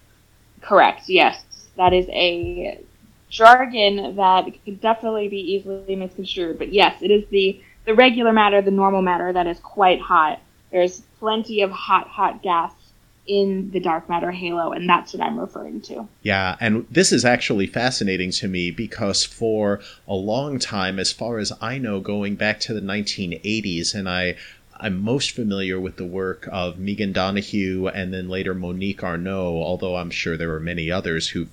Correct. 0.61 1.07
Yes. 1.07 1.43
That 1.77 1.93
is 1.93 2.07
a 2.09 2.79
jargon 3.29 4.15
that 4.15 4.45
could 4.65 4.81
definitely 4.81 5.27
be 5.27 5.39
easily 5.39 5.95
misconstrued. 5.95 6.57
But 6.57 6.73
yes, 6.73 7.01
it 7.03 7.11
is 7.11 7.23
the 7.29 7.61
the 7.85 7.93
regular 7.93 8.33
matter, 8.33 8.61
the 8.63 8.71
normal 8.71 9.03
matter 9.03 9.31
that 9.31 9.45
is 9.45 9.59
quite 9.59 10.01
hot 10.01 10.39
there's 10.71 11.01
plenty 11.19 11.61
of 11.61 11.71
hot, 11.71 12.07
hot 12.07 12.41
gas 12.43 12.73
in 13.27 13.69
the 13.71 13.79
dark 13.79 14.09
matter 14.09 14.31
halo, 14.31 14.71
and 14.71 14.89
that's 14.89 15.13
what 15.13 15.21
I'm 15.21 15.39
referring 15.39 15.81
to. 15.81 16.07
Yeah, 16.23 16.55
and 16.59 16.87
this 16.89 17.11
is 17.11 17.23
actually 17.23 17.67
fascinating 17.67 18.31
to 18.31 18.47
me 18.47 18.71
because 18.71 19.23
for 19.23 19.81
a 20.07 20.15
long 20.15 20.57
time, 20.57 20.97
as 20.97 21.11
far 21.11 21.37
as 21.37 21.53
I 21.61 21.77
know, 21.77 21.99
going 21.99 22.35
back 22.35 22.59
to 22.61 22.73
the 22.73 22.81
1980s, 22.81 23.93
and 23.93 24.09
I 24.09 24.35
I'm 24.79 24.99
most 24.99 25.31
familiar 25.31 25.79
with 25.79 25.97
the 25.97 26.05
work 26.05 26.47
of 26.51 26.79
Megan 26.79 27.11
Donahue 27.11 27.87
and 27.87 28.13
then 28.13 28.29
later 28.29 28.53
Monique 28.53 29.03
Arnaud, 29.03 29.61
although 29.61 29.97
I'm 29.97 30.09
sure 30.09 30.37
there 30.37 30.47
were 30.47 30.59
many 30.59 30.89
others 30.89 31.29
who 31.29 31.47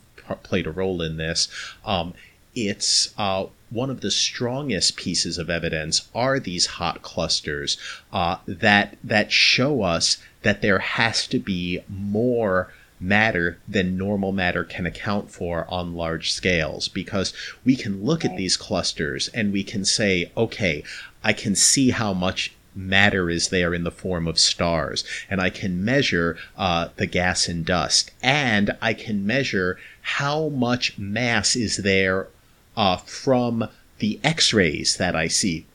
played 0.44 0.66
a 0.66 0.70
role 0.70 1.02
in 1.02 1.16
this. 1.16 1.48
Um, 1.84 2.14
it's 2.54 3.12
uh, 3.18 3.46
one 3.70 3.90
of 3.90 4.00
the 4.00 4.10
strongest 4.10 4.96
pieces 4.96 5.38
of 5.38 5.50
evidence 5.50 6.08
are 6.14 6.38
these 6.38 6.66
hot 6.66 7.02
clusters 7.02 7.76
uh, 8.12 8.36
that 8.46 8.96
that 9.02 9.32
show 9.32 9.82
us 9.82 10.18
that 10.42 10.62
there 10.62 10.78
has 10.78 11.26
to 11.26 11.38
be 11.38 11.80
more 11.88 12.72
matter 12.98 13.58
than 13.68 13.98
normal 13.98 14.32
matter 14.32 14.64
can 14.64 14.86
account 14.86 15.30
for 15.30 15.66
on 15.68 15.94
large 15.94 16.32
scales. 16.32 16.88
Because 16.88 17.32
we 17.64 17.76
can 17.76 18.04
look 18.04 18.24
at 18.24 18.36
these 18.36 18.56
clusters 18.56 19.28
and 19.28 19.52
we 19.52 19.62
can 19.62 19.84
say 19.84 20.30
okay 20.36 20.82
i 21.22 21.32
can 21.32 21.54
see 21.54 21.90
how 21.90 22.14
much 22.14 22.52
matter 22.74 23.30
is 23.30 23.48
there 23.48 23.72
in 23.74 23.84
the 23.84 23.90
form 23.90 24.28
of 24.28 24.38
stars 24.38 25.02
and 25.30 25.40
i 25.40 25.48
can 25.48 25.82
measure 25.82 26.36
uh, 26.58 26.88
the 26.96 27.06
gas 27.06 27.48
and 27.48 27.64
dust 27.64 28.10
and 28.22 28.76
i 28.82 28.92
can 28.92 29.26
measure 29.26 29.78
how 30.02 30.48
much 30.50 30.96
mass 30.98 31.56
is 31.56 31.78
there 31.78 32.28
uh, 32.76 32.96
from 32.98 33.68
the 33.98 34.20
X-rays 34.22 34.96
that 34.96 35.16
I 35.16 35.28
see 35.28 35.66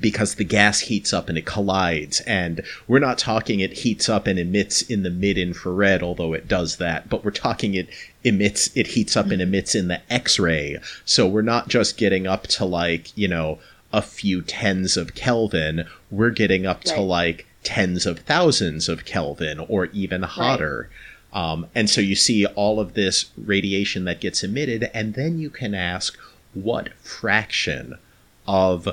because 0.00 0.36
the 0.36 0.44
gas 0.44 0.80
heats 0.80 1.12
up 1.12 1.28
and 1.28 1.36
it 1.36 1.44
collides. 1.44 2.20
And 2.22 2.62
we're 2.88 2.98
not 2.98 3.18
talking 3.18 3.60
it 3.60 3.78
heats 3.78 4.08
up 4.08 4.26
and 4.26 4.38
emits 4.38 4.82
in 4.82 5.02
the 5.02 5.10
mid 5.10 5.36
infrared, 5.38 6.02
although 6.02 6.32
it 6.32 6.48
does 6.48 6.76
that, 6.76 7.08
but 7.08 7.24
we're 7.24 7.30
talking 7.30 7.74
it 7.74 7.88
emits, 8.24 8.74
it 8.74 8.88
heats 8.88 9.16
up 9.16 9.30
and 9.30 9.42
emits 9.42 9.74
in 9.74 9.88
the 9.88 10.00
X 10.10 10.38
ray. 10.38 10.78
So 11.04 11.26
we're 11.26 11.42
not 11.42 11.68
just 11.68 11.98
getting 11.98 12.26
up 12.26 12.46
to 12.48 12.64
like, 12.64 13.16
you 13.16 13.28
know, 13.28 13.58
a 13.92 14.02
few 14.02 14.42
tens 14.42 14.96
of 14.96 15.14
Kelvin. 15.14 15.86
We're 16.10 16.30
getting 16.30 16.64
up 16.66 16.78
right. 16.78 16.96
to 16.96 17.00
like 17.00 17.46
tens 17.62 18.06
of 18.06 18.20
thousands 18.20 18.88
of 18.88 19.04
Kelvin 19.04 19.58
or 19.60 19.86
even 19.86 20.22
hotter. 20.22 20.88
Right. 21.34 21.52
Um, 21.52 21.66
and 21.74 21.88
so 21.88 22.00
you 22.00 22.16
see 22.16 22.46
all 22.46 22.80
of 22.80 22.94
this 22.94 23.30
radiation 23.36 24.04
that 24.04 24.20
gets 24.20 24.42
emitted, 24.42 24.90
and 24.92 25.14
then 25.14 25.38
you 25.38 25.48
can 25.48 25.74
ask, 25.74 26.18
what 26.54 26.92
fraction 26.94 27.98
of 28.46 28.88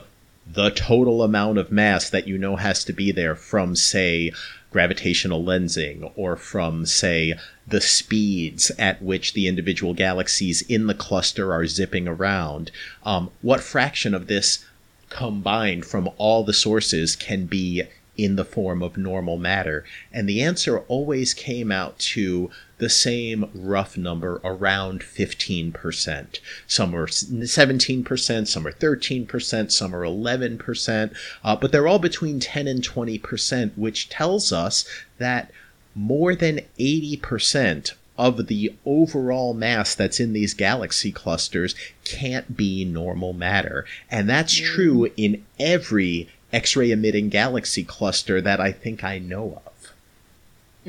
the 0.45 0.70
total 0.70 1.24
amount 1.24 1.58
of 1.58 1.72
mass 1.72 2.10
that 2.10 2.28
you 2.28 2.38
know 2.38 2.55
has 2.55 2.84
to 2.86 2.93
be 2.93 3.12
there 3.12 3.36
from, 3.36 3.76
say, 3.76 4.32
gravitational 4.72 5.43
lensing 5.43 6.12
or 6.16 6.36
from, 6.36 6.86
say, 6.86 7.34
the 7.66 7.81
speeds 7.81 8.72
at 8.77 9.02
which 9.02 9.34
the 9.34 9.48
individual 9.48 9.94
galaxies 9.94 10.61
in 10.64 10.88
the 10.88 10.94
cluster 10.94 11.52
are 11.52 11.65
zipping 11.68 12.07
around. 12.07 12.72
Um, 13.03 13.30
what 13.41 13.61
fraction 13.61 14.14
of 14.14 14.27
this 14.27 14.64
combined 15.10 15.86
from 15.86 16.10
all 16.18 16.44
the 16.44 16.53
sources 16.53 17.15
can 17.15 17.45
be 17.45 17.84
in 18.18 18.35
the 18.35 18.45
form 18.45 18.81
of 18.81 18.98
normal 18.98 19.38
matter? 19.38 19.85
And 20.11 20.27
the 20.27 20.41
answer 20.41 20.80
always 20.88 21.34
came 21.34 21.72
out 21.72 21.98
to 21.99 22.49
the 22.77 22.89
same 22.89 23.49
rough 23.53 23.98
number 23.98 24.39
around 24.44 25.02
15%. 25.02 26.39
Some 26.68 26.95
are 26.95 27.07
17%, 27.07 28.48
some 28.48 28.68
are 28.68 28.72
13%, 28.72 29.72
some 29.72 29.95
are 29.95 30.03
11%, 30.03 31.15
uh, 31.44 31.56
but 31.56 31.72
they're 31.72 31.88
all 31.88 31.99
between 31.99 32.39
10 32.39 32.68
and 32.68 32.88
20%, 32.88 33.72
which 33.76 34.10
tells 34.10 34.52
us 34.52 34.88
that 35.18 35.52
more 35.95 36.35
than 36.35 36.61
80% 36.80 37.94
of 38.18 38.48
the 38.48 38.73
overall 38.85 39.53
mass 39.53 39.94
that's 39.94 40.19
in 40.19 40.34
these 40.34 40.53
galaxy 40.53 41.11
clusters 41.11 41.76
can't 42.03 42.57
be 42.57 42.84
normal 42.84 43.34
matter. 43.34 43.85
And 44.10 44.27
that's 44.27 44.53
true 44.53 45.11
in 45.18 45.45
every 45.60 46.30
X 46.57 46.75
ray 46.77 46.89
emitting 46.91 47.29
galaxy 47.29 47.84
cluster 47.95 48.38
that 48.41 48.59
I 48.67 48.71
think 48.84 48.97
I 49.13 49.15
know 49.31 49.47
of. 49.65 49.77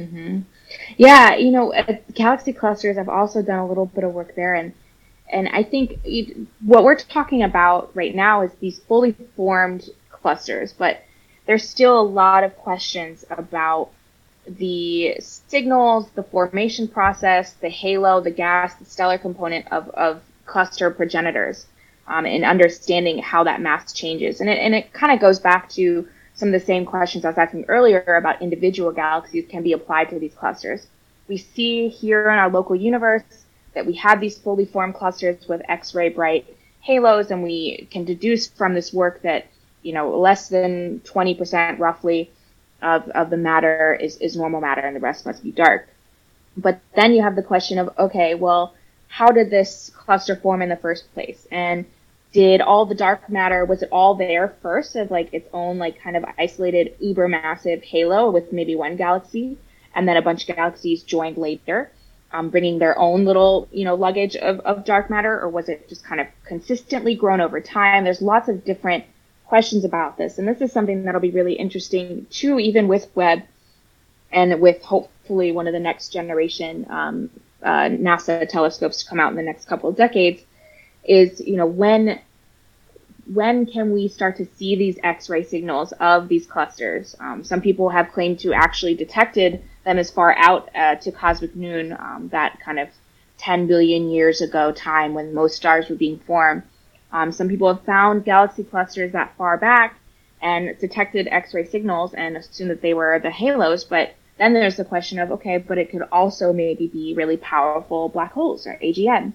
Mm-hmm. 0.00 0.40
Yeah, 0.96 1.26
you 1.44 1.50
know, 1.56 1.66
at 1.72 2.14
Galaxy 2.14 2.52
Clusters, 2.60 2.96
I've 2.98 3.14
also 3.20 3.38
done 3.50 3.60
a 3.66 3.68
little 3.70 3.88
bit 3.96 4.04
of 4.04 4.12
work 4.18 4.30
there, 4.40 4.54
and 4.60 4.72
And 5.30 5.48
I 5.60 5.62
think 5.62 5.86
what 6.70 6.84
we're 6.84 6.98
talking 7.18 7.42
about 7.42 7.80
right 8.00 8.14
now 8.14 8.34
is 8.46 8.52
these 8.60 8.78
fully 8.88 9.12
formed 9.36 9.84
clusters, 10.10 10.72
but 10.72 10.94
there's 11.46 11.68
still 11.68 11.96
a 12.00 12.08
lot 12.22 12.44
of 12.44 12.50
questions 12.56 13.24
about 13.30 13.90
the 14.46 15.16
signals, 15.20 16.08
the 16.14 16.22
formation 16.22 16.88
process, 16.88 17.52
the 17.64 17.68
halo, 17.68 18.20
the 18.20 18.30
gas, 18.30 18.74
the 18.80 18.84
stellar 18.84 19.18
component 19.18 19.64
of, 19.76 19.88
of 19.90 20.22
cluster 20.46 20.90
progenitors, 20.90 21.66
um, 22.08 22.26
and 22.26 22.44
understanding 22.44 23.18
how 23.18 23.44
that 23.44 23.60
mass 23.60 23.92
changes. 23.92 24.40
And 24.40 24.50
it, 24.50 24.58
and 24.58 24.74
it 24.74 24.92
kind 24.92 25.12
of 25.12 25.20
goes 25.20 25.38
back 25.38 25.68
to 25.70 26.08
some 26.34 26.48
of 26.48 26.52
the 26.52 26.66
same 26.66 26.84
questions 26.84 27.24
I 27.24 27.28
was 27.28 27.38
asking 27.38 27.66
earlier 27.68 28.16
about 28.16 28.42
individual 28.42 28.92
galaxies 28.92 29.46
can 29.48 29.62
be 29.62 29.72
applied 29.72 30.10
to 30.10 30.18
these 30.18 30.34
clusters. 30.34 30.86
We 31.28 31.36
see 31.36 31.88
here 31.88 32.30
in 32.30 32.38
our 32.38 32.48
local 32.48 32.76
universe 32.76 33.22
that 33.74 33.86
we 33.86 33.94
have 33.94 34.20
these 34.20 34.38
fully 34.38 34.64
formed 34.64 34.94
clusters 34.94 35.46
with 35.48 35.62
X-ray 35.68 36.10
bright 36.10 36.46
halos, 36.80 37.30
and 37.30 37.42
we 37.42 37.86
can 37.90 38.04
deduce 38.04 38.48
from 38.48 38.74
this 38.74 38.92
work 38.92 39.22
that 39.22 39.46
you 39.82 39.92
know 39.92 40.18
less 40.18 40.48
than 40.48 41.00
20% 41.00 41.78
roughly 41.78 42.30
of, 42.82 43.08
of 43.10 43.30
the 43.30 43.36
matter 43.36 43.94
is, 44.00 44.16
is 44.18 44.36
normal 44.36 44.60
matter 44.60 44.80
and 44.80 44.96
the 44.96 45.00
rest 45.00 45.26
must 45.26 45.42
be 45.42 45.52
dark. 45.52 45.88
But 46.56 46.80
then 46.96 47.12
you 47.12 47.22
have 47.22 47.36
the 47.36 47.42
question 47.42 47.78
of, 47.78 47.90
okay, 47.98 48.34
well, 48.34 48.74
how 49.08 49.30
did 49.30 49.50
this 49.50 49.90
cluster 49.94 50.36
form 50.36 50.62
in 50.62 50.68
the 50.68 50.76
first 50.76 51.12
place? 51.14 51.46
And 51.50 51.84
did 52.32 52.60
all 52.60 52.84
the 52.84 52.94
dark 52.94 53.28
matter, 53.30 53.64
was 53.64 53.82
it 53.82 53.88
all 53.90 54.14
there 54.14 54.54
first 54.60 54.96
as 54.96 55.10
like 55.10 55.32
its 55.32 55.48
own 55.52 55.78
like 55.78 56.00
kind 56.00 56.16
of 56.16 56.24
isolated 56.38 56.94
uber 57.00 57.28
massive 57.28 57.82
halo 57.82 58.30
with 58.30 58.52
maybe 58.52 58.76
one 58.76 58.96
galaxy 58.96 59.56
and 59.94 60.06
then 60.06 60.16
a 60.16 60.22
bunch 60.22 60.48
of 60.48 60.54
galaxies 60.54 61.02
joined 61.02 61.38
later, 61.38 61.90
um, 62.32 62.50
bringing 62.50 62.78
their 62.78 62.98
own 62.98 63.24
little, 63.24 63.66
you 63.72 63.84
know, 63.84 63.94
luggage 63.94 64.36
of, 64.36 64.60
of 64.60 64.84
dark 64.84 65.08
matter 65.08 65.40
or 65.40 65.48
was 65.48 65.68
it 65.68 65.88
just 65.88 66.04
kind 66.04 66.20
of 66.20 66.26
consistently 66.44 67.14
grown 67.14 67.40
over 67.40 67.60
time? 67.60 68.04
There's 68.04 68.20
lots 68.20 68.48
of 68.48 68.64
different 68.64 69.04
questions 69.46 69.84
about 69.84 70.18
this. 70.18 70.38
And 70.38 70.46
this 70.46 70.60
is 70.60 70.70
something 70.70 71.04
that'll 71.04 71.22
be 71.22 71.30
really 71.30 71.54
interesting 71.54 72.26
too, 72.28 72.58
even 72.58 72.86
with 72.86 73.08
Webb 73.14 73.42
and 74.30 74.60
with 74.60 74.82
hopefully 74.82 75.52
one 75.52 75.66
of 75.66 75.72
the 75.72 75.80
next 75.80 76.10
generation 76.10 76.86
um, 76.90 77.30
uh, 77.62 77.88
NASA 77.88 78.46
telescopes 78.46 79.02
to 79.02 79.08
come 79.08 79.18
out 79.18 79.30
in 79.30 79.36
the 79.36 79.42
next 79.42 79.64
couple 79.64 79.88
of 79.88 79.96
decades. 79.96 80.42
Is 81.08 81.40
you 81.40 81.56
know 81.56 81.66
when 81.66 82.20
when 83.32 83.66
can 83.66 83.92
we 83.92 84.08
start 84.08 84.36
to 84.36 84.46
see 84.56 84.76
these 84.76 84.98
X-ray 85.02 85.44
signals 85.44 85.92
of 85.92 86.28
these 86.28 86.46
clusters? 86.46 87.14
Um, 87.20 87.44
some 87.44 87.60
people 87.60 87.90
have 87.90 88.12
claimed 88.12 88.38
to 88.40 88.54
actually 88.54 88.94
detected 88.94 89.62
them 89.84 89.98
as 89.98 90.10
far 90.10 90.34
out 90.38 90.70
uh, 90.74 90.94
to 90.96 91.12
cosmic 91.12 91.54
noon, 91.54 91.92
um, 91.92 92.28
that 92.32 92.58
kind 92.60 92.78
of 92.78 92.88
10 93.38 93.66
billion 93.66 94.08
years 94.10 94.40
ago 94.40 94.72
time 94.72 95.14
when 95.14 95.34
most 95.34 95.56
stars 95.56 95.88
were 95.88 95.96
being 95.96 96.18
formed. 96.20 96.62
Um, 97.12 97.32
some 97.32 97.48
people 97.48 97.72
have 97.72 97.84
found 97.84 98.24
galaxy 98.24 98.64
clusters 98.64 99.12
that 99.12 99.34
far 99.36 99.56
back 99.56 99.98
and 100.40 100.78
detected 100.78 101.28
X-ray 101.30 101.66
signals 101.66 102.14
and 102.14 102.36
assumed 102.36 102.70
that 102.70 102.82
they 102.82 102.94
were 102.94 103.18
the 103.18 103.30
halos. 103.30 103.84
But 103.84 104.14
then 104.38 104.54
there's 104.54 104.76
the 104.76 104.84
question 104.84 105.18
of, 105.18 105.32
okay, 105.32 105.58
but 105.58 105.78
it 105.78 105.90
could 105.90 106.02
also 106.12 106.52
maybe 106.52 106.86
be 106.86 107.14
really 107.14 107.36
powerful 107.36 108.08
black 108.08 108.32
holes 108.32 108.66
or 108.66 108.78
AGN. 108.82 109.32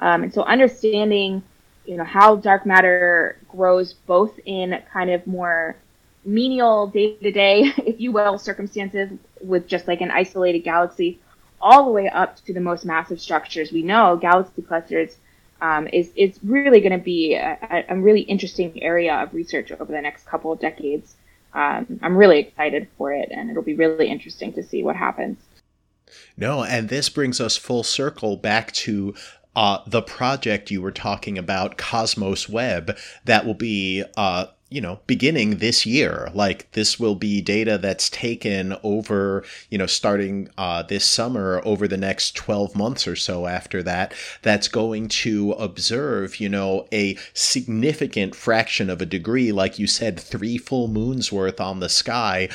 Um, 0.00 0.24
and 0.24 0.34
so 0.34 0.42
understanding, 0.42 1.42
you 1.84 1.96
know, 1.96 2.04
how 2.04 2.36
dark 2.36 2.66
matter 2.66 3.38
grows 3.48 3.92
both 3.92 4.38
in 4.44 4.82
kind 4.92 5.10
of 5.10 5.26
more 5.26 5.76
menial 6.24 6.88
day-to-day, 6.88 7.72
if 7.86 8.00
you 8.00 8.10
will, 8.12 8.38
circumstances 8.38 9.10
with 9.40 9.68
just 9.68 9.86
like 9.86 10.00
an 10.00 10.10
isolated 10.10 10.60
galaxy, 10.60 11.20
all 11.60 11.84
the 11.84 11.90
way 11.90 12.08
up 12.08 12.36
to 12.46 12.54
the 12.54 12.60
most 12.60 12.84
massive 12.84 13.20
structures 13.20 13.70
we 13.70 13.82
know, 13.82 14.16
galaxy 14.16 14.62
clusters 14.62 15.16
um, 15.60 15.88
is 15.92 16.10
is 16.16 16.38
really 16.42 16.80
going 16.80 16.92
to 16.92 17.04
be 17.04 17.34
a, 17.34 17.84
a, 17.88 17.96
really 17.96 18.22
interesting 18.22 18.82
area 18.82 19.14
of 19.14 19.34
research 19.34 19.70
over 19.72 19.92
the 19.92 20.00
next 20.00 20.26
couple 20.26 20.52
of 20.52 20.60
decades. 20.60 21.14
Um, 21.52 22.00
I'm 22.02 22.16
really 22.16 22.38
excited 22.38 22.88
for 22.96 23.12
it, 23.12 23.28
and 23.30 23.50
it'll 23.50 23.62
be 23.62 23.74
really 23.74 24.08
interesting 24.08 24.52
to 24.54 24.62
see 24.62 24.82
what 24.82 24.96
happens. 24.96 25.38
No, 26.36 26.64
and 26.64 26.88
this 26.88 27.08
brings 27.08 27.40
us 27.40 27.56
full 27.56 27.82
circle 27.82 28.36
back 28.36 28.72
to 28.72 29.14
uh, 29.56 29.78
the 29.86 30.02
project 30.02 30.70
you 30.70 30.80
were 30.80 30.92
talking 30.92 31.38
about, 31.38 31.76
Cosmos 31.76 32.48
Web, 32.48 32.96
that 33.24 33.44
will 33.44 33.54
be 33.54 34.04
uh, 34.16 34.46
you 34.70 34.80
know, 34.80 35.00
beginning 35.08 35.58
this 35.58 35.84
year. 35.84 36.30
Like 36.32 36.70
this 36.72 36.98
will 36.98 37.16
be 37.16 37.42
data 37.42 37.76
that's 37.76 38.08
taken 38.08 38.76
over, 38.84 39.44
you 39.68 39.76
know, 39.76 39.86
starting 39.86 40.48
uh, 40.56 40.84
this 40.84 41.04
summer 41.04 41.60
over 41.64 41.88
the 41.88 41.96
next 41.96 42.36
12 42.36 42.76
months 42.76 43.06
or 43.08 43.16
so 43.16 43.46
after 43.46 43.82
that, 43.82 44.14
that's 44.42 44.68
going 44.68 45.08
to 45.08 45.52
observe, 45.52 46.38
you 46.38 46.48
know, 46.48 46.86
a 46.92 47.18
significant 47.34 48.36
fraction 48.36 48.88
of 48.88 49.02
a 49.02 49.06
degree, 49.06 49.50
like 49.50 49.78
you 49.78 49.88
said, 49.88 50.18
three 50.18 50.56
full 50.56 50.86
moons 50.86 51.32
worth 51.32 51.60
on 51.60 51.80
the 51.80 51.88
sky 51.88 52.48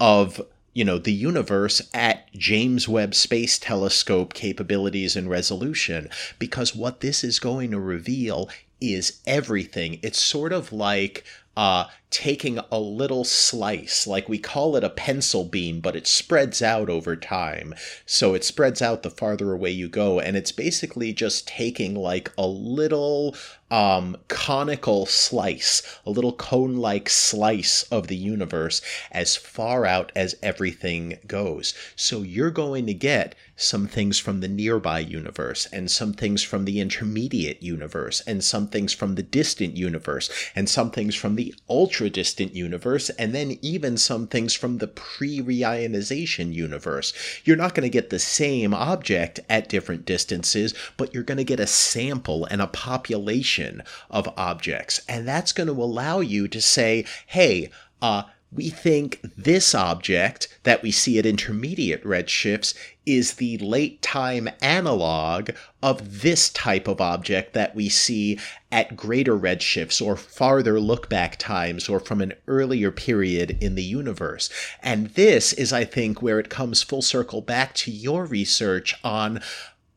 of 0.00 0.40
you 0.72 0.84
know 0.84 0.98
the 0.98 1.12
universe 1.12 1.82
at 1.92 2.32
James 2.32 2.88
Webb 2.88 3.14
Space 3.14 3.58
Telescope 3.58 4.34
capabilities 4.34 5.16
and 5.16 5.28
resolution 5.28 6.08
because 6.38 6.74
what 6.74 7.00
this 7.00 7.24
is 7.24 7.38
going 7.38 7.70
to 7.72 7.80
reveal 7.80 8.48
is 8.80 9.20
everything. 9.26 9.98
It's 10.02 10.20
sort 10.20 10.52
of 10.52 10.72
like 10.72 11.24
uh, 11.60 11.84
taking 12.08 12.58
a 12.72 12.80
little 12.80 13.22
slice, 13.22 14.06
like 14.06 14.30
we 14.30 14.38
call 14.38 14.76
it 14.76 14.82
a 14.82 14.88
pencil 14.88 15.44
beam, 15.44 15.78
but 15.78 15.94
it 15.94 16.06
spreads 16.06 16.62
out 16.62 16.88
over 16.88 17.14
time. 17.14 17.74
So 18.06 18.32
it 18.32 18.44
spreads 18.44 18.80
out 18.80 19.02
the 19.02 19.10
farther 19.10 19.52
away 19.52 19.70
you 19.70 19.86
go, 19.86 20.18
and 20.18 20.38
it's 20.38 20.52
basically 20.52 21.12
just 21.12 21.46
taking 21.46 21.94
like 21.94 22.32
a 22.38 22.46
little 22.46 23.36
um, 23.70 24.16
conical 24.28 25.04
slice, 25.04 25.82
a 26.06 26.10
little 26.10 26.32
cone 26.32 26.78
like 26.78 27.10
slice 27.10 27.82
of 27.84 28.06
the 28.06 28.16
universe 28.16 28.80
as 29.12 29.36
far 29.36 29.84
out 29.84 30.12
as 30.16 30.36
everything 30.42 31.18
goes. 31.26 31.74
So 31.94 32.22
you're 32.22 32.50
going 32.50 32.86
to 32.86 32.94
get 32.94 33.34
some 33.60 33.86
things 33.86 34.18
from 34.18 34.40
the 34.40 34.48
nearby 34.48 34.98
universe, 34.98 35.66
and 35.66 35.90
some 35.90 36.14
things 36.14 36.42
from 36.42 36.64
the 36.64 36.80
intermediate 36.80 37.62
universe, 37.62 38.22
and 38.26 38.42
some 38.42 38.66
things 38.66 38.94
from 38.94 39.14
the 39.16 39.22
distant 39.22 39.76
universe, 39.76 40.30
and 40.56 40.68
some 40.68 40.90
things 40.90 41.14
from 41.14 41.36
the 41.36 41.54
ultra 41.68 42.08
distant 42.08 42.54
universe, 42.54 43.10
and 43.10 43.34
then 43.34 43.58
even 43.60 43.98
some 43.98 44.26
things 44.26 44.54
from 44.54 44.78
the 44.78 44.88
pre 44.88 45.40
reionization 45.40 46.54
universe. 46.54 47.12
You're 47.44 47.56
not 47.56 47.74
going 47.74 47.82
to 47.82 47.90
get 47.90 48.08
the 48.08 48.18
same 48.18 48.72
object 48.72 49.40
at 49.50 49.68
different 49.68 50.06
distances, 50.06 50.74
but 50.96 51.12
you're 51.12 51.22
going 51.22 51.38
to 51.38 51.44
get 51.44 51.60
a 51.60 51.66
sample 51.66 52.46
and 52.46 52.62
a 52.62 52.66
population 52.66 53.82
of 54.08 54.32
objects. 54.38 55.02
And 55.06 55.28
that's 55.28 55.52
going 55.52 55.66
to 55.66 55.72
allow 55.74 56.20
you 56.20 56.48
to 56.48 56.60
say, 56.62 57.04
hey, 57.26 57.70
uh, 58.00 58.22
we 58.52 58.68
think 58.68 59.20
this 59.36 59.74
object 59.74 60.48
that 60.64 60.82
we 60.82 60.90
see 60.90 61.18
at 61.18 61.26
intermediate 61.26 62.02
redshifts 62.04 62.74
is 63.06 63.34
the 63.34 63.56
late 63.58 64.02
time 64.02 64.48
analog 64.60 65.50
of 65.82 66.22
this 66.22 66.50
type 66.50 66.88
of 66.88 67.00
object 67.00 67.54
that 67.54 67.74
we 67.74 67.88
see 67.88 68.38
at 68.72 68.96
greater 68.96 69.36
redshifts 69.36 70.04
or 70.04 70.16
farther 70.16 70.80
look 70.80 71.08
back 71.08 71.36
times 71.36 71.88
or 71.88 72.00
from 72.00 72.20
an 72.20 72.32
earlier 72.48 72.90
period 72.90 73.56
in 73.60 73.76
the 73.76 73.84
universe. 73.84 74.50
And 74.82 75.08
this 75.10 75.52
is, 75.52 75.72
I 75.72 75.84
think, 75.84 76.20
where 76.20 76.40
it 76.40 76.50
comes 76.50 76.82
full 76.82 77.02
circle 77.02 77.40
back 77.40 77.74
to 77.74 77.90
your 77.90 78.24
research 78.24 78.96
on 79.04 79.40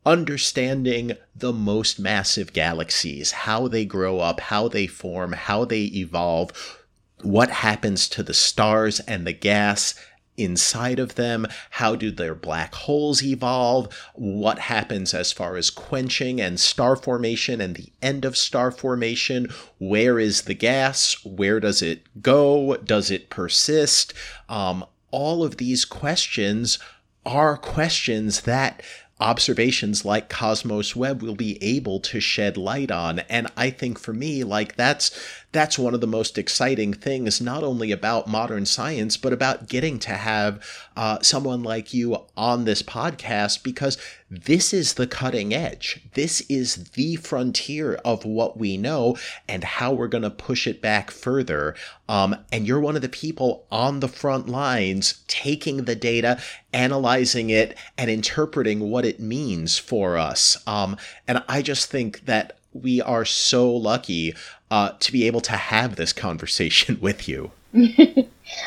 understanding 0.06 1.14
the 1.36 1.54
most 1.54 2.00
massive 2.00 2.54
galaxies, 2.54 3.32
how 3.32 3.68
they 3.68 3.86
grow 3.86 4.20
up, 4.20 4.40
how 4.40 4.68
they 4.68 4.86
form, 4.86 5.32
how 5.32 5.66
they 5.66 5.84
evolve 5.84 6.83
what 7.24 7.50
happens 7.50 8.08
to 8.10 8.24
the 8.24 8.34
stars 8.34 9.00
and 9.02 9.26
the 9.26 9.34
gas 9.34 9.96
inside 10.38 11.00
of 11.00 11.16
them? 11.16 11.48
How 11.72 11.96
do 11.96 12.12
their 12.12 12.36
black 12.36 12.74
holes 12.74 13.24
evolve? 13.24 13.94
What 14.16 14.60
happens 14.60 15.14
as 15.14 15.32
far 15.32 15.56
as 15.56 15.70
quenching 15.70 16.42
and 16.42 16.60
star 16.60 16.96
formation 16.96 17.62
and 17.62 17.76
the 17.76 17.92
end 18.02 18.26
of 18.26 18.38
star 18.38 18.72
formation? 18.72 19.48
Where 19.78 20.20
is 20.20 20.44
the 20.44 20.56
gas? 20.56 21.24
Where 21.24 21.60
does 21.60 21.82
it 21.82 22.04
go? 22.22 22.78
Does 22.78 23.12
it 23.12 23.30
persist? 23.30 24.14
Um, 24.50 24.86
all 25.12 25.44
of 25.44 25.58
these 25.58 25.86
questions 25.86 26.80
are 27.26 27.58
questions 27.58 28.42
that 28.42 28.82
observations 29.20 30.04
like 30.04 30.28
Cosmos 30.28 30.96
Web 30.96 31.22
will 31.22 31.36
be 31.36 31.62
able 31.64 32.00
to 32.02 32.20
shed 32.20 32.58
light 32.58 32.92
on. 32.92 33.20
And 33.20 33.48
I 33.56 33.70
think 33.70 33.98
for 34.00 34.14
me, 34.14 34.44
like 34.44 34.76
that's 34.76 35.18
that's 35.54 35.78
one 35.78 35.94
of 35.94 36.02
the 36.02 36.08
most 36.08 36.38
exciting 36.38 36.94
things, 36.94 37.40
not 37.40 37.64
only 37.64 37.92
about 37.92 38.28
modern 38.28 38.66
science, 38.66 39.18
but 39.18 39.32
about 39.32 39.70
getting 39.70 40.00
to 40.00 40.12
have 40.12 40.62
uh, 40.98 41.20
someone 41.22 41.62
like 41.62 41.94
you 41.94 42.18
on 42.36 42.66
this 42.66 42.82
podcast 42.82 43.64
because 43.64 43.98
this 44.32 44.74
is 44.74 44.96
the 44.96 45.06
cutting 45.06 45.54
edge. 45.54 46.02
This 46.16 46.42
is 46.50 46.86
the 46.92 47.18
frontier 47.18 47.96
of 48.04 48.26
what 48.26 48.58
we 48.58 48.78
know 48.78 49.16
and 49.48 49.64
how 49.64 49.94
we're 49.94 50.08
going 50.08 50.24
to 50.24 50.32
push 50.32 50.66
it 50.66 50.82
back 50.82 51.12
further. 51.12 51.76
Um, 52.10 52.36
and 52.52 52.68
you're 52.68 52.80
one 52.80 52.96
of 52.96 53.04
the 53.04 53.10
people 53.10 53.68
on 53.72 54.00
the 54.00 54.08
front 54.08 54.50
lines 54.50 55.24
taking 55.28 55.86
the 55.86 55.96
data, 55.96 56.42
analyzing 56.74 57.52
it, 57.52 57.78
and 57.96 58.10
interpreting 58.10 58.90
what 58.90 59.06
it 59.06 59.20
means 59.20 59.78
for 59.78 60.18
us. 60.18 60.58
Um, 60.66 60.98
and 61.28 61.44
I 61.48 61.62
just 61.62 61.92
think 61.92 62.26
that 62.26 62.58
we 62.74 63.02
are 63.02 63.26
so 63.26 63.72
lucky 63.72 64.36
uh, 64.72 64.92
to 65.00 65.12
be 65.12 65.28
able 65.28 65.42
to 65.42 65.54
have 65.54 65.96
this 65.96 66.14
conversation 66.14 67.00
with 67.02 67.28
you. 67.28 67.52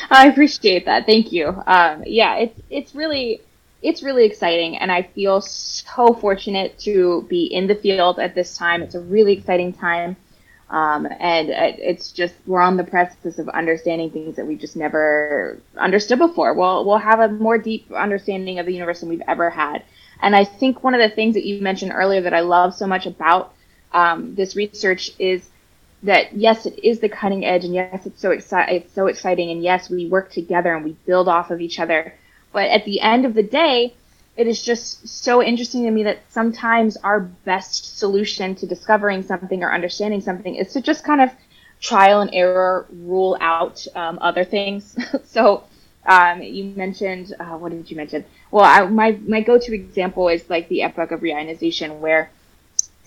I 0.09 0.27
appreciate 0.27 0.85
that. 0.85 1.05
Thank 1.05 1.31
you. 1.31 1.47
Um, 1.65 2.03
yeah, 2.05 2.35
it's 2.37 2.59
it's 2.69 2.95
really 2.95 3.41
it's 3.81 4.03
really 4.03 4.25
exciting, 4.25 4.77
and 4.77 4.91
I 4.91 5.03
feel 5.03 5.39
so 5.39 6.13
fortunate 6.13 6.77
to 6.79 7.25
be 7.29 7.45
in 7.45 7.67
the 7.67 7.75
field 7.75 8.19
at 8.19 8.35
this 8.35 8.57
time. 8.57 8.81
It's 8.81 8.95
a 8.95 8.99
really 8.99 9.33
exciting 9.33 9.71
time, 9.71 10.17
um, 10.69 11.07
and 11.19 11.49
it's 11.49 12.11
just 12.11 12.33
we're 12.45 12.61
on 12.61 12.75
the 12.75 12.83
precipice 12.83 13.39
of 13.39 13.47
understanding 13.49 14.09
things 14.09 14.35
that 14.35 14.45
we 14.45 14.55
just 14.55 14.75
never 14.75 15.57
understood 15.77 16.19
before. 16.19 16.53
We'll 16.53 16.83
we'll 16.85 16.97
have 16.97 17.19
a 17.19 17.29
more 17.29 17.57
deep 17.57 17.89
understanding 17.93 18.59
of 18.59 18.65
the 18.65 18.73
universe 18.73 18.99
than 18.99 19.09
we've 19.09 19.21
ever 19.27 19.49
had. 19.49 19.83
And 20.21 20.35
I 20.35 20.43
think 20.43 20.83
one 20.83 20.95
of 20.95 20.99
the 20.99 21.15
things 21.15 21.35
that 21.35 21.45
you 21.45 21.61
mentioned 21.61 21.93
earlier 21.93 22.21
that 22.21 22.33
I 22.33 22.39
love 22.39 22.73
so 22.73 22.87
much 22.87 23.05
about 23.05 23.53
um, 23.97 24.35
this 24.35 24.55
research 24.55 25.11
is 25.17 25.49
that 26.03 26.33
yes, 26.33 26.67
it 26.67 26.79
is 26.83 26.99
the 26.99 27.09
cutting 27.09 27.43
edge, 27.43 27.65
and 27.65 27.73
yes, 27.73 28.05
it's 28.05 28.21
so 28.21 28.29
it's 28.31 28.93
so 28.93 29.07
exciting, 29.07 29.49
and 29.49 29.63
yes, 29.63 29.89
we 29.89 30.07
work 30.07 30.31
together 30.31 30.75
and 30.75 30.85
we 30.85 30.95
build 31.07 31.27
off 31.27 31.49
of 31.49 31.59
each 31.61 31.79
other. 31.79 32.13
But 32.53 32.69
at 32.69 32.85
the 32.85 33.01
end 33.01 33.25
of 33.25 33.33
the 33.33 33.41
day, 33.43 33.95
it 34.35 34.45
is 34.45 34.61
just 34.61 35.07
so 35.07 35.41
interesting 35.41 35.83
to 35.85 35.91
me 35.91 36.03
that 36.03 36.19
sometimes 36.29 36.95
our 36.97 37.21
best 37.21 37.97
solution 37.97 38.53
to 38.55 38.67
discovering 38.67 39.23
something 39.23 39.63
or 39.63 39.73
understanding 39.73 40.21
something 40.21 40.53
is 40.53 40.73
to 40.73 40.81
just 40.81 41.03
kind 41.03 41.21
of 41.21 41.31
trial 41.81 42.21
and 42.21 42.29
error 42.33 42.85
rule 42.91 43.35
out 43.41 43.85
um, 43.95 44.19
other 44.21 44.43
things. 44.43 44.95
so 45.25 45.63
um, 46.05 46.43
you 46.43 46.65
mentioned 46.75 47.33
uh, 47.39 47.57
what 47.57 47.71
did 47.71 47.89
you 47.89 47.97
mention? 47.97 48.23
Well, 48.51 48.63
I, 48.63 48.85
my 48.85 49.17
my 49.27 49.41
go-to 49.41 49.73
example 49.73 50.29
is 50.29 50.47
like 50.51 50.69
the 50.69 50.83
epoch 50.83 51.11
of 51.11 51.21
reionization, 51.21 51.99
where 51.99 52.29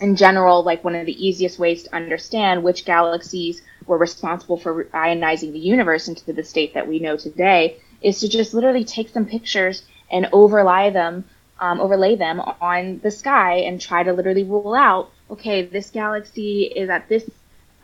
in 0.00 0.16
general, 0.16 0.62
like 0.62 0.82
one 0.82 0.94
of 0.94 1.06
the 1.06 1.26
easiest 1.26 1.58
ways 1.58 1.84
to 1.84 1.94
understand 1.94 2.62
which 2.62 2.84
galaxies 2.84 3.62
were 3.86 3.98
responsible 3.98 4.56
for 4.56 4.84
ionizing 4.86 5.52
the 5.52 5.58
universe 5.58 6.08
into 6.08 6.32
the 6.32 6.44
state 6.44 6.74
that 6.74 6.88
we 6.88 6.98
know 6.98 7.16
today 7.16 7.76
is 8.00 8.20
to 8.20 8.28
just 8.28 8.54
literally 8.54 8.84
take 8.84 9.08
some 9.08 9.26
pictures 9.26 9.82
and 10.10 10.28
overlay 10.32 10.90
them, 10.90 11.24
um, 11.60 11.80
overlay 11.80 12.16
them 12.16 12.40
on 12.40 12.98
the 13.02 13.10
sky 13.10 13.56
and 13.58 13.80
try 13.80 14.02
to 14.02 14.12
literally 14.12 14.44
rule 14.44 14.74
out, 14.74 15.10
okay, 15.30 15.62
this 15.62 15.90
galaxy 15.90 16.62
is 16.64 16.88
at 16.88 17.08
this 17.08 17.28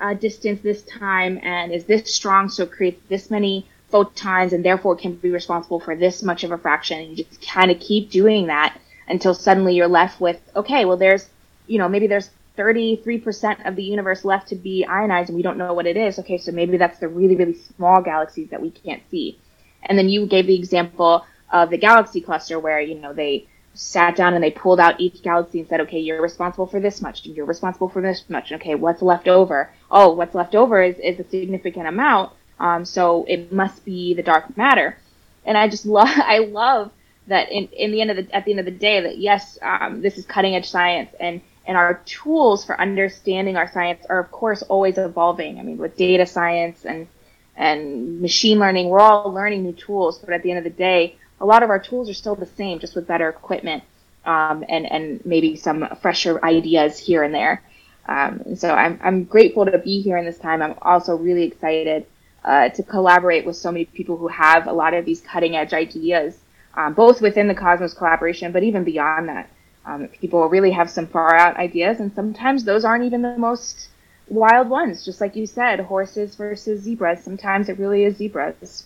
uh, 0.00 0.14
distance, 0.14 0.60
this 0.62 0.82
time, 0.82 1.38
and 1.42 1.72
is 1.72 1.84
this 1.84 2.14
strong, 2.14 2.48
so 2.48 2.64
it 2.64 2.72
creates 2.72 3.02
this 3.08 3.30
many 3.30 3.66
photons, 3.90 4.52
and 4.52 4.64
therefore 4.64 4.96
can 4.96 5.14
be 5.14 5.30
responsible 5.30 5.80
for 5.80 5.94
this 5.94 6.22
much 6.22 6.44
of 6.44 6.50
a 6.50 6.58
fraction. 6.58 6.98
And 6.98 7.10
you 7.10 7.24
just 7.24 7.46
kind 7.46 7.70
of 7.70 7.78
keep 7.78 8.10
doing 8.10 8.46
that 8.46 8.78
until 9.08 9.34
suddenly 9.34 9.74
you're 9.74 9.88
left 9.88 10.20
with, 10.20 10.40
okay, 10.54 10.84
well, 10.84 10.96
there's 10.96 11.28
you 11.66 11.78
know, 11.78 11.88
maybe 11.88 12.06
there's 12.06 12.30
33% 12.56 13.66
of 13.66 13.76
the 13.76 13.82
universe 13.82 14.24
left 14.24 14.48
to 14.48 14.56
be 14.56 14.84
ionized 14.84 15.28
and 15.28 15.36
we 15.36 15.42
don't 15.42 15.58
know 15.58 15.74
what 15.74 15.86
it 15.86 15.96
is. 15.96 16.18
Okay, 16.18 16.38
so 16.38 16.52
maybe 16.52 16.76
that's 16.76 16.98
the 16.98 17.08
really, 17.08 17.36
really 17.36 17.54
small 17.54 18.00
galaxies 18.00 18.48
that 18.50 18.62
we 18.62 18.70
can't 18.70 19.02
see. 19.10 19.38
And 19.82 19.98
then 19.98 20.08
you 20.08 20.26
gave 20.26 20.46
the 20.46 20.56
example 20.56 21.24
of 21.52 21.70
the 21.70 21.78
galaxy 21.78 22.20
cluster 22.20 22.58
where, 22.58 22.80
you 22.80 22.94
know, 22.94 23.12
they 23.12 23.46
sat 23.74 24.16
down 24.16 24.34
and 24.34 24.42
they 24.42 24.50
pulled 24.50 24.80
out 24.80 24.98
each 25.00 25.22
galaxy 25.22 25.60
and 25.60 25.68
said, 25.68 25.80
okay, 25.82 25.98
you're 25.98 26.22
responsible 26.22 26.66
for 26.66 26.80
this 26.80 27.02
much, 27.02 27.26
you're 27.26 27.44
responsible 27.44 27.88
for 27.88 28.00
this 28.00 28.24
much. 28.28 28.50
Okay, 28.52 28.74
what's 28.74 29.02
left 29.02 29.28
over? 29.28 29.70
Oh, 29.90 30.12
what's 30.14 30.34
left 30.34 30.54
over 30.54 30.82
is, 30.82 30.96
is 30.98 31.20
a 31.20 31.28
significant 31.28 31.86
amount. 31.86 32.32
Um, 32.58 32.86
so 32.86 33.26
it 33.28 33.52
must 33.52 33.84
be 33.84 34.14
the 34.14 34.22
dark 34.22 34.56
matter. 34.56 34.96
And 35.44 35.58
I 35.58 35.68
just 35.68 35.86
love, 35.98 36.08
I 36.08 36.38
love 36.38 36.90
that 37.28 37.50
in, 37.50 37.68
in 37.68 37.92
the 37.92 38.00
end 38.00 38.10
of 38.10 38.16
the, 38.16 38.34
at 38.34 38.44
the 38.44 38.52
end 38.52 38.60
of 38.60 38.66
the 38.66 38.72
day 38.72 39.00
that 39.02 39.18
yes, 39.18 39.58
um, 39.60 40.00
this 40.00 40.16
is 40.16 40.24
cutting 40.24 40.54
edge 40.54 40.70
science 40.70 41.10
and 41.20 41.42
and 41.66 41.76
our 41.76 42.02
tools 42.04 42.64
for 42.64 42.80
understanding 42.80 43.56
our 43.56 43.70
science 43.70 44.04
are 44.08 44.18
of 44.18 44.30
course 44.30 44.62
always 44.62 44.98
evolving. 44.98 45.58
I 45.58 45.62
mean, 45.62 45.78
with 45.78 45.96
data 45.96 46.26
science 46.26 46.84
and 46.84 47.08
and 47.56 48.20
machine 48.20 48.58
learning, 48.58 48.88
we're 48.88 49.00
all 49.00 49.32
learning 49.32 49.62
new 49.62 49.72
tools, 49.72 50.18
but 50.18 50.34
at 50.34 50.42
the 50.42 50.50
end 50.50 50.58
of 50.58 50.64
the 50.64 50.70
day, 50.70 51.16
a 51.40 51.46
lot 51.46 51.62
of 51.62 51.70
our 51.70 51.78
tools 51.78 52.10
are 52.10 52.14
still 52.14 52.34
the 52.34 52.46
same, 52.46 52.78
just 52.78 52.94
with 52.94 53.06
better 53.06 53.28
equipment 53.28 53.82
um, 54.26 54.64
and 54.68 54.90
and 54.90 55.24
maybe 55.24 55.56
some 55.56 55.88
fresher 56.02 56.44
ideas 56.44 56.98
here 56.98 57.22
and 57.22 57.34
there. 57.34 57.62
Um, 58.06 58.42
and 58.44 58.58
so 58.58 58.70
I'm 58.70 59.00
I'm 59.02 59.24
grateful 59.24 59.64
to 59.64 59.78
be 59.78 60.00
here 60.02 60.16
in 60.18 60.24
this 60.24 60.38
time. 60.38 60.62
I'm 60.62 60.74
also 60.82 61.16
really 61.16 61.44
excited 61.44 62.06
uh, 62.44 62.68
to 62.70 62.82
collaborate 62.82 63.46
with 63.46 63.56
so 63.56 63.72
many 63.72 63.86
people 63.86 64.16
who 64.16 64.28
have 64.28 64.66
a 64.66 64.72
lot 64.72 64.94
of 64.94 65.04
these 65.04 65.20
cutting 65.20 65.56
edge 65.56 65.72
ideas, 65.72 66.36
um, 66.74 66.94
both 66.94 67.20
within 67.20 67.48
the 67.48 67.54
Cosmos 67.54 67.94
collaboration, 67.94 68.52
but 68.52 68.62
even 68.62 68.84
beyond 68.84 69.28
that. 69.28 69.48
Um, 69.86 70.08
people 70.08 70.48
really 70.48 70.72
have 70.72 70.90
some 70.90 71.06
far 71.06 71.34
out 71.34 71.56
ideas, 71.56 72.00
and 72.00 72.12
sometimes 72.12 72.64
those 72.64 72.84
aren't 72.84 73.04
even 73.04 73.22
the 73.22 73.38
most 73.38 73.88
wild 74.28 74.68
ones. 74.68 75.04
Just 75.04 75.20
like 75.20 75.36
you 75.36 75.46
said, 75.46 75.80
horses 75.80 76.34
versus 76.34 76.82
zebras. 76.82 77.22
Sometimes 77.22 77.68
it 77.68 77.78
really 77.78 78.04
is 78.04 78.16
zebras. 78.16 78.84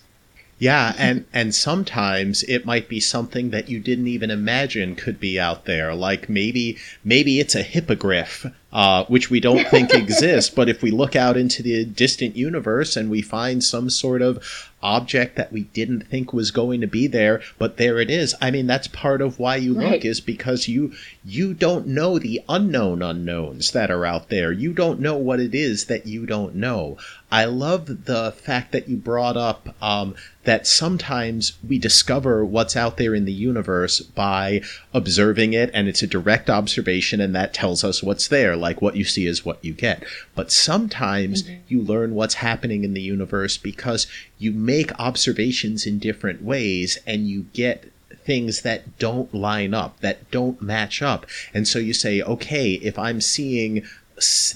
Yeah, 0.60 0.94
and 0.98 1.24
and 1.32 1.52
sometimes 1.54 2.44
it 2.44 2.64
might 2.64 2.88
be 2.88 3.00
something 3.00 3.50
that 3.50 3.68
you 3.68 3.80
didn't 3.80 4.06
even 4.06 4.30
imagine 4.30 4.94
could 4.94 5.18
be 5.18 5.40
out 5.40 5.64
there. 5.64 5.94
Like 5.94 6.28
maybe 6.28 6.76
maybe 7.02 7.40
it's 7.40 7.54
a 7.56 7.62
hippogriff, 7.62 8.46
uh, 8.72 9.04
which 9.06 9.30
we 9.30 9.40
don't 9.40 9.66
think 9.70 9.92
exists. 9.92 10.50
But 10.54 10.68
if 10.68 10.82
we 10.82 10.90
look 10.90 11.16
out 11.16 11.36
into 11.36 11.62
the 11.62 11.84
distant 11.84 12.36
universe 12.36 12.96
and 12.96 13.10
we 13.10 13.22
find 13.22 13.64
some 13.64 13.90
sort 13.90 14.22
of 14.22 14.70
object 14.82 15.36
that 15.36 15.52
we 15.52 15.64
didn't 15.64 16.06
think 16.08 16.32
was 16.32 16.50
going 16.50 16.80
to 16.80 16.86
be 16.86 17.06
there, 17.06 17.42
but 17.58 17.76
there 17.76 17.98
it 17.98 18.10
is. 18.10 18.34
I 18.40 18.50
mean, 18.50 18.66
that's 18.66 18.88
part 18.88 19.20
of 19.20 19.38
why 19.38 19.56
you 19.56 19.78
right. 19.78 19.92
look 19.92 20.04
is 20.04 20.20
because 20.20 20.68
you 20.68 20.92
you 21.24 21.54
don't 21.54 21.86
know 21.86 22.18
the 22.18 22.42
unknown 22.48 23.02
unknowns 23.02 23.72
that 23.72 23.90
are 23.90 24.04
out 24.04 24.28
there. 24.28 24.52
You 24.52 24.74
don't 24.74 25.00
know 25.00 25.16
what 25.16 25.40
it 25.40 25.54
is 25.54 25.86
that 25.86 26.06
you 26.06 26.26
don't 26.26 26.54
know. 26.54 26.98
I 27.30 27.44
love 27.44 28.06
the 28.06 28.32
fact 28.32 28.72
that 28.72 28.88
you 28.88 28.96
brought 28.96 29.36
up 29.36 29.74
um, 29.80 30.14
that 30.44 30.66
sometimes 30.66 31.52
we 31.66 31.78
discover 31.78 32.44
what's 32.44 32.76
out 32.76 32.96
there 32.96 33.14
in 33.14 33.24
the 33.24 33.32
universe 33.32 34.00
by 34.00 34.62
observing 34.92 35.52
it, 35.52 35.70
and 35.72 35.86
it's 35.86 36.02
a 36.02 36.08
direct 36.08 36.50
observation, 36.50 37.20
and 37.20 37.34
that 37.34 37.54
tells 37.54 37.84
us 37.84 38.02
what's 38.02 38.28
there. 38.28 38.56
Like 38.56 38.82
what 38.82 38.96
you 38.96 39.04
see 39.04 39.26
is 39.26 39.44
what 39.44 39.64
you 39.64 39.72
get. 39.72 40.02
But 40.34 40.50
sometimes 40.50 41.44
mm-hmm. 41.44 41.60
you 41.68 41.82
learn 41.82 42.14
what's 42.14 42.34
happening 42.34 42.84
in 42.84 42.94
the 42.94 43.02
universe 43.02 43.56
because 43.56 44.06
you 44.38 44.52
make 44.52 44.98
observations 44.98 45.86
in 45.86 45.98
different 45.98 46.42
ways, 46.42 46.98
and 47.06 47.28
you 47.28 47.46
get 47.52 47.92
things 48.24 48.62
that 48.62 48.98
don't 48.98 49.34
line 49.34 49.74
up, 49.74 49.98
that 50.00 50.30
don't 50.30 50.60
match 50.60 51.02
up. 51.02 51.26
And 51.54 51.66
so 51.66 51.78
you 51.78 51.92
say, 51.92 52.22
okay, 52.22 52.72
if 52.74 52.98
I'm 52.98 53.20
seeing 53.20 53.82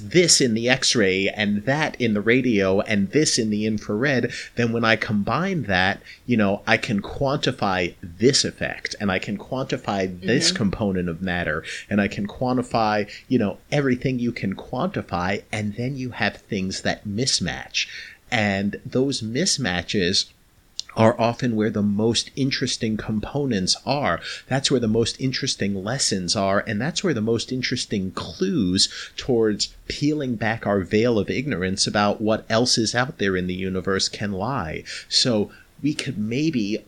this 0.03 0.41
in 0.41 0.55
the 0.55 0.69
X-ray 0.69 1.29
and 1.29 1.65
that 1.65 2.01
in 2.01 2.15
the 2.15 2.21
radio 2.21 2.81
and 2.81 3.11
this 3.11 3.39
in 3.39 3.51
the 3.51 3.67
infrared, 3.67 4.33
then 4.57 4.73
when 4.73 4.85
I 4.85 4.97
combine 4.97 5.65
that, 5.65 6.03
you 6.27 6.37
know, 6.37 6.63
I 6.67 6.77
can 6.77 7.01
quantify 7.01 7.95
this 8.03 8.45
effect 8.45 8.95
and 9.01 9.11
I 9.11 9.19
can 9.19 9.39
quantify 9.39 10.21
this 10.21 10.49
mm-hmm. 10.49 10.57
component 10.57 11.09
of 11.09 11.23
matter 11.23 11.65
and 11.89 12.01
I 12.01 12.09
can 12.09 12.27
quantify, 12.27 13.11
you 13.29 13.39
know, 13.39 13.59
everything 13.73 14.19
you 14.19 14.33
can 14.33 14.55
quantify 14.55 15.43
and 15.51 15.75
then 15.75 15.97
you 15.97 16.11
have 16.11 16.37
things 16.37 16.83
that 16.83 17.07
mismatch. 17.07 17.87
And 18.31 18.81
those 18.85 19.23
mismatches 19.23 20.27
are 20.97 21.19
often 21.21 21.57
where 21.57 21.71
the 21.71 21.83
most 21.83 22.31
interesting 22.37 22.97
components 22.97 23.77
are. 23.85 24.21
That's 24.49 24.71
where 24.71 24.81
the 24.81 24.89
most 24.89 25.21
interesting 25.21 25.83
lessons 25.83 26.37
are, 26.37 26.65
and 26.67 26.81
that's 26.81 27.03
where 27.03 27.15
the 27.15 27.21
most 27.21 27.53
interesting 27.53 28.11
clues 28.13 28.93
towards 29.17 29.75
peeling 29.89 30.37
back 30.37 30.67
our 30.67 30.81
veil 30.81 31.19
of 31.19 31.31
ignorance 31.31 31.87
about 31.87 32.21
what 32.21 32.45
else 32.49 32.79
is 32.79 32.95
out 32.95 33.19
there 33.19 33.37
in 33.37 33.47
the 33.47 33.55
universe 33.55 34.09
can 34.09 34.33
lie. 34.33 34.85
So 35.09 35.51
we 35.83 35.95
could 35.95 36.19
maybe 36.19 36.83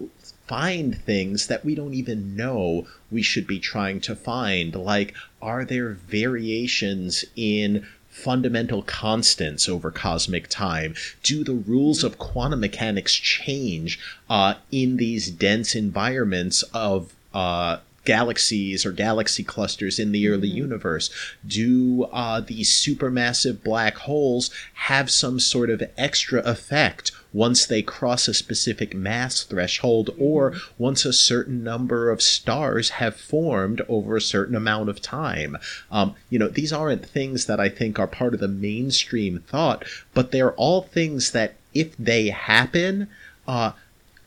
find 0.46 0.96
things 1.02 1.48
that 1.48 1.64
we 1.64 1.74
don't 1.74 1.94
even 1.94 2.36
know 2.36 2.86
we 3.10 3.22
should 3.22 3.46
be 3.46 3.58
trying 3.58 4.00
to 4.00 4.14
find. 4.14 4.74
Like, 4.74 5.14
are 5.42 5.64
there 5.64 5.90
variations 5.90 7.24
in 7.34 7.86
fundamental 8.16 8.82
constants 8.82 9.68
over 9.68 9.90
cosmic 9.90 10.48
time? 10.48 10.94
Do 11.22 11.44
the 11.44 11.52
rules 11.52 12.02
of 12.02 12.18
quantum 12.18 12.60
mechanics 12.60 13.14
change 13.14 14.00
uh, 14.30 14.54
in 14.72 14.96
these 14.96 15.30
dense 15.30 15.74
environments 15.74 16.62
of 16.72 17.14
uh, 17.34 17.78
galaxies 18.06 18.86
or 18.86 18.92
galaxy 18.92 19.44
clusters 19.44 19.98
in 19.98 20.12
the 20.12 20.28
early 20.28 20.48
mm-hmm. 20.48 20.56
universe? 20.56 21.10
Do 21.46 22.04
uh, 22.04 22.40
these 22.40 22.70
supermassive 22.70 23.62
black 23.62 23.96
holes 23.98 24.50
have 24.74 25.10
some 25.10 25.38
sort 25.38 25.68
of 25.68 25.82
extra 25.98 26.40
effect 26.40 27.12
once 27.32 27.66
they 27.66 27.82
cross 27.82 28.28
a 28.28 28.32
specific 28.34 28.94
mass 28.94 29.42
threshold 29.42 30.08
or 30.18 30.52
mm-hmm. 30.52 30.82
once 30.82 31.04
a 31.04 31.12
certain 31.12 31.62
number 31.62 32.10
of 32.10 32.22
stars 32.22 32.90
have 32.90 33.14
formed 33.14 33.82
over 33.88 34.16
a 34.16 34.22
certain 34.22 34.54
amount 34.56 34.88
of 34.88 35.02
time? 35.02 35.58
Um, 35.90 36.14
you 36.30 36.38
know, 36.38 36.48
these 36.48 36.72
aren't 36.72 37.04
things 37.04 37.44
that 37.44 37.60
I 37.60 37.68
think 37.68 37.98
are 37.98 38.06
part 38.06 38.32
of 38.32 38.40
the 38.40 38.48
mainstream 38.48 39.40
thought, 39.40 39.84
but 40.14 40.30
they're 40.30 40.54
all 40.54 40.82
things 40.82 41.32
that 41.32 41.56
if 41.74 41.94
they 41.98 42.28
happen, 42.28 43.08
uh, 43.46 43.72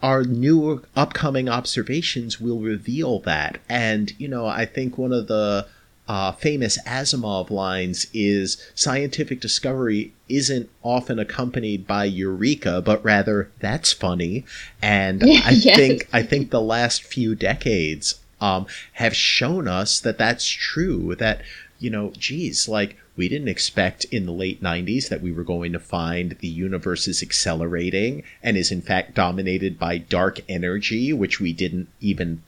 our 0.02 0.24
new 0.24 0.84
upcoming 0.96 1.50
observations 1.50 2.40
will 2.40 2.60
reveal 2.60 3.20
that. 3.20 3.60
And, 3.68 4.14
you 4.18 4.28
know, 4.28 4.46
I 4.46 4.66
think 4.66 4.98
one 4.98 5.12
of 5.12 5.28
the 5.28 5.68
uh, 6.10 6.32
famous 6.32 6.82
Asimov 6.88 7.52
lines 7.52 8.08
is 8.14 8.58
scientific 8.74 9.40
discovery 9.40 10.12
isn't 10.28 10.70
often 10.82 11.20
accompanied 11.20 11.86
by 11.86 12.06
eureka, 12.06 12.82
but 12.82 13.04
rather 13.06 13.52
that's 13.60 13.94
funny. 13.94 14.44
And 14.82 15.22
yeah, 15.22 15.42
I 15.46 15.52
yes. 15.52 15.78
think 15.78 16.10
I 16.12 16.24
think 16.24 16.50
the 16.50 16.62
last 16.62 17.04
few 17.04 17.36
decades 17.36 18.20
um, 18.42 18.66
have 18.94 19.16
shown 19.16 19.68
us 19.68 20.00
that 20.00 20.18
that's 20.18 20.48
true. 20.48 21.14
That 21.14 21.42
you 21.78 21.92
know, 21.92 22.12
geez, 22.18 22.68
like 22.68 22.98
we 23.20 23.28
didn't 23.28 23.50
expect 23.50 24.06
in 24.06 24.26
the 24.26 24.32
late 24.32 24.64
90s 24.64 25.10
that 25.10 25.22
we 25.22 25.30
were 25.30 25.44
going 25.44 25.74
to 25.74 25.80
find 25.80 26.38
the 26.40 26.48
universe 26.48 27.06
is 27.06 27.22
accelerating 27.22 28.24
and 28.42 28.56
is 28.56 28.72
in 28.72 28.82
fact 28.82 29.14
dominated 29.14 29.78
by 29.78 29.98
dark 29.98 30.40
energy, 30.48 31.12
which 31.12 31.38
we 31.38 31.52
didn't 31.52 31.90
even 32.00 32.42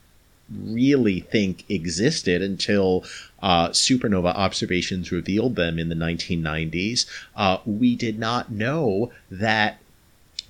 really 0.49 1.19
think 1.19 1.69
existed 1.69 2.41
until 2.41 3.03
uh, 3.41 3.67
supernova 3.71 4.33
observations 4.33 5.11
revealed 5.11 5.57
them 5.57 5.77
in 5.77 5.89
the 5.89 5.95
1990s. 5.95 7.05
Uh, 7.35 7.57
we 7.65 7.93
did 7.93 8.17
not 8.17 8.49
know 8.49 9.11
that 9.29 9.77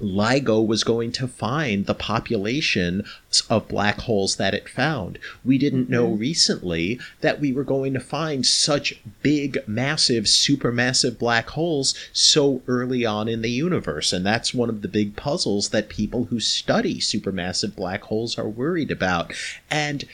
LIGO 0.01 0.65
was 0.65 0.83
going 0.83 1.11
to 1.13 1.27
find 1.27 1.85
the 1.85 1.93
population 1.93 3.05
of 3.49 3.67
black 3.67 3.99
holes 3.99 4.35
that 4.35 4.53
it 4.53 4.67
found. 4.67 5.19
We 5.45 5.57
didn't 5.57 5.89
know 5.89 6.07
mm-hmm. 6.07 6.19
recently 6.19 6.99
that 7.21 7.39
we 7.39 7.53
were 7.53 7.63
going 7.63 7.93
to 7.93 7.99
find 7.99 8.45
such 8.45 8.99
big, 9.21 9.59
massive, 9.67 10.25
supermassive 10.25 11.17
black 11.17 11.49
holes 11.49 11.95
so 12.11 12.61
early 12.67 13.05
on 13.05 13.27
in 13.27 13.41
the 13.41 13.51
universe. 13.51 14.11
And 14.11 14.25
that's 14.25 14.53
one 14.53 14.69
of 14.69 14.81
the 14.81 14.87
big 14.87 15.15
puzzles 15.15 15.69
that 15.69 15.89
people 15.89 16.25
who 16.25 16.39
study 16.39 16.99
supermassive 16.99 17.75
black 17.75 18.03
holes 18.03 18.37
are 18.37 18.49
worried 18.49 18.91
about. 18.91 19.33
And 19.69 20.05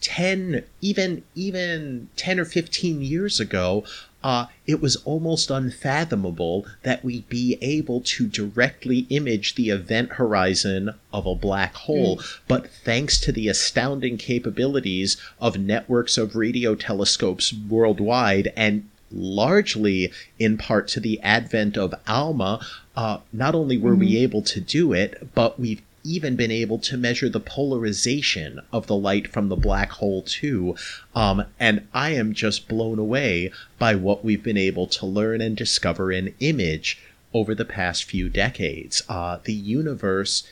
10 0.00 0.62
even 0.82 1.22
even 1.34 2.10
10 2.16 2.38
or 2.38 2.44
15 2.44 3.00
years 3.00 3.40
ago 3.40 3.84
uh, 4.24 4.46
it 4.66 4.80
was 4.80 4.96
almost 5.04 5.50
unfathomable 5.50 6.66
that 6.82 7.04
we'd 7.04 7.28
be 7.28 7.58
able 7.60 8.00
to 8.00 8.26
directly 8.26 9.06
image 9.10 9.54
the 9.54 9.68
event 9.68 10.12
horizon 10.12 10.94
of 11.12 11.26
a 11.26 11.34
black 11.34 11.74
hole. 11.74 12.16
Mm. 12.16 12.40
But 12.48 12.70
thanks 12.70 13.20
to 13.20 13.32
the 13.32 13.48
astounding 13.48 14.16
capabilities 14.16 15.18
of 15.38 15.58
networks 15.58 16.16
of 16.16 16.34
radio 16.34 16.74
telescopes 16.74 17.52
worldwide 17.52 18.50
and 18.56 18.88
largely 19.12 20.10
in 20.38 20.56
part 20.56 20.88
to 20.88 21.00
the 21.00 21.20
advent 21.20 21.76
of 21.76 21.94
ALMA, 22.06 22.60
uh, 22.96 23.18
not 23.30 23.54
only 23.54 23.76
were 23.76 23.92
mm-hmm. 23.92 24.00
we 24.00 24.16
able 24.16 24.42
to 24.42 24.60
do 24.60 24.94
it, 24.94 25.34
but 25.34 25.60
we've 25.60 25.82
even 26.04 26.36
been 26.36 26.50
able 26.50 26.78
to 26.78 26.96
measure 26.96 27.28
the 27.28 27.40
polarization 27.40 28.60
of 28.72 28.86
the 28.86 28.96
light 28.96 29.26
from 29.26 29.48
the 29.48 29.56
black 29.56 29.90
hole 29.92 30.22
too. 30.22 30.76
Um, 31.14 31.44
and 31.58 31.88
I 31.92 32.10
am 32.10 32.34
just 32.34 32.68
blown 32.68 32.98
away 32.98 33.50
by 33.78 33.94
what 33.94 34.24
we've 34.24 34.42
been 34.42 34.58
able 34.58 34.86
to 34.88 35.06
learn 35.06 35.40
and 35.40 35.56
discover 35.56 36.12
and 36.12 36.34
image 36.40 37.00
over 37.32 37.54
the 37.54 37.64
past 37.64 38.04
few 38.04 38.28
decades. 38.28 39.02
Uh, 39.08 39.38
the 39.42 39.54
universe 39.54 40.46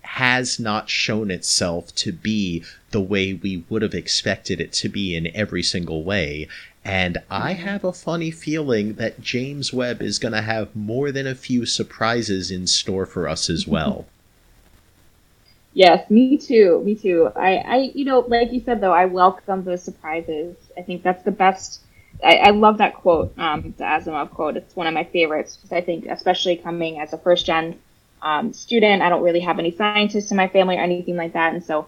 has 0.00 0.58
not 0.58 0.88
shown 0.88 1.30
itself 1.30 1.94
to 1.94 2.12
be 2.12 2.64
the 2.90 3.00
way 3.00 3.34
we 3.34 3.64
would 3.68 3.82
have 3.82 3.94
expected 3.94 4.60
it 4.60 4.72
to 4.72 4.88
be 4.88 5.14
in 5.14 5.34
every 5.34 5.62
single 5.62 6.02
way. 6.04 6.48
And 6.84 7.18
I 7.28 7.52
mm-hmm. 7.52 7.64
have 7.64 7.84
a 7.84 7.92
funny 7.92 8.30
feeling 8.30 8.94
that 8.94 9.20
James 9.20 9.72
Webb 9.72 10.00
is 10.00 10.20
going 10.20 10.32
to 10.32 10.42
have 10.42 10.74
more 10.74 11.10
than 11.10 11.26
a 11.26 11.34
few 11.34 11.66
surprises 11.66 12.50
in 12.50 12.66
store 12.66 13.06
for 13.06 13.28
us 13.28 13.50
as 13.50 13.66
well. 13.66 14.06
Yes, 15.76 16.10
me 16.10 16.38
too. 16.38 16.82
Me 16.84 16.96
too. 16.96 17.30
I, 17.36 17.56
I, 17.58 17.76
you 17.94 18.04
know, 18.06 18.20
like 18.20 18.52
you 18.52 18.60
said 18.60 18.80
though, 18.80 18.92
I 18.92 19.06
welcome 19.06 19.64
those 19.64 19.82
surprises. 19.84 20.56
I 20.76 20.82
think 20.82 21.02
that's 21.02 21.22
the 21.24 21.32
best. 21.32 21.80
I, 22.24 22.36
I 22.36 22.50
love 22.50 22.78
that 22.78 22.94
quote, 22.96 23.34
um, 23.38 23.74
the 23.78 23.84
Asimov 23.84 24.30
quote. 24.30 24.56
It's 24.56 24.74
one 24.76 24.86
of 24.88 24.94
my 24.94 25.04
favorites 25.04 25.58
I 25.70 25.82
think, 25.82 26.06
especially 26.06 26.56
coming 26.56 27.00
as 27.00 27.12
a 27.12 27.18
first 27.18 27.46
gen 27.46 27.78
um, 28.22 28.54
student, 28.54 29.02
I 29.02 29.10
don't 29.10 29.22
really 29.22 29.40
have 29.40 29.58
any 29.60 29.70
scientists 29.72 30.30
in 30.30 30.38
my 30.38 30.48
family 30.48 30.76
or 30.78 30.82
anything 30.82 31.16
like 31.16 31.34
that, 31.34 31.52
and 31.54 31.62
so 31.64 31.86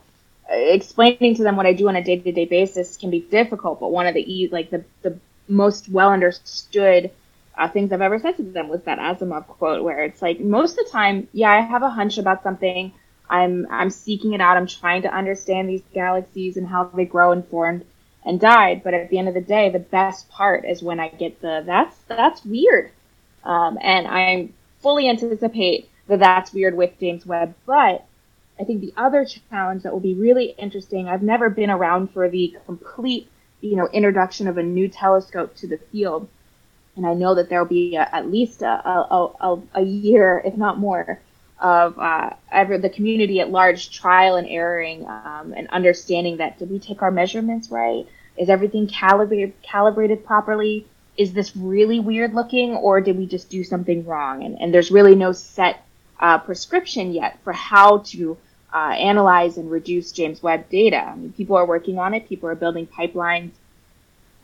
uh, 0.53 0.55
explaining 0.57 1.35
to 1.37 1.43
them 1.43 1.57
what 1.57 1.67
I 1.67 1.73
do 1.73 1.89
on 1.89 1.97
a 1.97 2.05
day 2.05 2.19
to 2.19 2.33
day 2.33 2.45
basis 2.45 2.97
can 2.97 3.11
be 3.11 3.21
difficult. 3.21 3.81
But 3.81 3.91
one 3.91 4.07
of 4.07 4.15
the 4.15 4.49
like 4.53 4.71
the 4.71 4.85
the 5.03 5.19
most 5.49 5.89
well 5.89 6.11
understood 6.11 7.11
uh, 7.57 7.69
things 7.69 7.93
I've 7.93 8.03
ever 8.03 8.19
said 8.19 8.37
to 8.37 8.43
them 8.43 8.69
was 8.69 8.83
that 8.85 8.99
Asimov 8.99 9.47
quote, 9.47 9.83
where 9.83 10.05
it's 10.05 10.21
like 10.23 10.41
most 10.41 10.73
of 10.79 10.85
the 10.85 10.91
time, 10.93 11.29
yeah, 11.33 11.51
I 11.51 11.61
have 11.61 11.83
a 11.83 11.91
hunch 11.91 12.19
about 12.19 12.43
something. 12.43 12.93
I'm 13.31 13.67
I'm 13.71 13.91
seeking 13.91 14.33
it 14.33 14.41
out. 14.41 14.57
I'm 14.57 14.67
trying 14.67 15.03
to 15.03 15.15
understand 15.15 15.69
these 15.69 15.83
galaxies 15.93 16.57
and 16.57 16.67
how 16.67 16.85
they 16.85 17.05
grow 17.05 17.33
and 17.33 17.47
formed 17.47 17.85
and 18.25 18.41
died. 18.41 18.83
But 18.83 18.95
at 18.95 19.11
the 19.11 19.19
end 19.19 19.29
of 19.29 19.35
the 19.35 19.41
day, 19.41 19.71
the 19.71 19.79
best 19.79 20.29
part 20.31 20.65
is 20.65 20.83
when 20.83 21.01
I 21.01 21.09
get 21.09 21.41
the 21.41 21.63
that's 21.65 21.97
that's 22.09 22.45
weird, 22.45 22.91
um, 23.45 23.79
and 23.81 24.07
I 24.07 24.49
fully 24.81 25.09
anticipate 25.09 25.91
that 26.07 26.21
that's 26.21 26.53
weird 26.53 26.77
with 26.77 26.99
James 26.99 27.27
Webb. 27.27 27.55
But 27.67 28.05
I 28.59 28.65
think 28.65 28.81
the 28.81 28.95
other 28.97 29.25
challenge 29.25 29.83
that 29.83 29.93
will 29.93 30.01
be 30.01 30.15
really 30.15 30.55
interesting. 30.59 31.09
I've 31.09 31.23
never 31.23 31.51
been 31.51 31.71
around 31.71 32.13
for 32.13 32.29
the 32.29 32.57
complete 32.67 33.31
you 33.61 33.77
know 33.77 33.89
introduction 33.93 34.49
of 34.49 34.59
a 34.59 34.63
new 34.63 34.89
telescope 34.89 35.55
to 35.57 35.67
the 35.67 35.79
field, 35.93 36.29
and 36.97 37.07
I 37.07 37.13
know 37.13 37.35
that 37.35 37.51
there 37.51 37.61
will 37.61 37.69
be 37.69 37.97
a, 37.97 38.09
at 38.11 38.31
least 38.31 38.63
a, 38.63 38.89
a, 38.89 39.33
a, 39.41 39.61
a 39.75 39.83
year, 39.83 40.43
if 40.45 40.57
not 40.57 40.79
more 40.79 41.21
of 41.61 41.99
uh, 41.99 42.31
ever 42.53 42.79
the 42.79 42.91
community 42.91 43.41
at 43.41 43.51
large 43.51 43.91
trial 43.91 44.37
and 44.37 44.49
erroring 44.49 45.07
um, 45.07 45.53
and 45.57 45.69
understanding 45.69 46.37
that 46.37 46.59
did 46.59 46.71
we 46.71 46.79
take 46.79 47.03
our 47.03 47.11
measurements 47.11 47.71
right? 47.71 48.07
Is 48.37 48.49
everything 48.49 48.87
calibrated 48.87 49.53
calibrated 49.63 50.25
properly? 50.25 50.87
Is 51.17 51.33
this 51.33 51.57
really 51.57 51.99
weird 51.99 52.33
looking, 52.33 52.75
or 52.75 53.01
did 53.01 53.19
we 53.19 53.27
just 53.27 53.51
do 53.51 53.65
something 53.65 54.07
wrong? 54.07 54.45
And, 54.45 54.61
and 54.61 54.73
there's 54.73 54.93
really 54.93 55.17
no 55.17 55.33
set 55.33 55.85
uh, 56.21 56.39
prescription 56.39 57.13
yet 57.13 57.41
for 57.43 57.53
how 57.53 57.99
to 57.99 58.39
uh, 58.73 58.93
analyze 58.93 59.57
and 59.57 59.69
reduce 59.71 60.13
James 60.13 60.43
Webb 60.43 60.69
data. 60.71 60.99
I 60.99 61.17
mean, 61.17 61.33
people 61.33 61.57
are 61.57 61.67
working 61.67 61.99
on 61.99 62.15
it. 62.15 62.29
People 62.29 62.49
are 62.49 62.55
building 62.55 62.87
pipelines 62.87 63.51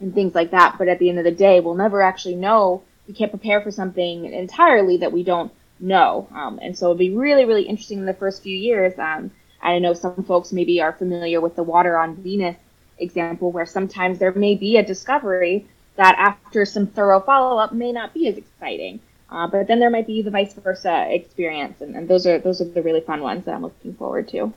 and 0.01 0.13
things 0.13 0.35
like 0.35 0.51
that. 0.51 0.77
But 0.79 0.89
at 0.89 0.99
the 0.99 1.09
end 1.09 1.19
of 1.19 1.25
the 1.25 1.31
day, 1.31 1.61
we'll 1.61 1.75
never 1.75 2.03
actually 2.03 2.37
know. 2.37 2.83
We 3.07 3.15
can't 3.15 3.31
prepare 3.31 3.61
for 3.61 3.71
something 3.71 4.33
entirely 4.33 4.97
that 4.99 5.13
we 5.13 5.23
don't 5.23 5.53
no. 5.81 6.29
Um, 6.35 6.59
and 6.63 6.77
so 6.77 6.87
it'll 6.87 6.97
be 6.97 7.15
really, 7.15 7.45
really 7.45 7.65
interesting 7.65 7.99
in 7.99 8.07
the 8.07 8.15
first 8.15 8.43
few 8.43 8.57
years. 8.57 8.99
Um, 8.99 9.31
I 9.61 9.79
know 9.79 9.95
some 9.95 10.25
folks 10.25 10.53
maybe 10.53 10.81
are 10.81 10.93
familiar 10.93 11.41
with 11.41 11.57
the 11.57 11.63
water 11.63 11.99
on 11.99 12.17
Venus 12.17 12.57
example, 12.99 13.51
where 13.51 13.67
sometimes 13.67 14.19
there 14.19 14.33
may 14.33 14.55
be 14.55 14.77
a 14.77 14.85
discovery 14.85 15.67
that 15.97 16.17
after 16.19 16.65
some 16.65 16.87
thorough 16.87 17.21
follow 17.21 17.59
up 17.59 17.73
may 17.73 17.93
not 17.93 18.15
be 18.15 18.29
as 18.29 18.37
exciting. 18.37 19.01
Uh, 19.31 19.47
but 19.47 19.67
then 19.67 19.81
there 19.81 19.91
might 19.91 20.07
be 20.07 20.23
the 20.23 20.31
vice 20.31 20.53
versa 20.53 21.07
experience, 21.13 21.81
and, 21.81 21.97
and, 21.97 22.09
those 22.09 22.27
are 22.27 22.39
those 22.39 22.61
are 22.61 22.67
the 22.67 22.83
really 22.83 23.01
fun 23.01 23.21
ones 23.21 23.45
that 23.45 23.55
I'm 23.55 23.63
looking 23.63 23.95
forward 23.95 24.29
to. 24.29 24.53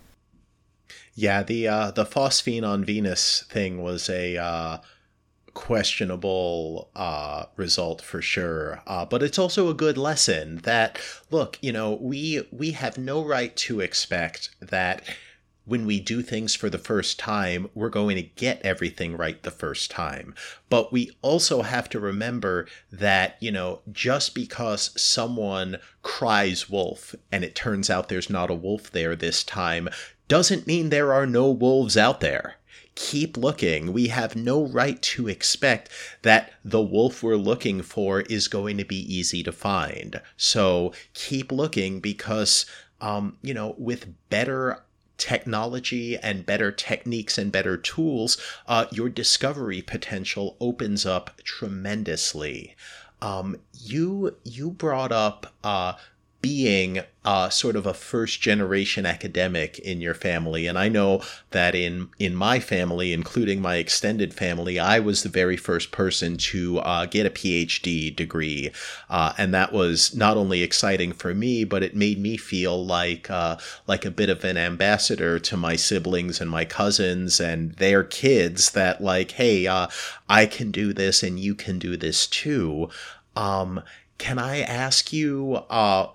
Yeah, 1.16 1.42
the 1.42 1.68
uh, 1.68 1.92
the 1.92 2.06
phosphine 2.06 2.68
on 2.68 2.84
Venus 2.84 3.44
thing 3.50 3.82
was 3.82 4.10
a 4.10 4.38
uh, 4.38 4.78
questionable 5.58 6.88
uh, 6.96 7.46
result 7.56 8.00
for 8.00 8.22
sure. 8.22 8.80
Uh, 8.86 9.04
but 9.04 9.24
it's 9.24 9.40
also 9.40 9.70
a 9.70 9.74
good 9.74 9.98
lesson 9.98 10.58
that 10.58 11.00
look, 11.32 11.58
you 11.62 11.72
know, 11.72 11.94
we 12.00 12.48
we 12.52 12.72
have 12.72 13.00
no 13.00 13.26
right 13.26 13.56
to 13.56 13.80
expect 13.80 14.52
that 14.60 15.02
when 15.66 15.88
we 15.88 16.00
do 16.00 16.22
things 16.22 16.54
for 16.54 16.70
the 16.70 16.78
first 16.78 17.18
time, 17.18 17.70
we're 17.74 17.90
going 17.90 18.16
to 18.16 18.22
get 18.22 18.62
everything 18.62 19.18
right 19.18 19.42
the 19.42 19.52
first 19.52 19.90
time. 19.90 20.36
But 20.70 20.94
we 20.94 21.12
also 21.24 21.64
have 21.64 21.90
to 21.90 22.00
remember 22.00 22.68
that, 22.92 23.36
you 23.42 23.52
know, 23.52 23.82
just 23.92 24.36
because 24.36 24.92
someone 25.02 25.80
cries 26.04 26.70
wolf 26.70 27.16
and 27.32 27.44
it 27.44 27.56
turns 27.56 27.90
out 27.90 28.10
there's 28.10 28.30
not 28.30 28.52
a 28.52 28.54
wolf 28.54 28.92
there 28.92 29.16
this 29.16 29.44
time 29.44 29.90
doesn't 30.28 30.68
mean 30.68 30.90
there 30.90 31.14
are 31.14 31.26
no 31.26 31.50
wolves 31.50 31.98
out 31.98 32.20
there 32.20 32.58
keep 32.98 33.38
looking. 33.38 33.94
We 33.94 34.08
have 34.08 34.36
no 34.36 34.66
right 34.66 35.00
to 35.04 35.28
expect 35.28 35.90
that 36.24 36.52
the 36.66 36.82
wolf 36.82 37.22
we're 37.22 37.36
looking 37.36 37.84
for 37.84 38.22
is 38.22 38.48
going 38.48 38.78
to 38.78 38.86
be 38.86 39.16
easy 39.16 39.44
to 39.44 39.52
find. 39.52 40.20
So 40.36 40.94
keep 41.14 41.52
looking 41.52 42.00
because, 42.00 42.66
um, 43.00 43.38
you 43.44 43.54
know, 43.54 43.76
with 43.78 44.14
better 44.32 44.84
technology 45.20 46.18
and 46.18 46.46
better 46.46 46.72
techniques 46.72 47.38
and 47.38 47.52
better 47.52 47.78
tools, 47.78 48.38
uh, 48.68 48.88
your 48.92 49.10
discovery 49.10 49.84
potential 49.84 50.58
opens 50.60 51.06
up 51.06 51.40
tremendously. 51.44 52.76
Um, 53.22 53.58
you 53.74 54.38
you 54.44 54.72
brought 54.72 55.12
up 55.12 55.54
uh, 55.64 55.94
being 56.42 57.00
uh, 57.26 57.50
sort 57.50 57.76
of 57.76 57.86
a 57.86 57.94
first 57.94 58.40
generation 58.42 59.06
academic 59.06 59.80
in 59.80 60.00
your 60.00 60.14
family. 60.14 60.68
And 60.68 60.78
I 60.78 60.88
know 60.88 61.22
that 61.52 61.76
in, 61.76 62.10
in 62.20 62.36
my 62.36 62.60
family, 62.60 63.12
including 63.12 63.62
my 63.62 63.76
extended 63.78 64.34
family, 64.34 64.80
I 64.80 65.00
was 65.00 65.24
the 65.24 65.30
very 65.30 65.58
first 65.58 65.92
person 65.92 66.38
to 66.38 66.80
uh, 66.80 67.06
get 67.06 67.26
a 67.26 67.32
PhD 67.32 68.16
degree. 68.16 68.72
Uh, 69.10 69.34
and 69.38 69.54
that 69.54 69.74
was 69.74 70.16
not 70.16 70.38
only 70.38 70.62
exciting 70.62 71.12
for 71.12 71.34
me, 71.34 71.64
but 71.64 71.84
it 71.84 71.96
made 71.96 72.20
me 72.20 72.38
feel 72.38 72.86
like, 72.86 73.30
uh, 73.30 73.58
like 73.88 74.06
a 74.06 74.12
bit 74.12 74.30
of 74.30 74.46
an 74.46 74.58
ambassador 74.58 75.40
to 75.40 75.58
my 75.58 75.76
siblings 75.76 76.40
and 76.40 76.50
my 76.50 76.66
cousins 76.66 77.40
and 77.40 77.74
their 77.74 78.04
kids 78.04 78.72
that 78.72 79.02
like, 79.02 79.32
hey, 79.32 79.68
uh, 79.68 79.88
I 80.30 80.46
can 80.46 80.72
do 80.72 80.94
this 80.94 81.24
and 81.24 81.40
you 81.40 81.56
can 81.56 81.80
do 81.80 81.98
this 81.98 82.28
too. 82.28 82.90
Um, 83.36 83.84
can 84.18 84.40
I 84.40 84.62
ask 84.62 85.12
you, 85.12 85.56
uh, 85.70 86.08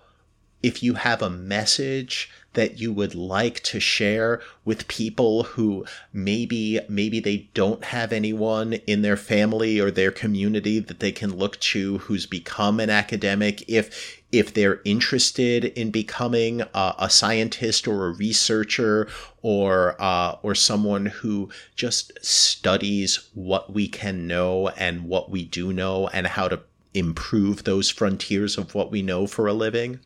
if 0.63 0.83
you 0.83 0.95
have 0.95 1.23
a 1.23 1.31
message 1.31 2.31
that 2.55 2.79
you 2.79 2.93
would 2.93 3.15
like 3.15 3.61
to 3.61 3.81
share 3.81 4.41
with 4.65 4.89
people 4.89 5.43
who 5.43 5.85
maybe 6.13 6.79
maybe 6.89 7.19
they 7.21 7.49
don't 7.55 7.85
have 7.85 8.13
anyone 8.13 8.75
in 8.87 9.03
their 9.03 9.17
family 9.17 9.81
or 9.81 9.91
their 9.91 10.11
community 10.11 10.79
that 10.79 11.01
they 11.01 11.13
can 11.13 11.35
look 11.35 11.59
to 11.61 11.99
who's 11.99 12.27
become 12.27 12.79
an 12.79 12.91
academic 12.91 13.69
if 13.69 14.21
if 14.31 14.55
they're 14.55 14.81
interested 14.85 15.65
in 15.65 15.91
becoming 15.91 16.63
a, 16.75 16.95
a 16.99 17.11
scientist 17.11 17.87
or 17.87 18.07
a 18.07 18.13
researcher 18.13 19.09
or 19.43 19.97
uh, 19.99 20.37
or 20.43 20.55
someone 20.55 21.07
who 21.07 21.49
just 21.75 22.13
studies 22.25 23.29
what 23.35 23.73
we 23.73 23.89
can 23.89 24.27
know 24.27 24.69
and 24.69 25.05
what 25.05 25.31
we 25.31 25.45
do 25.45 25.73
know 25.73 26.09
and 26.09 26.27
how 26.27 26.49
to 26.49 26.61
improve 26.95 27.65
those 27.65 27.89
frontiers 27.89 28.59
of 28.59 28.75
what 28.75 28.91
we 28.91 29.01
know 29.01 29.27
for 29.27 29.47
a 29.47 29.55
living 29.55 29.99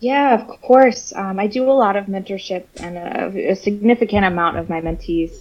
yeah, 0.00 0.34
of 0.34 0.60
course. 0.60 1.12
Um, 1.14 1.38
I 1.38 1.46
do 1.46 1.68
a 1.70 1.72
lot 1.72 1.96
of 1.96 2.06
mentorship, 2.06 2.66
and 2.76 2.96
a, 2.96 3.50
a 3.50 3.56
significant 3.56 4.24
amount 4.24 4.56
of 4.56 4.68
my 4.68 4.80
mentees 4.80 5.40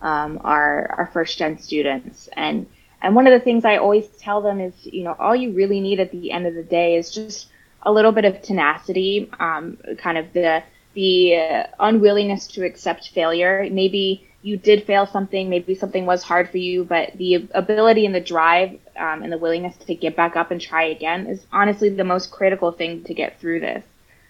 um, 0.00 0.40
are 0.44 0.94
are 0.96 1.10
first 1.12 1.38
gen 1.38 1.58
students. 1.58 2.28
And 2.32 2.66
and 3.02 3.14
one 3.14 3.26
of 3.26 3.32
the 3.32 3.44
things 3.44 3.64
I 3.64 3.76
always 3.76 4.06
tell 4.18 4.40
them 4.40 4.60
is, 4.60 4.74
you 4.84 5.04
know, 5.04 5.16
all 5.18 5.34
you 5.34 5.52
really 5.52 5.80
need 5.80 6.00
at 6.00 6.12
the 6.12 6.30
end 6.30 6.46
of 6.46 6.54
the 6.54 6.62
day 6.62 6.96
is 6.96 7.10
just 7.10 7.48
a 7.82 7.92
little 7.92 8.12
bit 8.12 8.24
of 8.24 8.42
tenacity, 8.42 9.30
um, 9.40 9.78
kind 9.98 10.18
of 10.18 10.32
the 10.32 10.62
the 10.94 11.36
uh, 11.36 11.66
unwillingness 11.80 12.46
to 12.48 12.64
accept 12.64 13.10
failure. 13.10 13.68
Maybe 13.70 14.26
you 14.42 14.56
did 14.56 14.84
fail 14.84 15.06
something, 15.06 15.50
maybe 15.50 15.74
something 15.74 16.06
was 16.06 16.22
hard 16.22 16.48
for 16.48 16.58
you, 16.58 16.84
but 16.84 17.12
the 17.16 17.48
ability 17.52 18.06
and 18.06 18.14
the 18.14 18.20
drive 18.20 18.78
um, 18.96 19.22
and 19.24 19.32
the 19.32 19.38
willingness 19.38 19.76
to 19.78 19.94
get 19.94 20.14
back 20.14 20.36
up 20.36 20.52
and 20.52 20.60
try 20.60 20.84
again 20.84 21.26
is 21.26 21.44
honestly 21.52 21.88
the 21.88 22.04
most 22.04 22.30
critical 22.30 22.70
thing 22.70 23.02
to 23.04 23.12
get 23.12 23.40
through 23.40 23.58
this. 23.60 23.84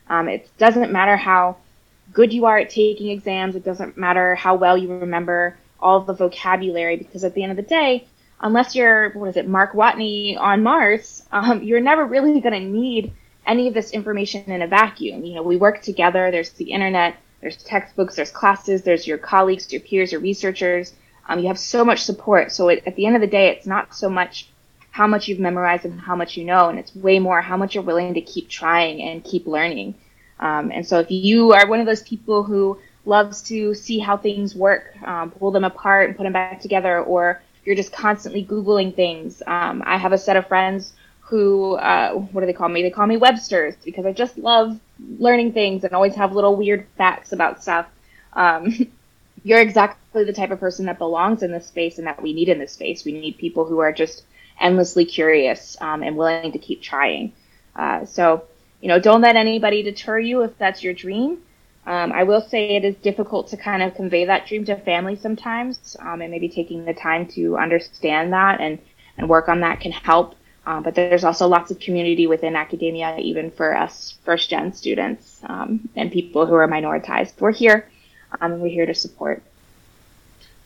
Um, 0.08 0.28
it 0.28 0.48
doesn't 0.58 0.92
matter 0.92 1.16
how 1.16 1.56
good 2.12 2.32
you 2.32 2.46
are 2.46 2.58
at 2.58 2.70
taking 2.70 3.10
exams. 3.10 3.56
It 3.56 3.64
doesn't 3.64 3.96
matter 3.96 4.34
how 4.34 4.54
well 4.54 4.76
you 4.76 4.88
remember 4.88 5.58
all 5.80 5.98
of 5.98 6.06
the 6.06 6.14
vocabulary 6.14 6.96
because 6.96 7.24
at 7.24 7.34
the 7.34 7.42
end 7.42 7.52
of 7.52 7.56
the 7.56 7.62
day, 7.62 8.06
unless 8.40 8.74
you're, 8.74 9.10
what 9.10 9.28
is 9.28 9.36
it, 9.36 9.48
Mark 9.48 9.72
Watney 9.72 10.38
on 10.38 10.62
Mars, 10.62 11.24
um, 11.32 11.62
you're 11.62 11.80
never 11.80 12.04
really 12.04 12.40
going 12.40 12.54
to 12.54 12.60
need 12.60 13.12
any 13.46 13.68
of 13.68 13.74
this 13.74 13.90
information 13.92 14.44
in 14.50 14.62
a 14.62 14.66
vacuum. 14.66 15.24
You 15.24 15.36
know, 15.36 15.42
we 15.42 15.56
work 15.56 15.82
together. 15.82 16.30
There's 16.30 16.50
the 16.50 16.72
internet, 16.72 17.16
there's 17.40 17.56
textbooks, 17.56 18.16
there's 18.16 18.30
classes, 18.30 18.82
there's 18.82 19.06
your 19.06 19.18
colleagues, 19.18 19.72
your 19.72 19.80
peers, 19.80 20.12
your 20.12 20.20
researchers. 20.20 20.94
Um, 21.28 21.40
you 21.40 21.48
have 21.48 21.58
so 21.58 21.84
much 21.84 22.02
support. 22.02 22.52
So 22.52 22.68
it, 22.68 22.82
at 22.86 22.96
the 22.96 23.06
end 23.06 23.16
of 23.16 23.20
the 23.20 23.26
day, 23.26 23.48
it's 23.48 23.66
not 23.66 23.94
so 23.94 24.08
much 24.08 24.48
how 24.97 25.06
much 25.06 25.28
you've 25.28 25.39
memorized 25.39 25.85
and 25.85 26.01
how 26.01 26.16
much 26.16 26.39
you 26.39 26.44
know, 26.44 26.70
and 26.70 26.78
it's 26.78 26.97
way 26.97 27.18
more 27.18 27.43
how 27.43 27.55
much 27.55 27.74
you're 27.74 27.85
willing 27.85 28.14
to 28.14 28.20
keep 28.23 28.48
trying 28.48 29.02
and 29.02 29.23
keep 29.23 29.47
learning. 29.47 29.94
Um, 30.40 30.73
and 30.73 30.86
so 30.86 31.01
if 31.01 31.10
you 31.10 31.52
are 31.52 31.68
one 31.68 31.81
of 31.81 31.86
those 31.86 32.02
people 32.02 32.43
who 32.43 32.78
loves 33.05 33.43
to 33.43 33.74
see 33.74 33.98
how 33.98 34.16
things 34.16 34.55
work, 34.55 34.94
um, 35.06 35.32
pull 35.32 35.51
them 35.51 35.64
apart 35.64 36.09
and 36.09 36.16
put 36.16 36.23
them 36.23 36.32
back 36.32 36.62
together, 36.62 37.02
or 37.02 37.43
you're 37.66 37.77
just 37.77 37.93
constantly 37.93 38.43
Googling 38.43 38.97
things, 38.97 39.43
um, 39.47 39.82
I 39.85 39.98
have 39.98 40.12
a 40.12 40.18
set 40.18 40.39
of 40.39 40.48
friends 40.48 40.94
who, 41.20 41.74
uh, 41.74 42.12
what 42.14 42.40
do 42.40 42.47
they 42.47 42.55
call 42.55 42.70
me? 42.70 42.81
They 42.81 42.89
call 42.89 43.06
me 43.06 43.18
Websters 43.18 43.77
because 43.85 44.06
I 44.06 44.12
just 44.12 44.39
love 44.39 44.81
learning 45.18 45.52
things 45.52 45.85
and 45.85 45.93
always 45.93 46.14
have 46.14 46.32
little 46.32 46.56
weird 46.56 46.86
facts 46.97 47.32
about 47.32 47.62
stuff. 47.62 47.85
Um, 48.32 48.73
you're 49.44 49.60
exactly 49.60 50.24
the 50.24 50.32
type 50.32 50.52
of 50.52 50.59
person 50.59 50.86
that 50.86 50.97
belongs 50.97 51.43
in 51.43 51.52
this 51.52 51.66
space 51.66 51.98
and 51.98 52.06
that 52.06 52.23
we 52.23 52.32
need 52.32 52.48
in 52.48 52.59
this 52.59 52.73
space. 52.73 53.05
We 53.05 53.12
need 53.12 53.36
people 53.36 53.66
who 53.66 53.81
are 53.81 53.93
just 53.93 54.24
endlessly 54.60 55.04
curious 55.04 55.76
um, 55.80 56.02
and 56.02 56.16
willing 56.16 56.52
to 56.52 56.58
keep 56.58 56.82
trying. 56.82 57.32
Uh, 57.74 58.04
so, 58.04 58.44
you 58.80 58.88
know, 58.88 58.98
don't 58.98 59.20
let 59.20 59.36
anybody 59.36 59.82
deter 59.82 60.18
you 60.18 60.42
if 60.42 60.56
that's 60.58 60.82
your 60.82 60.94
dream. 60.94 61.38
Um, 61.86 62.10
I 62.10 62.24
will 62.24 62.40
say 62.40 62.70
it 62.70 62.84
is 62.84 62.96
difficult 62.96 63.48
to 63.48 63.56
kind 63.56 63.82
of 63.82 63.94
convey 63.94 64.24
that 64.24 64.46
dream 64.46 64.64
to 64.64 64.76
family 64.76 65.14
sometimes, 65.14 65.96
um, 66.00 66.20
and 66.20 66.30
maybe 66.30 66.48
taking 66.48 66.84
the 66.84 66.94
time 66.94 67.26
to 67.28 67.56
understand 67.56 68.32
that 68.32 68.60
and, 68.60 68.78
and 69.16 69.28
work 69.28 69.48
on 69.48 69.60
that 69.60 69.80
can 69.80 69.92
help. 69.92 70.34
Um, 70.66 70.82
but 70.82 70.96
there's 70.96 71.22
also 71.22 71.46
lots 71.46 71.70
of 71.70 71.78
community 71.78 72.26
within 72.26 72.56
academia, 72.56 73.16
even 73.18 73.52
for 73.52 73.76
us 73.76 74.18
first 74.24 74.50
gen 74.50 74.72
students 74.72 75.40
um, 75.44 75.88
and 75.94 76.10
people 76.10 76.44
who 76.44 76.54
are 76.54 76.66
minoritized. 76.66 77.40
We're 77.40 77.52
here, 77.52 77.88
um, 78.40 78.58
we're 78.58 78.68
here 78.68 78.86
to 78.86 78.94
support. 78.94 79.44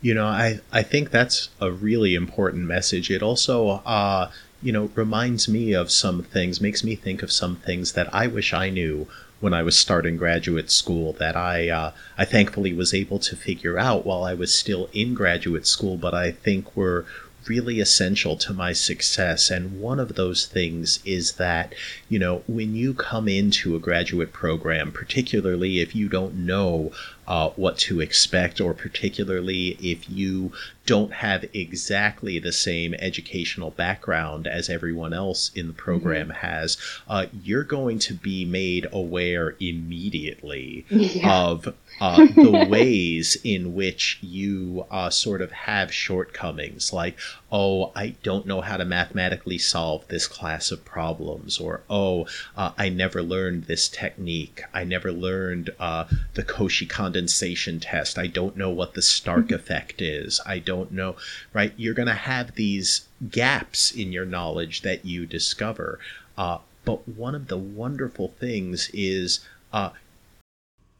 You 0.03 0.15
know, 0.15 0.27
I, 0.27 0.61
I 0.73 0.83
think 0.83 1.11
that's 1.11 1.51
a 1.61 1.71
really 1.71 2.15
important 2.15 2.65
message. 2.65 3.11
It 3.11 3.23
also, 3.23 3.83
uh, 3.85 4.31
you 4.63 4.73
know, 4.73 4.91
reminds 4.95 5.49
me 5.49 5.75
of 5.75 5.91
some 5.91 6.23
things, 6.23 6.61
makes 6.61 6.83
me 6.83 6.95
think 6.95 7.23
of 7.23 7.31
some 7.31 7.57
things 7.57 7.93
that 7.93 8.13
I 8.15 8.27
wish 8.27 8.53
I 8.53 8.71
knew 8.71 9.09
when 9.41 9.55
I 9.55 9.63
was 9.63 9.77
starting 9.79 10.17
graduate 10.17 10.71
school 10.71 11.15
that 11.15 11.35
I 11.35 11.69
uh, 11.71 11.93
I 12.17 12.25
thankfully 12.25 12.73
was 12.73 12.93
able 12.93 13.19
to 13.21 13.37
figure 13.37 13.79
out 13.79 14.05
while 14.05 14.23
I 14.23 14.35
was 14.35 14.55
still 14.55 14.89
in 14.93 15.15
graduate 15.15 15.67
school, 15.67 15.97
but 15.97 16.15
I 16.15 16.31
think 16.31 16.77
were 16.77 17.07
really 17.47 17.81
essential 17.81 18.37
to 18.37 18.53
my 18.53 18.73
success. 18.73 19.51
And 19.51 19.81
one 19.81 19.99
of 19.99 20.15
those 20.15 20.47
things 20.47 21.01
is 21.05 21.33
that, 21.33 21.75
you 22.09 22.19
know, 22.19 22.43
when 22.47 22.75
you 22.75 22.95
come 22.95 23.29
into 23.29 23.75
a 23.75 23.81
graduate 23.81 24.33
program, 24.33 24.93
particularly 24.93 25.81
if 25.81 25.95
you 25.95 26.09
don't 26.09 26.35
know 26.35 26.93
uh, 27.27 27.51
what 27.51 27.79
to 27.79 28.01
expect, 28.01 28.61
or 28.61 28.75
particularly 28.75 29.79
if 29.81 30.11
you 30.11 30.53
don't 30.85 31.13
have 31.13 31.45
exactly 31.55 32.41
the 32.41 32.53
same 32.53 32.93
educational 32.95 33.71
background 33.71 34.49
as 34.49 34.69
everyone 34.69 35.13
else 35.13 35.53
in 35.55 35.69
the 35.69 35.73
program 35.73 36.27
mm-hmm. 36.29 36.47
has, 36.47 36.77
uh, 37.09 37.27
you're 37.45 37.63
going 37.63 38.01
to 38.01 38.15
be 38.15 38.45
made 38.45 38.87
aware 38.93 39.55
immediately 39.61 40.85
yeah. 40.91 41.43
of 41.45 41.73
uh, 42.01 42.27
the 42.35 42.67
ways 42.71 43.37
in 43.45 43.75
which 43.75 44.19
you 44.23 44.87
uh, 44.91 45.11
sort 45.11 45.43
of 45.43 45.53
have 45.53 45.93
shortcomings, 45.93 46.93
like, 46.93 47.19
oh, 47.53 47.93
I 47.95 48.15
don't 48.23 48.47
know 48.47 48.61
how 48.61 48.77
to 48.77 48.85
mathematically 48.85 49.59
solve 49.59 50.09
this 50.09 50.27
class 50.27 50.71
of 50.71 50.85
problems, 50.85 51.59
or 51.59 51.83
oh, 51.91 52.27
uh, 52.57 52.73
I 52.79 52.89
never 52.89 53.23
learned 53.23 53.65
this 53.65 53.89
technique. 53.89 54.63
I 54.73 54.85
never 54.85 55.13
learned 55.13 55.71
uh, 55.79 56.05
the 56.35 56.43
Cauchy 56.43 56.89
condensation 56.89 57.81
test. 57.81 58.19
I 58.19 58.27
don't 58.27 58.57
know 58.57 58.71
what 58.71 58.95
the 58.95 59.03
Stark 59.03 59.47
mm-hmm. 59.47 59.55
effect 59.55 60.01
is. 60.01 60.41
I 60.47 60.59
don't 60.59 60.93
know, 60.93 61.17
right? 61.53 61.75
You're 61.77 61.95
going 61.95 62.09
to 62.09 62.15
have 62.15 62.55
these 62.55 63.07
gaps 63.31 63.91
in 63.91 64.13
your 64.13 64.25
knowledge 64.25 64.83
that 64.83 65.05
you 65.05 65.27
discover. 65.27 65.99
Uh, 66.39 66.59
but 66.85 67.07
one 67.07 67.35
of 67.35 67.49
the 67.49 67.59
wonderful 67.59 68.29
things 68.39 68.91
is 68.95 69.41
uh, 69.73 69.91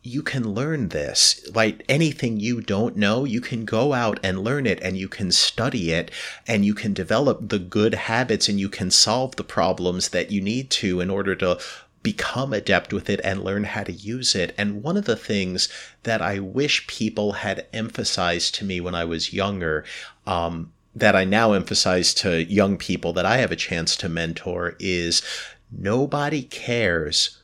you 0.03 0.23
can 0.23 0.55
learn 0.55 0.89
this. 0.89 1.47
Like 1.55 1.85
anything 1.89 2.41
you 2.41 2.61
don't 2.61 2.97
know, 2.97 3.25
you 3.25 3.41
can 3.41 3.65
go 3.65 3.93
out 3.93 4.19
and 4.23 4.43
learn 4.43 4.67
it 4.67 4.81
and 4.81 4.97
you 4.97 5.09
can 5.09 5.31
study 5.31 5.93
it 5.93 6.11
and 6.47 6.65
you 6.65 6.75
can 6.75 6.95
develop 6.95 7.49
the 7.49 7.59
good 7.59 7.95
habits 7.95 8.49
and 8.49 8.59
you 8.59 8.69
can 8.69 8.91
solve 8.91 9.37
the 9.37 9.45
problems 9.45 10.09
that 10.11 10.31
you 10.31 10.41
need 10.41 10.71
to 10.71 11.01
in 11.01 11.11
order 11.11 11.35
to 11.37 11.59
become 12.03 12.55
adept 12.55 12.95
with 12.95 13.11
it 13.11 13.21
and 13.23 13.45
learn 13.45 13.65
how 13.65 13.83
to 13.83 13.93
use 13.93 14.35
it. 14.35 14.55
And 14.57 14.83
one 14.83 14.97
of 14.97 15.05
the 15.05 15.17
things 15.17 15.69
that 16.05 16.23
I 16.23 16.39
wish 16.39 16.87
people 16.87 17.33
had 17.33 17.67
emphasized 17.75 18.55
to 18.55 18.65
me 18.65 18.81
when 18.81 18.95
I 18.95 19.05
was 19.05 19.35
younger, 19.35 19.85
um, 20.27 20.73
that 20.95 21.15
I 21.15 21.25
now 21.25 21.53
emphasize 21.53 22.15
to 22.15 22.43
young 22.45 22.79
people 22.79 23.13
that 23.13 23.27
I 23.27 23.37
have 23.37 23.53
a 23.53 23.57
chance 23.57 23.97
to 23.97 24.09
mentor 24.09 24.77
is 24.81 25.23
nobody 25.71 26.43
cares 26.43 27.39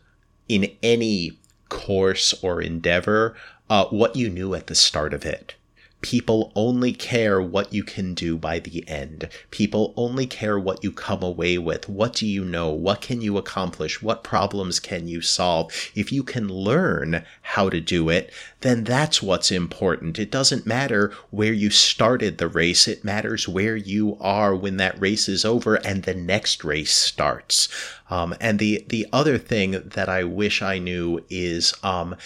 in 0.48 0.70
any 0.82 1.38
course 1.68 2.34
or 2.42 2.60
endeavor 2.60 3.36
uh, 3.68 3.86
what 3.86 4.16
you 4.16 4.28
knew 4.28 4.54
at 4.54 4.66
the 4.66 4.74
start 4.74 5.12
of 5.12 5.24
it. 5.24 5.54
People 6.02 6.52
only 6.54 6.92
care 6.92 7.40
what 7.40 7.72
you 7.72 7.82
can 7.82 8.14
do 8.14 8.36
by 8.36 8.58
the 8.58 8.86
end. 8.88 9.28
People 9.50 9.94
only 9.96 10.26
care 10.26 10.58
what 10.58 10.84
you 10.84 10.92
come 10.92 11.22
away 11.22 11.58
with. 11.58 11.88
What 11.88 12.12
do 12.12 12.26
you 12.26 12.44
know? 12.44 12.70
What 12.70 13.00
can 13.00 13.20
you 13.20 13.38
accomplish? 13.38 14.02
What 14.02 14.22
problems 14.22 14.78
can 14.78 15.08
you 15.08 15.20
solve? 15.20 15.72
If 15.94 16.12
you 16.12 16.22
can 16.22 16.48
learn 16.48 17.24
how 17.42 17.70
to 17.70 17.80
do 17.80 18.08
it, 18.08 18.30
then 18.60 18.84
that's 18.84 19.22
what's 19.22 19.50
important. 19.50 20.18
It 20.18 20.30
doesn't 20.30 20.66
matter 20.66 21.12
where 21.30 21.52
you 21.52 21.70
started 21.70 22.38
the 22.38 22.48
race, 22.48 22.86
it 22.86 23.04
matters 23.04 23.48
where 23.48 23.76
you 23.76 24.16
are 24.20 24.54
when 24.54 24.76
that 24.76 25.00
race 25.00 25.28
is 25.28 25.44
over 25.44 25.76
and 25.76 26.02
the 26.02 26.14
next 26.14 26.62
race 26.62 26.92
starts. 26.92 27.68
Um, 28.10 28.34
and 28.40 28.58
the, 28.58 28.84
the 28.88 29.06
other 29.12 29.38
thing 29.38 29.72
that 29.72 30.08
I 30.08 30.24
wish 30.24 30.62
I 30.62 30.78
knew 30.78 31.24
is 31.30 31.74
um, 31.82 32.16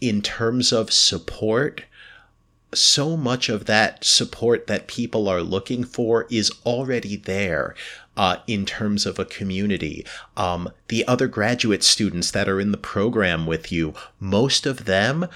in 0.00 0.22
terms 0.22 0.72
of 0.72 0.92
support, 0.92 1.82
so 2.74 3.16
much 3.16 3.48
of 3.48 3.64
that 3.66 4.04
support 4.04 4.66
that 4.66 4.88
people 4.88 5.28
are 5.28 5.42
looking 5.42 5.84
for 5.84 6.26
is 6.30 6.50
already 6.64 7.16
there. 7.16 7.74
Uh, 8.16 8.40
in 8.48 8.66
terms 8.66 9.06
of 9.06 9.20
a 9.20 9.24
community. 9.24 10.04
Um, 10.36 10.70
the 10.88 11.06
other 11.06 11.28
graduate 11.28 11.84
students 11.84 12.32
that 12.32 12.48
are 12.48 12.60
in 12.60 12.72
the 12.72 12.76
program 12.76 13.46
with 13.46 13.70
you, 13.70 13.94
most 14.18 14.66
of 14.66 14.86
them 14.86 15.28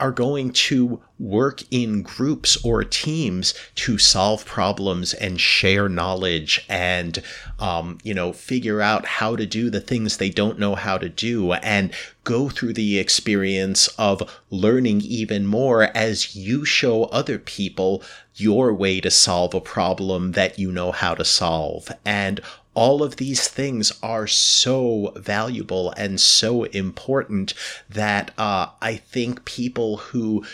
are 0.00 0.10
going 0.10 0.50
to 0.50 1.02
work 1.20 1.62
in 1.70 2.02
groups 2.02 2.56
or 2.64 2.82
teams 2.82 3.52
to 3.74 3.98
solve 3.98 4.44
problems 4.46 5.12
and 5.12 5.38
share 5.38 5.88
knowledge 5.88 6.64
and 6.68 7.22
um, 7.58 7.98
you 8.02 8.14
know 8.14 8.32
figure 8.32 8.80
out 8.80 9.04
how 9.04 9.36
to 9.36 9.44
do 9.44 9.68
the 9.68 9.80
things 9.80 10.16
they 10.16 10.30
don't 10.30 10.58
know 10.58 10.74
how 10.74 10.96
to 10.96 11.08
do 11.08 11.52
and 11.52 11.92
go 12.24 12.48
through 12.48 12.72
the 12.72 12.98
experience 12.98 13.88
of 13.98 14.40
learning 14.50 15.00
even 15.02 15.46
more 15.46 15.84
as 15.96 16.34
you 16.34 16.64
show 16.64 17.04
other 17.04 17.38
people 17.38 18.02
your 18.34 18.72
way 18.72 19.00
to 19.00 19.10
solve 19.10 19.52
a 19.54 19.60
problem 19.60 20.32
that 20.32 20.58
you 20.58 20.72
know 20.72 20.92
how 20.92 21.14
to 21.14 21.24
solve. 21.24 21.90
And 22.04 22.40
all 22.74 23.02
of 23.02 23.16
these 23.16 23.48
things 23.48 23.92
are 24.02 24.26
so 24.26 25.12
valuable 25.16 25.92
and 25.96 26.20
so 26.20 26.64
important 26.64 27.52
that 27.88 28.30
uh, 28.38 28.68
I 28.80 28.96
think 28.96 29.44
people 29.44 29.96
who 29.98 30.44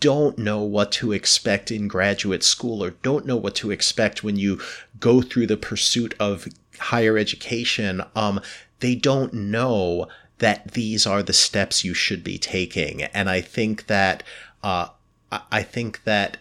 don't 0.00 0.38
know 0.38 0.62
what 0.62 0.92
to 0.92 1.12
expect 1.12 1.70
in 1.70 1.88
graduate 1.88 2.42
school 2.42 2.82
or 2.82 2.90
don't 2.90 3.26
know 3.26 3.36
what 3.36 3.54
to 3.56 3.70
expect 3.70 4.22
when 4.22 4.36
you 4.36 4.60
go 5.00 5.22
through 5.22 5.46
the 5.46 5.56
pursuit 5.56 6.14
of 6.20 6.48
higher 6.78 7.16
education, 7.16 8.02
um, 8.14 8.40
they 8.80 8.94
don't 8.94 9.32
know 9.32 10.06
that 10.38 10.72
these 10.72 11.06
are 11.06 11.22
the 11.22 11.32
steps 11.32 11.84
you 11.84 11.94
should 11.94 12.22
be 12.24 12.38
taking. 12.38 13.02
And 13.02 13.30
I 13.30 13.40
think 13.40 13.86
that 13.86 14.22
uh, 14.62 14.88
I 15.30 15.62
think 15.62 16.04
that 16.04 16.38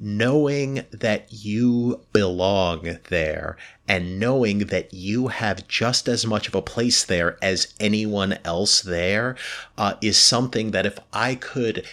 knowing 0.00 0.84
that 0.90 1.26
you 1.30 2.00
belong 2.12 2.98
there 3.08 3.56
and 3.86 4.18
knowing 4.18 4.58
that 4.58 4.92
you 4.94 5.28
have 5.28 5.68
just 5.68 6.08
as 6.08 6.26
much 6.26 6.48
of 6.48 6.54
a 6.54 6.62
place 6.62 7.04
there 7.04 7.36
as 7.42 7.74
anyone 7.78 8.38
else 8.44 8.80
there 8.80 9.36
uh, 9.76 9.94
is 10.00 10.16
something 10.16 10.70
that 10.70 10.86
if 10.86 10.98
I 11.12 11.34
could 11.34 11.86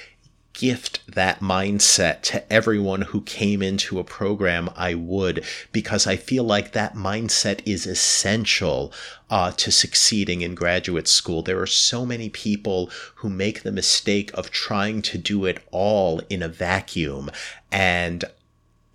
gift 0.60 0.99
that 1.07 1.40
mindset 1.40 2.22
to 2.22 2.52
everyone 2.52 3.03
who 3.03 3.22
came 3.22 3.61
into 3.61 3.98
a 3.98 4.03
program, 4.03 4.69
I 4.76 4.94
would, 4.94 5.45
because 5.72 6.06
I 6.06 6.18
feel 6.18 6.44
like 6.44 6.73
that 6.73 6.95
mindset 6.95 7.61
is 7.65 7.86
essential 7.86 8.91
uh, 9.30 9.52
to 9.52 9.72
succeeding 9.72 10.41
in 10.41 10.56
graduate 10.56 11.07
school. 11.07 11.41
There 11.41 11.61
are 11.61 11.65
so 11.65 12.06
many 12.06 12.27
people 12.27 12.91
who 13.15 13.30
make 13.30 13.64
the 13.64 13.72
mistake 13.72 14.31
of 14.34 14.52
trying 14.52 15.02
to 15.03 15.18
do 15.18 15.45
it 15.45 15.65
all 15.72 16.22
in 16.30 16.44
a 16.44 16.49
vacuum. 16.49 17.31
And 17.72 18.26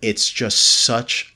it's 0.03 0.29
just 0.29 0.59
such 0.59 1.33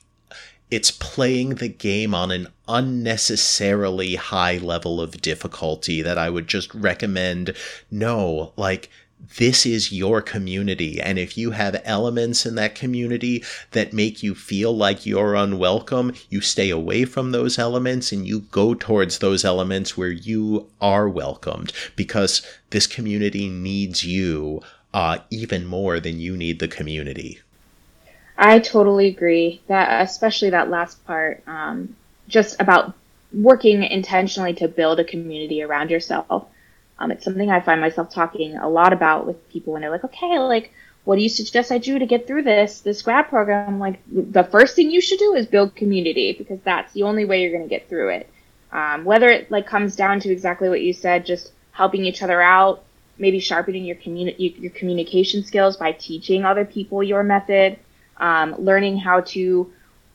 it's 0.70 0.92
playing 0.92 1.56
the 1.56 1.68
game 1.68 2.14
on 2.14 2.30
an 2.30 2.46
unnecessarily 2.68 4.14
high 4.14 4.58
level 4.58 5.00
of 5.00 5.20
difficulty 5.20 6.00
that 6.02 6.16
I 6.16 6.30
would 6.30 6.46
just 6.46 6.72
recommend 6.72 7.56
no, 7.90 8.52
like 8.56 8.88
this 9.36 9.64
is 9.64 9.92
your 9.92 10.20
community. 10.22 11.00
And 11.00 11.18
if 11.18 11.36
you 11.36 11.52
have 11.52 11.80
elements 11.84 12.46
in 12.46 12.54
that 12.56 12.74
community 12.74 13.44
that 13.72 13.92
make 13.92 14.22
you 14.22 14.34
feel 14.34 14.76
like 14.76 15.06
you're 15.06 15.34
unwelcome, 15.34 16.14
you 16.28 16.40
stay 16.40 16.70
away 16.70 17.04
from 17.04 17.32
those 17.32 17.58
elements 17.58 18.12
and 18.12 18.26
you 18.26 18.40
go 18.40 18.74
towards 18.74 19.18
those 19.18 19.44
elements 19.44 19.96
where 19.96 20.10
you 20.10 20.68
are 20.80 21.08
welcomed 21.08 21.72
because 21.96 22.46
this 22.70 22.86
community 22.86 23.48
needs 23.48 24.04
you 24.04 24.62
uh, 24.92 25.18
even 25.30 25.66
more 25.66 26.00
than 26.00 26.18
you 26.18 26.36
need 26.36 26.58
the 26.58 26.68
community. 26.68 27.40
I 28.36 28.58
totally 28.58 29.06
agree 29.06 29.60
that, 29.68 30.02
especially 30.02 30.50
that 30.50 30.70
last 30.70 31.04
part, 31.06 31.42
um, 31.46 31.94
just 32.26 32.60
about 32.60 32.94
working 33.32 33.82
intentionally 33.82 34.54
to 34.54 34.66
build 34.66 34.98
a 34.98 35.04
community 35.04 35.62
around 35.62 35.90
yourself. 35.90 36.46
Um, 37.00 37.10
it's 37.10 37.24
something 37.24 37.50
I 37.50 37.60
find 37.60 37.80
myself 37.80 38.10
talking 38.10 38.56
a 38.56 38.68
lot 38.68 38.92
about 38.92 39.26
with 39.26 39.48
people 39.48 39.72
when 39.72 39.82
they're 39.82 39.90
like, 39.90 40.04
okay, 40.04 40.38
like, 40.38 40.72
what 41.04 41.16
do 41.16 41.22
you 41.22 41.30
suggest 41.30 41.72
I 41.72 41.78
do 41.78 41.98
to 41.98 42.04
get 42.04 42.26
through 42.26 42.42
this, 42.42 42.80
this 42.80 43.00
grad 43.00 43.28
program? 43.28 43.78
Like, 43.78 44.00
the 44.06 44.44
first 44.44 44.76
thing 44.76 44.90
you 44.90 45.00
should 45.00 45.18
do 45.18 45.34
is 45.34 45.46
build 45.46 45.74
community 45.74 46.34
because 46.36 46.60
that's 46.62 46.92
the 46.92 47.04
only 47.04 47.24
way 47.24 47.40
you're 47.40 47.52
going 47.52 47.68
to 47.68 47.68
get 47.68 47.88
through 47.88 48.10
it. 48.10 48.30
Um, 48.70 49.04
whether 49.04 49.28
it 49.28 49.50
like 49.50 49.66
comes 49.66 49.96
down 49.96 50.20
to 50.20 50.30
exactly 50.30 50.68
what 50.68 50.82
you 50.82 50.92
said, 50.92 51.24
just 51.24 51.52
helping 51.72 52.04
each 52.04 52.22
other 52.22 52.40
out, 52.40 52.84
maybe 53.18 53.40
sharpening 53.40 53.84
your 53.84 53.96
communi- 53.96 54.60
your 54.60 54.70
communication 54.70 55.42
skills 55.42 55.76
by 55.76 55.92
teaching 55.92 56.44
other 56.44 56.64
people 56.64 57.02
your 57.02 57.22
method, 57.22 57.78
um, 58.18 58.54
learning 58.58 58.98
how 58.98 59.22
to 59.22 59.72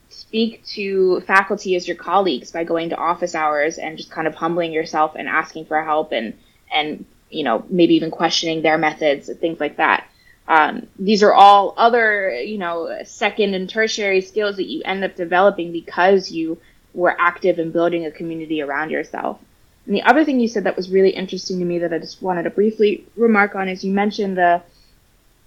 speak 0.08 0.64
to 0.64 1.20
faculty 1.22 1.74
as 1.74 1.86
your 1.86 1.96
colleagues 1.96 2.52
by 2.52 2.64
going 2.64 2.90
to 2.90 2.96
office 2.96 3.34
hours 3.34 3.76
and 3.76 3.98
just 3.98 4.10
kind 4.10 4.28
of 4.28 4.34
humbling 4.34 4.72
yourself 4.72 5.16
and 5.16 5.28
asking 5.28 5.66
for 5.66 5.82
help 5.82 6.12
and 6.12 6.34
and 6.72 7.04
you 7.30 7.44
know 7.44 7.64
maybe 7.68 7.94
even 7.94 8.10
questioning 8.10 8.62
their 8.62 8.78
methods 8.78 9.28
and 9.28 9.38
things 9.38 9.60
like 9.60 9.76
that. 9.76 10.06
Um, 10.48 10.86
these 10.98 11.22
are 11.22 11.34
all 11.34 11.74
other 11.76 12.32
you 12.32 12.58
know 12.58 12.98
second 13.04 13.54
and 13.54 13.68
tertiary 13.68 14.20
skills 14.20 14.56
that 14.56 14.68
you 14.68 14.82
end 14.84 15.04
up 15.04 15.16
developing 15.16 15.72
because 15.72 16.30
you 16.30 16.58
were 16.94 17.14
active 17.20 17.58
in 17.58 17.70
building 17.70 18.06
a 18.06 18.10
community 18.10 18.62
around 18.62 18.90
yourself. 18.90 19.38
And 19.86 19.94
the 19.94 20.02
other 20.02 20.24
thing 20.24 20.40
you 20.40 20.48
said 20.48 20.64
that 20.64 20.76
was 20.76 20.90
really 20.90 21.10
interesting 21.10 21.60
to 21.60 21.64
me 21.64 21.78
that 21.78 21.92
I 21.92 21.98
just 21.98 22.20
wanted 22.20 22.42
to 22.42 22.50
briefly 22.50 23.06
remark 23.16 23.54
on 23.54 23.68
is 23.68 23.84
you 23.84 23.92
mentioned 23.92 24.36
the, 24.36 24.62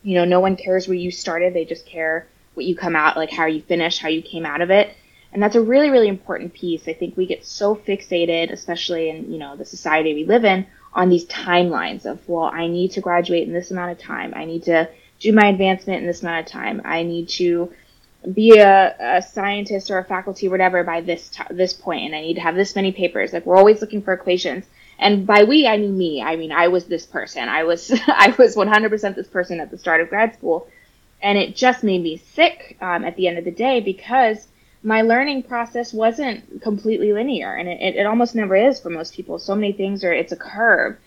you 0.01 0.15
know, 0.15 0.25
no 0.25 0.39
one 0.39 0.55
cares 0.55 0.87
where 0.87 0.95
you 0.95 1.11
started, 1.11 1.53
they 1.53 1.65
just 1.65 1.85
care 1.85 2.25
what 2.53 2.65
you 2.65 2.75
come 2.75 2.95
out, 2.95 3.17
like 3.17 3.31
how 3.31 3.47
you 3.47 3.61
finish, 3.61 3.99
how 3.99 4.07
you 4.07 4.21
came 4.21 4.45
out 4.45 4.61
of 4.61 4.69
it. 4.69 4.95
And 5.33 5.43
that's 5.43 5.55
a 5.55 5.61
really, 5.61 5.89
really 5.89 6.07
important 6.07 6.53
piece. 6.53 6.87
I 6.87 6.93
think 6.93 7.17
we 7.17 7.25
get 7.25 7.45
so 7.45 7.75
fixated, 7.75 8.51
especially 8.51 9.09
in, 9.09 9.31
you 9.31 9.37
know, 9.37 9.55
the 9.55 9.65
society 9.65 10.13
we 10.13 10.23
live 10.23 10.45
in, 10.45 10.65
on 10.93 11.09
these 11.09 11.25
timelines 11.25 12.05
of, 12.05 12.27
well, 12.27 12.49
I 12.51 12.67
need 12.67 12.91
to 12.91 13.01
graduate 13.01 13.47
in 13.47 13.53
this 13.53 13.71
amount 13.71 13.91
of 13.91 13.99
time. 13.99 14.33
I 14.35 14.45
need 14.45 14.63
to 14.63 14.89
do 15.19 15.33
my 15.33 15.47
advancement 15.47 16.01
in 16.01 16.07
this 16.07 16.21
amount 16.21 16.45
of 16.45 16.51
time. 16.51 16.81
I 16.85 17.03
need 17.03 17.29
to 17.29 17.71
be 18.33 18.57
a, 18.57 18.95
a 18.99 19.21
scientist 19.21 19.91
or 19.91 19.97
a 19.97 20.03
faculty 20.03 20.47
or 20.47 20.51
whatever 20.51 20.83
by 20.83 21.01
this 21.01 21.29
t- 21.29 21.43
this 21.51 21.73
point, 21.73 22.05
and 22.05 22.15
I 22.15 22.21
need 22.21 22.35
to 22.35 22.41
have 22.41 22.55
this 22.55 22.75
many 22.75 22.91
papers. 22.91 23.31
Like 23.33 23.45
we're 23.45 23.57
always 23.57 23.81
looking 23.81 24.01
for 24.01 24.13
equations. 24.13 24.65
And 24.97 25.25
by 25.25 25.43
we, 25.43 25.65
I 25.65 25.77
mean 25.77 25.97
me. 25.97 26.21
I 26.21 26.35
mean, 26.35 26.51
I 26.51 26.67
was 26.67 26.85
this 26.85 27.05
person. 27.05 27.47
I 27.47 27.63
was 27.63 27.91
I 28.07 28.35
was 28.37 28.55
100% 28.55 29.15
this 29.15 29.27
person 29.27 29.59
at 29.59 29.71
the 29.71 29.77
start 29.77 30.01
of 30.01 30.09
grad 30.09 30.33
school, 30.33 30.67
and 31.21 31.37
it 31.37 31.55
just 31.55 31.83
made 31.83 32.03
me 32.03 32.17
sick 32.17 32.77
um, 32.81 33.05
at 33.05 33.15
the 33.15 33.27
end 33.27 33.37
of 33.37 33.45
the 33.45 33.51
day 33.51 33.79
because 33.79 34.47
my 34.81 35.01
learning 35.01 35.43
process 35.43 35.93
wasn't 35.93 36.61
completely 36.61 37.11
linear 37.11 37.53
and 37.53 37.67
it, 37.67 37.95
it 37.95 38.05
almost 38.05 38.35
never 38.35 38.55
is 38.55 38.79
for 38.79 38.89
most 38.89 39.13
people. 39.13 39.37
So 39.39 39.55
many 39.55 39.73
things 39.73 40.03
are 40.03 40.13
it's 40.13 40.31
a 40.31 40.37
curve. 40.37 40.97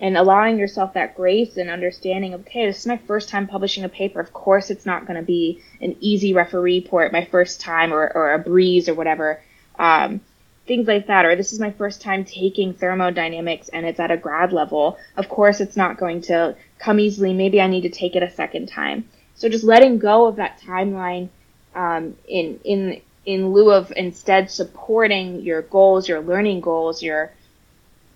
And 0.00 0.18
allowing 0.18 0.58
yourself 0.58 0.94
that 0.94 1.16
grace 1.16 1.56
and 1.56 1.70
understanding 1.70 2.34
okay 2.34 2.66
this 2.66 2.80
is 2.80 2.86
my 2.86 2.98
first 2.98 3.28
time 3.28 3.46
publishing 3.46 3.84
a 3.84 3.88
paper. 3.88 4.20
Of 4.20 4.32
course 4.32 4.70
it's 4.70 4.84
not 4.84 5.06
going 5.06 5.18
to 5.18 5.24
be 5.24 5.62
an 5.80 5.96
easy 6.00 6.34
referee 6.34 6.80
report 6.80 7.12
my 7.12 7.24
first 7.24 7.60
time 7.60 7.94
or, 7.94 8.10
or 8.14 8.34
a 8.34 8.38
breeze 8.38 8.88
or 8.88 8.94
whatever. 8.94 9.40
Um, 9.78 10.20
things 10.66 10.86
like 10.86 11.06
that 11.06 11.24
or 11.24 11.36
this 11.36 11.52
is 11.52 11.60
my 11.60 11.70
first 11.70 12.02
time 12.02 12.24
taking 12.24 12.74
thermodynamics 12.74 13.68
and 13.68 13.86
it's 13.86 14.00
at 14.00 14.10
a 14.10 14.16
grad 14.18 14.52
level. 14.52 14.98
Of 15.16 15.28
course 15.30 15.60
it's 15.60 15.76
not 15.76 15.96
going 15.96 16.20
to 16.22 16.56
come 16.78 17.00
easily. 17.00 17.32
Maybe 17.32 17.60
i 17.60 17.66
need 17.66 17.82
to 17.82 17.90
take 17.90 18.16
it 18.16 18.22
a 18.22 18.30
second 18.30 18.66
time. 18.66 19.08
So 19.34 19.48
just 19.48 19.64
letting 19.64 19.98
go 19.98 20.26
of 20.26 20.36
that 20.36 20.60
timeline 20.60 21.30
um, 21.74 22.16
in 22.28 22.60
in 22.64 23.00
in 23.26 23.52
lieu 23.52 23.72
of 23.72 23.92
instead 23.96 24.50
supporting 24.50 25.40
your 25.40 25.62
goals, 25.62 26.08
your 26.08 26.20
learning 26.20 26.60
goals, 26.60 27.02
your 27.02 27.32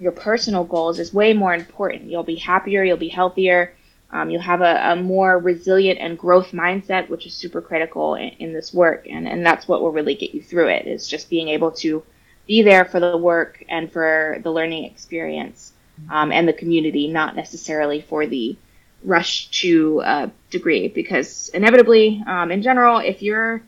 your 0.01 0.13
personal 0.13 0.65
goals 0.65 0.99
is 0.99 1.13
way 1.13 1.33
more 1.33 1.55
important. 1.55 2.11
You'll 2.11 2.23
be 2.23 2.37
happier, 2.37 2.85
you'll 2.85 2.97
be 2.97 3.09
healthier, 3.09 3.75
um, 4.11 4.31
you'll 4.31 4.41
have 4.41 4.61
a, 4.61 4.93
a, 4.93 4.97
more 4.97 5.39
resilient 5.39 5.99
and 5.99 6.17
growth 6.17 6.53
mindset, 6.53 7.09
which 7.09 7.27
is 7.27 7.35
super 7.35 7.61
critical 7.61 8.15
in, 8.15 8.29
in, 8.39 8.53
this 8.53 8.73
work. 8.73 9.07
And, 9.11 9.29
and 9.29 9.45
that's 9.45 9.69
what 9.69 9.83
will 9.83 9.91
really 9.91 10.15
get 10.15 10.35
you 10.35 10.43
through 10.43 10.69
it 10.69 10.87
is 10.87 11.09
just 11.09 11.29
being 11.29 11.49
able 11.49 11.73
to 11.73 12.03
be 12.47 12.63
there 12.63 12.85
for 12.85 13.01
the 13.01 13.17
work 13.17 13.63
and 13.69 13.93
for 13.93 14.39
the 14.43 14.51
learning 14.51 14.85
experience 14.85 15.73
um, 16.11 16.33
and 16.33 16.49
the 16.49 16.53
community, 16.53 17.09
not 17.09 17.37
necessarily 17.37 18.01
for 18.01 18.27
the 18.27 18.57
rush 19.05 19.49
to 19.51 20.01
a 20.05 20.31
degree 20.51 20.89
because 20.89 21.51
inevitably, 21.53 22.23
um, 22.27 22.51
in 22.51 22.63
general, 22.63 22.99
if 22.99 23.21
you're 23.21 23.63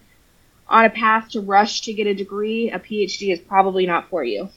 on 0.71 0.85
a 0.85 0.91
path 0.91 1.31
to 1.31 1.41
rush 1.41 1.83
to 1.83 1.93
get 1.93 2.07
a 2.07 2.15
degree, 2.15 2.71
a 2.71 2.79
PhD 2.79 3.33
is 3.33 3.41
probably 3.41 3.87
not 3.87 4.09
for 4.09 4.25
you. 4.25 4.49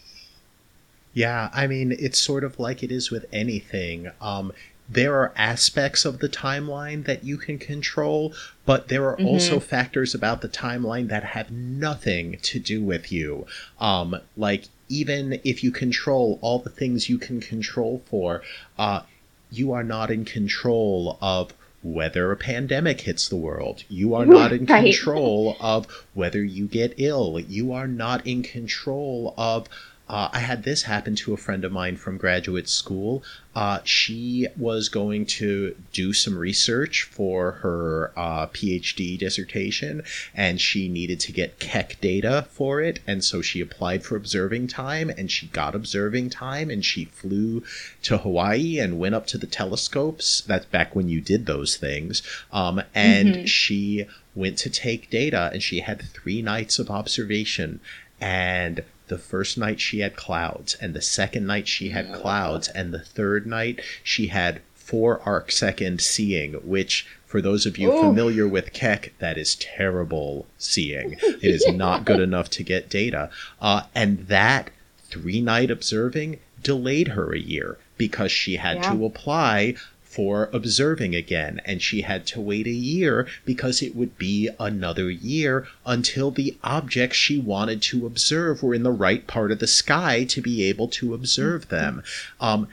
Yeah, 1.14 1.49
I 1.53 1.68
mean, 1.68 1.95
it's 1.98 2.19
sort 2.19 2.44
of 2.44 2.60
like 2.60 2.84
it 2.84 2.91
is 2.91 3.11
with 3.11 3.26
anything. 3.31 4.11
Um, 4.22 4.52
there 4.90 5.15
are 5.15 5.34
aspects 5.35 6.06
of 6.06 6.19
the 6.19 6.30
timeline 6.30 7.06
that 7.06 7.23
you 7.23 7.38
can 7.38 7.57
control, 7.57 8.34
but 8.65 8.88
there 8.88 9.07
are 9.07 9.15
mm-hmm. 9.15 9.27
also 9.27 9.60
factors 9.60 10.14
about 10.14 10.41
the 10.41 10.49
timeline 10.49 11.07
that 11.07 11.23
have 11.23 11.52
nothing 11.52 12.38
to 12.44 12.60
do 12.60 12.84
with 12.84 13.11
you. 13.11 13.45
Um, 13.80 14.18
like, 14.38 14.65
even 14.90 15.40
if 15.44 15.64
you 15.64 15.72
control 15.72 16.38
all 16.41 16.60
the 16.60 16.69
things 16.69 17.10
you 17.10 17.18
can 17.18 17.41
control 17.41 18.02
for, 18.06 18.41
uh, 18.77 19.02
you 19.49 19.72
are 19.72 19.84
not 19.84 20.11
in 20.11 20.26
control 20.26 21.18
of 21.22 21.53
whether 21.84 22.31
a 22.31 22.38
pandemic 22.38 23.01
hits 23.01 23.27
the 23.27 23.35
world. 23.35 23.84
You 23.89 24.15
are 24.15 24.26
not 24.26 24.53
in 24.53 24.65
right. 24.69 24.85
control 24.85 25.57
of 25.60 25.85
whether 26.14 26.43
you 26.43 26.68
get 26.68 26.95
ill. 26.97 27.39
You 27.39 27.73
are 27.73 27.88
not 27.88 28.26
in 28.26 28.41
control 28.41 29.34
of 29.38 29.68
uh, 30.09 30.30
I 30.34 30.39
had 30.39 30.63
this 30.63 30.84
happen 30.84 31.15
to 31.15 31.34
a 31.34 31.38
friend 31.38 31.63
of 31.63 31.71
mine 31.71 31.95
from 31.95 32.17
graduate 32.17 32.67
school. 32.67 33.23
Uh, 33.55 33.80
she 33.85 34.47
was 34.57 34.89
going 34.89 35.25
to 35.25 35.75
do 35.93 36.11
some 36.11 36.38
research 36.38 37.03
for 37.03 37.51
her 37.51 38.11
uh, 38.17 38.47
PhD 38.47 39.17
dissertation, 39.17 40.03
and 40.35 40.59
she 40.59 40.89
needed 40.89 41.21
to 41.21 41.31
get 41.31 41.59
Keck 41.59 42.01
data 42.01 42.47
for 42.51 42.81
it. 42.81 42.99
And 43.07 43.23
so 43.23 43.41
she 43.41 43.61
applied 43.61 44.03
for 44.03 44.17
observing 44.17 44.67
time, 44.67 45.09
and 45.09 45.31
she 45.31 45.47
got 45.47 45.73
observing 45.73 46.31
time, 46.31 46.69
and 46.69 46.84
she 46.84 47.05
flew 47.05 47.63
to 48.01 48.17
Hawaii 48.17 48.80
and 48.80 48.99
went 48.99 49.15
up 49.15 49.25
to 49.27 49.38
the 49.38 49.47
telescopes. 49.47 50.41
That's 50.41 50.65
back 50.65 50.95
when 50.95 51.07
you 51.07 51.21
did 51.21 51.45
those 51.45 51.77
things. 51.77 52.21
Um, 52.51 52.81
and 52.93 53.30
mm-hmm. 53.30 53.45
she 53.45 54.05
went 54.35 54.57
to 54.59 54.69
take 54.69 55.09
data, 55.09 55.49
and 55.53 55.63
she 55.63 55.80
had 55.80 56.01
three 56.01 56.41
nights 56.41 56.77
of 56.77 56.89
observation. 56.89 57.80
And 58.19 58.84
the 59.14 59.19
first 59.19 59.60
night 59.60 59.80
she 59.80 59.99
had 59.99 60.15
clouds, 60.15 60.73
and 60.81 60.95
the 60.95 61.02
second 61.02 61.45
night 61.45 61.68
she 61.68 61.90
had 61.90 62.11
clouds, 62.11 62.68
and 62.69 62.91
the 62.91 62.99
third 62.99 63.45
night 63.45 63.80
she 64.02 64.26
had 64.26 64.60
four 64.73 65.22
arc 65.23 65.52
second 65.52 66.02
seeing, 66.02 66.53
which 66.53 67.06
for 67.23 67.40
those 67.40 67.68
of 67.68 67.77
you 67.77 67.94
Ooh. 67.94 68.02
familiar 68.02 68.48
with 68.48 68.73
Keck, 68.73 69.14
that 69.19 69.38
is 69.38 69.53
terrible 69.53 70.48
seeing. 70.57 71.11
It 71.22 71.44
is 71.44 71.64
yeah. 71.68 71.76
not 71.76 72.06
good 72.06 72.19
enough 72.30 72.49
to 72.49 72.64
get 72.64 72.90
data. 72.90 73.30
Uh, 73.61 73.84
and 73.94 74.27
that 74.30 74.72
three 75.03 75.41
night 75.41 75.69
observing 75.69 76.40
delayed 76.64 77.10
her 77.10 77.35
a 77.35 77.40
year 77.40 77.77
because 77.98 78.31
she 78.31 78.56
had 78.56 78.77
yeah. 78.77 78.94
to 78.94 79.06
apply 79.06 79.76
for 80.14 80.49
observing 80.53 81.15
again, 81.15 81.60
and 81.65 81.81
she 81.81 82.02
had 82.02 82.26
to 82.27 82.40
wait 82.40 82.68
a 82.68 82.72
year 82.72 83.27
because 83.45 83.81
it 83.81 83.95
would 83.95 84.18
be 84.18 84.49
another 84.60 85.10
year 85.10 85.68
until 85.85 86.30
the 86.30 86.56
objects 86.64 87.18
she 87.18 87.40
wanted 87.40 87.81
to 87.81 88.06
observe 88.06 88.61
were 88.61 88.76
in 88.76 88.84
the 88.84 88.91
right 88.91 89.26
part 89.26 89.52
of 89.52 89.60
the 89.60 89.68
sky 89.68 90.23
to 90.26 90.41
be 90.41 90.64
able 90.64 90.88
to 90.88 91.14
observe 91.14 91.64
mm-hmm. 91.64 91.76
them. 91.76 92.03
Um, 92.40 92.68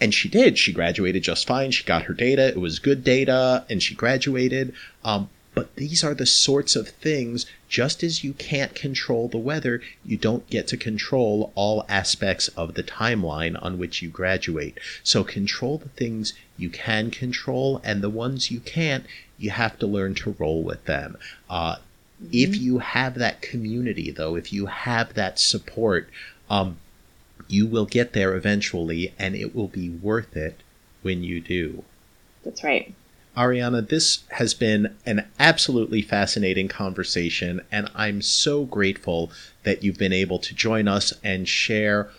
and 0.00 0.12
she 0.12 0.28
did. 0.28 0.58
She 0.58 0.72
graduated 0.72 1.22
just 1.22 1.46
fine. 1.46 1.70
She 1.70 1.84
got 1.84 2.02
her 2.02 2.14
data. 2.14 2.48
It 2.48 2.60
was 2.60 2.78
good 2.80 3.04
data, 3.04 3.64
and 3.70 3.80
she 3.80 3.94
graduated. 3.94 4.74
Um, 5.04 5.30
but 5.54 5.76
these 5.76 6.02
are 6.02 6.14
the 6.14 6.26
sorts 6.26 6.74
of 6.74 6.88
things, 6.88 7.46
just 7.68 8.02
as 8.02 8.24
you 8.24 8.32
can't 8.32 8.74
control 8.74 9.28
the 9.28 9.38
weather, 9.38 9.80
you 10.04 10.16
don't 10.16 10.50
get 10.50 10.66
to 10.68 10.76
control 10.76 11.52
all 11.54 11.86
aspects 11.88 12.48
of 12.48 12.74
the 12.74 12.82
timeline 12.82 13.56
on 13.62 13.78
which 13.78 14.02
you 14.02 14.08
graduate. 14.08 14.76
So 15.04 15.22
control 15.22 15.78
the 15.78 15.90
things 15.90 16.32
you 16.56 16.70
can 16.70 17.10
control, 17.10 17.80
and 17.84 18.02
the 18.02 18.10
ones 18.10 18.50
you 18.50 18.60
can't, 18.60 19.04
you 19.38 19.50
have 19.50 19.78
to 19.78 19.86
learn 19.86 20.14
to 20.14 20.36
roll 20.38 20.62
with 20.62 20.84
them. 20.84 21.16
Uh, 21.50 21.76
mm-hmm. 21.76 22.26
If 22.32 22.56
you 22.56 22.78
have 22.78 23.14
that 23.16 23.42
community, 23.42 24.10
though, 24.10 24.36
if 24.36 24.52
you 24.52 24.66
have 24.66 25.14
that 25.14 25.38
support, 25.38 26.08
um, 26.48 26.78
you 27.48 27.66
will 27.66 27.86
get 27.86 28.12
there 28.12 28.34
eventually, 28.36 29.12
and 29.18 29.34
it 29.34 29.54
will 29.54 29.68
be 29.68 29.90
worth 29.90 30.36
it 30.36 30.62
when 31.02 31.22
you 31.22 31.40
do. 31.40 31.84
That's 32.44 32.62
right. 32.62 32.94
Arianna, 33.36 33.88
this 33.88 34.22
has 34.30 34.54
been 34.54 34.94
an 35.04 35.26
absolutely 35.40 36.02
fascinating 36.02 36.68
conversation, 36.68 37.60
and 37.72 37.90
I'm 37.94 38.22
so 38.22 38.64
grateful 38.64 39.32
that 39.64 39.82
you've 39.82 39.98
been 39.98 40.12
able 40.12 40.38
to 40.38 40.54
join 40.54 40.86
us 40.86 41.12
and 41.24 41.48
share 41.48 42.10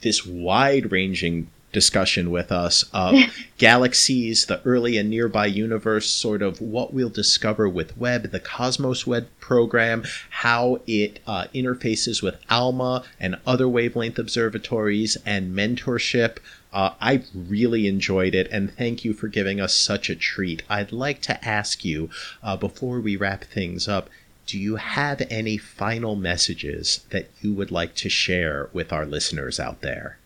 this 0.00 0.26
wide 0.26 0.90
ranging 0.90 1.48
discussion 1.74 2.30
with 2.30 2.50
us 2.50 2.84
of 2.94 3.14
galaxies, 3.58 4.46
the 4.46 4.62
early 4.64 4.96
and 4.96 5.10
nearby 5.10 5.44
universe, 5.44 6.08
sort 6.08 6.40
of 6.40 6.62
what 6.62 6.94
we'll 6.94 7.10
discover 7.10 7.68
with 7.68 7.98
Webb, 7.98 8.30
the 8.30 8.40
Cosmos 8.40 9.06
Web 9.06 9.28
program, 9.40 10.04
how 10.30 10.80
it 10.86 11.20
uh, 11.26 11.48
interfaces 11.54 12.22
with 12.22 12.38
ALMA 12.48 13.04
and 13.20 13.36
other 13.46 13.68
wavelength 13.68 14.18
observatories, 14.18 15.18
and 15.26 15.54
mentorship. 15.54 16.38
Uh, 16.72 16.94
I 17.00 17.22
really 17.34 17.86
enjoyed 17.86 18.34
it, 18.34 18.48
and 18.50 18.72
thank 18.72 19.04
you 19.04 19.12
for 19.12 19.28
giving 19.28 19.60
us 19.60 19.74
such 19.74 20.08
a 20.08 20.16
treat. 20.16 20.62
I'd 20.68 20.92
like 20.92 21.20
to 21.22 21.46
ask 21.46 21.84
you, 21.84 22.08
uh, 22.42 22.56
before 22.56 23.00
we 23.00 23.16
wrap 23.16 23.44
things 23.44 23.86
up, 23.86 24.08
do 24.46 24.58
you 24.58 24.76
have 24.76 25.22
any 25.30 25.56
final 25.56 26.16
messages 26.16 27.04
that 27.10 27.30
you 27.40 27.54
would 27.54 27.70
like 27.70 27.94
to 27.96 28.08
share 28.08 28.68
with 28.72 28.92
our 28.92 29.06
listeners 29.06 29.58
out 29.58 29.80
there? 29.80 30.18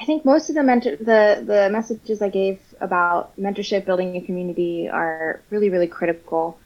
I 0.00 0.04
think 0.04 0.24
most 0.24 0.48
of 0.48 0.54
the 0.54 0.62
mentor 0.62 0.96
the 0.96 1.42
the 1.44 1.68
messages 1.70 2.22
I 2.22 2.28
gave 2.28 2.60
about 2.80 3.36
mentorship, 3.36 3.84
building 3.84 4.16
a 4.16 4.20
community, 4.20 4.88
are 4.88 5.40
really 5.50 5.70
really 5.70 5.88
critical. 5.88 6.58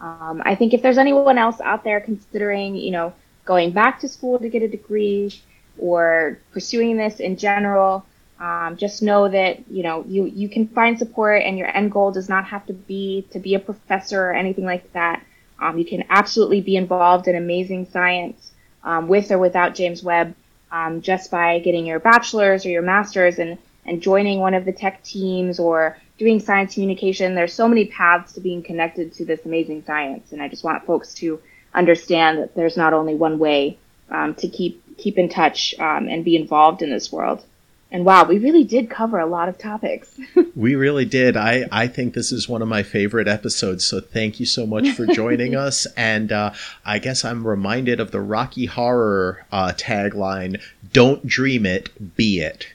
Um, 0.00 0.42
I 0.44 0.54
think 0.54 0.74
if 0.74 0.82
there's 0.82 0.98
anyone 0.98 1.38
else 1.38 1.60
out 1.60 1.84
there 1.84 2.00
considering, 2.00 2.74
you 2.74 2.90
know, 2.90 3.12
going 3.44 3.70
back 3.70 4.00
to 4.00 4.08
school 4.08 4.38
to 4.38 4.48
get 4.48 4.62
a 4.62 4.68
degree 4.68 5.32
or 5.78 6.38
pursuing 6.52 6.96
this 6.96 7.20
in 7.20 7.36
general, 7.36 8.04
um, 8.40 8.76
just 8.76 9.02
know 9.02 9.28
that 9.28 9.70
you 9.70 9.82
know 9.82 10.04
you 10.08 10.24
you 10.24 10.48
can 10.48 10.66
find 10.66 10.98
support, 10.98 11.42
and 11.42 11.58
your 11.58 11.68
end 11.68 11.92
goal 11.92 12.10
does 12.10 12.28
not 12.28 12.44
have 12.46 12.66
to 12.66 12.72
be 12.72 13.26
to 13.30 13.38
be 13.38 13.54
a 13.54 13.60
professor 13.60 14.20
or 14.20 14.32
anything 14.32 14.64
like 14.64 14.92
that. 14.94 15.22
Um, 15.60 15.78
you 15.78 15.84
can 15.84 16.04
absolutely 16.08 16.60
be 16.62 16.74
involved 16.74 17.28
in 17.28 17.36
amazing 17.36 17.86
science 17.92 18.50
um, 18.82 19.06
with 19.08 19.30
or 19.30 19.38
without 19.38 19.74
James 19.74 20.02
Webb, 20.02 20.34
um, 20.72 21.00
just 21.00 21.30
by 21.30 21.58
getting 21.58 21.86
your 21.86 21.98
bachelor's 21.98 22.64
or 22.64 22.70
your 22.70 22.82
master's 22.82 23.38
and 23.38 23.58
and 23.86 24.02
joining 24.02 24.40
one 24.40 24.54
of 24.54 24.64
the 24.64 24.72
tech 24.72 25.02
teams 25.02 25.58
or 25.58 25.96
doing 26.18 26.38
science 26.38 26.74
communication. 26.74 27.34
There's 27.34 27.54
so 27.54 27.66
many 27.66 27.86
paths 27.86 28.32
to 28.34 28.40
being 28.40 28.62
connected 28.62 29.12
to 29.14 29.24
this 29.24 29.44
amazing 29.46 29.84
science, 29.84 30.32
and 30.32 30.42
I 30.42 30.48
just 30.48 30.64
want 30.64 30.84
folks 30.84 31.14
to 31.14 31.40
understand 31.74 32.38
that 32.38 32.54
there's 32.54 32.76
not 32.76 32.92
only 32.92 33.14
one 33.14 33.38
way 33.38 33.78
um, 34.10 34.34
to 34.36 34.48
keep 34.48 34.82
keep 34.98 35.18
in 35.18 35.28
touch 35.28 35.74
um, 35.78 36.08
and 36.08 36.24
be 36.24 36.36
involved 36.36 36.82
in 36.82 36.90
this 36.90 37.10
world. 37.10 37.44
And 37.92 38.04
wow, 38.04 38.24
we 38.24 38.38
really 38.38 38.62
did 38.62 38.88
cover 38.88 39.18
a 39.18 39.26
lot 39.26 39.48
of 39.48 39.58
topics. 39.58 40.18
we 40.54 40.76
really 40.76 41.04
did. 41.04 41.36
I, 41.36 41.66
I 41.72 41.88
think 41.88 42.14
this 42.14 42.30
is 42.30 42.48
one 42.48 42.62
of 42.62 42.68
my 42.68 42.84
favorite 42.84 43.26
episodes. 43.26 43.84
So 43.84 44.00
thank 44.00 44.38
you 44.38 44.46
so 44.46 44.64
much 44.66 44.90
for 44.90 45.06
joining 45.06 45.56
us. 45.56 45.86
And 45.96 46.30
uh, 46.30 46.52
I 46.84 47.00
guess 47.00 47.24
I'm 47.24 47.46
reminded 47.46 47.98
of 47.98 48.12
the 48.12 48.20
Rocky 48.20 48.66
Horror 48.66 49.44
uh, 49.50 49.72
tagline 49.76 50.60
Don't 50.92 51.26
dream 51.26 51.66
it, 51.66 52.16
be 52.16 52.40
it. 52.40 52.68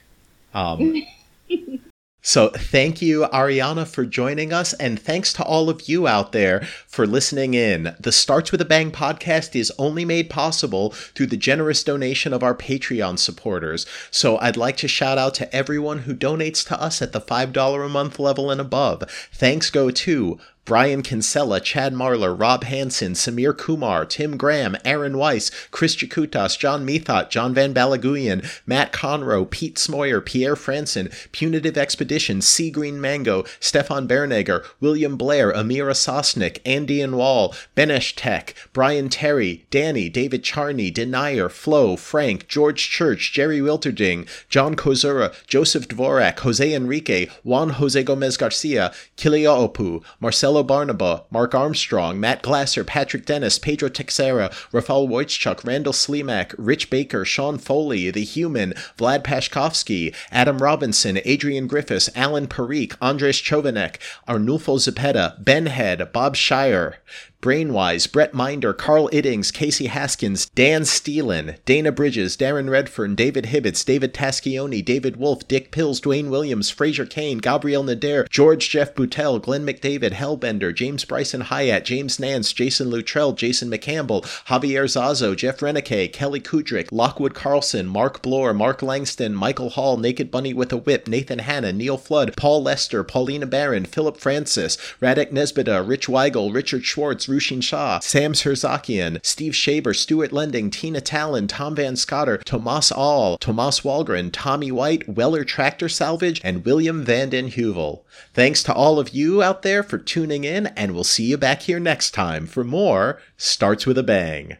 Um, 0.52 1.02
So 2.26 2.48
thank 2.48 3.00
you, 3.00 3.28
Arianna, 3.32 3.86
for 3.86 4.04
joining 4.04 4.52
us, 4.52 4.72
and 4.72 4.98
thanks 4.98 5.32
to 5.34 5.44
all 5.44 5.70
of 5.70 5.88
you 5.88 6.08
out 6.08 6.32
there 6.32 6.62
for 6.88 7.06
listening 7.06 7.54
in. 7.54 7.94
The 8.00 8.10
Starts 8.10 8.50
with 8.50 8.60
a 8.60 8.64
Bang 8.64 8.90
podcast 8.90 9.54
is 9.54 9.72
only 9.78 10.04
made 10.04 10.28
possible 10.28 10.90
through 10.90 11.28
the 11.28 11.36
generous 11.36 11.84
donation 11.84 12.32
of 12.32 12.42
our 12.42 12.52
Patreon 12.52 13.20
supporters. 13.20 13.86
So 14.10 14.38
I'd 14.38 14.56
like 14.56 14.76
to 14.78 14.88
shout 14.88 15.18
out 15.18 15.36
to 15.36 15.54
everyone 15.54 15.98
who 15.98 16.16
donates 16.16 16.66
to 16.66 16.82
us 16.82 17.00
at 17.00 17.12
the 17.12 17.20
$5 17.20 17.86
a 17.86 17.88
month 17.88 18.18
level 18.18 18.50
and 18.50 18.60
above. 18.60 19.04
Thanks 19.32 19.70
go 19.70 19.92
to 19.92 20.40
Brian 20.66 21.00
Kinsella, 21.00 21.60
Chad 21.60 21.94
Marlar, 21.94 22.38
Rob 22.38 22.64
Hansen, 22.64 23.12
Samir 23.12 23.56
Kumar, 23.56 24.04
Tim 24.04 24.36
Graham, 24.36 24.76
Aaron 24.84 25.16
Weiss, 25.16 25.52
Chris 25.70 25.94
Jakutas, 25.94 26.58
John 26.58 26.84
Methot, 26.84 27.30
John 27.30 27.54
Van 27.54 27.72
Balaguyan, 27.72 28.44
Matt 28.66 28.92
Conroe, 28.92 29.48
Pete 29.48 29.76
Smoyer, 29.76 30.20
Pierre 30.24 30.56
Franson, 30.56 31.08
Punitive 31.30 31.78
Expedition, 31.78 32.42
Sea 32.42 32.72
Green 32.72 33.00
Mango, 33.00 33.44
Stefan 33.60 34.08
Bernegger, 34.08 34.64
William 34.80 35.16
Blair, 35.16 35.52
Amira 35.52 35.94
Sosnick, 35.94 36.58
Andy 36.66 37.00
and 37.00 37.16
Wall, 37.16 37.54
Benesh 37.76 38.14
Tech, 38.16 38.52
Brian 38.72 39.08
Terry, 39.08 39.66
Danny, 39.70 40.08
David 40.08 40.42
Charney, 40.42 40.90
Denier, 40.90 41.48
Flo, 41.48 41.96
Frank, 41.96 42.48
George 42.48 42.90
Church, 42.90 43.32
Jerry 43.32 43.60
Wilterding, 43.60 44.28
John 44.48 44.74
Kozura, 44.74 45.32
Joseph 45.46 45.86
Dvorak, 45.86 46.40
Jose 46.40 46.74
Enrique, 46.74 47.28
Juan 47.44 47.70
Jose 47.70 48.02
Gomez 48.02 48.36
Garcia, 48.36 48.92
Kiliopu, 49.16 50.02
Marcelo 50.18 50.55
Marcelo 50.56 50.86
Barnaba, 50.86 51.24
Mark 51.30 51.54
Armstrong, 51.54 52.18
Matt 52.18 52.40
Glasser, 52.40 52.82
Patrick 52.82 53.26
Dennis, 53.26 53.58
Pedro 53.58 53.90
Texera, 53.90 54.50
Rafael 54.72 55.06
Wojtchuk, 55.06 55.62
Randall 55.66 55.92
Slimak, 55.92 56.54
Rich 56.56 56.88
Baker, 56.88 57.26
Sean 57.26 57.58
Foley, 57.58 58.10
The 58.10 58.24
Human, 58.24 58.72
Vlad 58.96 59.22
Pashkovsky, 59.22 60.14
Adam 60.30 60.56
Robinson, 60.56 61.18
Adrian 61.26 61.66
Griffiths, 61.66 62.08
Alan 62.14 62.46
Parikh, 62.46 62.96
Andres 63.02 63.42
Chovanek, 63.42 63.96
Arnulfo 64.26 64.78
Zepeda, 64.78 65.44
Ben 65.44 65.66
Head, 65.66 66.10
Bob 66.10 66.36
Shire, 66.36 67.00
Brainwise, 67.46 68.10
Brett 68.10 68.34
Minder, 68.34 68.72
Carl 68.72 69.08
Iddings, 69.12 69.52
Casey 69.52 69.86
Haskins, 69.86 70.50
Dan 70.56 70.82
Steelan, 70.82 71.58
Dana 71.64 71.92
Bridges, 71.92 72.36
Darren 72.36 72.68
Redfern, 72.68 73.14
David 73.14 73.44
Hibbets, 73.44 73.84
David 73.84 74.12
Taschioni, 74.12 74.84
David 74.84 75.16
Wolf, 75.16 75.46
Dick 75.46 75.70
Pills, 75.70 76.00
Dwayne 76.00 76.28
Williams, 76.28 76.70
Fraser 76.70 77.06
Kane, 77.06 77.38
Gabriel 77.38 77.84
Nader, 77.84 78.28
George 78.28 78.68
Jeff 78.68 78.96
Boutel, 78.96 79.40
Glenn 79.40 79.64
McDavid, 79.64 80.10
Hellbender, 80.10 80.74
James 80.74 81.04
Bryson 81.04 81.42
Hyatt, 81.42 81.84
James 81.84 82.18
Nance, 82.18 82.52
Jason 82.52 82.90
Luttrell, 82.90 83.30
Jason 83.32 83.70
McCampbell, 83.70 84.24
Javier 84.48 84.86
Zazo, 84.86 85.36
Jeff 85.36 85.60
Renike, 85.60 86.12
Kelly 86.12 86.40
Kudrick, 86.40 86.88
Lockwood 86.90 87.34
Carlson, 87.34 87.86
Mark 87.86 88.22
Bloor, 88.22 88.54
Mark 88.54 88.82
Langston, 88.82 89.36
Michael 89.36 89.70
Hall, 89.70 89.96
Naked 89.96 90.32
Bunny 90.32 90.52
with 90.52 90.72
a 90.72 90.78
Whip, 90.78 91.06
Nathan 91.06 91.38
Hanna, 91.38 91.72
Neil 91.72 91.96
Flood, 91.96 92.36
Paul 92.36 92.64
Lester, 92.64 93.04
Paulina 93.04 93.46
Barron, 93.46 93.84
Philip 93.84 94.16
Francis, 94.16 94.76
Radek 95.00 95.30
Nesbida, 95.30 95.86
Rich 95.86 96.08
Weigel, 96.08 96.52
Richard 96.52 96.84
Schwartz, 96.84 97.28
Rushin 97.36 97.62
Shah, 97.62 97.98
Sam 98.00 98.32
Serzakian, 98.32 99.24
Steve 99.24 99.52
Shaber, 99.52 99.94
Stuart 99.94 100.32
Lending, 100.32 100.70
Tina 100.70 101.00
Talon, 101.00 101.46
Tom 101.46 101.74
Van 101.74 101.94
Scotter, 101.94 102.38
Tomas 102.38 102.90
All, 102.90 103.36
Tomas 103.36 103.80
Walgren, 103.80 104.30
Tommy 104.32 104.72
White, 104.72 105.06
Weller 105.08 105.44
Tractor 105.44 105.88
Salvage, 105.88 106.40
and 106.42 106.64
William 106.64 107.04
Vanden 107.04 107.50
Heuvel. 107.50 108.04
Thanks 108.32 108.62
to 108.64 108.72
all 108.72 108.98
of 108.98 109.10
you 109.10 109.42
out 109.42 109.62
there 109.62 109.82
for 109.82 109.98
tuning 109.98 110.44
in, 110.44 110.68
and 110.68 110.94
we'll 110.94 111.04
see 111.04 111.24
you 111.24 111.36
back 111.36 111.62
here 111.62 111.80
next 111.80 112.12
time 112.12 112.46
for 112.46 112.64
more 112.64 113.20
Starts 113.36 113.86
with 113.86 113.98
a 113.98 114.02
Bang. 114.02 114.56